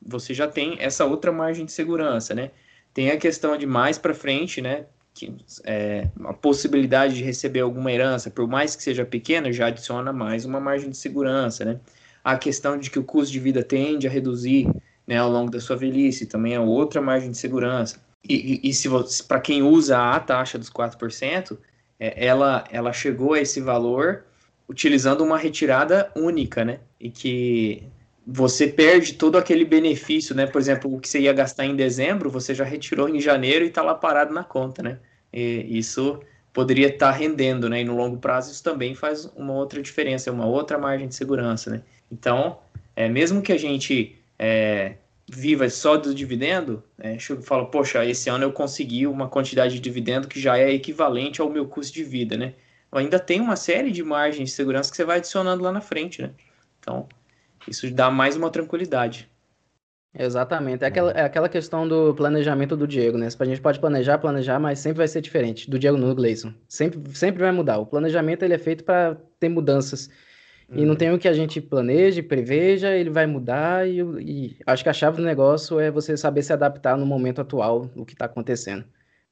você 0.02 0.34
já 0.34 0.48
tem 0.48 0.78
essa 0.80 1.06
outra 1.06 1.32
margem 1.32 1.66
de 1.66 1.72
segurança, 1.72 2.34
né? 2.34 2.52
Tem 2.94 3.12
a 3.12 3.18
questão 3.18 3.58
de 3.58 3.66
mais 3.66 3.98
para 3.98 4.14
frente, 4.14 4.62
né? 4.62 4.86
Que, 5.18 5.36
é, 5.64 6.08
a 6.26 6.34
possibilidade 6.34 7.16
de 7.16 7.24
receber 7.24 7.62
alguma 7.62 7.92
herança, 7.92 8.30
por 8.30 8.48
mais 8.48 8.76
que 8.76 8.84
seja 8.84 9.04
pequena, 9.04 9.52
já 9.52 9.68
adiciona 9.68 10.14
mais 10.14 10.46
uma 10.46 10.60
margem 10.60 10.90
de 10.90 10.98
segurança, 10.98 11.66
né? 11.66 11.80
A 12.24 12.38
questão 12.38 12.78
de 12.78 12.92
que 12.92 13.00
o 13.00 13.04
custo 13.04 13.32
de 13.32 13.40
vida 13.40 13.64
tende 13.64 14.06
a 14.06 14.10
reduzir 14.10 14.70
né, 15.08 15.18
ao 15.18 15.32
longo 15.32 15.50
da 15.50 15.60
sua 15.60 15.76
velhice 15.78 16.26
também 16.26 16.54
é 16.54 16.60
outra 16.60 17.02
margem 17.02 17.32
de 17.32 17.38
segurança. 17.38 18.00
E, 18.28 18.62
e, 18.64 18.70
e 18.70 18.74
se 18.74 18.90
para 19.28 19.40
quem 19.40 19.64
usa 19.64 19.98
a 19.98 20.20
taxa 20.20 20.58
dos 20.58 20.70
4%, 20.70 21.58
é, 22.00 22.26
ela, 22.26 22.66
ela 22.70 22.92
chegou 22.94 23.34
a 23.34 23.40
esse 23.40 23.62
valor 23.62 24.26
utilizando 24.68 25.24
uma 25.24 25.38
retirada 25.38 26.12
única, 26.16 26.66
né? 26.66 26.80
E 27.00 27.10
que 27.10 27.84
você 28.30 28.68
perde 28.68 29.14
todo 29.14 29.38
aquele 29.38 29.64
benefício, 29.64 30.36
né? 30.36 30.46
Por 30.46 30.60
exemplo, 30.60 30.94
o 30.94 31.00
que 31.00 31.08
você 31.08 31.22
ia 31.22 31.32
gastar 31.32 31.66
em 31.66 31.78
dezembro, 31.78 32.30
você 32.30 32.54
já 32.54 32.66
retirou 32.66 33.08
em 33.08 33.22
janeiro 33.22 33.64
e 33.64 33.70
está 33.70 33.82
lá 33.82 33.96
parado 33.96 34.34
na 34.34 34.44
conta, 34.44 34.84
né? 34.84 35.00
E 35.32 35.78
isso 35.78 36.20
poderia 36.52 36.88
estar 36.88 37.14
tá 37.14 37.18
rendendo, 37.18 37.70
né? 37.70 37.80
E 37.80 37.86
no 37.86 37.96
longo 37.96 38.18
prazo 38.18 38.52
isso 38.52 38.62
também 38.62 38.94
faz 38.94 39.26
uma 39.38 39.54
outra 39.54 39.82
diferença, 39.82 40.30
é 40.30 40.34
uma 40.34 40.46
outra 40.46 40.78
margem 40.78 41.08
de 41.08 41.16
segurança, 41.16 41.70
né? 41.70 41.82
Então, 42.12 42.60
é, 42.98 43.08
mesmo 43.08 43.42
que 43.42 43.54
a 43.54 43.58
gente 43.58 44.20
é, 44.38 44.96
viva 45.30 45.70
só 45.70 45.96
do 45.96 46.14
dividendo, 46.14 46.84
né, 46.98 47.18
fala, 47.44 47.66
poxa, 47.66 48.04
esse 48.06 48.30
ano 48.30 48.44
eu 48.44 48.52
consegui 48.52 49.08
uma 49.08 49.30
quantidade 49.30 49.76
de 49.76 49.80
dividendo 49.80 50.28
que 50.28 50.40
já 50.40 50.58
é 50.58 50.70
equivalente 50.72 51.40
ao 51.40 51.50
meu 51.50 51.66
custo 51.66 51.94
de 51.94 52.04
vida, 52.04 52.36
né? 52.36 52.56
Ainda 52.92 53.20
tem 53.20 53.40
uma 53.40 53.56
série 53.56 53.92
de 53.92 54.04
margens 54.04 54.50
de 54.50 54.56
segurança 54.56 54.90
que 54.90 54.98
você 54.98 55.06
vai 55.06 55.18
adicionando 55.18 55.64
lá 55.64 55.72
na 55.72 55.82
frente, 55.82 56.22
né? 56.22 56.32
Então, 56.80 57.08
isso 57.68 57.92
dá 57.94 58.10
mais 58.10 58.36
uma 58.36 58.50
tranquilidade. 58.50 59.30
Exatamente. 60.18 60.84
É 60.84 60.88
aquela, 60.88 61.12
é 61.12 61.22
aquela 61.22 61.48
questão 61.48 61.88
do 61.88 62.14
planejamento 62.16 62.76
do 62.76 62.88
Diego, 62.88 63.18
né? 63.18 63.28
A 63.40 63.46
gente 63.46 63.62
pode 63.62 63.80
planejar, 63.80 64.18
planejar, 64.18 64.60
mas 64.60 64.80
sempre 64.80 64.98
vai 64.98 65.08
ser 65.08 65.22
diferente. 65.22 65.70
Do 65.70 65.78
Diego 65.78 65.98
no 65.98 66.14
Gleison. 66.16 66.54
Sempre, 66.68 67.00
sempre 67.16 67.44
vai 67.44 67.52
mudar. 67.52 67.78
O 67.78 67.86
planejamento 67.86 68.44
ele 68.44 68.54
é 68.54 68.58
feito 68.58 68.84
para 68.84 69.16
ter 69.40 69.50
mudanças 69.50 70.10
e 70.70 70.82
não 70.82 70.90
uhum. 70.90 70.96
tem 70.96 71.14
o 71.14 71.20
que 71.20 71.30
a 71.30 71.34
gente 71.34 71.62
planeje, 71.62 72.22
preveja, 72.22 72.94
ele 72.94 73.10
vai 73.10 73.26
mudar 73.26 73.88
e, 73.88 74.02
e, 74.20 74.58
acho 74.66 74.84
que 74.84 74.90
a 74.90 74.94
chave 74.94 75.18
do 75.18 75.24
negócio 75.24 75.80
é 75.80 75.90
você 75.90 76.18
saber 76.18 76.44
se 76.44 76.52
adaptar 76.52 76.98
no 76.98 77.06
momento 77.06 77.40
atual, 77.40 77.90
o 77.96 78.06
que 78.06 78.14
está 78.14 78.26
acontecendo. 78.26 78.84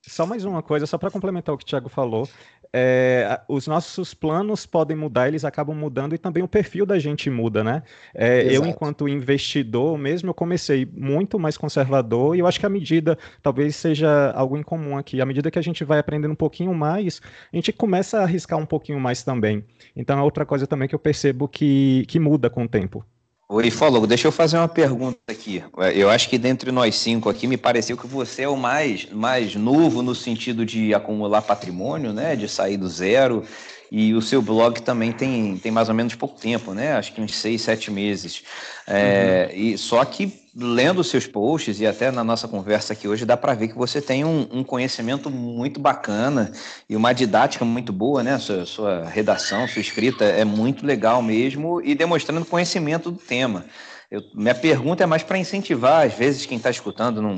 Só 0.07 0.25
mais 0.25 0.45
uma 0.45 0.61
coisa, 0.61 0.85
só 0.85 0.97
para 0.97 1.09
complementar 1.09 1.53
o 1.53 1.57
que 1.57 1.63
o 1.63 1.67
Thiago 1.67 1.89
falou, 1.89 2.29
é, 2.71 3.39
os 3.47 3.67
nossos 3.67 4.13
planos 4.13 4.65
podem 4.65 4.95
mudar, 4.95 5.27
eles 5.27 5.45
acabam 5.45 5.75
mudando 5.75 6.13
e 6.13 6.17
também 6.17 6.43
o 6.43 6.47
perfil 6.47 6.85
da 6.85 6.99
gente 6.99 7.29
muda, 7.29 7.63
né? 7.63 7.81
É, 8.13 8.43
eu, 8.53 8.65
enquanto 8.65 9.07
investidor 9.07 9.97
mesmo, 9.97 10.29
eu 10.29 10.33
comecei 10.33 10.85
muito 10.85 11.39
mais 11.39 11.57
conservador 11.57 12.35
e 12.35 12.39
eu 12.39 12.47
acho 12.47 12.59
que 12.59 12.65
a 12.65 12.69
medida, 12.69 13.17
talvez 13.41 13.75
seja 13.77 14.31
algo 14.31 14.57
em 14.57 14.63
comum 14.63 14.97
aqui, 14.97 15.21
à 15.21 15.25
medida 15.25 15.49
que 15.49 15.57
a 15.57 15.61
gente 15.61 15.83
vai 15.83 15.99
aprendendo 15.99 16.31
um 16.31 16.35
pouquinho 16.35 16.73
mais, 16.73 17.21
a 17.51 17.55
gente 17.55 17.71
começa 17.71 18.19
a 18.19 18.23
arriscar 18.23 18.59
um 18.59 18.65
pouquinho 18.65 18.99
mais 18.99 19.23
também. 19.23 19.63
Então 19.95 20.19
é 20.19 20.21
outra 20.21 20.45
coisa 20.45 20.67
também 20.67 20.87
que 20.87 20.95
eu 20.95 20.99
percebo 20.99 21.47
que, 21.47 22.05
que 22.07 22.19
muda 22.19 22.49
com 22.49 22.65
o 22.65 22.67
tempo. 22.67 23.05
Oi, 23.47 23.69
Fólogo, 23.69 24.07
deixa 24.07 24.27
eu 24.27 24.31
fazer 24.31 24.57
uma 24.57 24.67
pergunta 24.67 25.19
aqui. 25.27 25.63
Eu 25.93 26.09
acho 26.09 26.27
que 26.27 26.37
dentre 26.37 26.71
nós 26.71 26.95
cinco 26.95 27.29
aqui, 27.29 27.45
me 27.45 27.57
pareceu 27.57 27.95
que 27.95 28.07
você 28.07 28.41
é 28.41 28.49
o 28.49 28.57
mais, 28.57 29.07
mais 29.11 29.53
novo 29.55 30.01
no 30.01 30.15
sentido 30.15 30.65
de 30.65 30.95
acumular 30.95 31.43
patrimônio, 31.43 32.11
né? 32.11 32.35
De 32.35 32.49
sair 32.49 32.75
do 32.75 32.87
zero. 32.87 33.43
E 33.91 34.15
o 34.15 34.21
seu 34.21 34.41
blog 34.41 34.81
também 34.81 35.11
tem, 35.11 35.57
tem 35.57 35.71
mais 35.71 35.89
ou 35.89 35.95
menos 35.95 36.15
pouco 36.15 36.39
tempo, 36.39 36.73
né? 36.73 36.93
Acho 36.93 37.13
que 37.13 37.21
uns 37.21 37.35
seis, 37.35 37.61
sete 37.61 37.91
meses. 37.91 38.41
É, 38.87 39.51
uhum. 39.51 39.59
e 39.59 39.77
Só 39.77 40.03
que 40.03 40.44
lendo 40.55 41.03
seus 41.03 41.27
posts 41.27 41.81
e 41.81 41.85
até 41.85 42.09
na 42.09 42.23
nossa 42.23 42.47
conversa 42.47 42.93
aqui 42.93 43.07
hoje, 43.07 43.25
dá 43.25 43.35
para 43.35 43.53
ver 43.53 43.67
que 43.67 43.77
você 43.77 44.01
tem 44.01 44.23
um, 44.23 44.47
um, 44.51 44.63
conhecimento 44.63 45.29
muito 45.29 45.81
bacana 45.81 46.51
e 46.89 46.95
uma 46.95 47.11
didática 47.11 47.65
muito 47.65 47.91
boa, 47.91 48.23
né? 48.23 48.39
Sua, 48.39 48.65
sua 48.65 49.05
redação, 49.05 49.67
sua 49.67 49.81
escrita 49.81 50.23
é 50.23 50.45
muito 50.45 50.85
legal 50.85 51.21
mesmo 51.21 51.81
e 51.81 51.93
demonstrando 51.93 52.45
conhecimento 52.45 53.11
do 53.11 53.17
tema. 53.17 53.65
Eu, 54.09 54.21
minha 54.33 54.55
pergunta 54.55 55.03
é 55.03 55.05
mais 55.05 55.23
para 55.23 55.37
incentivar, 55.37 56.05
às 56.05 56.13
vezes, 56.13 56.45
quem 56.45 56.57
está 56.57 56.69
escutando 56.69 57.21
não, 57.21 57.35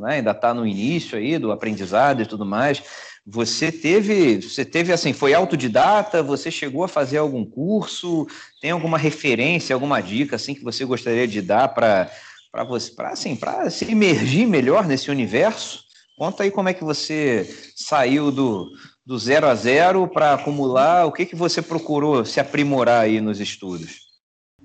né, 0.00 0.16
ainda 0.16 0.32
está 0.32 0.52
no 0.52 0.66
início 0.66 1.16
aí 1.16 1.38
do 1.38 1.50
aprendizado 1.50 2.20
e 2.20 2.26
tudo 2.26 2.44
mais. 2.44 2.82
Você 3.26 3.70
teve, 3.70 4.40
você 4.40 4.64
teve 4.64 4.92
assim, 4.92 5.12
foi 5.12 5.32
autodidata? 5.32 6.22
Você 6.22 6.50
chegou 6.50 6.84
a 6.84 6.88
fazer 6.88 7.18
algum 7.18 7.44
curso? 7.44 8.26
Tem 8.60 8.70
alguma 8.70 8.98
referência, 8.98 9.74
alguma 9.74 10.00
dica 10.00 10.36
assim 10.36 10.54
que 10.54 10.64
você 10.64 10.84
gostaria 10.84 11.28
de 11.28 11.40
dar 11.40 11.68
para 11.68 12.10
para 12.58 12.64
você, 12.64 12.90
para 12.90 13.10
assim, 13.10 13.36
para 13.36 13.70
se 13.70 13.84
imergir 13.84 14.48
melhor 14.48 14.84
nesse 14.84 15.12
universo. 15.12 15.84
Conta 16.16 16.42
aí 16.42 16.50
como 16.50 16.68
é 16.68 16.74
que 16.74 16.82
você 16.82 17.48
saiu 17.76 18.32
do, 18.32 18.68
do 19.06 19.16
zero 19.16 19.46
a 19.46 19.54
zero 19.54 20.08
para 20.08 20.34
acumular, 20.34 21.06
o 21.06 21.12
que 21.12 21.24
que 21.24 21.36
você 21.36 21.62
procurou 21.62 22.24
se 22.24 22.40
aprimorar 22.40 23.02
aí 23.02 23.20
nos 23.20 23.38
estudos? 23.38 24.08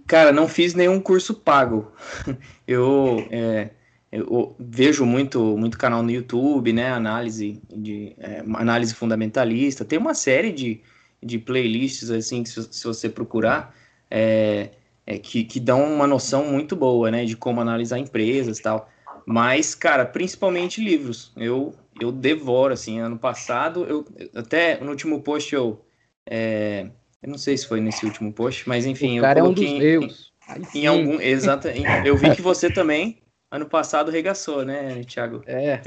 Cara, 0.08 0.32
não 0.32 0.48
fiz 0.48 0.74
nenhum 0.74 1.00
curso 1.00 1.36
pago. 1.36 1.92
Eu, 2.66 3.28
é, 3.30 3.70
eu 4.10 4.56
vejo 4.58 5.06
muito, 5.06 5.58
muito 5.58 5.78
canal 5.78 6.02
no 6.02 6.10
YouTube, 6.10 6.72
né? 6.72 6.92
Análise 6.92 7.62
de 7.70 8.16
é, 8.18 8.40
análise 8.56 8.96
fundamentalista. 8.96 9.84
Tem 9.84 10.00
uma 10.00 10.14
série 10.14 10.52
de, 10.52 10.82
de 11.22 11.38
playlists 11.38 12.10
assim 12.10 12.42
que 12.42 12.50
se, 12.50 12.64
se 12.72 12.86
você 12.86 13.10
procurar. 13.10 13.76
É, 14.10 14.70
é, 15.06 15.18
que, 15.18 15.44
que 15.44 15.60
dão 15.60 15.84
uma 15.84 16.08
noção 16.08 16.46
muito 16.46 16.76
boa, 16.76 17.12
né, 17.12 17.26
de 17.26 17.36
como 17.36 17.62
analisar 17.62 18.00
empresas 18.00 18.60
e 18.60 18.62
tal. 18.62 18.90
Mas, 19.26 19.74
cara, 19.76 20.06
principalmente 20.06 20.84
livros. 20.84 21.32
Eu, 21.38 21.74
eu 22.00 22.12
devoro, 22.12 22.74
assim, 22.74 23.00
ano 23.00 23.18
passado, 23.18 23.86
eu 23.86 24.06
até 24.36 24.80
no 24.80 24.90
último 24.90 25.22
post 25.22 25.54
eu. 25.54 25.86
É, 26.26 26.88
eu 27.22 27.30
não 27.30 27.38
sei 27.38 27.58
se 27.58 27.68
foi 27.68 27.80
nesse 27.80 28.06
último 28.06 28.34
post, 28.34 28.68
mas 28.68 28.86
enfim, 28.86 29.18
eu 29.20 29.24
coloquei. 29.34 29.94
É 29.94 29.98
um 29.98 30.02
dos 30.02 30.10
meus. 30.10 30.34
Em, 30.74 30.80
em 30.80 30.88
algum. 30.88 31.22
Exato. 31.22 31.68
eu 32.06 32.18
vi 32.18 32.36
que 32.36 32.42
você 32.42 32.70
também, 32.70 33.20
ano 33.50 33.66
passado, 33.66 34.12
regaçou, 34.12 34.66
né, 34.66 35.04
Thiago? 35.06 35.42
É. 35.46 35.82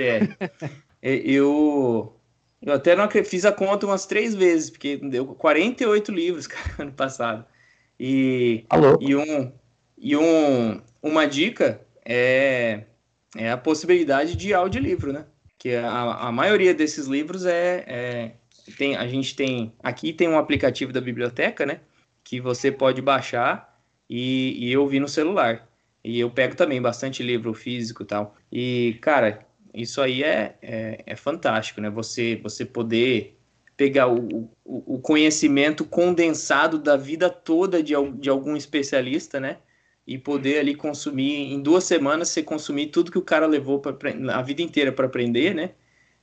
Eu. 1.03 2.13
Eu 2.63 2.73
até 2.73 2.97
não 2.97 3.09
fiz 3.09 3.45
a 3.45 3.53
conta 3.53 3.87
umas 3.87 4.07
três 4.07 4.35
vezes, 4.35 4.71
porque 4.71 4.97
deu 4.97 5.27
48 5.27 6.11
livros, 6.11 6.47
cara, 6.49 6.75
ano 6.79 6.93
passado. 6.93 7.45
E, 7.99 8.65
Alô? 8.69 8.99
e, 9.01 9.15
um, 9.17 9.53
e 9.97 10.17
um, 10.17 10.81
uma 11.03 11.27
dica 11.27 11.81
é, 12.05 12.85
é 13.37 13.51
a 13.51 13.57
possibilidade 13.57 14.37
de 14.37 14.53
audiolivro, 14.53 15.13
né? 15.13 15.25
Que 15.59 15.75
a, 15.75 16.29
a 16.29 16.33
maioria 16.33 16.75
desses 16.75 17.07
livros 17.07 17.47
é, 17.47 17.85
é, 17.87 18.33
tem, 18.77 18.97
a 18.97 19.07
gente 19.07 19.35
tem 19.35 19.73
aqui 19.83 20.13
tem 20.13 20.29
um 20.29 20.39
aplicativo 20.39 20.93
da 20.93 21.01
biblioteca, 21.01 21.65
né? 21.65 21.81
Que 22.23 22.41
você 22.41 22.71
pode 22.71 23.01
baixar 23.01 23.81
e, 24.09 24.69
e 24.69 24.77
ouvir 24.77 25.01
no 25.01 25.09
celular. 25.09 25.69
E 26.05 26.21
eu 26.21 26.31
pego 26.31 26.55
também 26.55 26.81
bastante 26.81 27.23
livro 27.23 27.53
físico 27.53 28.03
e 28.03 28.07
tal. 28.07 28.37
E, 28.53 28.97
cara, 29.01 29.45
isso 29.75 30.01
aí 30.01 30.23
é, 30.23 30.57
é, 30.63 31.03
é 31.05 31.17
fantástico, 31.17 31.81
né? 31.81 31.91
Você, 31.91 32.37
você 32.43 32.65
poder 32.65 33.36
pegar 33.77 34.09
o, 34.09 34.51
o, 34.65 34.95
o, 34.95 34.99
conhecimento 34.99 35.85
condensado 35.85 36.79
da 36.79 36.97
vida 36.97 37.29
toda 37.29 37.83
de, 37.83 37.95
de 38.19 38.31
algum 38.31 38.57
especialista, 38.57 39.39
né? 39.39 39.59
E 40.07 40.17
poder 40.17 40.61
ali 40.61 40.75
consumir, 40.75 41.53
em 41.53 41.61
duas 41.61 41.85
semanas, 41.85 42.29
você 42.29 42.43
consumir 42.43 42.87
tudo 42.87 43.11
que 43.11 43.19
o 43.19 43.23
cara 43.23 43.47
levou 43.47 43.81
pra, 43.81 43.95
a 44.33 44.43
vida 44.43 44.63
inteira 44.63 44.93
para 44.93 45.07
aprender, 45.07 45.55
né? 45.55 45.71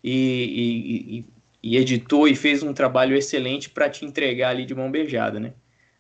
E, 0.04 1.26
e, 1.62 1.72
e, 1.72 1.78
editou 1.78 2.28
e 2.28 2.36
fez 2.36 2.64
um 2.64 2.74
trabalho 2.74 3.16
excelente 3.16 3.70
para 3.70 3.90
te 3.90 4.04
entregar 4.04 4.50
ali 4.50 4.66
de 4.66 4.74
mão 4.74 4.90
beijada, 4.90 5.40
né? 5.40 5.54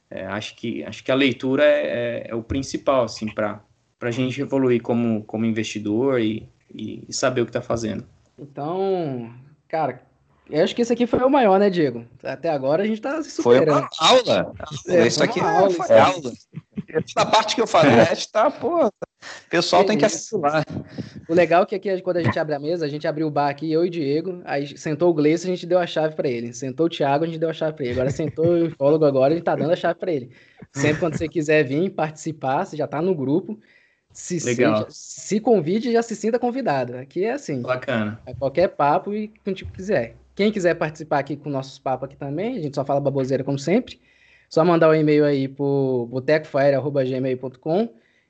É, 0.10 0.26
acho, 0.26 0.56
que, 0.56 0.84
acho 0.84 1.04
que 1.04 1.12
a 1.12 1.16
leitura 1.16 1.64
é, 1.64 1.86
é, 1.86 2.28
é 2.30 2.36
o 2.36 2.44
principal, 2.44 3.04
assim, 3.04 3.28
para 3.28 3.64
a 4.02 4.12
gente 4.12 4.42
evoluir 4.42 4.82
como, 4.82 5.24
como 5.24 5.46
investidor 5.46 6.20
e, 6.20 6.48
e 6.74 7.06
saber 7.10 7.42
o 7.42 7.46
que 7.46 7.50
está 7.50 7.62
fazendo. 7.62 8.06
Então, 8.38 9.34
cara, 9.68 10.02
Eu 10.49 10.64
acho 10.64 10.76
que 10.76 10.82
esse 10.82 10.91
aqui 10.91 11.07
foi 11.07 11.20
o 11.20 11.30
maior, 11.30 11.60
né, 11.60 11.70
Diego? 11.70 12.06
Até 12.22 12.49
agora 12.49 12.84
a 12.84 12.86
gente 12.86 13.02
tá 13.02 13.22
se 13.24 13.32
superando. 13.32 13.65
Foi 13.65 13.74
uma 13.74 13.90
aula. 13.99 14.53
É, 14.88 15.07
isso 15.07 15.24
aqui 15.24 15.40
aula, 15.40 15.70
foi 15.70 15.95
é. 15.95 15.99
aula. 15.99 16.32
Essa 16.90 17.26
parte 17.26 17.56
que 17.56 17.61
eu 17.61 17.68
falei, 17.68 17.95
tá, 18.32 18.52
pô, 18.52 18.86
o 18.86 19.49
pessoal 19.49 19.84
tem 19.84 19.98
que 19.98 20.06
assistir 20.06 20.36
O 21.28 21.34
legal 21.34 21.64
é 21.64 21.65
que 21.65 21.76
aqui, 21.76 22.02
quando 22.02 22.18
a 22.18 22.24
gente 22.24 22.38
abre 22.38 22.53
a 22.53 22.60
mesa, 22.60 22.86
a 22.86 22.90
gente 22.90 23.07
abriu 23.07 23.28
o 23.28 23.32
bar 23.32 23.49
aqui, 23.49 23.72
eu 23.72 23.86
e 23.86 23.88
o 23.88 23.91
Diego, 23.91 24.41
aí 24.45 24.78
sentou 24.78 25.10
o 25.10 25.14
Gleice, 25.14 25.48
a 25.48 25.49
gente 25.49 25.65
deu 25.65 25.80
a 25.80 25.88
chave 25.88 26.15
para 26.15 26.28
ele. 26.28 26.53
Sentou 26.53 26.88
o 26.88 26.90
Thiago, 26.90 27.24
a 27.24 27.28
gente 27.28 27.40
deu 27.40 27.49
a 27.49 27.53
chave 27.53 27.76
para 27.76 27.86
ele. 27.86 27.94
Agora 27.94 28.10
sentou 28.10 28.45
o 28.45 28.65
infólogo 28.65 29.06
agora, 29.06 29.34
a 29.34 29.36
gente 29.36 29.45
tá 29.45 29.56
dando 29.56 29.72
a 29.72 29.78
chave 29.78 29.99
para 29.99 30.11
ele. 30.11 30.32
Sempre 30.72 30.99
quando 30.99 31.18
você 31.18 31.28
quiser 31.28 31.64
vir 31.64 31.90
participar, 31.91 32.65
você 32.65 32.76
já 32.76 32.88
tá 32.88 33.02
no 33.02 33.15
grupo. 33.15 33.60
Se, 34.11 34.44
Legal. 34.45 34.86
Se, 34.90 35.22
se 35.22 35.40
convide, 35.40 35.91
já 35.91 36.03
se 36.03 36.15
sinta 36.15 36.38
convidado. 36.38 36.98
Aqui 36.98 37.24
é 37.24 37.32
assim. 37.32 37.61
Bacana. 37.61 38.20
É 38.26 38.34
qualquer 38.34 38.68
papo 38.68 39.14
e 39.14 39.30
quando 39.44 39.56
tipo 39.56 39.72
quiser. 39.72 40.15
Quem 40.35 40.51
quiser 40.51 40.76
participar 40.76 41.19
aqui 41.19 41.35
com 41.35 41.49
nossos 41.49 41.77
papos 41.77 42.05
aqui 42.05 42.15
também, 42.15 42.57
a 42.57 42.61
gente 42.61 42.76
só 42.76 42.84
fala 42.84 42.99
baboseira 42.99 43.43
como 43.43 43.60
sempre. 43.60 43.99
Só 44.49 44.64
mandar 44.64 44.89
o 44.89 44.91
um 44.91 44.95
e-mail 44.95 45.26
aí 45.26 45.47
pro 45.47 46.07
botecofire.gmail.com 46.11 47.89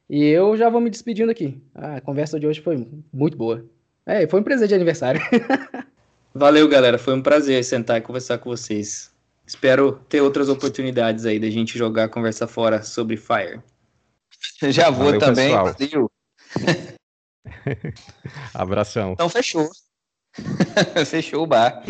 e 0.09 0.25
eu 0.25 0.57
já 0.57 0.69
vou 0.69 0.81
me 0.81 0.89
despedindo 0.89 1.31
aqui. 1.31 1.61
A 1.73 2.01
conversa 2.01 2.39
de 2.39 2.47
hoje 2.47 2.61
foi 2.61 2.87
muito 3.11 3.37
boa. 3.37 3.65
É, 4.05 4.27
foi 4.27 4.39
um 4.39 4.43
presente 4.43 4.69
de 4.69 4.75
aniversário. 4.75 5.21
Valeu, 6.33 6.67
galera. 6.67 6.97
Foi 6.97 7.13
um 7.13 7.21
prazer 7.21 7.63
sentar 7.63 7.97
e 7.97 8.01
conversar 8.01 8.37
com 8.37 8.49
vocês. 8.49 9.11
Espero 9.45 9.93
ter 10.09 10.21
outras 10.21 10.49
oportunidades 10.49 11.25
aí 11.25 11.39
da 11.39 11.49
gente 11.49 11.77
jogar 11.77 12.09
conversa 12.09 12.47
fora 12.47 12.83
sobre 12.83 13.17
Fire. 13.17 13.61
Já 14.71 14.89
vou 14.89 15.05
Valeu, 15.05 15.19
também. 15.19 15.53
Abração. 18.53 19.13
Então 19.13 19.29
fechou. 19.29 19.69
fechou 21.05 21.43
o 21.43 21.47
bar. 21.47 21.83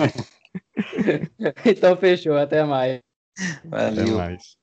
então 1.65 1.95
fechou, 1.97 2.37
até 2.37 2.63
mais. 2.63 2.99
Valeu. 3.65 4.19
Até 4.19 4.29
mais. 4.29 4.62